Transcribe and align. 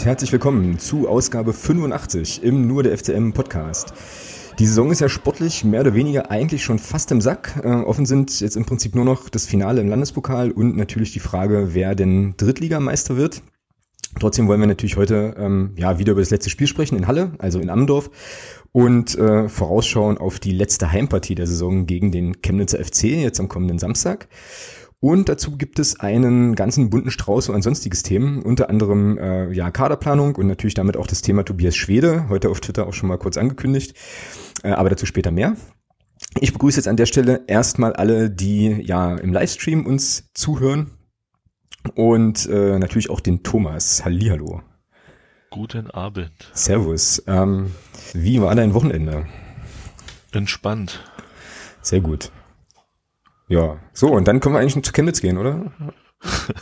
Und 0.00 0.06
herzlich 0.06 0.32
willkommen 0.32 0.78
zu 0.78 1.06
Ausgabe 1.10 1.52
85 1.52 2.42
im 2.42 2.66
Nur 2.66 2.82
der 2.82 2.96
FCM 2.96 3.32
Podcast. 3.32 3.92
Die 4.58 4.64
Saison 4.64 4.90
ist 4.90 5.02
ja 5.02 5.10
sportlich 5.10 5.62
mehr 5.62 5.82
oder 5.82 5.92
weniger 5.92 6.30
eigentlich 6.30 6.64
schon 6.64 6.78
fast 6.78 7.12
im 7.12 7.20
Sack. 7.20 7.60
Äh, 7.62 7.68
offen 7.68 8.06
sind 8.06 8.40
jetzt 8.40 8.56
im 8.56 8.64
Prinzip 8.64 8.94
nur 8.94 9.04
noch 9.04 9.28
das 9.28 9.44
Finale 9.44 9.82
im 9.82 9.90
Landespokal 9.90 10.52
und 10.52 10.74
natürlich 10.74 11.12
die 11.12 11.20
Frage, 11.20 11.74
wer 11.74 11.94
denn 11.94 12.32
Drittligameister 12.38 13.18
wird. 13.18 13.42
Trotzdem 14.18 14.48
wollen 14.48 14.60
wir 14.60 14.68
natürlich 14.68 14.96
heute 14.96 15.34
ähm, 15.36 15.74
ja 15.76 15.98
wieder 15.98 16.12
über 16.12 16.22
das 16.22 16.30
letzte 16.30 16.48
Spiel 16.48 16.66
sprechen 16.66 16.96
in 16.96 17.06
Halle, 17.06 17.32
also 17.36 17.60
in 17.60 17.68
Ammendorf 17.68 18.08
und 18.72 19.18
äh, 19.18 19.50
vorausschauen 19.50 20.16
auf 20.16 20.40
die 20.40 20.52
letzte 20.52 20.90
Heimpartie 20.90 21.34
der 21.34 21.46
Saison 21.46 21.84
gegen 21.84 22.10
den 22.10 22.40
Chemnitzer 22.40 22.82
FC 22.82 23.04
jetzt 23.04 23.38
am 23.38 23.48
kommenden 23.50 23.78
Samstag. 23.78 24.28
Und 25.00 25.30
dazu 25.30 25.56
gibt 25.56 25.78
es 25.78 25.98
einen 25.98 26.54
ganzen 26.54 26.90
bunten 26.90 27.10
Strauß 27.10 27.48
und 27.48 27.62
sonstiges 27.62 28.02
Themen, 28.02 28.42
unter 28.42 28.68
anderem 28.68 29.16
äh, 29.16 29.50
ja 29.50 29.70
Kaderplanung 29.70 30.36
und 30.36 30.46
natürlich 30.46 30.74
damit 30.74 30.98
auch 30.98 31.06
das 31.06 31.22
Thema 31.22 31.42
Tobias 31.42 31.74
Schwede, 31.74 32.28
heute 32.28 32.50
auf 32.50 32.60
Twitter 32.60 32.86
auch 32.86 32.92
schon 32.92 33.08
mal 33.08 33.16
kurz 33.16 33.38
angekündigt, 33.38 33.96
äh, 34.62 34.72
aber 34.72 34.90
dazu 34.90 35.06
später 35.06 35.30
mehr. 35.30 35.56
Ich 36.38 36.52
begrüße 36.52 36.76
jetzt 36.76 36.86
an 36.86 36.98
der 36.98 37.06
Stelle 37.06 37.44
erstmal 37.46 37.94
alle, 37.94 38.30
die 38.30 38.68
ja 38.68 39.16
im 39.16 39.32
Livestream 39.32 39.86
uns 39.86 40.30
zuhören 40.34 40.90
und 41.94 42.46
äh, 42.50 42.78
natürlich 42.78 43.08
auch 43.08 43.20
den 43.20 43.42
Thomas. 43.42 44.04
Hallihallo. 44.04 44.60
Guten 45.48 45.90
Abend. 45.90 46.50
Servus. 46.52 47.22
Ähm, 47.26 47.72
wie 48.12 48.40
war 48.42 48.54
dein 48.54 48.74
Wochenende? 48.74 49.26
Entspannt. 50.30 51.02
Sehr 51.80 52.00
gut. 52.00 52.30
Ja, 53.50 53.78
so, 53.92 54.12
und 54.12 54.28
dann 54.28 54.38
können 54.38 54.54
wir 54.54 54.60
eigentlich 54.60 54.80
zu 54.84 54.92
Chemnitz 54.92 55.20
gehen, 55.20 55.36
oder? 55.36 55.72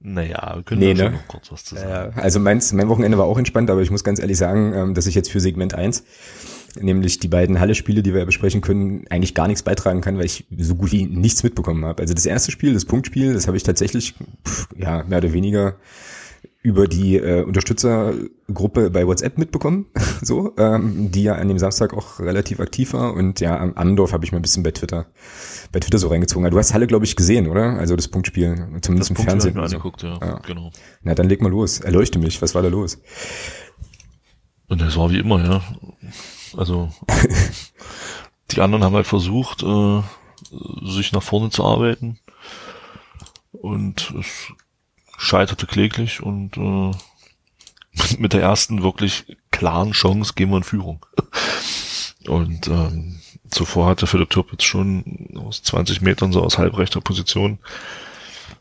naja, 0.00 0.56
wir 0.56 0.62
können 0.64 0.80
nee, 0.80 0.92
ne? 0.92 1.12
noch 1.12 1.28
kurz 1.28 1.50
was 1.50 1.64
zu 1.64 1.76
sagen. 1.76 2.20
also 2.20 2.38
meins, 2.38 2.74
mein 2.74 2.90
Wochenende 2.90 3.16
war 3.16 3.24
auch 3.24 3.38
entspannt, 3.38 3.70
aber 3.70 3.80
ich 3.80 3.90
muss 3.90 4.04
ganz 4.04 4.20
ehrlich 4.20 4.36
sagen, 4.36 4.74
ähm, 4.74 4.92
dass 4.92 5.06
ich 5.06 5.14
jetzt 5.14 5.30
für 5.30 5.40
Segment 5.40 5.72
1, 5.72 6.04
nämlich 6.78 7.20
die 7.20 7.28
beiden 7.28 7.58
Halle-Spiele, 7.58 8.02
die 8.02 8.12
wir 8.12 8.20
ja 8.20 8.26
besprechen 8.26 8.60
können, 8.60 9.06
eigentlich 9.08 9.34
gar 9.34 9.48
nichts 9.48 9.62
beitragen 9.62 10.02
kann, 10.02 10.18
weil 10.18 10.26
ich 10.26 10.44
so 10.58 10.74
gut 10.74 10.92
wie 10.92 11.06
nichts 11.06 11.42
mitbekommen 11.42 11.86
habe. 11.86 12.02
Also 12.02 12.12
das 12.12 12.26
erste 12.26 12.52
Spiel, 12.52 12.74
das 12.74 12.84
Punktspiel, 12.84 13.32
das 13.32 13.46
habe 13.46 13.56
ich 13.56 13.62
tatsächlich, 13.62 14.14
pff, 14.46 14.68
ja, 14.76 15.04
mehr 15.04 15.16
oder 15.18 15.32
weniger 15.32 15.76
über 16.62 16.86
die 16.86 17.16
äh, 17.16 17.42
Unterstützergruppe 17.42 18.90
bei 18.90 19.06
WhatsApp 19.06 19.36
mitbekommen, 19.36 19.86
so, 20.22 20.54
ähm, 20.56 21.10
die 21.10 21.24
ja 21.24 21.34
an 21.34 21.48
dem 21.48 21.58
Samstag 21.58 21.92
auch 21.92 22.20
relativ 22.20 22.60
aktiv 22.60 22.92
war. 22.92 23.14
Und 23.14 23.40
ja, 23.40 23.58
am 23.58 23.72
Andorf 23.74 24.12
habe 24.12 24.24
ich 24.24 24.30
mal 24.30 24.38
ein 24.38 24.42
bisschen 24.42 24.62
bei 24.62 24.70
Twitter, 24.70 25.06
bei 25.72 25.80
Twitter 25.80 25.98
so 25.98 26.08
reingezogen. 26.08 26.48
Du 26.48 26.58
hast 26.58 26.72
Halle, 26.72 26.86
glaube 26.86 27.04
ich, 27.04 27.16
gesehen, 27.16 27.48
oder? 27.48 27.78
Also 27.78 27.96
das 27.96 28.06
Punktspiel, 28.06 28.54
zumindest 28.80 29.10
das 29.10 29.18
im 29.18 29.24
Fernsehen. 29.24 29.50
Ich 29.50 29.56
mir 29.56 29.64
angeguckt, 29.64 30.02
ja, 30.02 30.18
ja, 30.20 30.38
genau. 30.38 30.70
Na, 31.02 31.14
dann 31.14 31.28
leg 31.28 31.42
mal 31.42 31.50
los. 31.50 31.80
Erleuchte 31.80 32.20
mich. 32.20 32.40
Was 32.40 32.54
war 32.54 32.62
da 32.62 32.68
los? 32.68 33.02
Und 34.68 34.80
das 34.80 34.96
war 34.96 35.10
wie 35.10 35.18
immer, 35.18 35.44
ja. 35.44 35.62
Also 36.56 36.90
die 38.52 38.60
anderen 38.60 38.84
haben 38.84 38.94
halt 38.94 39.06
versucht, 39.08 39.64
äh, 39.64 40.02
sich 40.84 41.12
nach 41.12 41.22
vorne 41.22 41.50
zu 41.50 41.64
arbeiten. 41.64 42.18
Und 43.50 44.14
es 44.18 44.52
scheiterte 45.16 45.66
kläglich 45.66 46.22
und 46.22 46.56
äh, 46.56 48.16
mit 48.18 48.32
der 48.32 48.42
ersten 48.42 48.82
wirklich 48.82 49.24
klaren 49.50 49.92
Chance 49.92 50.32
gehen 50.34 50.50
wir 50.50 50.56
in 50.58 50.64
Führung. 50.64 51.04
Und 52.28 52.68
ähm, 52.68 53.20
zuvor 53.50 53.88
hatte 53.88 54.06
Philipp 54.06 54.30
Türpitz 54.30 54.62
schon 54.62 55.28
aus 55.44 55.62
20 55.64 56.02
Metern 56.02 56.32
so 56.32 56.40
aus 56.40 56.56
halbrechter 56.56 57.00
Position 57.00 57.58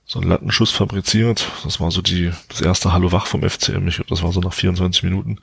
so 0.06 0.20
einen 0.20 0.30
Lattenschuss 0.30 0.72
fabriziert. 0.72 1.48
Das 1.64 1.80
war 1.80 1.92
so 1.92 2.02
die 2.02 2.32
das 2.50 2.62
erste 2.62 2.92
Hallo 2.92 3.12
wach 3.12 3.28
vom 3.28 3.48
FCM. 3.48 3.88
Ich 3.88 3.96
glaube, 3.96 4.10
das 4.10 4.24
war 4.24 4.32
so 4.32 4.42
nach 4.42 4.54
24 4.54 5.04
Minuten. 5.04 5.38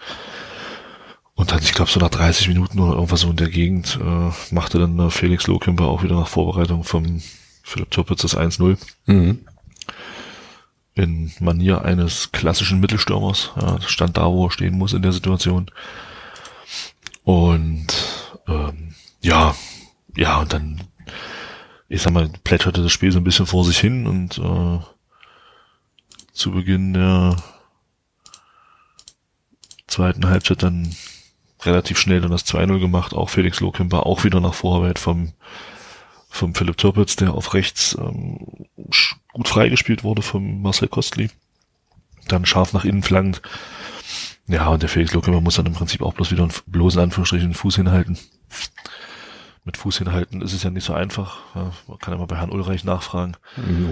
Und 1.34 1.52
dann, 1.52 1.62
ich 1.62 1.72
glaube, 1.72 1.90
so 1.90 2.00
nach 2.00 2.10
30 2.10 2.48
Minuten 2.48 2.80
oder 2.80 2.94
irgendwas 2.94 3.20
so 3.20 3.30
in 3.30 3.36
der 3.36 3.48
Gegend 3.48 3.98
äh, 4.02 4.54
machte 4.54 4.80
dann 4.80 4.98
äh, 4.98 5.10
Felix 5.10 5.46
Lohkemper 5.46 5.84
auch 5.84 6.02
wieder 6.02 6.16
nach 6.16 6.26
Vorbereitung 6.26 6.82
vom 6.82 7.22
Philipp 7.62 7.92
Türpitz 7.92 8.22
das 8.22 8.36
1-0. 8.36 8.76
Mhm 9.06 9.38
in 10.98 11.32
Manier 11.40 11.82
eines 11.82 12.32
klassischen 12.32 12.80
Mittelstürmers. 12.80 13.52
Ja, 13.60 13.80
stand 13.80 14.16
da, 14.16 14.26
wo 14.26 14.46
er 14.46 14.50
stehen 14.50 14.76
muss 14.76 14.92
in 14.92 15.02
der 15.02 15.12
Situation. 15.12 15.70
Und 17.24 17.86
ähm, 18.46 18.94
ja, 19.20 19.54
ja, 20.16 20.40
und 20.40 20.52
dann, 20.52 20.80
ich 21.88 22.02
sag 22.02 22.12
mal, 22.12 22.30
plätscherte 22.44 22.82
das 22.82 22.92
Spiel 22.92 23.12
so 23.12 23.18
ein 23.18 23.24
bisschen 23.24 23.46
vor 23.46 23.64
sich 23.64 23.78
hin 23.78 24.06
und 24.06 24.38
äh, 24.38 24.78
zu 26.32 26.52
Beginn 26.52 26.94
der 26.94 27.36
zweiten 29.86 30.28
Halbzeit 30.28 30.62
dann 30.62 30.94
relativ 31.62 31.98
schnell 31.98 32.20
dann 32.20 32.30
das 32.30 32.46
2-0 32.46 32.78
gemacht. 32.78 33.14
Auch 33.14 33.30
Felix 33.30 33.60
Lohkemper 33.60 34.06
auch 34.06 34.24
wieder 34.24 34.40
nach 34.40 34.54
Vorarbeit 34.54 34.98
vom 34.98 35.32
vom 36.30 36.54
Philipp 36.54 36.76
Türpitz, 36.76 37.16
der 37.16 37.34
auf 37.34 37.54
rechts 37.54 37.96
ähm, 37.98 38.67
gut 39.38 39.48
freigespielt 39.48 40.02
wurde 40.02 40.20
vom 40.20 40.62
Marcel 40.62 40.88
Kostli. 40.88 41.30
Dann 42.26 42.44
scharf 42.44 42.72
nach 42.72 42.84
innen 42.84 43.04
flankt. 43.04 43.40
Ja, 44.48 44.66
und 44.66 44.82
der 44.82 44.88
Felix 44.88 45.12
Lokemer 45.12 45.40
muss 45.40 45.54
dann 45.54 45.66
im 45.66 45.74
Prinzip 45.74 46.02
auch 46.02 46.12
bloß 46.12 46.32
wieder 46.32 46.42
einen 46.42 46.52
bloßen 46.66 47.00
Anführungsstrichen 47.00 47.54
Fuß 47.54 47.76
hinhalten. 47.76 48.18
Mit 49.62 49.76
Fuß 49.76 49.98
hinhalten 49.98 50.42
ist 50.42 50.54
es 50.54 50.64
ja 50.64 50.70
nicht 50.70 50.82
so 50.82 50.92
einfach. 50.92 51.38
Ja, 51.54 51.70
man 51.86 51.98
kann 51.98 52.14
ja 52.14 52.18
mal 52.18 52.26
bei 52.26 52.36
Herrn 52.36 52.50
Ulreich 52.50 52.82
nachfragen. 52.82 53.36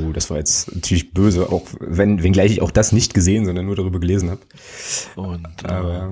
Oh, 0.00 0.10
das 0.10 0.30
war 0.30 0.38
jetzt 0.38 0.74
natürlich 0.74 1.12
böse, 1.12 1.48
auch 1.52 1.62
wenn, 1.78 2.24
wenngleich 2.24 2.50
ich 2.50 2.62
auch 2.62 2.72
das 2.72 2.90
nicht 2.90 3.14
gesehen, 3.14 3.46
sondern 3.46 3.66
nur 3.66 3.76
darüber 3.76 4.00
gelesen 4.00 4.30
habe. 4.30 4.40
Und 5.14 5.62
äh, 5.62 6.08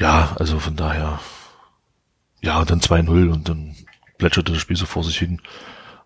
ja, 0.00 0.34
also 0.38 0.58
von 0.58 0.76
daher, 0.76 1.20
ja, 2.40 2.64
dann 2.64 2.80
2-0 2.80 3.30
und 3.30 3.46
dann 3.50 3.76
plätscherte 4.16 4.52
das 4.52 4.62
Spiel 4.62 4.76
so 4.76 4.86
vor 4.86 5.04
sich 5.04 5.18
hin. 5.18 5.42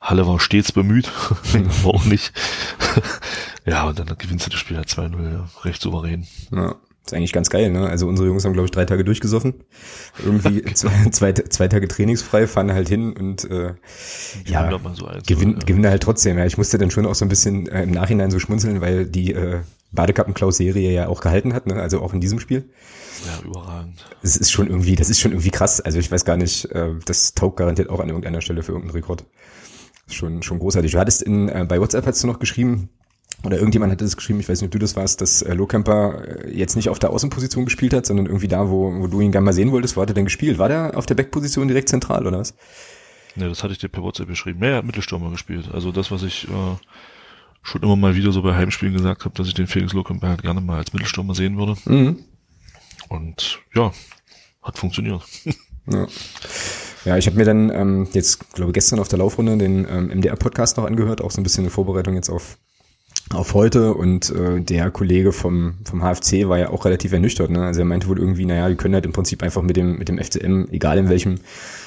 Halle 0.05 0.27
war 0.27 0.39
stets 0.39 0.71
bemüht, 0.71 1.11
auch 1.85 2.05
nicht. 2.05 2.33
ja, 3.67 3.89
und 3.89 3.99
dann 3.99 4.07
gewinnst 4.19 4.47
du 4.47 4.51
das 4.51 4.61
Spiel 4.61 4.77
halt 4.77 4.89
2-0, 4.89 5.33
ja, 5.33 5.49
recht 5.63 5.81
souverän. 5.81 6.27
Ja. 6.55 6.75
ist 7.07 7.15
eigentlich 7.15 7.33
ganz 7.33 7.49
geil, 7.49 7.71
ne? 7.71 7.89
Also 7.89 8.07
unsere 8.07 8.29
Jungs 8.29 8.45
haben, 8.45 8.53
glaube 8.53 8.67
ich, 8.67 8.71
drei 8.71 8.85
Tage 8.85 9.03
durchgesoffen. 9.03 9.55
Irgendwie 10.23 10.63
zwei, 10.75 11.09
zwei, 11.11 11.33
zwei 11.33 11.69
Tage 11.69 11.89
trainingsfrei, 11.89 12.47
fahren 12.47 12.71
halt 12.71 12.91
hin 12.91 13.15
und 13.17 13.51
äh, 13.51 13.73
ja, 14.45 14.71
so 14.93 15.09
gewinn, 15.27 15.53
ja. 15.53 15.59
gewinnen 15.65 15.87
halt 15.87 16.03
trotzdem. 16.03 16.37
Ja, 16.37 16.45
ich 16.45 16.59
musste 16.59 16.77
dann 16.77 16.91
schon 16.91 17.07
auch 17.07 17.15
so 17.15 17.25
ein 17.25 17.31
bisschen 17.31 17.67
äh, 17.69 17.85
im 17.85 17.91
Nachhinein 17.91 18.31
so 18.31 18.39
schmunzeln, 18.39 18.83
weil 18.83 19.07
die 19.07 19.33
äh, 19.33 19.61
Badekappen-Klaus-Serie 19.93 20.93
ja 20.93 21.09
auch 21.09 21.23
gehalten 21.23 21.55
hat, 21.55 21.67
ne? 21.67 21.77
also 21.77 22.03
auch 22.03 22.13
in 22.13 22.21
diesem 22.21 22.41
Spiel. 22.41 22.69
Ja, 23.25 23.49
überragend. 23.49 24.05
Es 24.23 24.37
ist 24.37 24.51
schon 24.51 24.67
irgendwie, 24.67 24.97
das 24.97 25.09
ist 25.09 25.21
schon 25.21 25.33
irgendwie 25.33 25.51
krass. 25.51 25.81
Also 25.81 25.99
ich 25.99 26.11
weiß 26.11 26.27
gar 26.27 26.37
nicht, 26.37 26.67
äh, 26.73 26.91
das 27.07 27.33
taugt 27.33 27.57
garantiert 27.57 27.89
auch 27.89 28.01
an 28.01 28.09
irgendeiner 28.09 28.43
Stelle 28.43 28.63
für 28.63 28.73
irgendeinen 28.73 28.97
Rekord. 28.97 29.25
Schon, 30.07 30.43
schon 30.43 30.59
großartig. 30.59 30.93
Du 30.93 30.99
hattest 30.99 31.23
in, 31.23 31.49
äh, 31.49 31.65
bei 31.69 31.81
WhatsApp 31.81 32.07
hast 32.07 32.23
du 32.23 32.27
noch 32.27 32.39
geschrieben, 32.39 32.91
oder 33.43 33.59
irgendjemand 33.59 33.93
hatte 33.93 34.05
das 34.05 34.17
geschrieben, 34.17 34.41
ich 34.41 34.49
weiß 34.49 34.61
nicht, 34.61 34.69
ob 34.69 34.73
du 34.73 34.79
das 34.79 34.97
warst, 34.97 35.21
dass 35.21 35.43
äh, 35.43 35.55
Lohkemper 35.55 36.45
äh, 36.47 36.57
jetzt 36.57 36.77
nicht 36.77 36.89
auf 36.89 36.99
der 36.99 37.11
Außenposition 37.11 37.65
gespielt 37.65 37.93
hat, 37.93 38.07
sondern 38.07 38.27
irgendwie 38.27 38.49
da, 38.49 38.71
wo, 38.71 38.93
wo 39.01 39.07
du 39.07 39.21
ihn 39.21 39.33
gerne 39.33 39.45
mal 39.45 39.53
sehen 39.53 39.73
wolltest, 39.73 39.97
wo 39.97 40.03
hat 40.03 40.11
er 40.11 40.15
denn 40.15 40.25
gespielt? 40.25 40.59
War 40.59 40.69
der 40.69 40.97
auf 40.97 41.07
der 41.07 41.15
Backposition 41.15 41.69
direkt 41.69 41.89
zentral 41.89 42.27
oder 42.27 42.39
was? 42.39 42.55
Ne, 43.37 43.49
das 43.49 43.63
hatte 43.63 43.73
ich 43.73 43.79
dir 43.79 43.89
per 43.89 44.03
WhatsApp 44.03 44.29
beschrieben. 44.29 44.61
Mehr 44.61 44.77
hat 44.77 44.85
Mittelstürmer 44.85 45.31
gespielt. 45.31 45.69
Also 45.73 45.91
das, 45.91 46.11
was 46.11 46.23
ich 46.23 46.49
äh, 46.49 46.77
schon 47.63 47.83
immer 47.83 47.97
mal 47.97 48.15
wieder 48.15 48.33
so 48.33 48.43
bei 48.43 48.55
Heimspielen 48.55 48.95
gesagt 48.95 49.25
habe, 49.25 49.35
dass 49.35 49.49
ich 49.49 49.55
den 49.55 49.67
Felix 49.67 49.93
Lohkemper 49.93 50.29
halt 50.29 50.43
gerne 50.43 50.61
mal 50.61 50.79
als 50.79 50.93
Mittelstürmer 50.93 51.35
sehen 51.35 51.59
würde. 51.59 51.77
Mhm. 51.87 52.25
Und 53.09 53.59
ja, 53.75 53.93
hat 54.63 54.79
funktioniert. 54.79 55.23
Ja. 55.91 56.07
Ja, 57.05 57.19
ich 57.19 57.27
habe 57.27 57.37
mir 57.37 57.45
dann 57.45 57.71
ähm, 57.71 58.09
jetzt, 58.13 58.55
glaube 58.55 58.73
gestern 58.73 58.99
auf 58.99 59.09
der 59.09 59.19
Laufrunde 59.19 59.59
den 59.59 59.87
ähm, 59.91 60.09
MDR-Podcast 60.09 60.79
noch 60.79 60.85
angehört, 60.85 61.21
auch 61.21 61.31
so 61.31 61.41
ein 61.41 61.45
bisschen 61.45 61.65
in 61.65 61.71
Vorbereitung 61.71 62.15
jetzt 62.15 62.31
auf 62.31 62.59
auf 63.33 63.55
heute 63.55 63.95
und 63.95 64.31
äh, 64.31 64.61
der 64.61 64.91
Kollege 64.91 65.33
vom 65.33 65.77
vom 65.85 66.03
HFC 66.03 66.47
war 66.47 66.59
ja 66.59 66.69
auch 66.69 66.85
relativ 66.85 67.13
ernüchtert. 67.13 67.51
Ne? 67.51 67.65
Also 67.65 67.81
er 67.81 67.87
meinte 67.87 68.07
wohl 68.07 68.19
irgendwie, 68.19 68.45
naja, 68.45 68.69
die 68.69 68.75
können 68.75 68.95
halt 68.95 69.07
im 69.07 69.13
Prinzip 69.13 69.43
einfach 69.43 69.63
mit 69.63 69.77
dem 69.77 69.99
mit 69.99 70.09
dem 70.09 70.19
FCM, 70.19 70.67
egal 70.71 70.99
in 70.99 71.09
welchem 71.09 71.37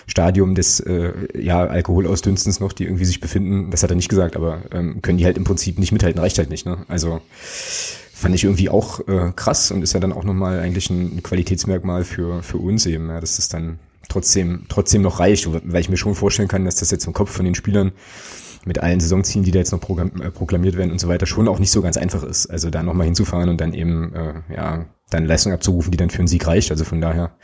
Stadium 0.07 0.55
des 0.55 0.79
äh, 0.79 1.13
ja 1.39 1.63
Alkoholausdünstens 1.65 2.59
noch, 2.59 2.73
die 2.73 2.85
irgendwie 2.85 3.05
sich 3.05 3.19
befinden, 3.19 3.69
das 3.69 3.83
hat 3.83 3.91
er 3.91 3.95
nicht 3.95 4.09
gesagt, 4.09 4.35
aber 4.35 4.63
ähm, 4.71 5.01
können 5.03 5.19
die 5.19 5.25
halt 5.25 5.37
im 5.37 5.43
Prinzip 5.43 5.77
nicht 5.77 5.91
mithalten, 5.91 6.19
reicht 6.19 6.39
halt 6.39 6.49
nicht. 6.49 6.65
Ne? 6.65 6.79
Also 6.87 7.21
fand 8.13 8.33
ich 8.33 8.43
irgendwie 8.43 8.69
auch 8.69 9.07
äh, 9.07 9.31
krass 9.35 9.69
und 9.69 9.83
ist 9.83 9.93
ja 9.93 9.99
dann 9.99 10.13
auch 10.13 10.23
nochmal 10.23 10.59
eigentlich 10.59 10.89
ein 10.89 11.21
Qualitätsmerkmal 11.21 12.03
für 12.03 12.41
für 12.41 12.57
uns 12.57 12.87
eben, 12.87 13.09
ja, 13.09 13.19
dass 13.21 13.35
das 13.35 13.47
dann 13.47 13.77
trotzdem, 14.09 14.65
trotzdem 14.69 15.01
noch 15.01 15.19
reicht, 15.19 15.47
weil 15.51 15.81
ich 15.81 15.89
mir 15.89 15.97
schon 15.97 16.15
vorstellen 16.15 16.47
kann, 16.47 16.65
dass 16.65 16.75
das 16.75 16.91
jetzt 16.91 17.07
im 17.07 17.13
Kopf 17.13 17.31
von 17.31 17.45
den 17.45 17.55
Spielern 17.55 17.91
mit 18.65 18.79
allen 18.79 18.99
Saisonzielen, 18.99 19.45
die 19.45 19.51
da 19.51 19.59
jetzt 19.59 19.71
noch 19.71 19.81
äh, 19.81 20.31
proklamiert 20.31 20.77
werden 20.77 20.91
und 20.91 20.99
so 20.99 21.07
weiter, 21.07 21.25
schon 21.25 21.47
auch 21.47 21.59
nicht 21.59 21.71
so 21.71 21.81
ganz 21.81 21.97
einfach 21.97 22.23
ist. 22.23 22.47
Also 22.47 22.69
da 22.69 22.83
nochmal 22.83 23.05
hinzufahren 23.05 23.49
und 23.49 23.61
dann 23.61 23.73
eben, 23.73 24.13
äh, 24.13 24.33
ja, 24.53 24.85
dann 25.09 25.25
Leistung 25.25 25.53
abzurufen, 25.53 25.91
die 25.91 25.97
dann 25.97 26.09
für 26.09 26.19
einen 26.19 26.27
Sieg 26.27 26.45
reicht. 26.45 26.71
Also 26.71 26.83
von 26.83 26.99
daher, 26.99 27.37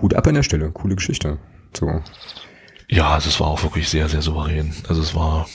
Hut 0.00 0.14
ab 0.14 0.26
an 0.26 0.34
der 0.34 0.42
Stelle, 0.42 0.70
coole 0.70 0.94
Geschichte. 0.94 1.38
So. 1.76 2.00
Ja, 2.88 3.10
also 3.14 3.28
es 3.28 3.40
war 3.40 3.48
auch 3.48 3.62
wirklich 3.62 3.88
sehr, 3.88 4.08
sehr 4.08 4.22
souverän. 4.22 4.72
Also 4.88 5.02
es 5.02 5.14
war 5.14 5.46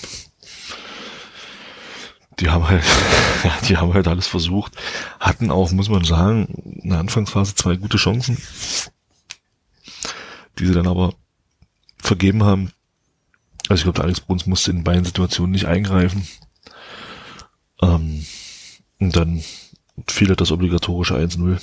die 2.40 2.50
haben 2.50 2.68
halt, 2.68 2.84
die 3.70 3.78
haben 3.78 3.94
halt 3.94 4.08
alles 4.08 4.28
versucht, 4.28 4.74
hatten 5.20 5.52
auch, 5.52 5.72
muss 5.72 5.90
man 5.90 6.04
sagen, 6.04 6.48
in 6.82 6.90
der 6.90 7.00
Anfangsphase 7.00 7.56
zwei 7.56 7.76
gute 7.76 7.98
Chancen, 7.98 8.38
die 10.58 10.66
sie 10.66 10.74
dann 10.74 10.88
aber 10.88 11.14
vergeben 11.98 12.44
haben. 12.44 12.72
Also 13.68 13.80
ich 13.80 13.84
glaube, 13.84 14.04
Alex 14.04 14.22
Bruns 14.22 14.46
musste 14.46 14.72
in 14.72 14.84
beiden 14.84 15.06
Situationen 15.06 15.52
nicht 15.52 15.66
eingreifen. 15.66 16.28
Ähm, 17.82 18.26
und 19.00 19.16
dann 19.16 19.44
fiel 20.08 20.30
halt 20.30 20.42
das 20.42 20.52
obligatorische 20.52 21.16
1-0. 21.16 21.60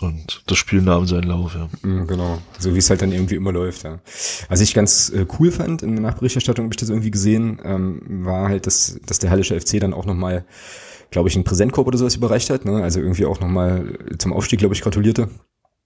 Und 0.00 0.42
das 0.46 0.58
Spiel 0.58 0.82
nahm 0.82 1.06
seinen 1.06 1.24
Lauf, 1.28 1.54
ja. 1.54 1.70
Mhm, 1.82 2.06
genau, 2.06 2.38
so 2.58 2.74
wie 2.74 2.78
es 2.78 2.90
halt 2.90 3.00
dann 3.00 3.12
irgendwie 3.12 3.36
immer 3.36 3.52
läuft, 3.52 3.84
ja. 3.84 3.98
Was 4.48 4.60
ich 4.60 4.74
ganz 4.74 5.08
äh, 5.08 5.24
cool 5.38 5.50
fand, 5.50 5.82
in 5.82 5.92
der 5.92 6.02
Nachberichterstattung 6.02 6.66
habe 6.66 6.74
ich 6.74 6.78
das 6.78 6.90
irgendwie 6.90 7.10
gesehen, 7.10 7.60
ähm, 7.64 8.02
war 8.24 8.48
halt, 8.48 8.66
dass, 8.66 9.00
dass 9.06 9.20
der 9.20 9.30
Hallische 9.30 9.58
FC 9.58 9.80
dann 9.80 9.94
auch 9.94 10.04
nochmal, 10.04 10.44
glaube 11.10 11.30
ich, 11.30 11.34
einen 11.34 11.44
Präsentkorb 11.44 11.86
oder 11.86 11.96
sowas 11.96 12.14
überreicht 12.14 12.50
hat, 12.50 12.66
ne? 12.66 12.82
also 12.82 13.00
irgendwie 13.00 13.24
auch 13.24 13.40
nochmal 13.40 13.98
zum 14.18 14.34
Aufstieg, 14.34 14.58
glaube 14.58 14.74
ich, 14.74 14.82
gratulierte. 14.82 15.30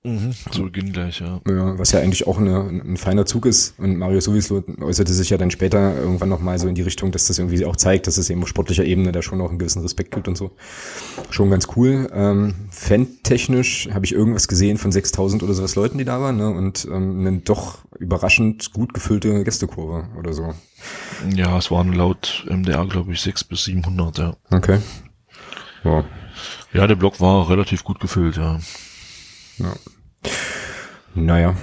Mhm, 0.02 0.32
zu 0.50 0.62
Beginn 0.64 0.92
gleich, 0.92 1.20
ja. 1.20 1.42
Ja, 1.46 1.78
was 1.78 1.92
ja 1.92 2.00
eigentlich 2.00 2.26
auch 2.26 2.38
eine, 2.38 2.60
ein 2.60 2.96
feiner 2.96 3.26
Zug 3.26 3.44
ist. 3.44 3.78
Und 3.78 3.98
Mario 3.98 4.20
Sowislo 4.20 4.64
äußerte 4.80 5.12
sich 5.12 5.28
ja 5.28 5.36
dann 5.36 5.50
später 5.50 5.94
irgendwann 5.94 6.30
nochmal 6.30 6.58
so 6.58 6.68
in 6.68 6.74
die 6.74 6.80
Richtung, 6.80 7.12
dass 7.12 7.26
das 7.26 7.38
irgendwie 7.38 7.66
auch 7.66 7.76
zeigt, 7.76 8.06
dass 8.06 8.16
es 8.16 8.30
eben 8.30 8.42
auf 8.42 8.48
sportlicher 8.48 8.84
Ebene 8.84 9.12
da 9.12 9.20
schon 9.20 9.36
noch 9.36 9.50
einen 9.50 9.58
gewissen 9.58 9.82
Respekt 9.82 10.14
gibt 10.14 10.26
und 10.26 10.38
so. 10.38 10.52
Schon 11.28 11.50
ganz 11.50 11.68
cool. 11.76 12.08
Ähm, 12.14 12.54
Fan-technisch 12.70 13.90
habe 13.92 14.06
ich 14.06 14.12
irgendwas 14.12 14.48
gesehen 14.48 14.78
von 14.78 14.90
6000 14.90 15.42
oder 15.42 15.52
sowas 15.52 15.74
Leuten, 15.74 15.98
die 15.98 16.06
da 16.06 16.18
waren, 16.18 16.38
ne? 16.38 16.48
Und 16.48 16.86
ähm, 16.90 17.20
eine 17.20 17.38
doch 17.40 17.80
überraschend 17.98 18.72
gut 18.72 18.94
gefüllte 18.94 19.44
Gästekurve 19.44 20.08
oder 20.18 20.32
so. 20.32 20.54
Ja, 21.34 21.58
es 21.58 21.70
waren 21.70 21.92
laut 21.92 22.46
MDR, 22.48 22.86
glaube 22.86 23.12
ich, 23.12 23.20
6 23.20 23.44
bis 23.44 23.64
700, 23.64 24.16
ja. 24.16 24.36
Okay. 24.50 24.78
Wow. 25.82 26.06
Ja, 26.72 26.86
der 26.86 26.94
Block 26.94 27.20
war 27.20 27.50
relativ 27.50 27.84
gut 27.84 28.00
gefüllt, 28.00 28.38
ja. 28.38 28.60
Ja. 29.60 29.74
Naja, 31.14 31.56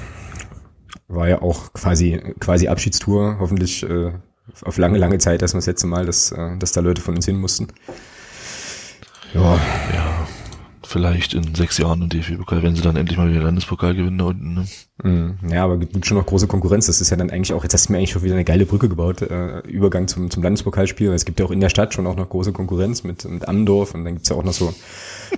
war 1.07 1.27
ja 1.29 1.41
auch 1.41 1.73
quasi 1.73 2.21
quasi 2.39 2.67
Abschiedstour, 2.67 3.37
hoffentlich 3.39 3.83
äh, 3.83 4.11
auf 4.63 4.77
lange, 4.77 4.97
lange 4.97 5.17
Zeit 5.17 5.41
erstmal 5.41 5.59
das 5.59 5.67
letzte 5.67 5.87
Mal, 5.87 6.05
dass, 6.05 6.31
äh, 6.31 6.57
dass 6.57 6.71
da 6.71 6.81
Leute 6.81 7.01
von 7.01 7.15
uns 7.15 7.25
hin 7.25 7.37
mussten. 7.39 7.67
Ja. 9.33 9.59
Ja, 9.93 10.16
vielleicht 10.87 11.33
in 11.33 11.55
sechs 11.55 11.77
Jahren 11.77 12.01
im 12.01 12.09
DFB-Pokal, 12.09 12.63
wenn 12.63 12.75
sie 12.75 12.81
dann 12.81 12.95
endlich 12.95 13.17
mal 13.17 13.29
wieder 13.29 13.43
Landespokal 13.43 13.95
gewinnen 13.95 14.17
da 14.17 14.25
unten. 14.25 14.53
Ne? 14.53 14.67
Mm, 15.03 15.51
ja, 15.51 15.63
aber 15.63 15.77
gibt 15.77 16.05
schon 16.05 16.17
noch 16.17 16.25
große 16.25 16.47
Konkurrenz. 16.47 16.87
Das 16.87 17.01
ist 17.01 17.09
ja 17.09 17.17
dann 17.17 17.29
eigentlich 17.29 17.53
auch, 17.53 17.63
jetzt 17.63 17.73
hast 17.73 17.89
du 17.89 17.93
mir 17.93 17.99
eigentlich 17.99 18.11
schon 18.11 18.23
wieder 18.23 18.33
eine 18.33 18.45
geile 18.45 18.65
Brücke 18.65 18.89
gebaut, 18.89 19.21
äh, 19.21 19.59
Übergang 19.59 20.07
zum, 20.07 20.31
zum 20.31 20.43
Landespokalspiel. 20.43 21.11
Es 21.11 21.25
gibt 21.25 21.39
ja 21.39 21.45
auch 21.45 21.51
in 21.51 21.59
der 21.59 21.69
Stadt 21.69 21.93
schon 21.93 22.07
auch 22.07 22.15
noch 22.15 22.29
große 22.29 22.51
Konkurrenz 22.51 23.03
mit, 23.03 23.25
mit 23.25 23.47
Amdorf 23.47 23.93
und 23.93 24.05
dann 24.05 24.15
gibt's 24.15 24.29
ja 24.29 24.35
auch 24.35 24.43
noch 24.43 24.53
so 24.53 24.73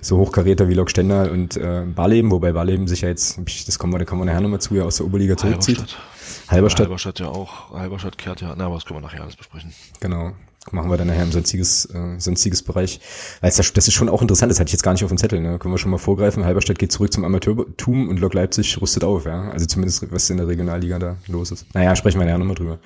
so 0.01 0.17
Hochkaräter 0.17 0.69
wie 0.69 0.73
Lok 0.73 0.89
Stendal 0.89 1.29
und 1.29 1.57
äh, 1.57 1.83
Barleben, 1.83 2.31
wobei 2.31 2.51
Barleben 2.51 2.87
sich 2.87 3.01
ja 3.01 3.09
jetzt, 3.09 3.39
das 3.67 3.79
kommen 3.79 3.93
wir, 3.93 3.99
da 3.99 4.05
kommen 4.05 4.21
wir 4.21 4.25
nachher 4.25 4.41
nochmal 4.41 4.61
zu, 4.61 4.75
ja 4.75 4.83
aus 4.83 4.97
der 4.97 5.05
Oberliga 5.05 5.37
zurückzieht. 5.37 5.77
Halberstadt. 5.77 6.51
Halberstadt. 6.51 6.85
Halberstadt 6.85 7.19
ja 7.19 7.27
auch, 7.27 7.71
Halberstadt 7.73 8.17
kehrt 8.17 8.41
ja, 8.41 8.53
na, 8.57 8.65
aber 8.65 8.75
das 8.75 8.85
können 8.85 8.99
wir 8.99 9.01
nachher 9.01 9.23
alles 9.23 9.35
besprechen. 9.35 9.73
Genau. 9.99 10.33
Machen 10.71 10.89
wir 10.89 10.97
dann 10.97 11.07
nachher 11.07 11.23
im 11.23 11.31
sonstiges, 11.31 11.85
äh, 11.85 12.19
sonstiges 12.19 12.61
Bereich. 12.63 12.99
Weil 13.41 13.51
das, 13.51 13.73
das 13.73 13.87
ist 13.87 13.93
schon 13.93 14.09
auch 14.09 14.21
interessant, 14.21 14.51
das 14.51 14.59
hatte 14.59 14.69
ich 14.69 14.73
jetzt 14.73 14.83
gar 14.83 14.93
nicht 14.93 15.03
auf 15.03 15.09
dem 15.09 15.17
Zettel, 15.17 15.39
ne? 15.41 15.57
Können 15.59 15.73
wir 15.73 15.77
schon 15.77 15.91
mal 15.91 15.97
vorgreifen. 15.97 16.45
Halberstadt 16.45 16.79
geht 16.79 16.91
zurück 16.91 17.11
zum 17.11 17.23
Amateurtum 17.25 18.09
und 18.09 18.19
Lok 18.19 18.33
Leipzig 18.33 18.79
rüstet 18.81 19.03
auf, 19.03 19.25
ja. 19.25 19.49
Also 19.49 19.65
zumindest, 19.65 20.11
was 20.11 20.29
in 20.29 20.37
der 20.37 20.47
Regionalliga 20.47 20.99
da 20.99 21.17
los 21.27 21.51
ist. 21.51 21.65
Naja, 21.73 21.95
sprechen 21.95 22.19
wir 22.19 22.25
nachher 22.25 22.37
nochmal 22.37 22.55
drüber. 22.55 22.79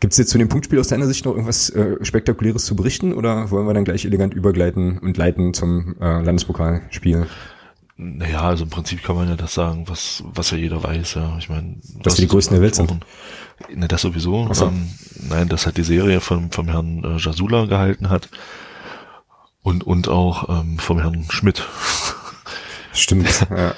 Gibt 0.00 0.12
es 0.12 0.18
jetzt 0.18 0.30
zu 0.30 0.38
dem 0.38 0.48
Punktspiel 0.48 0.80
aus 0.80 0.88
deiner 0.88 1.06
Sicht 1.06 1.24
noch 1.24 1.32
irgendwas 1.32 1.70
äh, 1.70 1.96
Spektakuläres 2.02 2.64
zu 2.64 2.74
berichten 2.74 3.12
oder 3.12 3.50
wollen 3.50 3.66
wir 3.66 3.74
dann 3.74 3.84
gleich 3.84 4.04
elegant 4.04 4.34
übergleiten 4.34 4.98
und 4.98 5.16
leiten 5.16 5.54
zum 5.54 5.96
äh, 6.00 6.22
Landespokalspiel? 6.22 7.26
Naja, 8.02 8.40
also 8.40 8.64
im 8.64 8.70
Prinzip 8.70 9.02
kann 9.02 9.14
man 9.14 9.28
ja 9.28 9.36
das 9.36 9.52
sagen, 9.52 9.84
was, 9.86 10.24
was 10.24 10.52
ja 10.52 10.56
jeder 10.56 10.82
weiß, 10.82 11.14
ja. 11.14 11.36
Ich 11.38 11.50
meine, 11.50 11.76
dass 12.02 12.16
wir 12.16 12.22
die 12.22 12.30
größten 12.30 12.54
der 12.54 12.62
Welt 12.62 12.74
sind. 12.74 12.94
Ne, 13.68 13.88
das 13.88 14.02
sowieso. 14.02 14.52
So. 14.52 14.66
Ähm, 14.66 14.90
nein, 15.28 15.48
dass 15.48 15.66
halt 15.66 15.76
die 15.76 15.84
Serie 15.84 16.20
vom, 16.20 16.50
vom 16.50 16.68
Herrn 16.68 17.04
äh, 17.04 17.16
Jasula 17.18 17.66
gehalten 17.66 18.10
hat. 18.10 18.28
Und, 19.62 19.84
und 19.84 20.08
auch 20.08 20.48
ähm, 20.48 20.78
vom 20.78 21.00
Herrn 21.00 21.26
Schmidt. 21.30 21.66
Stimmt, 22.92 23.46
ja. 23.50 23.74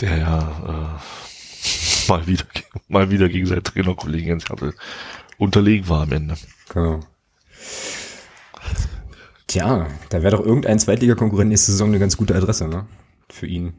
Der 0.00 0.16
ja 0.16 0.98
äh, 0.98 2.08
mal 2.08 2.26
wieder 2.26 2.44
mal 2.88 3.10
wieder 3.10 3.28
gegen 3.28 3.46
seinen 3.46 3.64
Trainerkollegen 3.64 4.28
Jens 4.28 4.48
Hertel 4.48 4.74
unterlegen 5.38 5.88
war 5.88 6.02
am 6.02 6.12
Ende. 6.12 6.36
Genau. 6.68 7.00
Tja, 9.46 9.88
da 10.10 10.22
wäre 10.22 10.36
doch 10.36 10.44
irgendein 10.44 10.78
Zweitliga-Konkurrent 10.78 11.48
nächste 11.48 11.72
Saison 11.72 11.88
eine 11.88 11.98
ganz 11.98 12.16
gute 12.16 12.34
Adresse, 12.34 12.68
ne? 12.68 12.86
Für 13.30 13.46
ihn. 13.46 13.72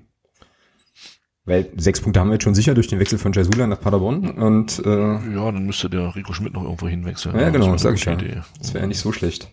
Weil 1.50 1.68
sechs 1.78 2.00
Punkte 2.00 2.20
haben 2.20 2.28
wir 2.28 2.34
jetzt 2.34 2.44
schon 2.44 2.54
sicher 2.54 2.76
durch 2.76 2.86
den 2.86 3.00
Wechsel 3.00 3.18
von 3.18 3.34
Jasula 3.34 3.66
nach 3.66 3.82
Paderborn 3.82 4.30
und 4.30 4.86
äh, 4.86 4.90
ja, 4.90 5.52
dann 5.52 5.66
müsste 5.66 5.90
der 5.90 6.16
Rico 6.16 6.32
Schmidt 6.32 6.54
noch 6.54 6.62
irgendwo 6.62 6.88
hinwechseln. 6.88 7.36
Ja, 7.40 7.50
genau, 7.50 7.72
das 7.72 7.82
sag 7.82 7.96
ich 7.96 8.06
ja. 8.06 8.14
Idee. 8.14 8.42
Das 8.60 8.76
wäre 8.76 8.84
ja 8.84 8.88
nicht 8.88 9.00
so 9.00 9.12
schlecht. 9.12 9.52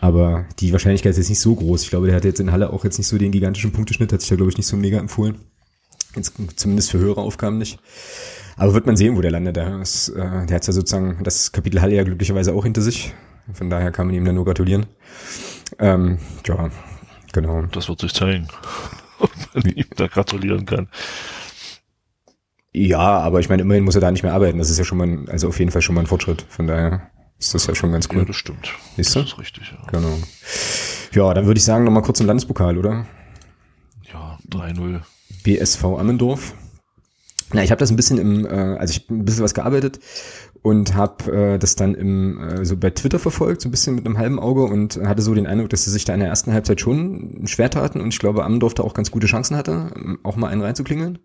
Aber 0.00 0.46
die 0.60 0.70
Wahrscheinlichkeit 0.70 1.10
ist 1.10 1.18
jetzt 1.18 1.30
nicht 1.30 1.40
so 1.40 1.56
groß. 1.56 1.82
Ich 1.82 1.90
glaube, 1.90 2.06
der 2.06 2.14
hat 2.14 2.24
jetzt 2.24 2.38
in 2.38 2.52
Halle 2.52 2.72
auch 2.72 2.84
jetzt 2.84 2.98
nicht 2.98 3.08
so 3.08 3.18
den 3.18 3.32
gigantischen 3.32 3.72
Punkteschnitt, 3.72 4.12
hat 4.12 4.20
sich 4.20 4.30
da 4.30 4.36
glaube 4.36 4.52
ich 4.52 4.56
nicht 4.58 4.68
so 4.68 4.76
mega 4.76 4.96
empfohlen. 5.00 5.40
Jetzt, 6.14 6.34
zumindest 6.54 6.92
für 6.92 6.98
höhere 6.98 7.20
Aufgaben 7.20 7.58
nicht. 7.58 7.80
Aber 8.56 8.74
wird 8.74 8.86
man 8.86 8.96
sehen, 8.96 9.16
wo 9.16 9.20
der 9.20 9.32
landet. 9.32 9.56
Der, 9.56 9.80
ist, 9.80 10.10
äh, 10.10 10.46
der 10.46 10.54
hat 10.54 10.66
ja 10.68 10.72
sozusagen 10.72 11.18
das 11.24 11.50
Kapitel 11.50 11.80
Halle 11.80 11.96
ja 11.96 12.04
glücklicherweise 12.04 12.54
auch 12.54 12.62
hinter 12.62 12.80
sich. 12.80 13.12
Von 13.52 13.70
daher 13.70 13.90
kann 13.90 14.06
man 14.06 14.14
ihm 14.14 14.24
dann 14.24 14.36
nur 14.36 14.44
gratulieren. 14.44 14.86
Ähm, 15.80 16.18
ja, 16.46 16.70
genau. 17.32 17.62
Das 17.72 17.88
wird 17.88 18.02
sich 18.02 18.14
zeigen 18.14 18.46
ob 19.18 19.30
man 19.54 19.64
ihm 19.66 19.86
da 19.96 20.06
gratulieren 20.06 20.66
kann. 20.66 20.88
Ja, 22.72 22.98
aber 22.98 23.40
ich 23.40 23.48
meine, 23.48 23.62
immerhin 23.62 23.84
muss 23.84 23.94
er 23.94 24.00
da 24.00 24.10
nicht 24.10 24.22
mehr 24.22 24.34
arbeiten. 24.34 24.58
Das 24.58 24.70
ist 24.70 24.78
ja 24.78 24.84
schon 24.84 24.98
mal, 24.98 25.06
ein, 25.06 25.28
also 25.28 25.48
auf 25.48 25.58
jeden 25.58 25.70
Fall 25.70 25.82
schon 25.82 25.94
mal 25.94 26.02
ein 26.02 26.06
Fortschritt. 26.06 26.44
Von 26.48 26.66
daher 26.66 27.10
ist 27.38 27.54
das 27.54 27.66
ja 27.66 27.74
schon 27.74 27.92
ganz 27.92 28.08
cool. 28.12 28.18
Ja, 28.18 28.24
das 28.24 28.36
stimmt. 28.36 28.72
Siehst 28.96 29.14
du? 29.14 29.20
Das 29.20 29.30
ist 29.30 29.38
richtig, 29.38 29.72
ja. 29.72 29.90
Genau. 29.90 30.18
Ja, 31.12 31.34
dann 31.34 31.46
würde 31.46 31.58
ich 31.58 31.64
sagen, 31.64 31.84
nochmal 31.84 32.02
kurz 32.02 32.18
zum 32.18 32.26
Landespokal, 32.26 32.76
oder? 32.76 33.06
Ja, 34.12 34.38
3-0. 34.50 35.00
BSV 35.44 35.84
Ammendorf. 35.84 36.54
Na, 37.52 37.62
ich 37.62 37.70
habe 37.70 37.78
das 37.78 37.90
ein 37.90 37.96
bisschen 37.96 38.18
im, 38.18 38.44
äh, 38.44 38.76
also 38.78 38.90
ich 38.92 39.08
ein 39.08 39.24
bisschen 39.24 39.42
was 39.42 39.54
gearbeitet 39.54 40.00
und 40.62 40.94
habe 40.94 41.32
äh, 41.32 41.58
das 41.58 41.76
dann 41.76 41.94
im 41.94 42.40
äh, 42.40 42.64
so 42.64 42.76
bei 42.76 42.90
Twitter 42.90 43.18
verfolgt, 43.18 43.62
so 43.62 43.68
ein 43.68 43.70
bisschen 43.70 43.94
mit 43.94 44.06
einem 44.06 44.18
halben 44.18 44.38
Auge 44.38 44.64
und 44.64 45.00
hatte 45.04 45.22
so 45.22 45.34
den 45.34 45.46
Eindruck, 45.46 45.70
dass 45.70 45.84
sie 45.84 45.90
sich 45.90 46.04
da 46.04 46.14
in 46.14 46.20
der 46.20 46.28
ersten 46.28 46.52
Halbzeit 46.52 46.80
schon 46.80 47.42
schwer 47.46 47.70
taten 47.70 48.00
und 48.00 48.08
ich 48.08 48.18
glaube, 48.18 48.44
Ammendorf 48.44 48.74
da 48.74 48.82
auch 48.82 48.94
ganz 48.94 49.10
gute 49.10 49.26
Chancen 49.26 49.56
hatte, 49.56 49.90
auch 50.22 50.36
mal 50.36 50.48
einen 50.48 50.62
reinzuklingeln. 50.62 51.18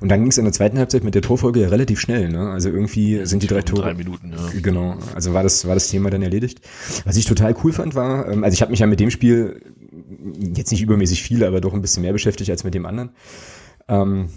Und 0.00 0.08
dann 0.08 0.20
ging 0.20 0.30
es 0.30 0.38
in 0.38 0.44
der 0.44 0.52
zweiten 0.52 0.78
Halbzeit 0.78 1.04
mit 1.04 1.14
der 1.14 1.22
Torfolge 1.22 1.60
ja 1.60 1.68
relativ 1.68 2.00
schnell, 2.00 2.28
ne? 2.28 2.50
Also 2.50 2.68
irgendwie 2.70 3.24
sind 3.26 3.42
die 3.42 3.46
drei 3.46 3.62
Tore. 3.62 3.82
Drei 3.82 3.94
Minuten, 3.94 4.32
ja. 4.32 4.60
Genau. 4.60 4.96
Also 5.14 5.34
war 5.34 5.42
das 5.42 5.66
war 5.66 5.74
das 5.74 5.88
Thema 5.88 6.10
dann 6.10 6.22
erledigt. 6.22 6.60
Was 7.04 7.16
ich 7.16 7.26
total 7.26 7.54
cool 7.64 7.72
fand 7.72 7.94
war, 7.94 8.28
ähm, 8.28 8.44
also 8.44 8.54
ich 8.54 8.62
habe 8.62 8.70
mich 8.70 8.80
ja 8.80 8.86
mit 8.86 9.00
dem 9.00 9.10
Spiel 9.10 9.60
jetzt 10.54 10.70
nicht 10.70 10.82
übermäßig 10.82 11.22
viel, 11.22 11.44
aber 11.44 11.60
doch 11.60 11.74
ein 11.74 11.82
bisschen 11.82 12.02
mehr 12.02 12.12
beschäftigt 12.12 12.50
als 12.50 12.64
mit 12.64 12.74
dem 12.74 12.86
anderen. 12.86 13.10
Ähm, 13.88 14.28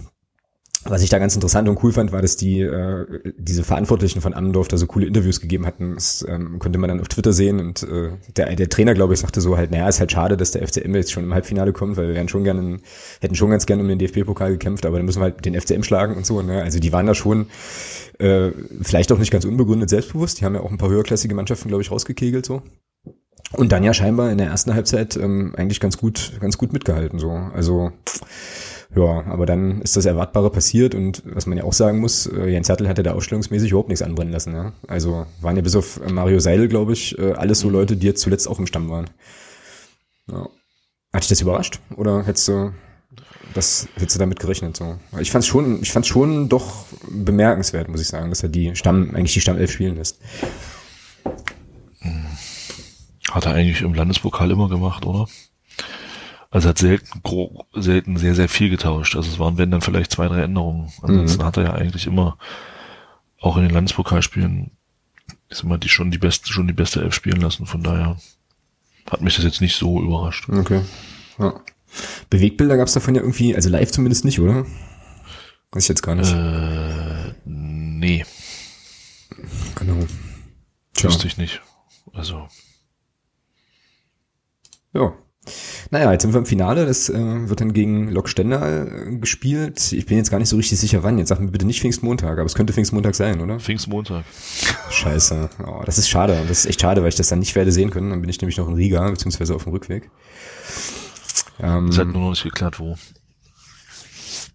was 0.83 1.03
ich 1.03 1.09
da 1.09 1.19
ganz 1.19 1.35
interessant 1.35 1.69
und 1.69 1.83
cool 1.83 1.91
fand, 1.91 2.11
war, 2.11 2.23
dass 2.23 2.37
die 2.37 2.61
äh, 2.61 3.05
diese 3.37 3.63
Verantwortlichen 3.63 4.19
von 4.19 4.33
Ammendorf 4.33 4.67
da 4.67 4.77
so 4.77 4.87
coole 4.87 5.05
Interviews 5.05 5.39
gegeben 5.39 5.67
hatten. 5.67 5.93
Das 5.93 6.25
ähm, 6.27 6.57
konnte 6.57 6.79
man 6.79 6.87
dann 6.87 6.99
auf 6.99 7.07
Twitter 7.07 7.33
sehen 7.33 7.59
und 7.59 7.83
äh, 7.83 8.09
der, 8.35 8.55
der 8.55 8.67
Trainer, 8.67 8.95
glaube 8.95 9.13
ich, 9.13 9.19
sagte 9.19 9.41
so 9.41 9.57
halt, 9.57 9.69
naja, 9.69 9.87
ist 9.87 9.99
halt 9.99 10.11
schade, 10.11 10.37
dass 10.37 10.51
der 10.51 10.67
FCM 10.67 10.95
jetzt 10.95 11.11
schon 11.11 11.23
im 11.23 11.33
Halbfinale 11.33 11.71
kommt, 11.71 11.97
weil 11.97 12.07
wir 12.07 12.15
wären 12.15 12.29
schon 12.29 12.43
gerne, 12.43 12.79
hätten 13.19 13.35
schon 13.35 13.51
ganz 13.51 13.67
gerne 13.67 13.83
um 13.83 13.89
den 13.89 13.99
DFB-Pokal 13.99 14.53
gekämpft, 14.53 14.85
aber 14.87 14.97
dann 14.97 15.05
müssen 15.05 15.19
wir 15.19 15.25
halt 15.25 15.45
den 15.45 15.59
FCM 15.59 15.83
schlagen 15.83 16.15
und 16.15 16.25
so. 16.25 16.41
Ne? 16.41 16.63
Also 16.63 16.79
die 16.79 16.91
waren 16.91 17.05
da 17.05 17.13
schon 17.13 17.47
äh, 18.17 18.49
vielleicht 18.81 19.11
auch 19.11 19.19
nicht 19.19 19.31
ganz 19.31 19.45
unbegründet 19.45 19.89
selbstbewusst. 19.89 20.41
Die 20.41 20.45
haben 20.45 20.55
ja 20.55 20.61
auch 20.61 20.71
ein 20.71 20.79
paar 20.79 20.89
höherklassige 20.89 21.35
Mannschaften, 21.35 21.67
glaube 21.67 21.83
ich, 21.83 21.91
rausgekegelt 21.91 22.45
so. 22.45 22.63
Und 23.53 23.71
dann 23.71 23.83
ja 23.83 23.93
scheinbar 23.93 24.31
in 24.31 24.37
der 24.39 24.47
ersten 24.47 24.73
Halbzeit 24.73 25.15
ähm, 25.17 25.53
eigentlich 25.57 25.79
ganz 25.79 25.97
gut, 25.97 26.33
ganz 26.39 26.57
gut 26.57 26.73
mitgehalten 26.73 27.19
so. 27.19 27.29
Also 27.29 27.91
ja, 28.95 29.23
aber 29.27 29.45
dann 29.45 29.81
ist 29.81 29.95
das 29.95 30.05
Erwartbare 30.05 30.49
passiert 30.49 30.95
und 30.95 31.23
was 31.25 31.45
man 31.45 31.57
ja 31.57 31.63
auch 31.63 31.73
sagen 31.73 31.99
muss, 31.99 32.25
äh, 32.25 32.49
Jens 32.49 32.67
Hertel 32.67 32.89
hatte 32.89 33.03
da 33.03 33.13
ausstellungsmäßig 33.13 33.71
überhaupt 33.71 33.87
nichts 33.87 34.01
anbrennen 34.01 34.33
lassen. 34.33 34.53
Ja? 34.53 34.73
Also 34.87 35.25
waren 35.39 35.55
ja 35.55 35.61
bis 35.61 35.75
auf 35.75 36.01
Mario 36.09 36.39
Seidel, 36.39 36.67
glaube 36.67 36.93
ich, 36.93 37.17
äh, 37.17 37.31
alles 37.33 37.61
so 37.61 37.67
mhm. 37.67 37.73
Leute, 37.73 37.95
die 37.95 38.07
jetzt 38.07 38.21
zuletzt 38.21 38.47
auch 38.49 38.59
im 38.59 38.67
Stamm 38.67 38.89
waren. 38.89 39.09
Ja. 40.29 40.49
Hat 41.13 41.23
dich 41.23 41.29
das 41.29 41.41
überrascht? 41.41 41.79
Oder 41.95 42.25
hättest 42.25 42.47
du 42.49 42.73
das 43.53 43.87
hättest 43.95 44.15
du 44.15 44.19
damit 44.19 44.39
gerechnet? 44.39 44.77
So? 44.77 44.97
Ich 45.19 45.31
fand's 45.31 45.47
schon, 45.47 45.81
ich 45.81 45.91
fand's 45.91 46.07
schon 46.07 46.49
doch 46.49 46.85
bemerkenswert, 47.09 47.89
muss 47.89 48.01
ich 48.01 48.07
sagen, 48.07 48.29
dass 48.29 48.43
er 48.43 48.49
die 48.49 48.75
Stamm, 48.75 49.13
eigentlich 49.13 49.33
die 49.33 49.41
Stammelf 49.41 49.71
spielen 49.71 49.95
lässt. 49.95 50.19
Hat 53.29 53.45
er 53.45 53.53
eigentlich 53.53 53.81
im 53.81 53.93
Landespokal 53.93 54.51
immer 54.51 54.69
gemacht, 54.69 55.05
oder? 55.05 55.27
Also 56.51 56.67
hat 56.69 56.77
selten, 56.77 57.21
selten 57.73 58.17
sehr, 58.17 58.35
sehr 58.35 58.49
viel 58.49 58.69
getauscht. 58.69 59.15
Also 59.15 59.29
es 59.29 59.39
waren, 59.39 59.57
wenn 59.57 59.71
dann 59.71 59.81
vielleicht 59.81 60.11
zwei, 60.11 60.27
drei 60.27 60.43
Änderungen. 60.43 60.91
Ansonsten 61.01 61.41
mhm. 61.41 61.45
hat 61.45 61.57
er 61.57 61.63
ja 61.63 61.73
eigentlich 61.73 62.05
immer, 62.07 62.37
auch 63.39 63.55
in 63.55 63.63
den 63.63 63.71
Landespokalspielen, 63.71 64.71
ist 65.49 65.63
immer 65.63 65.77
die 65.77 65.89
schon 65.89 66.11
die 66.11 66.17
beste, 66.17 66.51
schon 66.51 66.67
die 66.67 66.73
beste 66.73 67.01
Elf 67.01 67.15
spielen 67.15 67.41
lassen. 67.41 67.65
Von 67.65 67.83
daher. 67.83 68.17
hat 69.09 69.21
mich 69.21 69.35
das 69.35 69.45
jetzt 69.45 69.61
nicht 69.61 69.77
so 69.77 70.01
überrascht. 70.01 70.49
Okay. 70.49 70.81
Ja. 71.39 71.61
Bewegbilder 72.29 72.77
gab 72.77 72.87
es 72.87 72.93
davon 72.93 73.15
ja 73.15 73.21
irgendwie, 73.21 73.55
also 73.55 73.69
live 73.69 73.91
zumindest 73.91 74.25
nicht, 74.25 74.39
oder? 74.39 74.65
Weiß 75.71 75.83
ich 75.83 75.89
jetzt 75.89 76.03
gar 76.03 76.15
nicht. 76.15 76.31
Äh, 76.31 77.33
nee, 77.45 78.25
genau. 79.75 80.05
Tja. 80.93 81.09
wüsste 81.09 81.27
ich 81.27 81.37
nicht. 81.37 81.61
Also, 82.13 82.47
Ja. 84.93 85.13
Naja, 85.89 86.11
jetzt 86.11 86.21
sind 86.21 86.33
wir 86.33 86.39
im 86.39 86.45
Finale. 86.45 86.85
Das 86.85 87.09
äh, 87.09 87.49
wird 87.49 87.61
dann 87.61 87.73
gegen 87.73 88.09
Lok 88.09 88.29
Stendal 88.29 89.07
äh, 89.07 89.17
gespielt. 89.17 89.91
Ich 89.91 90.05
bin 90.05 90.17
jetzt 90.17 90.29
gar 90.29 90.37
nicht 90.37 90.49
so 90.49 90.55
richtig 90.55 90.79
sicher, 90.79 91.01
wann. 91.03 91.17
Jetzt 91.17 91.29
sag 91.29 91.39
mir 91.39 91.49
bitte 91.49 91.65
nicht 91.65 91.81
Pfingstmontag, 91.81 92.33
aber 92.33 92.45
es 92.45 92.53
könnte 92.53 92.73
Pfingstmontag 92.73 93.15
sein, 93.15 93.41
oder? 93.41 93.59
Pfingstmontag. 93.59 94.23
Scheiße. 94.91 95.49
Oh, 95.65 95.81
das 95.83 95.97
ist 95.97 96.09
schade. 96.09 96.37
Das 96.47 96.59
ist 96.59 96.65
echt 96.67 96.81
schade, 96.81 97.01
weil 97.01 97.09
ich 97.09 97.15
das 97.15 97.29
dann 97.29 97.39
nicht 97.39 97.55
werde 97.55 97.71
sehen 97.71 97.89
können. 97.89 98.11
Dann 98.11 98.21
bin 98.21 98.29
ich 98.29 98.39
nämlich 98.39 98.57
noch 98.57 98.67
in 98.67 98.75
Riga, 98.75 99.09
beziehungsweise 99.09 99.55
auf 99.55 99.63
dem 99.63 99.73
Rückweg. 99.73 100.11
Ähm, 101.59 101.87
Es 101.87 101.97
hat 101.97 102.07
nur 102.07 102.21
noch 102.21 102.29
nicht 102.29 102.43
geklärt, 102.43 102.79
wo. 102.79 102.95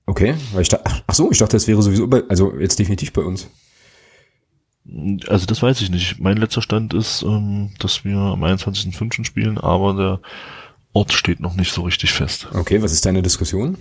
okay, 0.06 0.34
weil 0.52 0.62
ich 0.62 0.68
da, 0.68 0.80
ach 1.06 1.14
so, 1.14 1.30
ich 1.32 1.38
dachte, 1.38 1.56
das 1.56 1.66
wäre 1.66 1.82
sowieso 1.82 2.06
bei, 2.06 2.22
also 2.28 2.54
jetzt 2.58 2.78
definitiv 2.78 3.12
bei 3.12 3.22
uns. 3.22 3.48
Also 5.26 5.46
das 5.46 5.62
weiß 5.62 5.80
ich 5.80 5.90
nicht. 5.90 6.20
Mein 6.20 6.36
letzter 6.36 6.62
Stand 6.62 6.94
ist, 6.94 7.22
ähm, 7.22 7.70
dass 7.80 8.04
wir 8.04 8.16
am 8.18 8.44
21.05. 8.44 9.24
spielen, 9.24 9.58
aber 9.58 9.94
der 9.94 10.20
Ort 10.96 11.12
steht 11.12 11.40
noch 11.40 11.56
nicht 11.56 11.74
so 11.74 11.82
richtig 11.82 12.14
fest. 12.14 12.48
Okay, 12.54 12.80
was 12.80 12.90
ist 12.90 13.04
deine 13.04 13.20
Diskussion? 13.20 13.76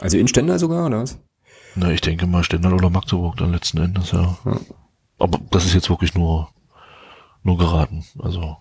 Also 0.00 0.18
in 0.18 0.26
Stendal 0.26 0.58
sogar, 0.58 0.86
oder 0.86 1.02
was? 1.02 1.16
Na, 1.76 1.92
ich 1.92 2.00
denke 2.00 2.26
mal 2.26 2.42
Stendal 2.42 2.74
oder 2.74 2.90
Magdeburg 2.90 3.36
dann 3.36 3.52
letzten 3.52 3.78
Endes, 3.78 4.10
ja. 4.10 4.36
Ja. 4.44 4.58
Aber 5.20 5.38
das 5.52 5.64
ist 5.64 5.74
jetzt 5.74 5.90
wirklich 5.90 6.16
nur, 6.16 6.52
nur 7.44 7.56
geraten. 7.56 8.04
Also, 8.18 8.56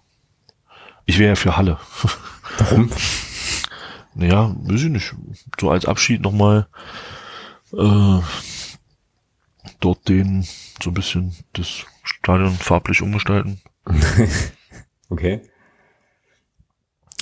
ich 1.07 1.17
wäre 1.17 1.29
ja 1.29 1.35
für 1.35 1.57
Halle. 1.57 1.79
Warum? 2.59 2.91
Naja, 4.13 4.55
weiß 4.55 4.83
ich 4.83 4.89
nicht. 4.89 5.15
So 5.59 5.71
als 5.71 5.85
Abschied 5.85 6.21
nochmal 6.21 6.67
äh, 7.75 8.19
dort 9.79 10.07
den 10.07 10.45
so 10.79 10.91
ein 10.91 10.93
bisschen 10.93 11.35
das 11.53 11.85
Stadion 12.03 12.55
farblich 12.55 13.01
umgestalten. 13.01 13.61
Okay. 15.09 15.41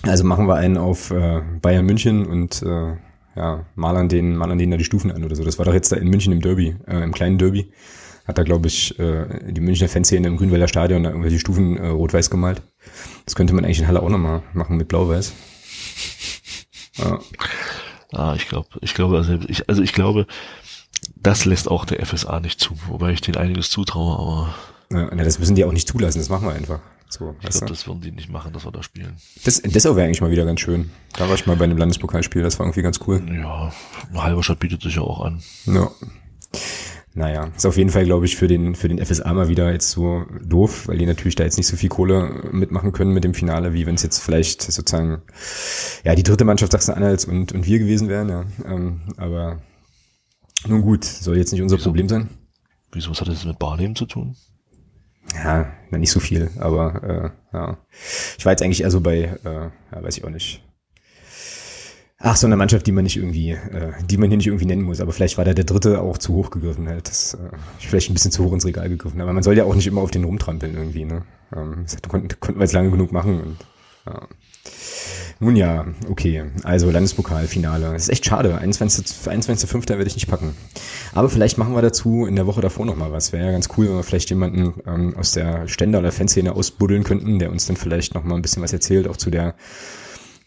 Also 0.03 0.23
machen 0.23 0.47
wir 0.47 0.55
einen 0.55 0.77
auf 0.77 1.11
äh, 1.11 1.41
Bayern 1.61 1.85
München 1.85 2.25
und 2.25 2.61
äh, 2.63 2.95
ja, 3.35 3.65
malern 3.75 4.09
den, 4.09 4.35
malern 4.35 4.57
denen 4.57 4.71
da 4.71 4.77
die 4.77 4.83
Stufen 4.83 5.11
an 5.11 5.23
oder 5.23 5.35
so. 5.35 5.43
Das 5.43 5.57
war 5.57 5.65
doch 5.65 5.73
jetzt 5.73 5.91
da 5.91 5.95
in 5.95 6.09
München 6.09 6.33
im 6.33 6.41
Derby, 6.41 6.75
äh, 6.87 7.03
im 7.03 7.13
kleinen 7.13 7.37
Derby. 7.37 7.71
Hat 8.25 8.37
da, 8.37 8.43
glaube 8.43 8.67
ich, 8.67 8.97
äh, 8.99 9.51
die 9.51 9.61
Münchner 9.61 9.89
Fanszene 9.89 10.27
im 10.27 10.37
Grünwälder 10.37 10.67
Stadion 10.67 11.03
da 11.03 11.09
irgendwelche 11.09 11.39
Stufen 11.39 11.77
äh, 11.77 11.87
rot-weiß 11.87 12.29
gemalt. 12.29 12.61
Das 13.25 13.35
könnte 13.35 13.53
man 13.53 13.65
eigentlich 13.65 13.79
in 13.79 13.87
Halle 13.87 14.01
auch 14.01 14.09
nochmal 14.09 14.43
machen 14.53 14.77
mit 14.77 14.87
blau-weiß. 14.87 15.33
Ja, 16.97 17.19
Ah, 18.13 18.33
ich 18.35 18.47
glaube, 18.47 18.67
ich 18.81 18.93
glaube, 18.93 19.17
also 19.17 19.37
ich, 19.47 19.69
also 19.69 19.81
ich 19.81 19.93
glaube, 19.93 20.27
das 21.15 21.45
lässt 21.45 21.69
auch 21.69 21.85
der 21.85 22.05
FSA 22.05 22.39
nicht 22.39 22.59
zu, 22.59 22.75
wobei 22.87 23.11
ich 23.11 23.21
denen 23.21 23.37
einiges 23.37 23.69
zutraue, 23.69 24.19
aber 24.19 24.55
ja, 24.91 25.09
na, 25.13 25.23
das 25.23 25.39
müssen 25.39 25.55
die 25.55 25.63
auch 25.63 25.71
nicht 25.71 25.87
zulassen, 25.87 26.19
das 26.19 26.29
machen 26.29 26.45
wir 26.47 26.53
einfach. 26.53 26.81
So, 27.11 27.35
ich 27.41 27.49
glaube, 27.49 27.65
das 27.65 27.87
würden 27.87 27.99
die 27.99 28.11
nicht 28.11 28.29
machen, 28.29 28.53
dass 28.53 28.63
wir 28.63 28.71
da 28.71 28.81
spielen. 28.81 29.17
Das, 29.43 29.61
das 29.61 29.83
wäre 29.83 30.03
eigentlich 30.03 30.21
mal 30.21 30.31
wieder 30.31 30.45
ganz 30.45 30.61
schön. 30.61 30.91
Da 31.17 31.27
war 31.27 31.35
ich 31.35 31.45
mal 31.45 31.57
bei 31.57 31.65
einem 31.65 31.77
Landespokalspiel, 31.77 32.41
das 32.41 32.57
war 32.57 32.65
irgendwie 32.65 32.83
ganz 32.83 33.01
cool. 33.05 33.21
Ja, 33.35 33.73
Halberstadt 34.13 34.59
bietet 34.59 34.81
sich 34.81 34.95
ja 34.95 35.01
auch 35.01 35.19
an. 35.19 35.41
Ja. 35.65 35.91
Naja, 37.13 37.51
ist 37.53 37.65
auf 37.65 37.75
jeden 37.75 37.89
Fall, 37.89 38.05
glaube 38.05 38.25
ich, 38.25 38.37
für 38.37 38.47
den, 38.47 38.75
für 38.75 38.87
den 38.87 39.05
FSA 39.05 39.33
mal 39.33 39.49
wieder 39.49 39.73
jetzt 39.73 39.91
so 39.91 40.23
doof, 40.41 40.87
weil 40.87 40.97
die 40.97 41.05
natürlich 41.05 41.35
da 41.35 41.43
jetzt 41.43 41.57
nicht 41.57 41.67
so 41.67 41.75
viel 41.75 41.89
Kohle 41.89 42.49
mitmachen 42.53 42.93
können 42.93 43.11
mit 43.11 43.25
dem 43.25 43.33
Finale, 43.33 43.73
wie 43.73 43.85
wenn 43.85 43.95
es 43.95 44.03
jetzt 44.03 44.19
vielleicht 44.19 44.61
sozusagen, 44.61 45.21
ja, 46.05 46.15
die 46.15 46.23
dritte 46.23 46.45
Mannschaft 46.45 46.71
Sachsen-Anhalts 46.71 47.25
und, 47.25 47.51
und 47.51 47.65
wir 47.65 47.79
gewesen 47.79 48.07
wären, 48.07 48.29
ja. 48.29 48.45
Ähm, 48.65 49.01
aber 49.17 49.59
nun 50.65 50.81
gut, 50.81 51.03
soll 51.03 51.35
jetzt 51.35 51.51
nicht 51.51 51.61
unser 51.61 51.75
Wieso? 51.75 51.89
Problem 51.89 52.07
sein. 52.07 52.29
Wieso, 52.93 53.11
was 53.11 53.19
hat 53.19 53.27
das 53.27 53.43
mit 53.43 53.59
Barleben 53.59 53.97
zu 53.97 54.05
tun? 54.05 54.37
Ja, 55.33 55.71
nicht 55.91 56.11
so 56.11 56.19
viel, 56.19 56.49
aber 56.59 57.33
äh, 57.53 57.57
ja. 57.57 57.77
Ich 58.37 58.45
war 58.45 58.51
jetzt 58.51 58.61
eigentlich 58.61 58.81
eher 58.81 58.91
so 58.91 59.01
bei, 59.01 59.37
äh, 59.43 59.69
ja, 59.91 60.03
weiß 60.03 60.17
ich 60.17 60.23
auch 60.23 60.29
nicht. 60.29 60.63
Ach, 62.23 62.35
so 62.35 62.45
eine 62.45 62.55
Mannschaft, 62.55 62.85
die 62.85 62.91
man 62.91 63.03
nicht 63.03 63.17
irgendwie, 63.17 63.51
äh, 63.51 63.93
die 64.05 64.17
man 64.17 64.29
hier 64.29 64.37
nicht 64.37 64.45
irgendwie 64.45 64.65
nennen 64.65 64.83
muss. 64.83 65.01
Aber 65.01 65.11
vielleicht 65.11 65.37
war 65.39 65.45
da 65.45 65.53
der 65.55 65.65
dritte 65.65 66.01
auch 66.01 66.19
zu 66.19 66.35
hoch 66.35 66.51
gegriffen 66.51 66.87
halt. 66.87 67.07
Das 67.07 67.33
äh, 67.33 67.57
vielleicht 67.79 68.11
ein 68.11 68.13
bisschen 68.13 68.31
zu 68.31 68.45
hoch 68.45 68.53
ins 68.53 68.65
Regal 68.65 68.89
gegriffen. 68.89 69.19
Aber 69.21 69.33
man 69.33 69.41
soll 69.41 69.57
ja 69.57 69.63
auch 69.63 69.73
nicht 69.73 69.87
immer 69.87 70.01
auf 70.01 70.11
den 70.11 70.23
rumtrampeln 70.23 70.75
irgendwie, 70.75 71.05
ne? 71.05 71.23
Ähm, 71.55 71.85
das 71.85 71.99
konnten, 72.07 72.27
konnten 72.39 72.59
wir 72.59 72.65
jetzt 72.65 72.73
lange 72.73 72.91
genug 72.91 73.11
machen. 73.11 73.41
Und, 73.41 73.57
ja. 74.05 74.27
Nun 75.41 75.55
ja, 75.55 75.87
okay. 76.07 76.43
Also 76.61 76.91
Landespokalfinale. 76.91 77.93
Das 77.93 78.03
ist 78.03 78.09
echt 78.09 78.27
schade. 78.27 78.61
21.5. 78.61 79.27
21. 79.27 79.89
werde 79.89 80.05
ich 80.05 80.13
nicht 80.13 80.27
packen. 80.27 80.53
Aber 81.13 81.29
vielleicht 81.29 81.57
machen 81.57 81.73
wir 81.73 81.81
dazu 81.81 82.27
in 82.27 82.35
der 82.35 82.45
Woche 82.45 82.61
davor 82.61 82.85
noch 82.85 82.95
mal 82.95 83.11
was. 83.11 83.33
Wäre 83.33 83.47
ja 83.47 83.51
ganz 83.51 83.67
cool, 83.75 83.87
wenn 83.87 83.95
wir 83.95 84.03
vielleicht 84.03 84.29
jemanden 84.29 84.75
ähm, 84.85 85.17
aus 85.17 85.31
der 85.31 85.67
Ständer- 85.67 85.97
oder 85.97 86.11
Fanszene 86.11 86.53
ausbuddeln 86.53 87.03
könnten, 87.03 87.39
der 87.39 87.49
uns 87.49 87.65
dann 87.65 87.75
vielleicht 87.75 88.13
noch 88.13 88.23
mal 88.23 88.35
ein 88.35 88.43
bisschen 88.43 88.61
was 88.61 88.71
erzählt, 88.71 89.07
auch 89.07 89.17
zu 89.17 89.31
der, 89.31 89.55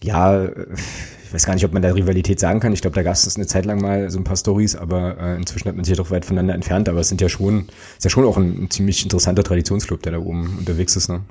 ja, 0.01 0.45
ich 0.45 1.35
weiß 1.35 1.45
gar 1.45 1.55
nicht, 1.55 1.65
ob 1.65 1.73
man 1.73 1.83
da 1.83 1.91
Rivalität 1.91 2.39
sagen 2.39 2.61
kann. 2.61 2.73
Ich 2.73 2.81
glaube, 2.81 2.95
da 2.95 3.03
gab 3.03 3.15
es 3.15 3.35
eine 3.35 3.49
Zeit 3.49 3.65
lang 3.65 3.81
mal 3.81 4.13
so 4.13 4.21
ein 4.21 4.25
paar 4.25 4.37
Stories, 4.37 4.77
aber 4.77 5.19
äh, 5.19 5.35
inzwischen 5.35 5.67
hat 5.67 5.75
man 5.75 5.85
sich 5.85 5.97
ja 5.97 6.01
doch 6.01 6.13
weit 6.13 6.25
voneinander 6.25 6.55
entfernt. 6.55 6.89
Aber 6.89 7.01
es 7.01 7.09
sind 7.09 7.21
ja 7.21 7.29
schon, 7.29 7.67
ist 7.97 8.05
ja 8.05 8.11
schon 8.11 8.25
auch 8.25 8.37
ein, 8.37 8.63
ein 8.63 8.71
ziemlich 8.71 9.03
interessanter 9.03 9.43
Traditionsclub, 9.43 10.03
der 10.03 10.13
da 10.13 10.19
oben 10.19 10.57
unterwegs 10.57 10.95
ist. 10.95 11.09
Ne? 11.09 11.23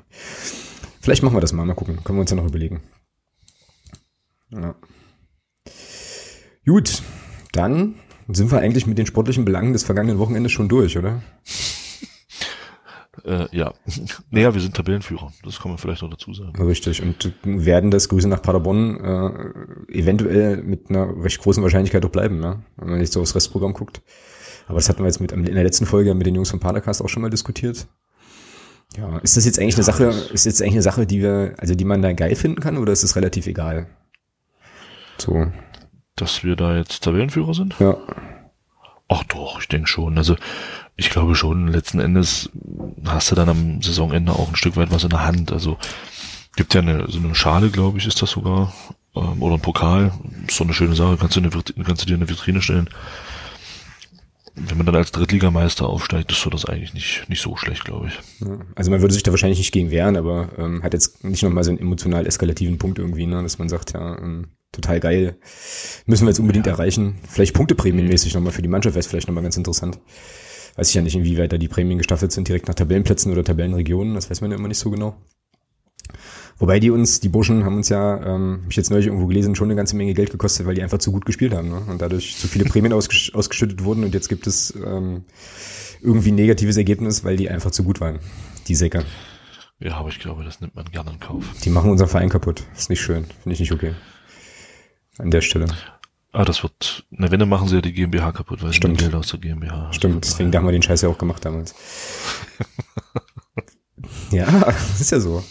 Vielleicht 1.00 1.22
machen 1.22 1.34
wir 1.34 1.40
das 1.40 1.54
mal, 1.54 1.64
mal 1.64 1.72
gucken. 1.72 2.04
Können 2.04 2.18
wir 2.18 2.20
uns 2.20 2.30
ja 2.30 2.36
noch 2.36 2.44
überlegen. 2.44 2.82
Ja. 4.54 4.74
Gut, 6.66 7.02
dann 7.52 7.96
sind 8.28 8.50
wir 8.50 8.58
eigentlich 8.60 8.86
mit 8.86 8.98
den 8.98 9.06
sportlichen 9.06 9.44
Belangen 9.44 9.72
des 9.72 9.84
vergangenen 9.84 10.18
Wochenendes 10.18 10.52
schon 10.52 10.68
durch, 10.68 10.96
oder? 10.96 11.22
Äh, 13.24 13.46
ja. 13.52 13.72
Naja, 14.30 14.54
wir 14.54 14.60
sind 14.60 14.74
Tabellenführer. 14.74 15.32
Das 15.44 15.60
kann 15.60 15.70
man 15.70 15.78
vielleicht 15.78 16.02
noch 16.02 16.10
dazu 16.10 16.32
sagen. 16.32 16.60
Richtig. 16.62 17.02
Und 17.02 17.32
werden 17.44 17.90
das 17.90 18.08
Grüße 18.08 18.28
nach 18.28 18.42
Paderborn 18.42 19.00
äh, 19.00 19.98
eventuell 19.98 20.62
mit 20.62 20.90
einer 20.90 21.22
recht 21.22 21.40
großen 21.40 21.62
Wahrscheinlichkeit 21.62 22.04
auch 22.04 22.10
bleiben, 22.10 22.42
ja? 22.42 22.62
wenn 22.76 22.90
man 22.90 22.98
nicht 22.98 23.12
so 23.12 23.20
aufs 23.20 23.34
Restprogramm 23.34 23.72
guckt. 23.72 24.02
Aber 24.66 24.76
das 24.76 24.88
hatten 24.88 25.00
wir 25.00 25.06
jetzt 25.06 25.20
mit 25.20 25.32
in 25.32 25.44
der 25.44 25.64
letzten 25.64 25.86
Folge 25.86 26.14
mit 26.14 26.26
den 26.26 26.34
Jungs 26.34 26.50
vom 26.50 26.60
Padercast 26.60 27.02
auch 27.02 27.08
schon 27.08 27.22
mal 27.22 27.30
diskutiert. 27.30 27.86
Ja, 28.96 29.18
ist 29.18 29.36
das 29.36 29.44
jetzt 29.44 29.58
eigentlich 29.58 29.74
eine 29.74 29.84
Sache, 29.84 30.04
ist 30.32 30.46
jetzt 30.46 30.62
eigentlich 30.62 30.74
eine 30.74 30.82
Sache, 30.82 31.06
die 31.06 31.20
wir, 31.20 31.54
also 31.58 31.74
die 31.74 31.84
man 31.84 32.00
da 32.00 32.12
geil 32.12 32.34
finden 32.36 32.60
kann, 32.60 32.78
oder 32.78 32.92
ist 32.92 33.02
es 33.02 33.16
relativ 33.16 33.46
egal? 33.46 33.88
So, 35.24 35.50
Dass 36.16 36.44
wir 36.44 36.54
da 36.54 36.76
jetzt 36.76 37.02
Tabellenführer 37.02 37.54
sind? 37.54 37.74
ja. 37.80 37.96
Ach 39.06 39.22
doch, 39.24 39.60
ich 39.60 39.68
denke 39.68 39.86
schon. 39.86 40.16
Also 40.16 40.34
ich 40.96 41.10
glaube 41.10 41.34
schon, 41.34 41.68
letzten 41.68 42.00
Endes 42.00 42.50
hast 43.04 43.30
du 43.30 43.34
dann 43.34 43.50
am 43.50 43.82
Saisonende 43.82 44.32
auch 44.32 44.48
ein 44.48 44.56
Stück 44.56 44.76
weit 44.76 44.90
was 44.90 45.04
in 45.04 45.10
der 45.10 45.26
Hand. 45.26 45.52
Also 45.52 45.76
gibt 46.56 46.72
ja 46.72 46.80
eine, 46.80 47.10
so 47.10 47.18
eine 47.18 47.34
Schale, 47.34 47.68
glaube 47.70 47.98
ich, 47.98 48.06
ist 48.06 48.22
das 48.22 48.30
sogar. 48.30 48.72
Ähm, 49.14 49.42
oder 49.42 49.56
ein 49.56 49.60
Pokal. 49.60 50.12
Ist 50.48 50.56
so 50.56 50.64
eine 50.64 50.72
schöne 50.72 50.96
Sache, 50.96 51.18
kannst 51.18 51.36
du, 51.36 51.40
eine, 51.40 51.50
kannst 51.50 52.02
du 52.02 52.06
dir 52.06 52.14
eine 52.14 52.28
Vitrine 52.28 52.62
stellen. 52.62 52.88
Wenn 54.56 54.76
man 54.76 54.86
dann 54.86 54.94
als 54.94 55.10
Drittligameister 55.10 55.88
aufsteigt, 55.88 56.30
ist 56.30 56.40
so 56.40 56.50
das 56.50 56.64
eigentlich 56.64 56.94
nicht, 56.94 57.28
nicht 57.28 57.42
so 57.42 57.56
schlecht, 57.56 57.84
glaube 57.84 58.08
ich. 58.08 58.46
Ja, 58.46 58.58
Also 58.76 58.90
man 58.90 59.00
würde 59.00 59.12
sich 59.12 59.24
da 59.24 59.32
wahrscheinlich 59.32 59.58
nicht 59.58 59.72
gegen 59.72 59.90
wehren, 59.90 60.16
aber 60.16 60.50
ähm, 60.58 60.82
hat 60.82 60.92
jetzt 60.92 61.24
nicht 61.24 61.42
nochmal 61.42 61.64
so 61.64 61.70
einen 61.70 61.80
emotional 61.80 62.26
eskalativen 62.26 62.78
Punkt 62.78 62.98
irgendwie, 62.98 63.26
ne, 63.26 63.42
dass 63.42 63.58
man 63.58 63.68
sagt, 63.68 63.94
ja, 63.94 64.16
ähm, 64.18 64.48
total 64.70 65.00
geil, 65.00 65.36
müssen 66.06 66.24
wir 66.24 66.30
jetzt 66.30 66.38
unbedingt 66.38 66.68
erreichen. 66.68 67.16
Vielleicht 67.28 67.54
Punkteprämienmäßig 67.54 68.34
nochmal 68.34 68.52
für 68.52 68.62
die 68.62 68.68
Mannschaft 68.68 68.94
wäre 68.94 69.00
es 69.00 69.06
vielleicht 69.08 69.26
nochmal 69.26 69.42
ganz 69.42 69.56
interessant. 69.56 69.98
Weiß 70.76 70.88
ich 70.88 70.94
ja 70.94 71.02
nicht, 71.02 71.16
inwieweit 71.16 71.52
da 71.52 71.58
die 71.58 71.68
Prämien 71.68 71.98
gestaffelt 71.98 72.32
sind, 72.32 72.46
direkt 72.48 72.68
nach 72.68 72.74
Tabellenplätzen 72.74 73.32
oder 73.32 73.44
Tabellenregionen, 73.44 74.14
das 74.14 74.30
weiß 74.30 74.40
man 74.40 74.50
ja 74.52 74.56
immer 74.56 74.68
nicht 74.68 74.78
so 74.78 74.90
genau. 74.90 75.16
Wobei 76.58 76.78
die 76.78 76.90
uns, 76.90 77.20
die 77.20 77.28
Burschen 77.28 77.64
haben 77.64 77.76
uns 77.76 77.88
ja, 77.88 78.16
ähm, 78.24 78.60
hab 78.62 78.70
ich 78.70 78.76
jetzt 78.76 78.90
neulich 78.90 79.06
irgendwo 79.06 79.26
gelesen, 79.26 79.56
schon 79.56 79.68
eine 79.68 79.76
ganze 79.76 79.96
Menge 79.96 80.14
Geld 80.14 80.30
gekostet, 80.30 80.66
weil 80.66 80.74
die 80.74 80.82
einfach 80.82 80.98
zu 80.98 81.10
gut 81.10 81.26
gespielt 81.26 81.52
haben 81.52 81.68
ne? 81.68 81.82
und 81.88 82.00
dadurch 82.00 82.36
zu 82.36 82.46
viele 82.46 82.64
Prämien 82.64 82.92
ausgesch 82.94 83.34
ausgeschüttet 83.34 83.82
wurden 83.82 84.04
und 84.04 84.14
jetzt 84.14 84.28
gibt 84.28 84.46
es 84.46 84.72
ähm, 84.86 85.24
irgendwie 86.00 86.30
ein 86.30 86.36
negatives 86.36 86.76
Ergebnis, 86.76 87.24
weil 87.24 87.36
die 87.36 87.50
einfach 87.50 87.70
zu 87.70 87.82
gut 87.82 88.00
waren, 88.00 88.20
die 88.68 88.74
Säcke. 88.74 89.04
Ja, 89.80 89.96
aber 89.96 90.08
ich 90.08 90.20
glaube, 90.20 90.44
das 90.44 90.60
nimmt 90.60 90.76
man 90.76 90.84
gerne 90.86 91.10
in 91.10 91.20
Kauf. 91.20 91.44
Die 91.64 91.70
machen 91.70 91.90
unseren 91.90 92.08
Verein 92.08 92.28
kaputt. 92.28 92.62
Ist 92.76 92.90
nicht 92.90 93.00
schön. 93.00 93.24
Finde 93.42 93.54
ich 93.54 93.60
nicht 93.60 93.72
okay. 93.72 93.92
An 95.18 95.30
der 95.30 95.40
Stelle. 95.40 95.66
Ah, 96.32 96.44
das 96.44 96.62
wird, 96.62 97.04
na 97.10 97.30
wenn, 97.30 97.38
dann 97.38 97.48
machen 97.48 97.68
sie 97.68 97.76
ja 97.76 97.80
die 97.80 97.92
GmbH 97.92 98.32
kaputt, 98.32 98.60
weil 98.62 98.70
sie 98.70 98.76
Stimmt. 98.76 99.00
nehmen 99.00 99.10
Geld 99.10 99.14
aus 99.14 99.30
der 99.30 99.38
GmbH. 99.38 99.92
Stimmt, 99.92 100.24
deswegen 100.24 100.50
da 100.50 100.58
haben 100.58 100.66
wir 100.66 100.72
den 100.72 100.82
Scheiß 100.82 101.02
ja 101.02 101.08
auch 101.08 101.18
gemacht 101.18 101.44
damals. 101.44 101.74
ja, 104.32 104.46
das 104.46 105.00
ist 105.00 105.12
ja 105.12 105.20
so. 105.20 105.44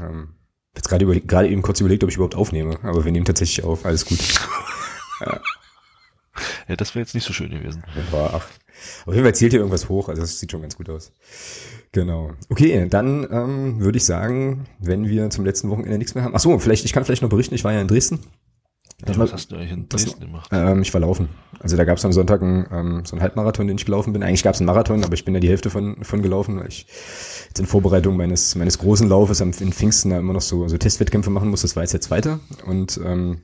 Ähm, 0.00 0.34
jetzt 0.74 0.88
gerade 0.88 1.04
überlegt, 1.04 1.28
gerade 1.28 1.48
eben 1.48 1.62
kurz 1.62 1.80
überlegt, 1.80 2.04
ob 2.04 2.10
ich 2.10 2.16
überhaupt 2.16 2.34
aufnehme, 2.34 2.78
aber 2.82 3.04
wir 3.04 3.12
nehmen 3.12 3.24
tatsächlich 3.24 3.64
auf. 3.64 3.84
Alles 3.84 4.04
gut. 4.04 4.18
Ja, 6.68 6.76
das 6.76 6.94
wäre 6.94 7.02
jetzt 7.02 7.14
nicht 7.14 7.24
so 7.26 7.32
schön 7.32 7.50
gewesen. 7.50 7.82
War, 8.10 8.34
ach. 8.34 8.48
Auf 9.06 9.14
jeden 9.14 9.24
Fall 9.24 9.34
zählt 9.34 9.52
hier 9.52 9.60
irgendwas 9.60 9.88
hoch, 9.88 10.08
also 10.10 10.20
das 10.20 10.38
sieht 10.38 10.52
schon 10.52 10.60
ganz 10.60 10.76
gut 10.76 10.90
aus. 10.90 11.12
Genau. 11.92 12.32
Okay, 12.50 12.86
dann 12.90 13.26
ähm, 13.30 13.80
würde 13.80 13.96
ich 13.96 14.04
sagen, 14.04 14.66
wenn 14.78 15.08
wir 15.08 15.30
zum 15.30 15.46
letzten 15.46 15.70
Wochenende 15.70 15.96
nichts 15.96 16.14
mehr 16.14 16.24
haben. 16.24 16.34
Ach 16.34 16.40
so, 16.40 16.58
vielleicht, 16.58 16.84
ich 16.84 16.92
kann 16.92 17.04
vielleicht 17.04 17.22
noch 17.22 17.30
berichten, 17.30 17.54
ich 17.54 17.64
war 17.64 17.72
ja 17.72 17.80
in 17.80 17.88
Dresden. 17.88 18.20
Ja, 19.06 19.16
was 19.18 19.32
hast 19.32 19.52
du 19.52 19.56
eigentlich 19.56 19.72
in 19.72 19.88
Dresden 19.90 20.20
gemacht? 20.20 20.48
Ähm, 20.52 20.80
ich 20.80 20.92
war 20.94 21.02
laufen. 21.02 21.28
Also 21.60 21.76
da 21.76 21.84
gab 21.84 21.98
es 21.98 22.04
am 22.06 22.12
Sonntag 22.12 22.40
einen, 22.40 22.66
ähm, 22.70 23.04
so 23.04 23.14
einen 23.14 23.22
Halbmarathon, 23.22 23.66
den 23.66 23.76
ich 23.76 23.84
gelaufen 23.84 24.14
bin. 24.14 24.22
Eigentlich 24.22 24.42
gab 24.42 24.54
es 24.54 24.60
einen 24.60 24.66
Marathon, 24.66 25.04
aber 25.04 25.12
ich 25.12 25.24
bin 25.24 25.34
ja 25.34 25.40
die 25.40 25.50
Hälfte 25.50 25.68
von, 25.68 26.02
von 26.02 26.22
gelaufen, 26.22 26.58
weil 26.58 26.68
ich 26.68 26.86
jetzt 27.48 27.58
in 27.58 27.66
Vorbereitung 27.66 28.16
meines, 28.16 28.54
meines 28.54 28.78
großen 28.78 29.06
Laufes 29.06 29.42
am, 29.42 29.50
in 29.60 29.72
Pfingsten 29.72 30.10
da 30.10 30.18
immer 30.18 30.32
noch 30.32 30.40
so, 30.40 30.66
so 30.68 30.78
Testwettkämpfe 30.78 31.28
machen 31.28 31.50
muss. 31.50 31.60
Das 31.60 31.76
war 31.76 31.82
jetzt 31.82 31.92
der 31.92 32.00
zweite. 32.00 32.40
Und 32.64 32.98
ähm, 33.04 33.42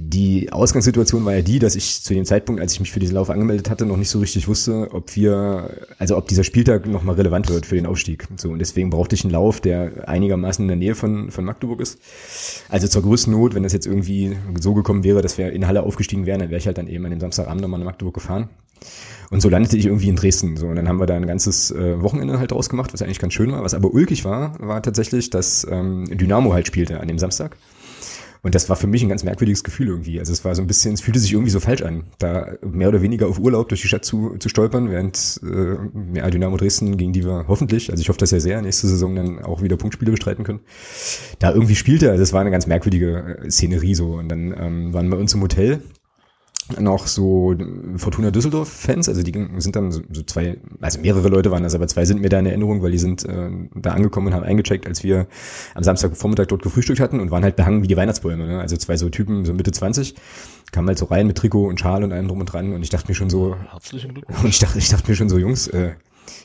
die 0.00 0.52
Ausgangssituation 0.52 1.24
war 1.24 1.34
ja 1.34 1.42
die, 1.42 1.58
dass 1.58 1.74
ich 1.74 2.04
zu 2.04 2.14
dem 2.14 2.24
Zeitpunkt, 2.24 2.60
als 2.60 2.72
ich 2.72 2.78
mich 2.78 2.92
für 2.92 3.00
diesen 3.00 3.16
Lauf 3.16 3.30
angemeldet 3.30 3.68
hatte, 3.68 3.84
noch 3.84 3.96
nicht 3.96 4.10
so 4.10 4.20
richtig 4.20 4.46
wusste, 4.46 4.90
ob 4.92 5.16
wir, 5.16 5.88
also 5.98 6.16
ob 6.16 6.28
dieser 6.28 6.44
Spieltag 6.44 6.86
nochmal 6.86 7.16
relevant 7.16 7.48
wird 7.48 7.66
für 7.66 7.74
den 7.74 7.84
Aufstieg. 7.84 8.28
So, 8.36 8.50
und 8.50 8.60
deswegen 8.60 8.90
brauchte 8.90 9.16
ich 9.16 9.24
einen 9.24 9.32
Lauf, 9.32 9.60
der 9.60 10.08
einigermaßen 10.08 10.62
in 10.62 10.68
der 10.68 10.76
Nähe 10.76 10.94
von, 10.94 11.32
von 11.32 11.44
Magdeburg 11.44 11.80
ist. 11.80 11.98
Also 12.68 12.86
zur 12.86 13.02
größten 13.02 13.32
Not, 13.32 13.56
wenn 13.56 13.64
das 13.64 13.72
jetzt 13.72 13.86
irgendwie 13.86 14.36
so 14.60 14.72
gekommen 14.72 15.02
wäre, 15.02 15.20
dass 15.20 15.36
wir 15.36 15.52
in 15.52 15.66
Halle 15.66 15.82
aufgestiegen 15.82 16.26
wären, 16.26 16.38
dann 16.38 16.50
wäre 16.50 16.60
ich 16.60 16.66
halt 16.68 16.78
dann 16.78 16.86
eben 16.86 17.04
an 17.04 17.10
dem 17.10 17.20
Samstagabend 17.20 17.60
nochmal 17.60 17.80
nach 17.80 17.86
Magdeburg 17.86 18.14
gefahren. 18.14 18.50
Und 19.30 19.40
so 19.40 19.48
landete 19.48 19.76
ich 19.76 19.86
irgendwie 19.86 20.10
in 20.10 20.16
Dresden. 20.16 20.56
So, 20.56 20.68
und 20.68 20.76
dann 20.76 20.86
haben 20.86 21.00
wir 21.00 21.06
da 21.06 21.16
ein 21.16 21.26
ganzes 21.26 21.72
äh, 21.72 22.00
Wochenende 22.00 22.38
halt 22.38 22.52
draus 22.52 22.68
gemacht, 22.68 22.92
was 22.92 23.02
eigentlich 23.02 23.18
ganz 23.18 23.34
schön 23.34 23.50
war. 23.50 23.64
Was 23.64 23.74
aber 23.74 23.92
ulkig 23.92 24.24
war, 24.24 24.54
war 24.60 24.80
tatsächlich, 24.80 25.30
dass 25.30 25.66
ähm, 25.68 26.04
Dynamo 26.04 26.52
halt 26.52 26.68
spielte 26.68 27.00
an 27.00 27.08
dem 27.08 27.18
Samstag. 27.18 27.56
Und 28.42 28.54
das 28.54 28.68
war 28.68 28.76
für 28.76 28.86
mich 28.86 29.02
ein 29.02 29.08
ganz 29.08 29.24
merkwürdiges 29.24 29.64
Gefühl 29.64 29.88
irgendwie. 29.88 30.18
Also 30.18 30.32
es 30.32 30.44
war 30.44 30.54
so 30.54 30.62
ein 30.62 30.66
bisschen, 30.66 30.94
es 30.94 31.00
fühlte 31.00 31.18
sich 31.18 31.32
irgendwie 31.32 31.50
so 31.50 31.60
falsch 31.60 31.82
an, 31.82 32.04
da 32.18 32.52
mehr 32.62 32.88
oder 32.88 33.02
weniger 33.02 33.26
auf 33.26 33.38
Urlaub 33.38 33.68
durch 33.68 33.82
die 33.82 33.88
Stadt 33.88 34.04
zu, 34.04 34.36
zu 34.38 34.48
stolpern, 34.48 34.90
während 34.90 35.40
äh, 35.42 36.18
ja, 36.18 36.30
Dynamo 36.30 36.56
Dresden, 36.56 36.96
gegen 36.96 37.12
die 37.12 37.24
wir 37.24 37.46
hoffentlich, 37.48 37.90
also 37.90 38.00
ich 38.00 38.08
hoffe 38.08 38.18
das 38.18 38.30
ja 38.30 38.40
sehr, 38.40 38.62
nächste 38.62 38.86
Saison 38.86 39.14
dann 39.14 39.42
auch 39.42 39.62
wieder 39.62 39.76
Punktspiele 39.76 40.10
bestreiten 40.10 40.44
können, 40.44 40.60
da 41.38 41.52
irgendwie 41.52 41.76
spielte. 41.76 42.10
Also 42.10 42.22
es 42.22 42.32
war 42.32 42.40
eine 42.40 42.50
ganz 42.50 42.66
merkwürdige 42.66 43.38
äh, 43.42 43.50
Szenerie 43.50 43.94
so. 43.94 44.14
Und 44.14 44.28
dann 44.28 44.54
ähm, 44.58 44.92
waren 44.92 45.08
wir 45.08 45.18
uns 45.18 45.34
im 45.34 45.42
Hotel 45.42 45.82
noch 46.78 47.06
so 47.06 47.54
Fortuna 47.96 48.30
Düsseldorf-Fans, 48.30 49.08
also 49.08 49.22
die 49.22 49.32
sind 49.58 49.74
dann 49.74 49.90
so, 49.90 50.02
so, 50.12 50.22
zwei, 50.22 50.58
also 50.80 51.00
mehrere 51.00 51.28
Leute 51.28 51.50
waren 51.50 51.62
das, 51.62 51.74
aber 51.74 51.88
zwei 51.88 52.04
sind 52.04 52.20
mir 52.20 52.28
da 52.28 52.38
in 52.38 52.46
Erinnerung, 52.46 52.82
weil 52.82 52.90
die 52.90 52.98
sind 52.98 53.24
äh, 53.24 53.50
da 53.74 53.92
angekommen 53.92 54.28
und 54.28 54.34
haben 54.34 54.44
eingecheckt, 54.44 54.86
als 54.86 55.02
wir 55.02 55.26
am 55.74 55.82
Samstagvormittag 55.82 56.46
dort 56.46 56.62
gefrühstückt 56.62 57.00
hatten 57.00 57.20
und 57.20 57.30
waren 57.30 57.42
halt 57.42 57.56
behangen 57.56 57.82
wie 57.82 57.86
die 57.86 57.96
Weihnachtsbäume. 57.96 58.46
Ne? 58.46 58.60
Also 58.60 58.76
zwei 58.76 58.96
so 58.96 59.08
Typen, 59.08 59.44
so 59.44 59.54
Mitte 59.54 59.72
20, 59.72 60.14
kamen 60.70 60.88
halt 60.88 60.98
so 60.98 61.06
rein 61.06 61.26
mit 61.26 61.38
Trikot 61.38 61.66
und 61.66 61.80
Schal 61.80 62.04
und 62.04 62.12
allem 62.12 62.28
drum 62.28 62.40
und 62.40 62.46
dran 62.46 62.72
und 62.74 62.82
ich 62.82 62.90
dachte 62.90 63.08
mir 63.08 63.14
schon 63.14 63.30
so, 63.30 63.56
herzlichen 63.70 64.14
Glückwunsch. 64.14 64.38
Und 64.44 64.50
ich 64.50 64.58
dachte, 64.58 64.78
ich 64.78 64.88
dachte 64.88 65.10
mir 65.10 65.16
schon 65.16 65.28
so, 65.28 65.38
Jungs, 65.38 65.68
äh, 65.68 65.92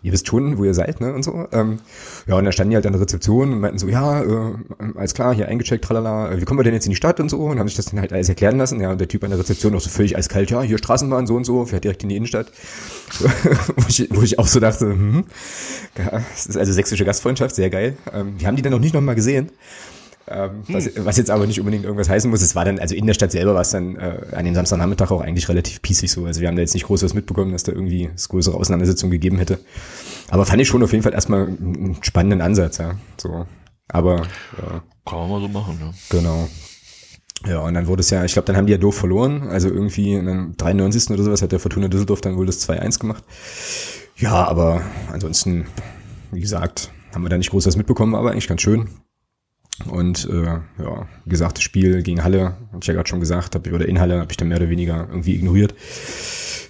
ihr 0.01 0.11
wisst 0.11 0.27
schon, 0.27 0.57
wo 0.57 0.63
ihr 0.63 0.73
seid, 0.73 1.01
ne, 1.01 1.13
und 1.13 1.23
so. 1.23 1.47
Ähm, 1.51 1.79
ja, 2.27 2.35
und 2.35 2.43
dann 2.43 2.53
standen 2.53 2.71
die 2.71 2.75
halt 2.75 2.85
an 2.85 2.93
der 2.93 3.01
Rezeption 3.01 3.53
und 3.53 3.59
meinten 3.59 3.77
so, 3.77 3.87
ja, 3.87 4.21
äh, 4.21 4.53
alles 4.95 5.13
klar, 5.13 5.33
hier 5.33 5.47
eingecheckt, 5.47 5.83
tralala, 5.83 6.31
äh, 6.31 6.41
wie 6.41 6.45
kommen 6.45 6.59
wir 6.59 6.63
denn 6.63 6.73
jetzt 6.73 6.85
in 6.85 6.91
die 6.91 6.95
Stadt 6.95 7.19
und 7.19 7.29
so, 7.29 7.39
und 7.39 7.59
haben 7.59 7.67
sich 7.67 7.77
das 7.77 7.85
dann 7.85 7.99
halt 7.99 8.13
alles 8.13 8.29
erklären 8.29 8.57
lassen, 8.57 8.79
ja, 8.81 8.91
und 8.91 8.99
der 8.99 9.07
Typ 9.07 9.23
an 9.23 9.29
der 9.29 9.39
Rezeption 9.39 9.75
auch 9.75 9.81
so 9.81 9.89
völlig 9.89 10.17
eiskalt, 10.17 10.51
ja, 10.51 10.61
hier 10.61 10.77
Straßenbahn, 10.77 11.27
so 11.27 11.35
und 11.35 11.45
so, 11.45 11.65
fährt 11.65 11.83
direkt 11.83 12.03
in 12.03 12.09
die 12.09 12.15
Innenstadt, 12.15 12.51
wo, 13.75 13.85
ich, 13.87 14.07
wo 14.11 14.21
ich 14.21 14.39
auch 14.39 14.47
so 14.47 14.59
dachte, 14.59 14.85
hm, 14.85 15.25
ja, 15.97 16.21
das 16.31 16.47
ist 16.47 16.57
also 16.57 16.73
sächsische 16.73 17.05
Gastfreundschaft, 17.05 17.55
sehr 17.55 17.69
geil. 17.69 17.97
Ähm, 18.13 18.35
wir 18.37 18.47
haben 18.47 18.55
die 18.55 18.61
dann 18.61 18.71
noch 18.71 18.79
nicht 18.79 18.93
nochmal 18.93 19.15
gesehen. 19.15 19.51
Ähm, 20.27 20.63
was, 20.69 20.89
was 20.97 21.17
jetzt 21.17 21.29
aber 21.29 21.45
nicht 21.47 21.59
unbedingt 21.59 21.83
irgendwas 21.83 22.09
heißen 22.09 22.29
muss. 22.29 22.41
Es 22.41 22.55
war 22.55 22.63
dann, 22.63 22.79
also 22.79 22.95
in 22.95 23.05
der 23.05 23.13
Stadt 23.13 23.31
selber 23.31 23.55
war 23.55 23.61
es 23.61 23.71
dann 23.71 23.97
äh, 23.97 24.19
an 24.31 24.45
dem 24.45 24.55
Samstagnachmittag 24.55 25.11
auch 25.11 25.21
eigentlich 25.21 25.49
relativ 25.49 25.81
pießig 25.81 26.11
so. 26.11 26.25
Also 26.25 26.39
wir 26.39 26.47
haben 26.47 26.55
da 26.55 26.61
jetzt 26.61 26.73
nicht 26.73 26.85
groß 26.85 27.03
was 27.03 27.13
mitbekommen, 27.13 27.51
dass 27.51 27.63
da 27.63 27.73
irgendwie 27.73 28.09
es 28.15 28.29
größere 28.29 28.55
Auseinandersetzungen 28.55 29.11
gegeben 29.11 29.37
hätte. 29.37 29.59
Aber 30.29 30.45
fand 30.45 30.61
ich 30.61 30.67
schon 30.67 30.81
auf 30.81 30.93
jeden 30.93 31.03
Fall 31.03 31.13
erstmal 31.13 31.47
einen 31.47 31.97
spannenden 32.01 32.41
Ansatz, 32.41 32.77
ja. 32.77 32.95
So. 33.17 33.45
Aber 33.89 34.21
ja. 34.61 34.83
Kann 35.05 35.19
man 35.19 35.29
mal 35.29 35.41
so 35.41 35.47
machen, 35.49 35.77
ja. 35.81 35.93
Genau. 36.09 36.47
Ja, 37.45 37.59
und 37.59 37.73
dann 37.73 37.87
wurde 37.87 37.99
es 37.99 38.09
ja, 38.09 38.23
ich 38.23 38.31
glaube, 38.31 38.45
dann 38.45 38.55
haben 38.55 38.67
die 38.67 38.71
ja 38.71 38.77
doof 38.77 38.95
verloren. 38.95 39.49
Also 39.49 39.67
irgendwie 39.67 40.13
in 40.13 40.29
einem 40.29 40.55
93. 40.55 41.11
oder 41.11 41.23
sowas 41.23 41.41
hat 41.41 41.51
der 41.51 41.59
Fortuna 41.59 41.89
Düsseldorf 41.89 42.21
dann 42.21 42.37
wohl 42.37 42.45
das 42.45 42.67
2-1 42.67 42.99
gemacht. 42.99 43.23
Ja, 44.15 44.47
aber 44.47 44.81
ansonsten, 45.11 45.65
wie 46.31 46.39
gesagt, 46.39 46.91
haben 47.13 47.23
wir 47.23 47.29
da 47.29 47.37
nicht 47.37 47.49
groß 47.49 47.65
was 47.67 47.75
mitbekommen, 47.75 48.15
aber 48.15 48.31
eigentlich 48.31 48.47
ganz 48.47 48.61
schön. 48.61 48.87
Und 49.89 50.29
äh, 50.29 50.43
ja, 50.43 51.07
wie 51.25 51.29
gesagt, 51.29 51.57
das 51.57 51.63
Spiel 51.63 52.03
gegen 52.03 52.23
Halle, 52.23 52.57
hab 52.71 52.81
ich 52.81 52.87
ja 52.87 52.93
gerade 52.93 53.09
schon 53.09 53.19
gesagt, 53.19 53.55
hab, 53.55 53.67
oder 53.67 53.87
in 53.87 53.99
Halle 53.99 54.19
habe 54.19 54.31
ich 54.31 54.37
dann 54.37 54.47
mehr 54.47 54.57
oder 54.57 54.69
weniger 54.69 55.07
irgendwie 55.09 55.35
ignoriert. 55.35 55.73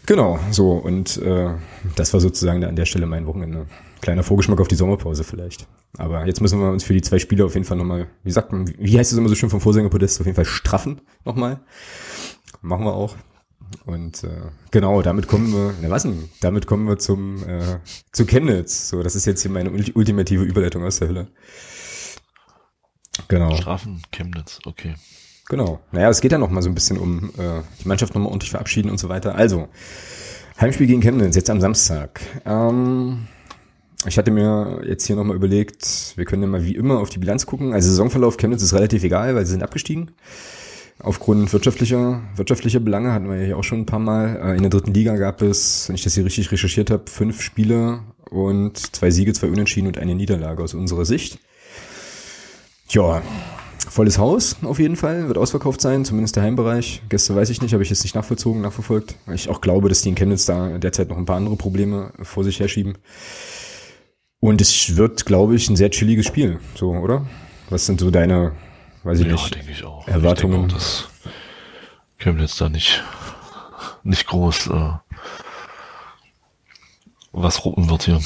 Genau, 0.05 0.39
so 0.51 0.71
und 0.71 1.17
äh, 1.17 1.51
das 1.95 2.13
war 2.13 2.19
sozusagen 2.19 2.61
da 2.61 2.67
an 2.67 2.75
der 2.75 2.85
Stelle 2.85 3.05
mein 3.05 3.25
Wochenende. 3.25 3.67
Kleiner 4.01 4.23
Vorgeschmack 4.23 4.59
auf 4.59 4.67
die 4.67 4.75
Sommerpause 4.75 5.23
vielleicht. 5.23 5.67
Aber 5.97 6.25
jetzt 6.25 6.41
müssen 6.41 6.59
wir 6.59 6.71
uns 6.71 6.83
für 6.83 6.93
die 6.93 7.01
zwei 7.01 7.19
Spiele 7.19 7.45
auf 7.45 7.53
jeden 7.53 7.65
Fall 7.65 7.77
nochmal, 7.77 8.07
wie 8.23 8.31
sagt 8.31 8.51
man, 8.51 8.67
wie 8.77 8.97
heißt 8.97 9.11
es 9.11 9.17
immer 9.17 9.29
so 9.29 9.35
schön 9.35 9.49
vom 9.49 9.61
Vorsängerpodest, 9.61 10.19
auf 10.19 10.25
jeden 10.25 10.35
Fall 10.35 10.45
straffen 10.45 11.01
nochmal. 11.23 11.59
Machen 12.61 12.85
wir 12.85 12.93
auch. 12.93 13.15
Und 13.85 14.23
äh, 14.23 14.29
genau, 14.71 15.01
damit 15.01 15.27
kommen 15.27 15.51
wir, 15.51 15.73
na 15.81 15.89
was 15.89 16.03
denn? 16.03 16.29
Damit 16.41 16.67
kommen 16.67 16.87
wir 16.87 16.97
zum 16.97 17.37
äh, 17.47 17.79
zu 18.11 18.25
Chemnitz. 18.25 18.89
So, 18.89 19.03
das 19.03 19.15
ist 19.15 19.25
jetzt 19.25 19.41
hier 19.41 19.51
meine 19.51 19.71
ultimative 19.71 20.43
Überleitung 20.43 20.83
aus 20.83 20.99
der 20.99 21.07
Hölle. 21.09 21.27
Genau. 23.27 23.55
Strafen 23.55 24.01
Chemnitz, 24.11 24.59
okay. 24.65 24.95
Genau. 25.49 25.79
Naja, 25.91 26.09
es 26.09 26.21
geht 26.21 26.31
ja 26.31 26.37
noch 26.37 26.49
mal 26.49 26.61
so 26.61 26.69
ein 26.69 26.75
bisschen 26.75 26.97
um 26.97 27.29
äh, 27.37 27.61
die 27.81 27.87
Mannschaft 27.87 28.13
nochmal 28.15 28.29
ordentlich 28.29 28.51
verabschieden 28.51 28.89
und 28.89 28.97
so 28.97 29.09
weiter. 29.09 29.35
Also, 29.35 29.67
Heimspiel 30.59 30.87
gegen 30.87 31.01
Chemnitz, 31.01 31.35
jetzt 31.35 31.49
am 31.49 31.61
Samstag. 31.61 32.21
Ähm, 32.45 33.27
ich 34.05 34.17
hatte 34.17 34.31
mir 34.31 34.81
jetzt 34.85 35.05
hier 35.05 35.15
nochmal 35.15 35.35
überlegt, 35.35 36.13
wir 36.15 36.25
können 36.25 36.43
ja 36.43 36.47
mal 36.47 36.65
wie 36.65 36.75
immer 36.75 36.99
auf 36.99 37.09
die 37.09 37.19
Bilanz 37.19 37.45
gucken. 37.45 37.73
Also 37.73 37.89
Saisonverlauf 37.89 38.37
Chemnitz 38.37 38.61
ist 38.61 38.73
relativ 38.73 39.03
egal, 39.03 39.35
weil 39.35 39.45
sie 39.45 39.51
sind 39.51 39.63
abgestiegen. 39.63 40.11
Aufgrund 40.99 41.51
wirtschaftlicher, 41.51 42.21
wirtschaftlicher 42.35 42.79
Belange 42.79 43.11
hatten 43.11 43.27
wir 43.27 43.37
ja 43.37 43.45
hier 43.45 43.57
auch 43.57 43.63
schon 43.63 43.79
ein 43.79 43.85
paar 43.85 43.99
Mal. 43.99 44.39
Äh, 44.43 44.55
in 44.55 44.61
der 44.61 44.69
dritten 44.69 44.93
Liga 44.93 45.15
gab 45.17 45.41
es, 45.41 45.89
wenn 45.89 45.95
ich 45.95 46.03
das 46.03 46.13
hier 46.13 46.25
richtig 46.25 46.51
recherchiert 46.51 46.91
habe, 46.91 47.09
fünf 47.09 47.41
Spiele 47.41 47.99
und 48.29 48.77
zwei 48.95 49.11
Siege, 49.11 49.33
zwei 49.33 49.47
Unentschieden 49.47 49.87
und 49.87 49.97
eine 49.97 50.15
Niederlage 50.15 50.63
aus 50.63 50.73
unserer 50.73 51.05
Sicht. 51.05 51.39
Ja, 52.93 53.23
volles 53.89 54.19
Haus 54.19 54.57
auf 54.61 54.77
jeden 54.77 54.95
Fall, 54.95 55.27
wird 55.27 55.39
ausverkauft 55.39 55.81
sein, 55.81 56.05
zumindest 56.05 56.35
der 56.35 56.43
Heimbereich. 56.43 57.01
Gäste 57.09 57.35
weiß 57.35 57.49
ich 57.49 57.59
nicht, 57.59 57.73
habe 57.73 57.81
ich 57.81 57.89
jetzt 57.89 58.03
nicht 58.03 58.13
nachvollzogen, 58.13 58.61
nachverfolgt, 58.61 59.15
ich 59.33 59.49
auch 59.49 59.61
glaube, 59.61 59.89
dass 59.89 60.03
die 60.03 60.09
in 60.09 60.15
Chemnitz 60.15 60.45
da 60.45 60.77
derzeit 60.77 61.09
noch 61.09 61.17
ein 61.17 61.25
paar 61.25 61.37
andere 61.37 61.55
Probleme 61.55 62.13
vor 62.21 62.43
sich 62.43 62.59
herschieben. 62.59 62.99
Und 64.39 64.61
es 64.61 64.95
wird, 64.95 65.25
glaube 65.25 65.55
ich, 65.55 65.69
ein 65.69 65.75
sehr 65.75 65.89
chilliges 65.89 66.27
Spiel, 66.27 66.59
so, 66.75 66.91
oder? 66.91 67.25
Was 67.71 67.87
sind 67.87 67.99
so 67.99 68.11
deine, 68.11 68.51
weiß 69.01 69.21
ich 69.21 69.25
ja, 69.25 69.31
nicht, 69.31 69.55
denke 69.55 69.71
ich 69.71 69.83
auch. 69.83 70.07
Erwartungen? 70.07 70.65
Ich 70.65 70.67
denke 70.67 70.75
auch, 70.75 70.77
dass 70.77 71.07
Chemnitz 72.19 72.57
da 72.57 72.69
nicht, 72.69 73.03
nicht 74.03 74.27
groß 74.27 74.67
äh, 74.67 74.91
was 77.31 77.65
ruppen 77.65 77.89
wird 77.89 78.03
hier. 78.03 78.19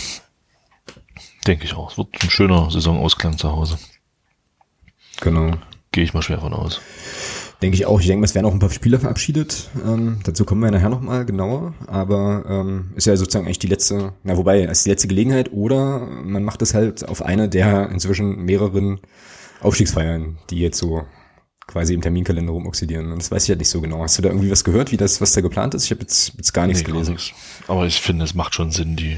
Denke 1.46 1.64
ich 1.64 1.74
auch. 1.74 1.92
Es 1.92 1.98
wird 1.98 2.10
ein 2.22 2.30
schöner 2.30 2.70
Saisonausklang 2.70 3.38
zu 3.38 3.50
Hause. 3.50 3.78
Genau. 5.22 5.52
Gehe 5.92 6.04
ich 6.04 6.14
mal 6.14 6.22
schwer 6.22 6.40
von 6.40 6.54
aus. 6.54 6.82
Denke 7.62 7.76
ich 7.76 7.86
auch. 7.88 8.00
Ich 8.00 8.06
denke, 8.08 8.24
es 8.26 8.36
werden 8.36 8.46
auch 8.46 8.54
ein 8.54 8.60
paar 8.60 8.70
Spieler 8.70 9.00
verabschiedet. 9.00 9.70
Ähm, 9.84 10.20
dazu 10.24 10.46
kommen 10.46 10.62
wir 10.62 10.70
nachher 10.70 10.90
nochmal 10.90 11.26
genauer. 11.26 11.74
Aber 11.88 12.46
ähm, 12.48 12.92
ist 12.96 13.08
ja 13.08 13.16
sozusagen 13.18 13.46
eigentlich 13.46 13.58
die 13.60 13.68
letzte, 13.68 14.14
na 14.24 14.38
wobei, 14.38 14.62
es 14.64 14.80
ist 14.80 14.86
die 14.86 14.90
letzte 14.92 15.08
Gelegenheit 15.08 15.52
oder 15.54 16.00
man 16.06 16.44
macht 16.44 16.62
es 16.62 16.74
halt 16.76 17.08
auf 17.08 17.24
eine 17.24 17.50
der 17.50 17.90
inzwischen 17.90 18.46
mehreren 18.46 19.00
Aufstiegsfeiern, 19.62 20.38
die 20.52 20.60
jetzt 20.60 20.78
so 20.78 21.04
quasi 21.66 21.96
im 21.96 22.02
Terminkalender 22.02 22.52
rumoxidieren. 22.54 23.12
Und 23.12 23.20
das 23.24 23.32
weiß 23.32 23.44
ich 23.46 23.50
halt 23.50 23.60
nicht 23.60 23.70
so 23.70 23.82
genau. 23.82 24.04
Hast 24.04 24.18
du 24.20 24.22
da 24.22 24.30
irgendwie 24.30 24.52
was 24.52 24.64
gehört, 24.64 24.92
wie 24.92 24.98
das, 24.98 25.20
was 25.20 25.34
da 25.34 25.42
geplant 25.42 25.74
ist? 25.74 25.86
Ich 25.86 25.92
habe 25.92 26.02
jetzt, 26.02 26.34
jetzt 26.38 26.54
gar 26.54 26.68
nichts 26.68 26.82
Nee, 26.84 26.88
gar 26.88 26.94
gelesen. 26.94 27.14
nichts. 27.16 27.32
Aber 27.68 27.88
ich 27.88 28.00
finde, 28.02 28.24
es 28.26 28.36
macht 28.36 28.54
schon 28.54 28.72
Sinn, 28.72 28.96
die 28.96 29.18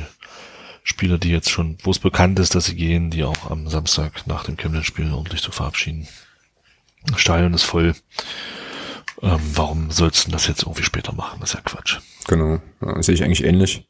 Spieler, 0.84 1.18
die 1.18 1.30
jetzt 1.30 1.50
schon, 1.50 1.78
wo 1.84 1.92
es 1.92 2.00
bekannt 2.00 2.40
ist, 2.40 2.56
dass 2.56 2.66
sie 2.66 2.76
gehen, 2.76 3.10
die 3.12 3.24
auch 3.24 3.50
am 3.50 3.68
Samstag 3.68 4.26
nach 4.28 4.44
dem 4.44 4.58
Chemnitz-Spiel 4.58 5.12
ordentlich 5.12 5.42
zu 5.42 5.52
verabschieden. 5.52 6.08
Das 7.06 7.22
Stadion 7.22 7.54
ist 7.54 7.64
voll. 7.64 7.96
Ähm, 9.22 9.40
warum 9.54 9.92
sollst 9.92 10.28
du 10.28 10.32
das 10.32 10.48
jetzt 10.48 10.64
irgendwie 10.64 10.84
später 10.84 11.14
machen? 11.14 11.40
Das 11.42 11.50
ist 11.50 11.56
ja 11.56 11.62
Quatsch. 11.62 12.00
Genau, 12.28 12.60
ja, 12.82 13.02
sehe 13.04 13.16
ich 13.16 13.24
eigentlich 13.24 13.44
ähnlich. 13.44 13.88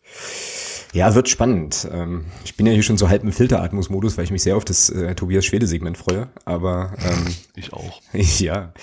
Ja, 0.92 1.14
wird 1.14 1.30
spannend. 1.30 1.88
Ähm, 1.92 2.26
ich 2.44 2.58
bin 2.58 2.66
ja 2.66 2.74
hier 2.74 2.82
schon 2.82 2.98
so 2.98 3.10
halb 3.10 3.24
im 3.24 3.32
Filteratmungsmodus, 3.32 4.18
weil 4.18 4.24
ich 4.24 4.32
mich 4.32 4.42
sehr 4.42 4.58
auf 4.58 4.66
das 4.66 4.90
äh, 4.90 5.14
Tobias 5.14 5.46
Schwede-Segment 5.46 5.98
freue. 5.98 6.30
Aber 6.46 6.94
ähm, 7.04 7.28
Ich 7.56 7.74
auch. 7.74 8.02
ja, 8.14 8.74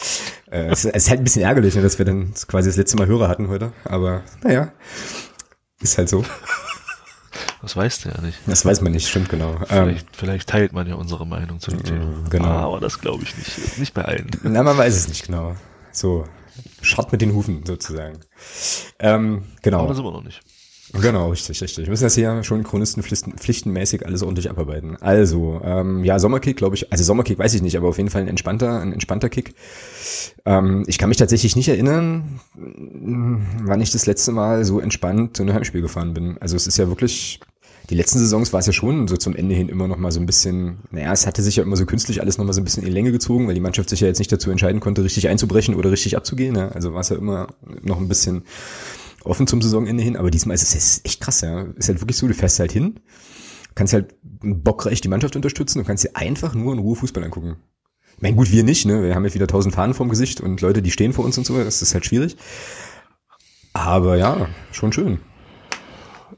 äh, 0.51 0.69
es, 0.69 0.85
es 0.85 1.05
ist 1.05 1.11
halt 1.11 1.21
ein 1.21 1.25
bisschen 1.25 1.43
ärgerlich, 1.43 1.75
ne, 1.75 1.83
dass 1.83 1.99
wir 1.99 2.05
dann 2.05 2.33
quasi 2.47 2.69
das 2.69 2.77
letzte 2.77 2.97
Mal 2.97 3.07
Hörer 3.07 3.29
hatten 3.29 3.49
heute. 3.49 3.73
Aber 3.85 4.23
naja, 4.43 4.73
ist 5.81 5.99
halt 5.99 6.09
so. 6.09 6.25
Das 7.67 7.75
weißt 7.75 8.05
du 8.05 8.11
ja 8.11 8.21
nicht. 8.21 8.39
Das 8.47 8.65
weiß 8.65 8.81
man 8.81 8.93
nicht, 8.93 9.09
stimmt 9.09 9.29
genau. 9.29 9.55
Ähm, 9.55 9.87
Vielleicht, 9.89 10.07
vielleicht 10.17 10.49
teilt 10.49 10.73
man 10.73 10.87
ja 10.87 10.95
unsere 10.95 11.27
Meinung 11.27 11.59
zu 11.59 11.73
dem 11.73 11.83
Thema. 11.83 12.25
genau. 12.31 12.47
Aber 12.47 12.79
das 12.79 13.01
glaube 13.01 13.25
ich 13.25 13.37
nicht. 13.37 13.79
Nicht 13.81 13.93
bei 13.93 14.05
allen. 14.05 14.31
na, 14.45 14.63
man 14.63 14.79
weiß 14.79 14.95
es 14.95 15.09
nicht 15.09 15.27
genau. 15.27 15.57
So, 15.91 16.27
Schart 16.81 17.11
mit 17.11 17.23
den 17.23 17.35
Hufen 17.35 17.67
sozusagen. 17.67 18.19
Ähm, 19.01 19.43
genau. 19.63 19.81
Aber 19.81 19.89
das 19.89 19.97
sind 19.97 20.07
wir 20.07 20.13
noch 20.13 20.23
nicht. 20.23 20.43
Genau, 20.93 21.31
richtig, 21.31 21.61
richtig. 21.61 21.87
Wir 21.87 21.91
müssen 21.91 22.05
das 22.05 22.15
hier 22.15 22.45
schon 22.45 22.63
chronistenpflichtenmäßig 22.63 24.07
alles 24.07 24.23
ordentlich 24.23 24.49
abarbeiten. 24.49 24.97
Also, 25.01 25.61
ähm, 25.65 26.05
ja, 26.05 26.19
Sommerkick, 26.21 26.57
glaube 26.57 26.77
ich, 26.77 26.93
also 26.93 27.03
Sommerkick 27.03 27.39
weiß 27.39 27.55
ich 27.55 27.63
nicht, 27.63 27.77
aber 27.77 27.89
auf 27.89 27.99
jeden 27.99 28.09
Fall 28.09 28.23
ein 28.23 28.29
entspannter, 28.29 28.81
ein 28.81 28.93
entspannter 28.93 29.29
Kick. 29.29 29.55
Ähm, 30.45 30.85
ich 30.87 30.97
kann 30.99 31.09
mich 31.09 31.19
tatsächlich 31.19 31.57
nicht 31.57 31.69
erinnern, 31.69 32.41
wann 32.55 33.81
ich 33.81 33.91
das 33.91 34.07
letzte 34.07 34.31
Mal 34.31 34.65
so 34.65 34.79
entspannt 34.79 35.37
zu 35.37 35.43
einem 35.43 35.55
Heimspiel 35.55 35.83
gefahren 35.83 36.15
bin. 36.15 36.39
Also 36.39 36.55
es 36.55 36.69
ist 36.69 36.79
ja 36.79 36.87
wirklich, 36.89 37.41
die 37.91 37.95
letzten 37.95 38.19
Saisons 38.19 38.53
war 38.53 38.61
es 38.61 38.67
ja 38.67 38.73
schon 38.73 39.07
so 39.07 39.17
zum 39.17 39.37
Ende 39.37 39.55
hin 39.55 39.69
immer 39.69 39.87
noch 39.87 39.97
mal 39.97 40.11
so 40.11 40.19
ein 40.19 40.27
bisschen, 40.27 40.79
naja, 40.91 41.13
es 41.13 41.27
hatte 41.27 41.43
sich 41.43 41.57
ja 41.57 41.63
immer 41.63 41.77
so 41.77 41.87
künstlich 41.87 42.21
alles 42.21 42.39
noch 42.39 42.45
mal 42.45 42.53
so 42.53 42.61
ein 42.61 42.65
bisschen 42.65 42.83
in 42.83 42.93
Länge 42.93 43.13
gezogen, 43.13 43.47
weil 43.47 43.55
die 43.55 43.61
Mannschaft 43.61 43.91
sich 43.91 44.01
ja 44.01 44.09
jetzt 44.09 44.19
nicht 44.19 44.33
dazu 44.33 44.51
entscheiden 44.51 44.81
konnte, 44.81 45.05
richtig 45.05 45.29
einzubrechen 45.29 45.75
oder 45.75 45.91
richtig 45.91 46.17
abzugehen. 46.17 46.55
Ne? 46.55 46.73
Also 46.75 46.95
war 46.95 47.01
es 47.01 47.11
ja 47.11 47.17
immer 47.17 47.49
noch 47.83 47.99
ein 47.99 48.09
bisschen 48.09 48.43
offen 49.23 49.47
zum 49.47 49.63
Saisonende 49.63 50.03
hin, 50.03 50.17
aber 50.17 50.31
diesmal 50.31 50.55
ist 50.55 50.75
es 50.75 51.01
echt 51.05 51.21
krass, 51.21 51.41
ja. 51.41 51.63
Ist 51.77 51.89
halt 51.89 52.01
wirklich 52.01 52.17
so, 52.17 52.27
du 52.27 52.35
fährst 52.35 52.59
halt 52.59 52.73
hin, 52.73 53.01
kannst 53.75 53.93
halt 53.93 54.15
bockreich 54.23 55.01
die 55.01 55.09
Mannschaft 55.09 55.37
unterstützen 55.37 55.81
und 55.81 55.87
kannst 55.87 56.05
dir 56.05 56.15
einfach 56.15 56.55
nur 56.55 56.73
in 56.73 56.79
Ruhe 56.79 56.97
Fußball 56.97 57.25
angucken. 57.25 57.57
Ich 58.17 58.23
meine, 58.23 58.37
gut, 58.37 58.51
wir 58.51 58.65
nicht, 58.65 58.87
ne? 58.87 59.03
Wir 59.03 59.15
haben 59.15 59.25
jetzt 59.25 59.35
wieder 59.35 59.47
tausend 59.47 59.75
Fahnen 59.75 59.95
vorm 59.95 60.09
Gesicht 60.09 60.41
und 60.41 60.61
Leute, 60.61 60.81
die 60.81 60.91
stehen 60.91 61.13
vor 61.13 61.25
uns 61.25 61.37
und 61.37 61.47
so, 61.47 61.59
das 61.63 61.83
ist 61.83 61.93
halt 61.93 62.07
schwierig. 62.07 62.37
Aber 63.75 64.17
ja, 64.17 64.49
schon 64.73 64.93
schön. 64.93 65.19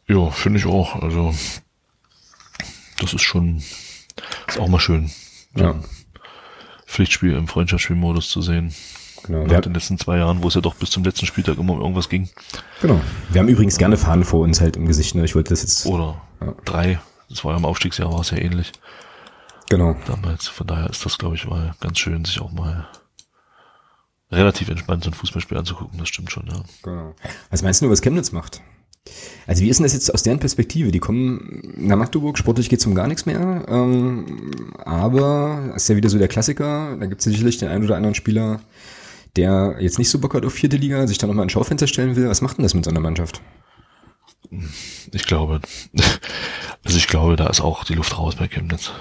Ja, 0.07 0.31
finde 0.31 0.59
ich 0.59 0.67
auch. 0.67 0.97
Also, 1.03 1.35
das 3.01 3.15
ist 3.15 3.23
schon, 3.23 3.63
ist 4.47 4.59
auch 4.59 4.69
mal 4.69 4.81
schön. 4.81 5.11
Ja. 5.57 5.75
Pflichtspiel 6.87 7.35
im 7.35 7.49
Freundschaftsspielmodus 7.49 8.29
zu 8.31 8.43
sehen. 8.43 8.75
Genau. 9.25 9.45
Nach 9.47 9.61
den 9.61 9.75
letzten 9.75 9.99
zwei 9.99 10.19
Jahren, 10.19 10.43
wo 10.43 10.49
es 10.49 10.55
ja 10.55 10.61
doch 10.61 10.75
bis 10.77 10.91
zum 10.91 11.05
letzten 11.05 11.27
Spieltag 11.27 11.59
immer 11.59 11.75
um 11.75 11.81
irgendwas 11.81 12.09
ging. 12.09 12.29
Genau. 12.81 13.01
Wir 13.31 13.41
haben 13.41 13.49
übrigens 13.49 13.77
gerne 13.77 13.97
Fahnen 13.97 14.25
vor 14.25 14.41
uns 14.41 14.61
halt 14.61 14.77
im 14.77 14.87
Gesicht, 14.87 15.15
ne? 15.15 15.25
Ich 15.25 15.35
wollte 15.35 15.51
das 15.51 15.63
jetzt. 15.63 15.87
Oder 15.87 16.21
Ja. 16.41 16.55
drei. 16.65 17.01
Das 17.29 17.45
war 17.45 17.53
ja 17.53 17.59
im 17.59 17.65
Aufstiegsjahr, 17.65 18.13
war 18.13 18.21
es 18.21 18.31
ja 18.31 18.39
ähnlich 18.39 18.73
Genau. 19.69 19.97
damals. 20.07 20.49
Von 20.49 20.67
daher 20.67 20.89
ist 20.89 21.05
das, 21.05 21.19
glaube 21.19 21.35
ich, 21.35 21.47
mal 21.47 21.75
ganz 21.81 21.99
schön, 21.99 22.25
sich 22.25 22.41
auch 22.41 22.53
mal 22.53 22.89
relativ 24.31 24.69
entspannt 24.69 25.05
so 25.05 25.11
ein 25.11 25.15
Fußballspiel 25.15 25.59
anzugucken. 25.59 25.99
Das 25.99 26.09
stimmt 26.09 26.31
schon, 26.31 26.47
ja. 26.47 26.63
Genau. 26.83 27.15
Was 27.51 27.63
meinst 27.63 27.83
du, 27.83 27.91
was 27.91 28.01
Chemnitz 28.01 28.33
macht? 28.33 28.63
Also 29.47 29.63
wie 29.63 29.69
ist 29.69 29.79
denn 29.79 29.85
das 29.85 29.95
jetzt 29.95 30.13
aus 30.13 30.23
deren 30.23 30.41
Perspektive? 30.41 30.93
Die 30.93 30.99
kommen 30.99 31.75
nach 31.77 31.97
Magdeburg, 31.97 32.39
sportlich 32.39 32.69
geht's 32.69 32.87
um 32.87 32.95
gar 32.95 33.07
nichts 33.07 33.27
mehr, 33.27 33.65
ähm, 33.69 34.73
aber 34.85 35.73
ist 35.75 35.89
ja 35.89 35.97
wieder 35.97 36.11
so 36.11 36.19
der 36.19 36.29
Klassiker, 36.29 36.97
da 36.99 37.07
gibt's 37.07 37.25
ja 37.25 37.33
sicherlich 37.33 37.59
den 37.59 37.69
einen 37.69 37.85
oder 37.85 37.97
anderen 37.97 38.15
Spieler, 38.15 38.61
der 39.37 39.77
jetzt 39.81 39.99
nicht 39.99 40.11
so 40.11 40.19
Bock 40.19 40.35
hat 40.35 40.45
auf 40.45 40.53
vierte 40.53 40.77
Liga, 40.77 41.07
sich 41.07 41.19
da 41.19 41.27
nochmal 41.27 41.47
ein 41.47 41.51
Schaufenster 41.51 41.87
stellen 41.87 42.17
will. 42.17 42.29
Was 42.29 42.43
macht 42.43 42.59
denn 42.59 42.63
das 42.63 42.75
mit 42.75 42.85
so 42.85 42.91
einer 42.91 43.01
Mannschaft? 43.01 43.41
Ich 45.13 45.25
glaube, 45.25 45.61
also 46.85 46.97
ich 46.97 47.07
glaube, 47.07 47.37
da 47.37 47.47
ist 47.47 47.61
auch 47.61 47.85
die 47.85 47.95
Luft 47.95 48.19
raus 48.19 48.37
bei 48.37 48.49
Chemnitz. 48.49 48.93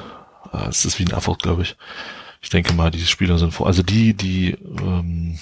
Es 0.69 0.85
ist 0.85 0.99
wie 0.99 1.05
ein 1.05 1.11
Erfolg, 1.11 1.39
glaube 1.39 1.63
ich. 1.63 1.75
Ich 2.41 2.49
denke 2.49 2.73
mal, 2.73 2.91
diese 2.91 3.07
Spieler 3.07 3.37
sind 3.37 3.53
vor, 3.53 3.67
also 3.67 3.83
die, 3.83 4.13
die 4.13 4.51
ähm, 4.51 5.37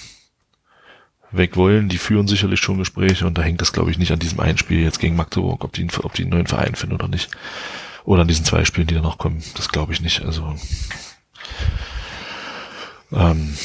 weg 1.32 1.56
wollen, 1.56 1.88
die 1.88 1.98
führen 1.98 2.28
sicherlich 2.28 2.60
schon 2.60 2.78
Gespräche 2.78 3.26
und 3.26 3.36
da 3.36 3.42
hängt 3.42 3.60
das, 3.60 3.72
glaube 3.72 3.90
ich, 3.90 3.98
nicht 3.98 4.12
an 4.12 4.18
diesem 4.18 4.40
einen 4.40 4.58
Spiel 4.58 4.80
jetzt 4.82 5.00
gegen 5.00 5.16
Magdeburg, 5.16 5.64
ob 5.64 5.72
die, 5.72 5.86
ob 6.02 6.14
die 6.14 6.22
einen 6.22 6.30
neuen 6.30 6.46
Verein 6.46 6.74
finden 6.74 6.94
oder 6.94 7.08
nicht. 7.08 7.30
Oder 8.04 8.22
an 8.22 8.28
diesen 8.28 8.44
zwei 8.44 8.64
Spielen, 8.64 8.86
die 8.86 8.94
danach 8.94 9.18
kommen. 9.18 9.42
Das 9.54 9.68
glaube 9.68 9.92
ich 9.92 10.00
nicht. 10.00 10.22
Also 10.22 10.54
ähm, 13.12 13.56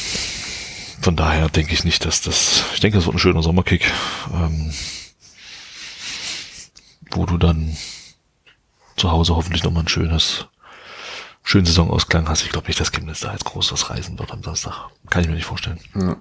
von 1.02 1.16
daher 1.16 1.50
denke 1.50 1.74
ich 1.74 1.84
nicht, 1.84 2.06
dass 2.06 2.22
das, 2.22 2.64
ich 2.74 2.80
denke, 2.80 2.98
das 2.98 3.06
wird 3.06 3.16
ein 3.16 3.20
schöner 3.20 3.44
Sommerkick. 3.44 3.92
Ähm, 4.34 4.74
wo 7.12 7.26
du 7.26 7.38
dann 7.38 7.76
zu 8.96 9.12
Hause 9.12 9.36
hoffentlich 9.36 9.64
nochmal 9.64 9.84
ein 9.84 9.90
schönes, 9.90 10.48
schönen 11.52 11.66
Saisonausklang 11.66 12.30
hast. 12.30 12.44
Ich 12.44 12.50
glaube 12.50 12.68
nicht, 12.68 12.80
dass 12.80 12.92
Chemnitz 12.94 13.20
da 13.20 13.34
jetzt 13.34 13.44
groß 13.44 13.74
was 13.74 13.90
reisen 13.90 14.18
wird 14.18 14.32
am 14.32 14.42
Samstag. 14.42 14.90
Kann 15.10 15.22
ich 15.22 15.28
mir 15.28 15.36
nicht 15.36 15.46
vorstellen. 15.46 15.80
Ja. 15.96 16.16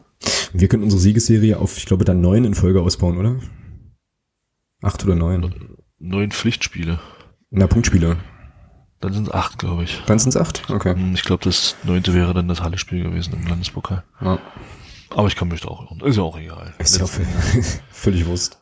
Wir 0.53 0.67
können 0.69 0.83
unsere 0.83 1.01
Siegesserie 1.01 1.57
auf, 1.59 1.77
ich 1.79 1.87
glaube, 1.87 2.05
dann 2.05 2.21
neun 2.21 2.45
in 2.45 2.55
Folge 2.55 2.83
ausbauen, 2.83 3.17
oder? 3.17 3.37
Acht 4.83 5.05
oder 5.05 5.15
neun? 5.15 5.77
Neun 6.01 6.33
Pflichtspiele. 6.33 6.99
Na, 7.51 7.69
Punktspiele. 7.69 8.17
Dann 9.01 9.13
sind 9.13 9.29
es 9.29 9.33
acht, 9.33 9.59
glaube 9.59 9.85
ich. 9.85 10.03
Dann 10.07 10.19
sind's 10.19 10.37
acht? 10.37 10.69
Okay. 10.69 10.95
Hm, 10.95 11.15
Ich 11.15 11.23
glaube, 11.23 11.45
das 11.45 11.77
neunte 11.85 12.13
wäre 12.13 12.35
dann 12.35 12.49
das 12.49 12.61
Halle-Spiel 12.63 13.05
gewesen 13.05 13.35
im 13.35 13.47
Landespokal. 13.47 14.03
Ja. 14.21 14.39
Aber 15.11 15.29
ich 15.29 15.37
kann 15.37 15.49
mich 15.49 15.61
da 15.61 15.69
auch 15.69 15.83
irren. 15.83 16.01
Ist 16.01 16.17
ja 16.17 16.23
auch 16.25 16.39
egal. 16.39 16.75
Ist 16.79 16.99
ja 16.99 17.05
auch 17.05 17.11
völlig 17.91 18.27
Wurst. 18.27 18.59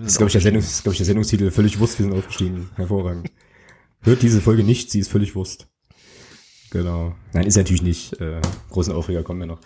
ist, 0.12 0.16
glaube 0.18 0.28
ich, 0.28 0.32
der 0.34 0.40
Sendungs, 0.40 0.82
glaub 0.84 0.92
ich, 0.92 0.98
der 0.98 1.06
Sendungstitel. 1.06 1.50
Völlig 1.50 1.78
Wurst, 1.80 1.98
wir 1.98 2.06
sind 2.06 2.16
aufgestiegen. 2.16 2.70
Hervorragend. 2.76 3.30
Hört 4.04 4.22
diese 4.22 4.40
Folge 4.40 4.62
nicht, 4.62 4.90
sie 4.90 5.00
ist 5.00 5.10
völlig 5.10 5.34
Wurst. 5.34 5.66
Genau. 6.70 7.14
Nein, 7.32 7.46
ist 7.46 7.56
natürlich 7.56 7.82
nicht. 7.82 8.20
Äh, 8.20 8.40
großen 8.70 8.92
Aufreger 8.92 9.22
kommen 9.22 9.40
wir 9.40 9.46
noch. 9.46 9.60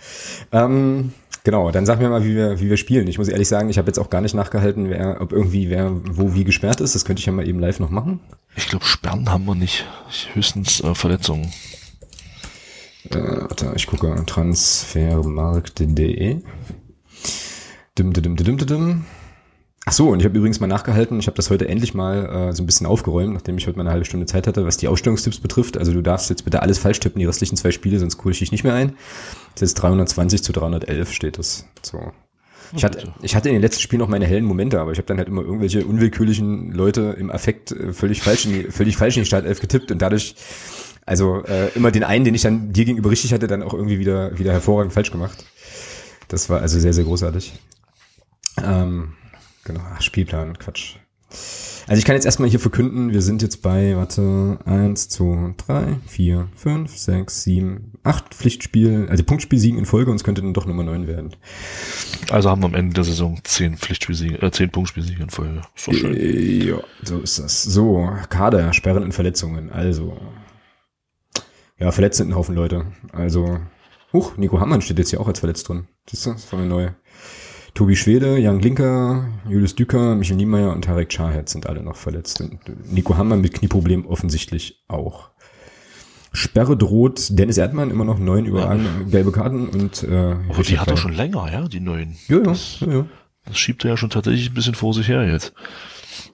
Ähm, 0.53 1.13
genau, 1.43 1.73
dann 1.73 1.87
sag 1.87 1.99
mir 1.99 2.09
mal, 2.09 2.25
wie 2.25 2.37
wir, 2.37 2.61
wie 2.61 2.71
wir 2.71 2.77
spielen. 2.77 3.09
Ich 3.09 3.19
muss 3.19 3.27
ehrlich 3.29 3.49
sagen, 3.49 3.69
ich 3.69 3.79
habe 3.79 3.89
jetzt 3.89 3.99
auch 3.99 4.11
gar 4.11 4.21
nicht 4.21 4.35
nachgehalten, 4.35 4.91
wer, 4.91 5.21
ob 5.21 5.33
irgendwie 5.33 5.71
wer 5.71 5.91
wo 6.05 6.35
wie 6.35 6.45
gesperrt 6.45 6.81
ist. 6.81 6.95
Das 6.95 7.05
könnte 7.05 7.19
ich 7.21 7.27
ja 7.27 7.33
mal 7.33 7.49
eben 7.49 7.59
live 7.59 7.81
noch 7.81 7.91
machen. 7.91 8.21
Ich 8.57 8.69
glaube, 8.69 8.85
Sperren 8.85 9.29
haben 9.31 9.45
wir 9.47 9.57
nicht. 9.57 9.87
Ich, 10.11 10.29
höchstens 10.35 10.83
äh, 10.83 10.95
Verletzungen. 10.95 11.51
Äh, 13.11 13.17
warte, 13.17 13.73
ich 13.75 13.87
gucke 13.87 14.23
transfermarkt.de. 14.27 16.43
Dim, 17.99 18.13
dim, 18.13 18.23
dim, 18.23 18.37
dim, 18.37 18.59
dim, 18.59 18.67
dim. 18.67 19.05
Ach 19.89 19.93
so, 19.93 20.11
und 20.11 20.21
ich 20.21 20.27
habe 20.27 20.37
übrigens 20.37 20.61
mal 20.61 20.67
nachgehalten, 20.67 21.19
ich 21.19 21.29
habe 21.29 21.37
das 21.39 21.49
heute 21.49 21.67
endlich 21.67 21.95
mal 21.95 22.51
äh, 22.51 22.53
so 22.53 22.63
ein 22.63 22.67
bisschen 22.67 22.87
aufgeräumt, 22.87 23.33
nachdem 23.33 23.57
ich 23.57 23.67
heute 23.67 23.79
mal 23.79 23.85
eine 23.85 23.91
halbe 23.93 24.05
Stunde 24.05 24.27
Zeit 24.27 24.47
hatte, 24.47 24.67
was 24.67 24.77
die 24.77 24.87
Ausstellungstipps 24.87 25.41
betrifft. 25.41 25.79
Also 25.79 25.95
du 25.95 26.03
darfst 26.03 26.29
jetzt 26.29 26.45
bitte 26.45 26.61
alles 26.61 26.77
falsch 26.77 27.01
tippen, 27.01 27.21
die 27.21 27.25
restlichen 27.25 27.57
zwei 27.57 27.71
Spiele, 27.71 27.99
sonst 27.99 28.23
cool 28.23 28.33
ich 28.33 28.39
dich 28.39 28.53
nicht 28.53 28.65
mehr 28.65 28.75
ein. 28.75 28.97
Das 29.55 29.63
ist 29.63 29.77
320 29.77 30.43
zu 30.43 30.53
311 30.53 31.11
steht 31.11 31.39
das. 31.39 31.65
So. 31.81 32.13
Ich 32.77 32.85
hatte, 32.85 33.15
ich 33.23 33.35
hatte 33.35 33.49
in 33.49 33.55
den 33.55 33.63
letzten 33.63 33.81
Spielen 33.81 34.01
noch 34.01 34.09
meine 34.09 34.27
hellen 34.27 34.45
Momente, 34.45 34.79
aber 34.79 34.93
ich 34.93 34.99
habe 34.99 35.07
dann 35.07 35.17
halt 35.17 35.29
immer 35.29 35.41
irgendwelche 35.41 35.87
unwillkürlichen 35.87 36.71
Leute 36.73 37.17
im 37.19 37.31
Affekt 37.31 37.73
äh, 37.73 37.95
völlig 37.95 38.21
falsch 38.21 38.45
in 38.45 38.53
die, 38.53 38.63
völlig 38.71 38.99
falsch 38.99 39.17
in 39.17 39.23
die 39.23 39.27
Startelf 39.27 39.59
getippt 39.59 39.91
und 39.91 40.03
dadurch 40.03 40.35
also 41.07 41.43
äh, 41.45 41.69
immer 41.75 41.93
den 41.93 42.05
einen, 42.05 42.27
den 42.27 42.35
ich 42.35 42.43
dann 42.43 42.75
dir 42.75 42.85
gegenüber 42.85 43.11
richtig 43.11 43.33
hatte, 43.33 43.47
dann 43.47 43.63
auch 43.63 43.73
irgendwie 43.73 43.99
wieder, 43.99 44.39
wieder 44.39 44.53
hervorragend 44.53 44.93
falsch 44.93 45.13
gemacht. 45.13 45.47
Das 46.29 46.51
war 46.51 46.61
also 46.61 46.79
sehr, 46.79 46.93
sehr 46.93 47.05
großartig. 47.05 47.55
Ähm, 48.63 49.15
genau, 49.69 49.81
ach, 49.95 50.03
Spielplan, 50.03 50.59
Quatsch. 50.59 50.97
Also 51.87 51.99
ich 51.99 52.05
kann 52.05 52.17
jetzt 52.17 52.25
erstmal 52.25 52.49
hier 52.49 52.61
verkünden, 52.61 53.13
wir 53.13 53.23
sind 53.23 53.41
jetzt 53.43 53.63
bei, 53.63 53.97
warte, 53.97 54.59
eins, 54.65 55.09
zwei, 55.09 55.55
drei, 55.57 55.97
vier, 56.07 56.49
fünf, 56.55 56.97
sechs, 56.97 57.43
sieben, 57.43 57.93
acht 58.03 58.35
Pflichtspiel, 58.35 59.07
also 59.09 59.25
Punktspielsiegen 59.25 59.79
in 59.79 59.87
Folge 59.87 60.11
und 60.11 60.17
es 60.17 60.25
könnte 60.25 60.43
dann 60.43 60.53
doch 60.55 60.67
Nummer 60.67 60.83
neun 60.83 61.07
werden. 61.07 61.37
Also 62.31 62.51
haben 62.51 62.63
wir 62.63 62.67
am 62.67 62.75
Ende 62.75 62.95
der 62.95 63.05
Saison 63.05 63.39
zehn 63.45 63.77
Pflichtspielsiege, 63.77 64.41
äh, 64.43 64.51
zehn 64.51 64.71
Punktspielsiege 64.71 65.23
in 65.23 65.31
Folge. 65.31 65.63
Doch 65.87 65.95
schön. 65.95 66.15
Äh, 66.15 66.69
Ja, 66.69 66.81
so 67.03 67.21
ist 67.21 67.39
das. 67.39 67.63
So, 67.63 68.11
Kader, 68.29 68.73
Sperren 68.73 69.03
und 69.03 69.13
Verletzungen. 69.13 69.71
Also, 69.71 70.19
ja, 71.79 71.91
verletzt 71.93 72.19
sind 72.19 72.31
ein 72.31 72.35
Haufen 72.35 72.55
Leute. 72.55 72.87
Also, 73.13 73.61
huch, 74.13 74.37
Nico 74.37 74.61
Hammann 74.61 74.83
steht 74.83 74.99
jetzt 74.99 75.11
hier 75.11 75.21
auch 75.21 75.29
als 75.29 75.41
verletzt 75.41 75.69
drin. 75.69 75.89
Siehst 76.09 76.27
du, 76.27 76.33
das 76.33 76.51
war 76.53 76.59
eine 76.59 76.69
neue. 76.69 76.95
Tobi 77.75 77.97
Schwede, 77.97 78.39
Jan 78.39 78.61
Linker, 78.61 79.29
Julius 79.49 79.75
Düker, 79.75 80.15
Michael 80.15 80.37
Niemeyer 80.37 80.73
und 80.73 80.83
Tarek 80.85 81.11
Chahed 81.11 81.49
sind 81.49 81.67
alle 81.67 81.83
noch 81.83 81.97
verletzt. 81.97 82.41
Und 82.41 82.59
Nico 82.93 83.17
Hammann 83.17 83.41
mit 83.41 83.55
Knieproblem 83.55 84.07
offensichtlich 84.07 84.83
auch. 84.89 85.31
Sperre 86.33 86.77
droht 86.77 87.39
Dennis 87.39 87.57
Erdmann, 87.57 87.91
immer 87.91 88.05
noch 88.05 88.19
neun 88.19 88.45
überragende 88.45 89.07
gelbe 89.11 89.33
Karten 89.33 89.69
und 89.69 90.03
äh, 90.03 90.37
Aber 90.49 90.63
die 90.63 90.79
hat 90.79 90.89
er 90.89 90.97
schon 90.97 91.15
länger, 91.15 91.51
ja, 91.51 91.67
die 91.69 91.81
neuen. 91.81 92.17
Ja, 92.29 92.37
ja, 92.39 92.43
Das, 92.43 92.81
ja, 92.81 92.89
ja. 92.89 93.07
das 93.47 93.59
schiebt 93.59 93.85
er 93.85 93.93
ja 93.93 93.97
schon 93.97 94.11
tatsächlich 94.11 94.51
ein 94.51 94.55
bisschen 94.55 94.75
vor 94.75 94.93
sich 94.93 95.09
her 95.09 95.27
jetzt. 95.27 95.53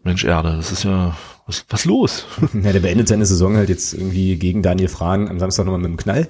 Mensch, 0.03 0.25
Erde, 0.25 0.57
das 0.57 0.73
ist 0.73 0.85
ja, 0.85 1.17
was, 1.47 1.65
was 1.69 1.85
los? 1.85 2.27
Ja, 2.63 2.73
der 2.73 2.81
beendet 2.81 3.09
seine 3.09 3.25
Saison 3.27 3.57
halt 3.57 3.69
jetzt 3.69 3.95
irgendwie 3.95 4.37
gegen 4.37 4.63
Daniel 4.63 4.89
Frahn 4.89 5.29
am 5.29 5.39
Samstag 5.39 5.65
nochmal 5.65 5.81
mit 5.81 5.89
einem 5.89 5.97
Knall 5.97 6.29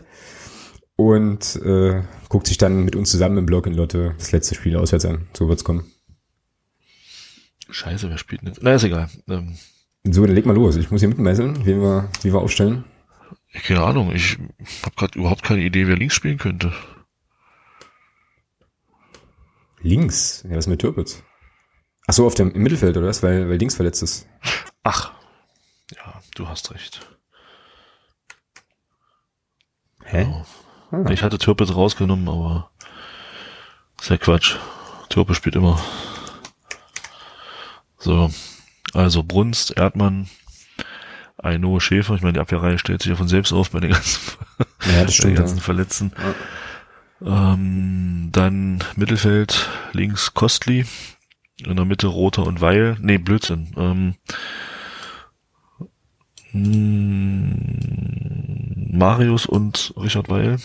und 0.97 1.57
äh, 1.65 2.03
guckt 2.35 2.49
sich 2.49 2.59
dann 2.59 2.85
mit 2.85 2.97
uns 2.97 3.13
zusammen 3.13 3.39
im 3.39 3.47
Blog 3.47 3.65
in 3.69 3.75
Lotte 3.75 4.17
das 4.19 4.33
letzte 4.33 4.57
Spiel 4.57 4.75
auswärts 4.77 5.05
an. 5.05 5.29
So 5.35 5.49
wird's 5.49 5.63
kommen. 5.63 5.93
Scheiße, 7.71 8.11
wer 8.11 8.19
spielt 8.19 8.41
denn 8.41 8.49
jetzt? 8.49 8.61
Na, 8.61 8.75
ist 8.75 8.83
egal. 8.83 9.09
Ähm, 9.29 9.57
So, 10.03 10.27
dann 10.27 10.35
leg 10.35 10.45
mal 10.45 10.53
los. 10.57 10.75
Ich 10.75 10.91
muss 10.91 11.01
hier 11.01 11.09
mitmeißeln, 11.11 11.65
wie 11.65 11.77
wir, 11.77 12.11
wie 12.23 12.33
wir 12.33 12.41
aufstellen. 12.41 12.87
keine 13.53 13.85
Ahnung, 13.85 14.13
ich 14.13 14.37
habe 14.83 14.97
gerade 14.97 15.17
überhaupt 15.17 15.45
keine 15.45 15.63
Idee, 15.63 15.87
wer 15.87 15.97
links 15.97 16.17
spielen 16.17 16.39
könnte. 16.39 16.73
Links. 19.81 20.45
Ja, 20.51 20.57
was 20.57 20.67
mit 20.67 20.81
Türpitz? 20.81 21.23
Ach 22.09 22.15
so, 22.15 22.27
auf 22.27 22.35
dem 22.35 22.51
im 22.51 22.65
Mittelfeld 22.65 22.97
oder 22.97 23.07
was? 23.07 23.23
Weil, 23.23 23.49
weil 23.49 23.59
links 23.59 23.77
verletzt 23.77 24.03
ist. 24.03 24.27
Ach, 24.83 25.13
ja, 25.95 26.21
du 26.35 26.49
hast 26.49 26.75
recht. 26.75 27.09
Hä? 30.03 30.27
Ja. 31.05 31.11
Ich 31.11 31.23
hatte 31.23 31.39
Türpitz 31.39 31.75
rausgenommen, 31.75 32.29
aber 32.29 32.71
Ist 34.01 34.11
ja 34.11 34.17
Quatsch. 34.17 34.57
Türpe 35.09 35.35
spielt 35.35 35.57
immer. 35.57 35.81
So. 37.99 38.31
Also 38.93 39.23
Brunst, 39.25 39.77
Erdmann, 39.77 40.29
Aino, 41.37 41.81
Schäfer. 41.81 42.15
Ich 42.15 42.23
meine, 42.23 42.35
die 42.35 42.41
Abwehrreihe 42.41 42.79
stellt 42.79 43.03
sich 43.03 43.11
ja 43.11 43.17
von 43.17 43.29
selbst 43.29 43.53
auf 43.53 43.71
bei 43.71 43.81
den 43.81 43.91
ganzen, 43.93 44.21
Ja, 44.59 44.65
bei 44.79 45.05
den 45.05 45.11
stimmt. 45.11 45.37
ganzen 45.37 45.57
Ja. 45.59 45.63
Verletzten. 45.63 46.13
Ähm, 47.25 48.29
dann 48.33 48.85
Mittelfeld, 48.97 49.69
links 49.93 50.35
Kostli. 50.35 50.85
In 51.65 51.77
der 51.77 51.85
Mitte 51.85 52.09
Roter 52.09 52.45
und 52.47 52.61
Weil. 52.61 52.97
Nee, 53.01 53.19
Blödsinn. 53.19 53.73
Ähm, 53.77 54.15
mm, 58.05 58.97
Marius 58.99 59.47
und 59.47 59.93
Richard 59.97 60.29
Weil. 60.29 60.59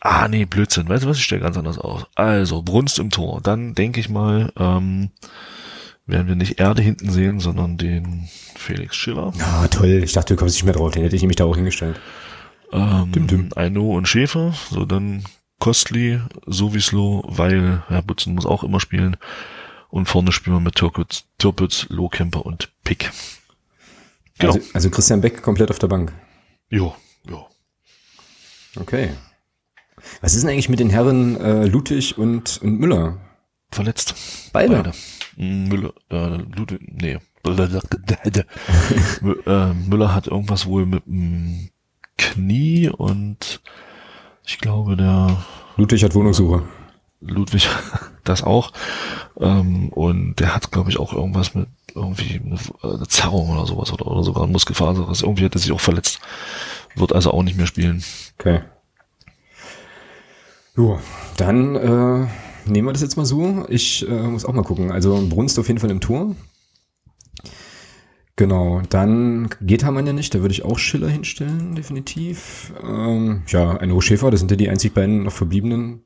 Ah, 0.00 0.28
nee, 0.28 0.46
Blödsinn. 0.46 0.88
Weißt 0.88 1.04
du 1.04 1.08
was? 1.08 1.18
Ich 1.18 1.24
stelle 1.24 1.42
ganz 1.42 1.56
anders 1.58 1.78
aus. 1.78 2.06
Also, 2.14 2.62
Brunst 2.62 2.98
im 2.98 3.10
Tor. 3.10 3.40
Dann 3.42 3.74
denke 3.74 4.00
ich 4.00 4.08
mal, 4.08 4.52
ähm, 4.56 5.10
werden 6.06 6.26
wir 6.26 6.34
nicht 6.36 6.58
Erde 6.58 6.82
hinten 6.82 7.10
sehen, 7.10 7.38
sondern 7.38 7.76
den 7.76 8.28
Felix 8.56 8.96
Schiller. 8.96 9.32
Ah, 9.40 9.68
toll. 9.68 10.00
Ich 10.02 10.12
dachte, 10.12 10.34
du 10.34 10.38
kommst 10.38 10.56
nicht 10.56 10.64
mehr 10.64 10.74
drauf. 10.74 10.92
Den 10.92 11.02
hätte 11.02 11.16
ich 11.16 11.22
nämlich 11.22 11.36
da 11.36 11.44
auch 11.44 11.56
hingestellt. 11.56 12.00
Ähm, 12.72 13.12
Dim, 13.12 13.26
dim. 13.26 13.48
Aino 13.54 13.94
und 13.96 14.08
Schäfer. 14.08 14.54
So, 14.70 14.84
dann 14.84 15.24
Kostli, 15.58 16.20
Sowislo, 16.46 17.22
weil 17.26 17.82
Herr 17.88 18.02
Butzen 18.02 18.34
muss 18.34 18.46
auch 18.46 18.64
immer 18.64 18.80
spielen. 18.80 19.16
Und 19.90 20.06
vorne 20.06 20.32
spielen 20.32 20.56
wir 20.56 20.60
mit 20.60 20.76
Türkutz, 20.76 21.24
Türpitz, 21.38 21.86
Lohkemper 21.90 22.46
und 22.46 22.70
Pick. 22.84 23.10
Genau. 24.38 24.54
Also, 24.54 24.66
also 24.72 24.90
Christian 24.90 25.20
Beck 25.20 25.42
komplett 25.42 25.70
auf 25.70 25.78
der 25.78 25.88
Bank. 25.88 26.12
jo, 26.70 26.94
jo. 27.28 27.46
Okay. 28.76 29.10
Was 30.20 30.34
ist 30.34 30.42
denn 30.42 30.50
eigentlich 30.50 30.68
mit 30.68 30.80
den 30.80 30.90
Herren 30.90 31.40
äh, 31.40 31.66
Ludwig 31.66 32.18
und, 32.18 32.60
und 32.62 32.78
Müller? 32.78 33.18
Verletzt. 33.70 34.14
Beide. 34.52 34.92
Mm, 35.36 35.68
Müller, 35.68 35.92
äh, 36.10 36.36
Ludwig, 36.36 36.80
nee. 36.86 37.18
Äh, 39.46 39.72
Müller 39.74 40.14
hat 40.14 40.26
irgendwas 40.26 40.66
wohl 40.66 40.84
mit 40.84 41.06
dem 41.06 41.70
Knie 42.18 42.90
und 42.90 43.62
ich 44.44 44.58
glaube 44.58 44.96
der 44.96 45.38
Ludwig 45.76 46.04
hat 46.04 46.14
Wohnungssuche. 46.14 46.62
Ludwig 47.20 47.68
das 48.24 48.42
auch. 48.42 48.72
Ähm, 49.38 49.88
und 49.90 50.36
der 50.36 50.54
hat, 50.54 50.70
glaube 50.70 50.90
ich, 50.90 50.98
auch 50.98 51.12
irgendwas 51.12 51.54
mit 51.54 51.68
irgendwie 51.94 52.40
eine, 52.82 53.06
Zerrung 53.08 53.50
oder 53.50 53.66
sowas 53.66 53.92
oder, 53.92 54.06
oder 54.06 54.22
sogar 54.22 54.44
ein 54.44 54.52
Muskelfaser. 54.52 55.08
Irgendwie 55.22 55.44
hat 55.44 55.54
er 55.54 55.60
sich 55.60 55.72
auch 55.72 55.80
verletzt. 55.80 56.20
Wird 56.94 57.14
also 57.14 57.32
auch 57.32 57.42
nicht 57.42 57.56
mehr 57.56 57.66
spielen. 57.66 58.02
Okay. 58.38 58.60
Jo, 60.80 60.98
dann 61.36 61.76
äh, 61.76 62.26
nehmen 62.64 62.88
wir 62.88 62.94
das 62.94 63.02
jetzt 63.02 63.18
mal 63.18 63.26
so. 63.26 63.66
Ich 63.68 64.08
äh, 64.08 64.22
muss 64.22 64.46
auch 64.46 64.54
mal 64.54 64.62
gucken. 64.62 64.90
Also 64.90 65.22
Brunst 65.28 65.58
auf 65.58 65.68
jeden 65.68 65.78
Fall 65.78 65.90
im 65.90 66.00
Tor. 66.00 66.34
Genau, 68.34 68.80
dann 68.88 69.50
geht 69.60 69.84
Hamann 69.84 70.06
ja 70.06 70.14
nicht, 70.14 70.34
da 70.34 70.40
würde 70.40 70.54
ich 70.54 70.64
auch 70.64 70.78
Schiller 70.78 71.10
hinstellen, 71.10 71.74
definitiv. 71.74 72.72
Ähm, 72.82 73.42
ja, 73.48 73.76
ein 73.76 74.00
Schäfer, 74.00 74.30
das 74.30 74.40
sind 74.40 74.50
ja 74.50 74.56
die 74.56 74.70
einzig 74.70 74.94
beiden 74.94 75.24
noch 75.24 75.32
verbliebenen. 75.32 76.02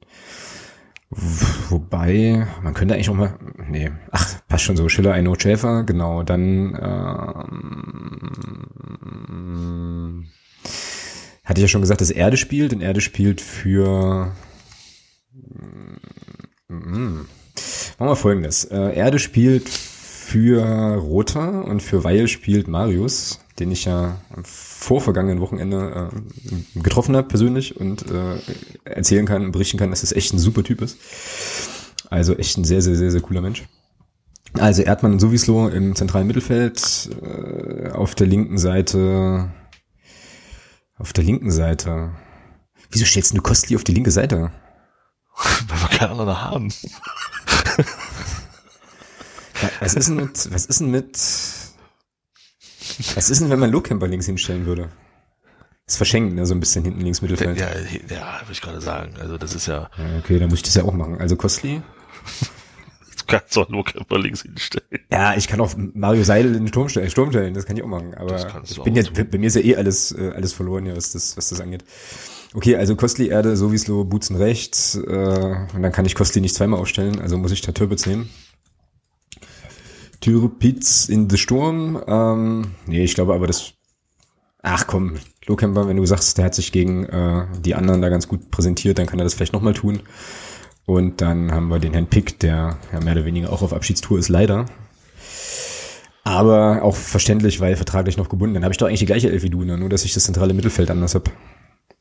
Wobei, 1.69 2.49
man 2.61 2.75
könnte 2.75 2.95
eigentlich 2.95 3.11
auch 3.11 3.15
mal, 3.15 3.39
nee, 3.71 3.93
ach, 4.11 4.41
passt 4.49 4.65
schon 4.65 4.77
so, 4.77 4.89
Schiller, 4.89 5.13
ein 5.13 5.33
Schäfer, 5.39 5.85
genau, 5.85 6.25
dann 6.25 6.77
ähm, 6.83 8.25
hatte 11.45 11.61
ich 11.61 11.63
ja 11.63 11.69
schon 11.69 11.83
gesagt, 11.83 12.01
dass 12.01 12.11
Erde 12.11 12.37
spielt 12.37 12.73
und 12.73 12.81
Erde 12.81 13.01
spielt 13.01 13.41
für. 13.41 14.33
Machen 16.69 17.27
wir 17.99 18.17
folgendes. 18.17 18.65
Äh, 18.65 18.97
Erde 18.97 19.19
spielt 19.19 19.69
für 19.69 20.63
Rota 20.97 21.61
und 21.61 21.83
für 21.83 22.03
Weil 22.03 22.29
spielt 22.29 22.67
Marius, 22.67 23.41
den 23.59 23.71
ich 23.71 23.85
ja 23.85 24.21
am 24.35 24.45
vorvergangenen 24.45 25.41
Wochenende 25.41 26.11
äh, 26.11 26.81
getroffen 26.81 27.17
habe 27.17 27.29
persönlich 27.29 27.77
und 27.77 28.11
äh, 28.11 28.39
erzählen 28.85 29.27
kann, 29.27 29.53
berichten 29.53 29.79
kann, 29.79 29.91
dass 29.91 30.01
das 30.01 30.13
echt 30.13 30.33
ein 30.33 30.39
super 30.39 30.65
Typ 30.65 30.83
ist. 30.83 30.99
Also 32.11 32.37
echt 32.37 32.57
ein 32.59 32.65
sehr, 32.65 32.83
sehr, 32.83 32.97
sehr, 32.97 33.11
sehr 33.11 33.21
cooler 33.21 33.41
Mensch. 33.41 33.65
Also 34.55 34.83
Erdmann 34.83 35.13
und 35.13 35.21
Sowislo 35.21 35.69
im 35.69 35.97
zentralen 35.97 36.27
Mittelfeld, 36.27 37.11
äh, 37.23 37.91
auf 37.91 38.15
der 38.15 38.27
linken 38.27 38.59
Seite, 38.59 39.51
auf 40.97 41.13
der 41.13 41.25
linken 41.25 41.51
Seite. 41.51 42.13
Wieso 42.91 43.05
stellst 43.05 43.37
du 43.37 43.43
Kostli 43.43 43.77
auf 43.77 43.85
die 43.85 43.95
linke 43.95 44.11
Seite? 44.11 44.53
Weil 45.69 45.81
wir 45.81 45.99
keine 45.99 46.11
anderen 46.13 46.41
haben. 46.41 46.73
Was 49.81 49.95
ist 49.95 50.09
denn 50.09 50.17
mit, 50.17 50.53
was 50.53 50.67
ist 50.67 50.81
denn 50.81 50.91
mit, 50.91 51.13
was 53.15 53.31
ist 53.31 53.41
denn, 53.41 53.51
wenn 53.51 53.59
man 53.59 53.71
Lowcamper 53.71 54.07
links 54.09 54.27
hinstellen 54.27 54.67
würde? 54.67 54.91
Das 55.87 55.97
verschenkt, 55.97 56.35
ne, 56.35 56.47
so 56.47 56.55
ein 56.55 56.61
bisschen 56.61 56.85
hinten 56.85 57.01
links 57.01 57.21
Mittelfeld. 57.21 57.59
Ja, 57.59 57.69
ja, 57.69 58.41
würde 58.41 58.53
ich 58.53 58.61
gerade 58.63 58.81
sagen. 58.81 59.15
Also 59.21 59.37
das 59.37 59.55
ist 59.55 59.67
ja, 59.67 59.91
Ja, 59.99 60.19
Okay, 60.19 60.39
dann 60.39 60.49
muss 60.49 60.59
ich 60.61 60.63
das 60.65 60.75
ja 60.75 60.85
auch 60.85 60.95
machen. 60.95 61.19
Also 61.19 61.37
Kostli. 61.37 61.83
du 63.19 63.25
kannst 63.27 63.55
doch 63.57 63.69
Lohkemper 63.69 64.19
links 64.19 64.43
hinstellen. 64.43 64.89
Ja, 65.13 65.35
ich 65.35 65.47
kann 65.47 65.61
auch 65.61 65.75
Mario 65.77 66.25
Seidel 66.25 66.55
in 66.55 66.65
den 66.65 66.69
Sturm 66.69 66.89
stellen, 66.89 67.11
Sturm 67.11 67.31
stellen, 67.31 67.53
das 67.55 67.67
kann 67.67 67.77
ich 67.77 67.83
auch 67.83 67.89
machen. 67.89 68.15
Aber 68.15 68.37
ich 68.65 68.83
bin 68.83 68.95
auch 68.95 68.97
jetzt, 68.97 69.31
bei 69.31 69.39
mir 69.39 69.47
ist 69.47 69.57
ja 69.57 69.63
eh 69.63 69.77
alles, 69.77 70.13
äh, 70.13 70.33
alles 70.35 70.53
verloren 70.55 70.87
hier, 70.87 70.97
was 70.97 71.13
das, 71.13 71.37
was 71.37 71.51
das 71.51 71.61
angeht. 71.61 71.85
Okay, 72.57 72.77
also 72.77 72.95
Kostli, 72.95 73.29
Erde, 73.29 73.57
Sowislo, 73.57 74.05
Butzen 74.05 74.37
rechts, 74.37 74.95
äh, 74.95 75.57
und 75.75 75.83
dann 75.83 75.91
kann 75.91 76.07
ich 76.07 76.15
Kostli 76.15 76.41
nicht 76.41 76.55
zweimal 76.55 76.79
aufstellen, 76.79 77.21
also 77.21 77.37
muss 77.37 77.51
ich 77.51 77.63
da 77.63 77.73
Türpitz 77.73 78.07
nehmen. 78.07 78.31
Türpitz 80.21 81.09
in 81.09 81.29
the 81.29 81.37
Sturm, 81.37 82.01
ähm, 82.07 82.67
nee, 82.87 83.03
ich 83.03 83.17
glaube 83.17 83.35
aber 83.35 83.49
das, 83.49 83.73
ach 84.63 84.87
komm, 84.87 85.17
Lohkemper, 85.47 85.89
wenn 85.89 85.97
du 85.97 86.07
sagst, 86.07 86.39
der 86.39 86.45
hat 86.45 86.55
sich 86.55 86.71
gegen 86.71 87.05
äh, 87.07 87.47
die 87.59 87.75
anderen 87.75 88.01
da 88.01 88.09
ganz 88.09 88.29
gut 88.29 88.53
präsentiert, 88.53 88.99
dann 88.99 89.07
kann 89.07 89.19
er 89.19 89.25
das 89.25 89.35
vielleicht 89.35 89.53
nochmal 89.53 89.75
tun. 89.75 90.01
Und 90.87 91.21
dann 91.21 91.51
haben 91.51 91.69
wir 91.69 91.81
den 91.81 91.93
Herrn 91.93 92.07
Pick, 92.07 92.39
der 92.39 92.79
ja 92.93 93.01
mehr 93.01 93.15
oder 93.15 93.25
weniger 93.25 93.53
auch 93.53 93.63
auf 93.63 93.73
Abschiedstour 93.73 94.19
ist, 94.19 94.29
leider. 94.29 94.67
Aber 96.23 96.83
auch 96.83 96.95
verständlich, 96.95 97.61
weil 97.61 97.77
vertraglich 97.77 98.17
noch 98.17 98.29
gebunden. 98.29 98.55
Dann 98.55 98.65
habe 98.65 98.73
ich 98.73 98.79
doch 98.79 98.87
eigentlich 98.87 99.01
die 99.01 99.07
gleiche 99.07 99.31
Elf 99.31 99.43
wie 99.43 99.51
du, 99.51 99.65
ne? 99.65 99.77
nur 99.77 99.89
dass 99.89 100.05
ich 100.05 100.15
das 100.15 100.25
zentrale 100.25 100.55
Mittelfeld 100.55 100.91
anders 100.91 101.15
hab. 101.15 101.31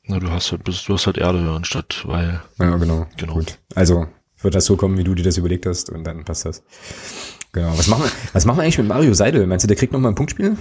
Na, 0.05 0.19
du 0.19 0.29
hast 0.29 0.51
halt, 0.51 0.67
du 0.67 0.93
hast 0.93 1.05
halt 1.07 1.17
Erde 1.17 1.39
anstatt, 1.51 2.03
weil, 2.05 2.41
Ja, 2.59 2.75
genau. 2.77 3.07
Genau. 3.17 3.33
Gut. 3.35 3.57
Also 3.75 4.07
wird 4.41 4.55
das 4.55 4.65
so 4.65 4.75
kommen, 4.75 4.97
wie 4.97 5.03
du 5.05 5.15
dir 5.15 5.23
das 5.23 5.37
überlegt 5.37 5.65
hast 5.65 5.89
und 5.89 6.03
dann 6.03 6.25
passt 6.25 6.45
das. 6.45 6.61
Genau. 7.53 7.77
Was 7.77 7.87
machen 7.87 8.03
wir, 8.03 8.11
was 8.33 8.45
machen 8.45 8.57
wir 8.57 8.63
eigentlich 8.63 8.77
mit 8.79 8.87
Mario 8.87 9.13
Seidel? 9.13 9.47
Meinst 9.47 9.63
du, 9.63 9.67
der 9.67 9.77
kriegt 9.77 9.93
noch 9.93 9.99
mal 9.99 10.09
ein 10.09 10.15
Punktspiel? 10.15 10.57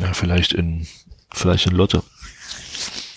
ja, 0.00 0.12
vielleicht 0.14 0.52
in, 0.54 0.86
vielleicht 1.32 1.66
in 1.66 1.72
Lotte. 1.72 2.02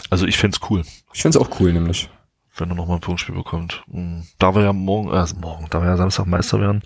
Also 0.10 0.26
ich 0.28 0.38
fänd's 0.38 0.60
cool, 0.70 0.84
Ich 1.14 1.22
find's 1.22 1.38
auch 1.38 1.60
cool, 1.60 1.72
nämlich. 1.74 2.10
wenn 2.58 2.70
er 2.70 2.76
nochmal 2.76 2.98
ein 2.98 3.02
Punktspiel 3.02 3.36
bekommt. 3.36 3.84
Hm, 3.90 4.24
Da 4.38 4.54
wir 4.54 4.64
ja 4.64 4.74
morgen, 4.74 5.10
äh, 5.12 5.26
morgen, 5.40 5.68
da 5.70 5.80
wir 5.82 5.88
ja 5.88 5.98
Samstag 5.98 6.28
Meister 6.28 6.60
werden, 6.60 6.84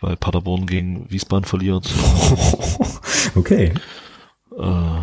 weil 0.00 0.16
Paderborn 0.16 0.66
gegen 0.66 1.10
Wiesbaden 1.10 1.44
verliert, 1.44 1.92
okay. 3.34 3.74
äh, 4.56 5.00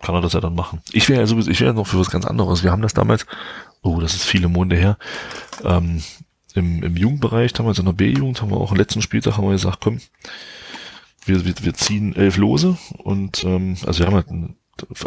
kann 0.00 0.14
er 0.14 0.20
das 0.20 0.32
ja 0.32 0.40
dann 0.40 0.54
machen. 0.54 0.80
Ich 0.92 1.08
wäre 1.08 1.20
ja 1.20 1.26
sowieso, 1.26 1.50
ich 1.50 1.60
wäre 1.60 1.74
noch 1.74 1.86
für 1.86 1.98
was 1.98 2.10
ganz 2.10 2.24
anderes. 2.24 2.62
Wir 2.62 2.72
haben 2.72 2.82
das 2.82 2.94
damals, 2.94 3.26
oh, 3.82 4.00
das 4.00 4.14
ist 4.14 4.24
viele 4.24 4.48
Monde 4.48 4.76
her, 4.76 4.96
ähm, 5.64 6.02
im, 6.54 6.82
im 6.82 6.96
Jugendbereich, 6.96 7.52
damals 7.52 7.78
in 7.78 7.84
der 7.84 7.92
B-Jugend, 7.92 8.42
haben 8.42 8.50
wir 8.50 8.56
auch 8.56 8.72
am 8.72 8.76
letzten 8.76 9.02
Spieltag 9.02 9.36
haben 9.36 9.44
wir 9.44 9.52
gesagt, 9.52 9.78
komm, 9.80 10.00
wir, 11.24 11.44
wir, 11.44 11.54
wir 11.62 11.74
ziehen 11.74 12.16
elf 12.16 12.36
Lose 12.36 12.76
und 12.98 13.44
ähm, 13.44 13.76
also 13.86 14.00
wir 14.00 14.06
haben 14.06 14.14
halt 14.14 14.28
eine 14.28 14.54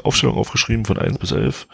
Aufstellung 0.03 0.37
aufgeschrieben 0.37 0.85
von 0.85 0.97
eins 0.97 1.17
bis 1.17 1.31
elf 1.31 1.67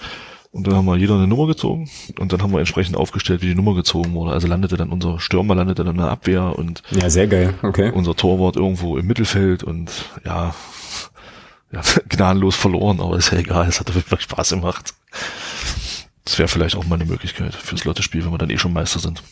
und 0.51 0.65
dann 0.65 0.75
haben 0.75 0.85
wir 0.85 0.95
jeder 0.95 1.15
eine 1.15 1.27
Nummer 1.27 1.45
gezogen 1.45 1.89
und 2.17 2.33
dann 2.33 2.41
haben 2.41 2.51
wir 2.51 2.59
entsprechend 2.59 2.97
aufgestellt, 2.97 3.41
wie 3.41 3.47
die 3.47 3.55
Nummer 3.55 3.75
gezogen 3.75 4.13
wurde. 4.13 4.31
Also 4.31 4.47
landete 4.47 4.77
dann 4.77 4.89
unser 4.89 5.19
Stürmer, 5.19 5.53
landete 5.53 5.83
dann 5.83 5.95
in 5.95 6.01
der 6.01 6.09
Abwehr 6.09 6.57
und 6.57 6.81
Ja, 6.89 7.09
sehr 7.09 7.27
geil. 7.27 7.53
Okay. 7.61 7.91
unser 7.93 8.15
Torwart 8.15 8.55
irgendwo 8.55 8.97
im 8.97 9.05
Mittelfeld 9.05 9.63
und 9.63 9.91
ja, 10.25 10.55
ja 11.71 11.81
gnadenlos 12.09 12.55
verloren, 12.55 12.99
aber 12.99 13.17
ist 13.17 13.31
ja 13.31 13.37
egal, 13.37 13.67
es 13.67 13.79
hat 13.79 13.89
auf 13.89 13.95
jeden 13.95 14.07
Fall 14.07 14.21
Spaß 14.21 14.49
gemacht. 14.51 14.93
Das 16.25 16.37
wäre 16.37 16.47
vielleicht 16.47 16.75
auch 16.75 16.85
mal 16.85 16.95
eine 16.95 17.05
Möglichkeit 17.05 17.55
fürs 17.55 17.85
Lottespiel, 17.85 18.23
wenn 18.23 18.31
wir 18.31 18.37
dann 18.37 18.49
eh 18.49 18.57
schon 18.57 18.73
Meister 18.73 18.99
sind. 18.99 19.23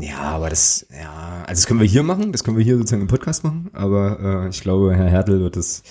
Ja, 0.00 0.18
aber 0.18 0.50
das, 0.50 0.86
ja, 0.92 1.44
also 1.46 1.60
das 1.60 1.66
können 1.66 1.80
wir 1.80 1.86
hier 1.86 2.02
machen, 2.02 2.30
das 2.30 2.44
können 2.44 2.58
wir 2.58 2.64
hier 2.64 2.76
sozusagen 2.76 3.00
im 3.00 3.08
Podcast 3.08 3.42
machen, 3.42 3.70
aber 3.72 4.44
äh, 4.44 4.48
ich 4.50 4.60
glaube, 4.60 4.94
Herr 4.94 5.08
Hertel 5.08 5.40
wird 5.40 5.56
das, 5.56 5.82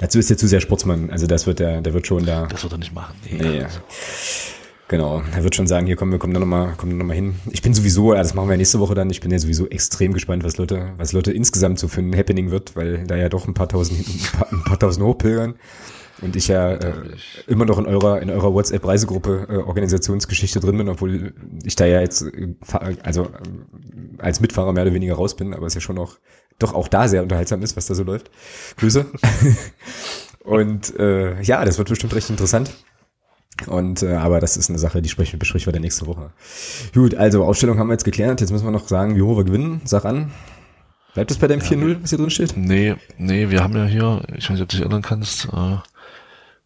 dazu 0.00 0.18
ist 0.18 0.30
er 0.30 0.36
zu 0.36 0.46
sehr 0.46 0.60
Sportsmann, 0.60 1.08
also 1.08 1.26
das 1.26 1.46
wird 1.46 1.58
der, 1.58 1.80
der 1.80 1.94
wird 1.94 2.06
schon 2.06 2.26
da, 2.26 2.46
Das 2.46 2.62
wird 2.62 2.74
er 2.74 2.78
nicht 2.78 2.94
machen. 2.94 3.14
Nee. 3.30 3.64
Genau, 4.92 5.22
er 5.34 5.42
wird 5.42 5.54
schon 5.54 5.66
sagen, 5.66 5.86
hier 5.86 5.96
kommen 5.96 6.12
wir 6.12 6.18
kommen 6.18 6.34
da 6.34 6.40
nochmal, 6.40 6.74
kommen 6.76 6.92
da 6.92 6.98
noch 6.98 7.06
mal 7.06 7.14
hin. 7.14 7.36
Ich 7.50 7.62
bin 7.62 7.72
sowieso, 7.72 8.12
ja, 8.12 8.18
das 8.18 8.34
machen 8.34 8.50
wir 8.50 8.58
nächste 8.58 8.78
Woche 8.78 8.94
dann. 8.94 9.08
Ich 9.08 9.22
bin 9.22 9.30
ja 9.30 9.38
sowieso 9.38 9.66
extrem 9.70 10.12
gespannt, 10.12 10.44
was 10.44 10.58
Leute, 10.58 10.92
was 10.98 11.14
Leute 11.14 11.32
insgesamt 11.32 11.78
so 11.78 11.88
für 11.88 12.02
ein 12.02 12.14
Happening 12.14 12.50
wird, 12.50 12.76
weil 12.76 13.02
da 13.06 13.16
ja 13.16 13.30
doch 13.30 13.48
ein 13.48 13.54
paar 13.54 13.70
tausend, 13.70 14.06
ein 14.06 14.38
paar, 14.38 14.52
ein 14.52 14.64
paar 14.64 14.78
tausend 14.78 15.06
hochpilgern. 15.06 15.54
und 16.20 16.36
ich 16.36 16.48
ja 16.48 16.72
äh, 16.72 16.92
immer 17.46 17.64
noch 17.64 17.78
in 17.78 17.86
eurer 17.86 18.20
in 18.20 18.28
eurer 18.28 18.52
WhatsApp 18.52 18.86
Reisegruppe 18.86 19.46
äh, 19.48 19.56
Organisationsgeschichte 19.66 20.60
drin 20.60 20.76
bin, 20.76 20.90
obwohl 20.90 21.32
ich 21.64 21.74
da 21.74 21.86
ja 21.86 22.02
jetzt 22.02 22.20
äh, 22.20 22.54
also 23.02 23.22
äh, 23.22 23.28
als 24.18 24.40
Mitfahrer 24.40 24.74
mehr 24.74 24.82
oder 24.82 24.92
weniger 24.92 25.14
raus 25.14 25.36
bin, 25.36 25.54
aber 25.54 25.66
es 25.66 25.72
ja 25.72 25.80
schon 25.80 25.96
noch 25.96 26.18
doch 26.58 26.74
auch 26.74 26.88
da 26.88 27.08
sehr 27.08 27.22
unterhaltsam 27.22 27.62
ist, 27.62 27.78
was 27.78 27.86
da 27.86 27.94
so 27.94 28.02
läuft. 28.02 28.30
Grüße. 28.76 29.06
und 30.44 30.94
äh, 30.98 31.40
ja, 31.40 31.64
das 31.64 31.78
wird 31.78 31.88
bestimmt 31.88 32.14
recht 32.14 32.28
interessant. 32.28 32.70
Und 33.66 34.02
äh, 34.02 34.14
aber 34.14 34.40
das 34.40 34.56
ist 34.56 34.70
eine 34.70 34.78
Sache, 34.78 35.02
die 35.02 35.08
sprechen, 35.08 35.38
besprechen 35.38 35.66
wir 35.66 35.72
dann 35.72 35.82
nächste 35.82 36.06
Woche. 36.06 36.30
Gut, 36.94 37.14
also 37.14 37.44
Ausstellung 37.44 37.78
haben 37.78 37.88
wir 37.88 37.94
jetzt 37.94 38.04
geklärt. 38.04 38.40
Jetzt 38.40 38.50
müssen 38.50 38.64
wir 38.64 38.70
noch 38.70 38.88
sagen, 38.88 39.16
wie 39.16 39.22
hoch 39.22 39.36
wir 39.36 39.44
gewinnen. 39.44 39.82
Sag 39.84 40.04
an. 40.04 40.30
Bleibt 41.14 41.30
es 41.30 41.38
bei 41.38 41.46
deinem 41.46 41.60
ja, 41.60 41.66
4-0, 41.66 42.02
was 42.02 42.10
hier 42.10 42.18
drin 42.18 42.30
steht? 42.30 42.56
Nee, 42.56 42.94
nee, 43.18 43.50
wir 43.50 43.62
haben 43.62 43.76
ja 43.76 43.84
hier, 43.84 44.22
ich 44.34 44.44
weiß 44.44 44.52
nicht, 44.52 44.62
ob 44.62 44.68
du 44.68 44.76
dich 44.76 44.80
erinnern 44.80 45.02
kannst, 45.02 45.46
äh, 45.46 45.76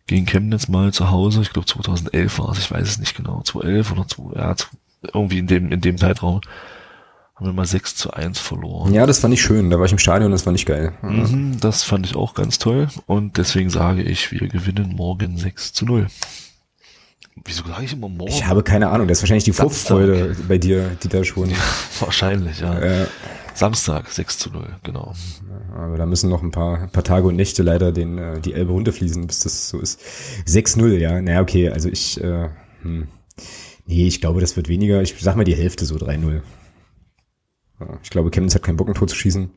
gegen 0.06 0.26
Chemnitz 0.26 0.68
mal 0.68 0.92
zu 0.92 1.10
Hause, 1.10 1.42
ich 1.42 1.52
glaube 1.52 1.66
2011 1.66 2.38
war 2.38 2.50
es, 2.50 2.58
ich 2.58 2.70
weiß 2.70 2.88
es 2.88 2.98
nicht 2.98 3.16
genau, 3.16 3.42
2011 3.42 3.92
oder 3.92 4.06
2, 4.06 4.38
ja, 4.38 4.54
irgendwie 5.12 5.38
in 5.38 5.48
dem, 5.48 5.72
in 5.72 5.80
dem 5.80 5.98
Zeitraum 5.98 6.42
haben 7.34 7.46
wir 7.46 7.52
mal 7.52 7.66
6 7.66 7.96
zu 7.96 8.12
1 8.12 8.38
verloren. 8.38 8.94
Ja, 8.94 9.04
das 9.04 9.18
fand 9.18 9.34
ich 9.34 9.42
schön, 9.42 9.68
da 9.68 9.78
war 9.78 9.86
ich 9.86 9.92
im 9.92 9.98
Stadion, 9.98 10.30
das 10.30 10.42
fand 10.42 10.58
ich 10.58 10.64
geil. 10.64 10.92
Mhm, 11.02 11.58
das 11.60 11.82
fand 11.82 12.06
ich 12.06 12.14
auch 12.14 12.34
ganz 12.34 12.58
toll 12.58 12.86
und 13.06 13.38
deswegen 13.38 13.68
sage 13.68 14.02
ich, 14.02 14.30
wir 14.30 14.46
gewinnen 14.46 14.94
morgen 14.94 15.36
6 15.36 15.72
zu 15.72 15.84
0. 15.84 16.06
Wieso 17.44 17.64
sage 17.66 17.84
ich 17.84 17.92
immer 17.92 18.08
morgen? 18.08 18.30
Ich 18.30 18.46
habe 18.46 18.62
keine 18.62 18.88
Ahnung, 18.88 19.08
das 19.08 19.18
ist 19.18 19.22
wahrscheinlich 19.22 19.44
die 19.44 19.52
Vorfreude 19.52 20.34
bei 20.48 20.58
dir, 20.58 20.96
die 21.02 21.08
da 21.08 21.22
schon. 21.22 21.50
Ja, 21.50 21.56
wahrscheinlich, 22.00 22.60
ja. 22.60 22.78
Äh, 22.78 23.06
Samstag, 23.54 24.10
6 24.10 24.38
zu 24.38 24.50
0, 24.50 24.68
genau. 24.82 25.14
Aber 25.74 25.96
da 25.96 26.06
müssen 26.06 26.28
noch 26.28 26.42
ein 26.42 26.50
paar, 26.50 26.82
ein 26.82 26.90
paar 26.90 27.04
Tage 27.04 27.26
und 27.26 27.36
Nächte 27.36 27.62
leider 27.62 27.92
den, 27.92 28.18
äh, 28.18 28.40
die 28.40 28.52
Elbe 28.52 28.72
runterfließen, 28.72 29.26
bis 29.26 29.40
das 29.40 29.68
so 29.68 29.80
ist. 29.80 30.00
6-0, 30.46 30.96
ja. 30.98 31.20
Naja, 31.20 31.40
okay, 31.40 31.70
also 31.70 31.88
ich, 31.88 32.20
äh, 32.22 32.48
hm. 32.82 33.08
nee, 33.86 34.06
ich 34.06 34.20
glaube, 34.20 34.40
das 34.40 34.56
wird 34.56 34.68
weniger. 34.68 35.00
Ich 35.02 35.14
sag 35.18 35.36
mal 35.36 35.44
die 35.44 35.56
Hälfte, 35.56 35.86
so 35.86 35.96
3-0. 35.96 36.42
Ja, 37.80 37.98
ich 38.02 38.10
glaube, 38.10 38.30
Chemnitz 38.30 38.54
hat 38.54 38.62
keinen 38.62 38.76
Bock, 38.76 38.88
ein 38.88 38.94
Tor 38.94 39.08
zu 39.08 39.16
schießen. 39.16 39.50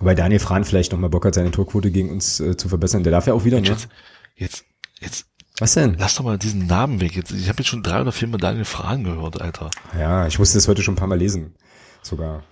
Wobei 0.00 0.14
Daniel 0.14 0.40
Frahn 0.40 0.64
vielleicht 0.64 0.92
noch 0.92 0.98
mal 0.98 1.08
Bock 1.08 1.24
hat, 1.24 1.34
seine 1.34 1.50
Torquote 1.50 1.90
gegen 1.90 2.10
uns 2.10 2.40
äh, 2.40 2.56
zu 2.56 2.68
verbessern. 2.68 3.04
Der 3.04 3.12
darf 3.12 3.26
ja 3.26 3.34
auch 3.34 3.44
wieder, 3.44 3.60
ne? 3.60 3.68
Jetzt, 3.68 3.88
jetzt, 4.36 4.64
jetzt 5.00 5.27
was 5.60 5.74
denn? 5.74 5.96
Lass 5.98 6.14
doch 6.16 6.24
mal 6.24 6.38
diesen 6.38 6.66
Namen 6.66 7.00
weg. 7.00 7.16
Jetzt, 7.16 7.32
ich 7.32 7.48
habe 7.48 7.58
jetzt 7.58 7.68
schon 7.68 7.82
drei 7.82 8.00
oder 8.00 8.12
vier 8.12 8.28
Mal 8.28 8.38
Daniel 8.38 8.64
Fragen 8.64 9.04
gehört, 9.04 9.40
Alter. 9.40 9.70
Ja, 9.98 10.26
ich 10.26 10.38
musste 10.38 10.56
das 10.56 10.68
heute 10.68 10.82
schon 10.82 10.94
ein 10.94 10.98
paar 10.98 11.08
Mal 11.08 11.18
lesen. 11.18 11.54
Sogar. 12.02 12.42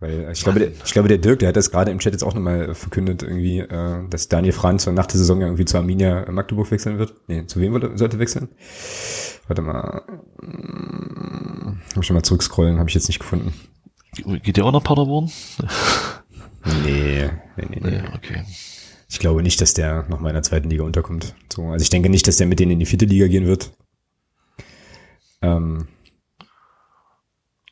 Weil 0.00 0.30
ich 0.32 0.42
glaube, 0.42 0.58
der, 0.58 0.72
ich 0.84 0.92
glaube, 0.92 1.08
der 1.08 1.18
Dirk, 1.18 1.38
der 1.38 1.48
hat 1.48 1.56
das 1.56 1.70
gerade 1.70 1.90
im 1.90 1.98
Chat 1.98 2.12
jetzt 2.12 2.24
auch 2.24 2.34
nochmal 2.34 2.74
verkündet, 2.74 3.22
irgendwie, 3.22 3.60
äh, 3.60 4.08
dass 4.10 4.28
Daniel 4.28 4.52
Franz 4.52 4.86
nach 4.86 5.06
der 5.06 5.18
Saison 5.18 5.40
irgendwie 5.40 5.64
zu 5.64 5.76
Arminia 5.76 6.30
Magdeburg 6.30 6.70
wechseln 6.70 6.98
wird. 6.98 7.14
Nee, 7.28 7.46
zu 7.46 7.60
wem 7.60 7.72
sollte 7.96 8.18
wechseln? 8.18 8.48
Warte 9.46 9.62
mal. 9.62 10.02
Hm, 10.42 11.80
muss 11.94 12.04
ich 12.04 12.10
mal 12.10 12.22
zurückscrollen, 12.22 12.78
habe 12.78 12.88
ich 12.88 12.94
jetzt 12.94 13.08
nicht 13.08 13.20
gefunden. 13.20 13.54
Geht 14.42 14.56
der 14.56 14.64
auch 14.64 14.72
nach 14.72 14.82
Paderborn? 14.82 15.30
nee, 16.84 17.30
nee, 17.56 17.66
nee, 17.70 17.80
nee. 17.80 18.02
okay. 18.14 18.44
Ich 19.14 19.20
glaube 19.20 19.44
nicht, 19.44 19.60
dass 19.60 19.74
der 19.74 20.06
noch 20.08 20.18
mal 20.18 20.30
in 20.30 20.34
der 20.34 20.42
zweiten 20.42 20.68
Liga 20.68 20.82
unterkommt. 20.82 21.36
So, 21.54 21.68
also 21.68 21.84
ich 21.84 21.88
denke 21.88 22.08
nicht, 22.08 22.26
dass 22.26 22.36
der 22.36 22.48
mit 22.48 22.58
denen 22.58 22.72
in 22.72 22.80
die 22.80 22.84
vierte 22.84 23.04
Liga 23.04 23.28
gehen 23.28 23.46
wird. 23.46 23.70
Ähm, 25.40 25.86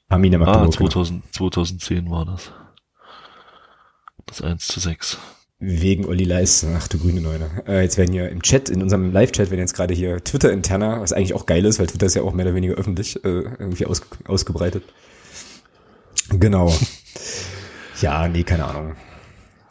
Arminia 0.09 0.39
Magdeburg. 0.39 0.69
Ah, 0.69 0.79
2000, 0.79 1.35
2010 1.35 2.09
war 2.13 2.27
das. 2.27 2.53
Das 4.27 4.41
1 4.41 4.69
zu 4.69 4.79
6. 4.79 5.19
Wegen 5.59 6.05
Olli 6.05 6.23
Leis. 6.23 6.65
Ach 6.77 6.87
du 6.87 7.01
grüne 7.01 7.21
Neune. 7.21 7.65
Äh, 7.67 7.83
jetzt 7.83 7.99
werden 7.99 8.13
hier 8.13 8.29
im 8.29 8.43
Chat, 8.43 8.71
in 8.71 8.81
unserem 8.81 9.11
Live-Chat, 9.11 9.51
werden 9.51 9.63
jetzt 9.63 9.75
gerade 9.75 9.95
hier 9.95 10.23
Twitter-interner, 10.23 11.01
was 11.01 11.13
eigentlich 11.13 11.35
auch 11.35 11.47
geil 11.47 11.65
ist, 11.65 11.81
weil 11.81 11.89
Twitter 11.89 12.07
ist 12.07 12.15
ja 12.15 12.23
auch 12.23 12.35
mehr 12.35 12.47
oder 12.47 12.55
weniger 12.55 12.75
öffentlich, 12.75 13.17
äh, 13.25 13.29
irgendwie 13.59 13.87
aus, 13.87 14.03
ausgebreitet. 14.29 14.85
Genau. 16.29 16.73
ja, 18.01 18.29
nee, 18.29 18.45
keine 18.45 18.67
Ahnung. 18.67 18.95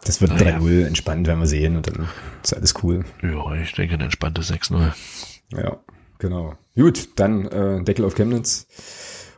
Das 0.06 0.22
wird 0.22 0.32
naja. 0.32 0.58
3-0 0.58 0.86
entspannt, 0.88 1.28
werden 1.28 1.40
wir 1.40 1.48
sehen 1.48 1.78
und 1.78 1.88
dann 1.88 2.10
ist 2.44 2.56
alles 2.56 2.74
cool. 2.84 3.06
Ja, 3.22 3.54
ich 3.56 3.72
denke 3.74 3.94
ein 3.96 4.02
entspanntes 4.02 4.52
6-0. 4.52 4.94
Ja, 5.54 5.78
genau. 6.18 6.56
Gut, 6.76 7.10
dann 7.18 7.46
äh, 7.48 7.84
Deckel 7.84 8.06
auf 8.06 8.16
Chemnitz. 8.16 8.68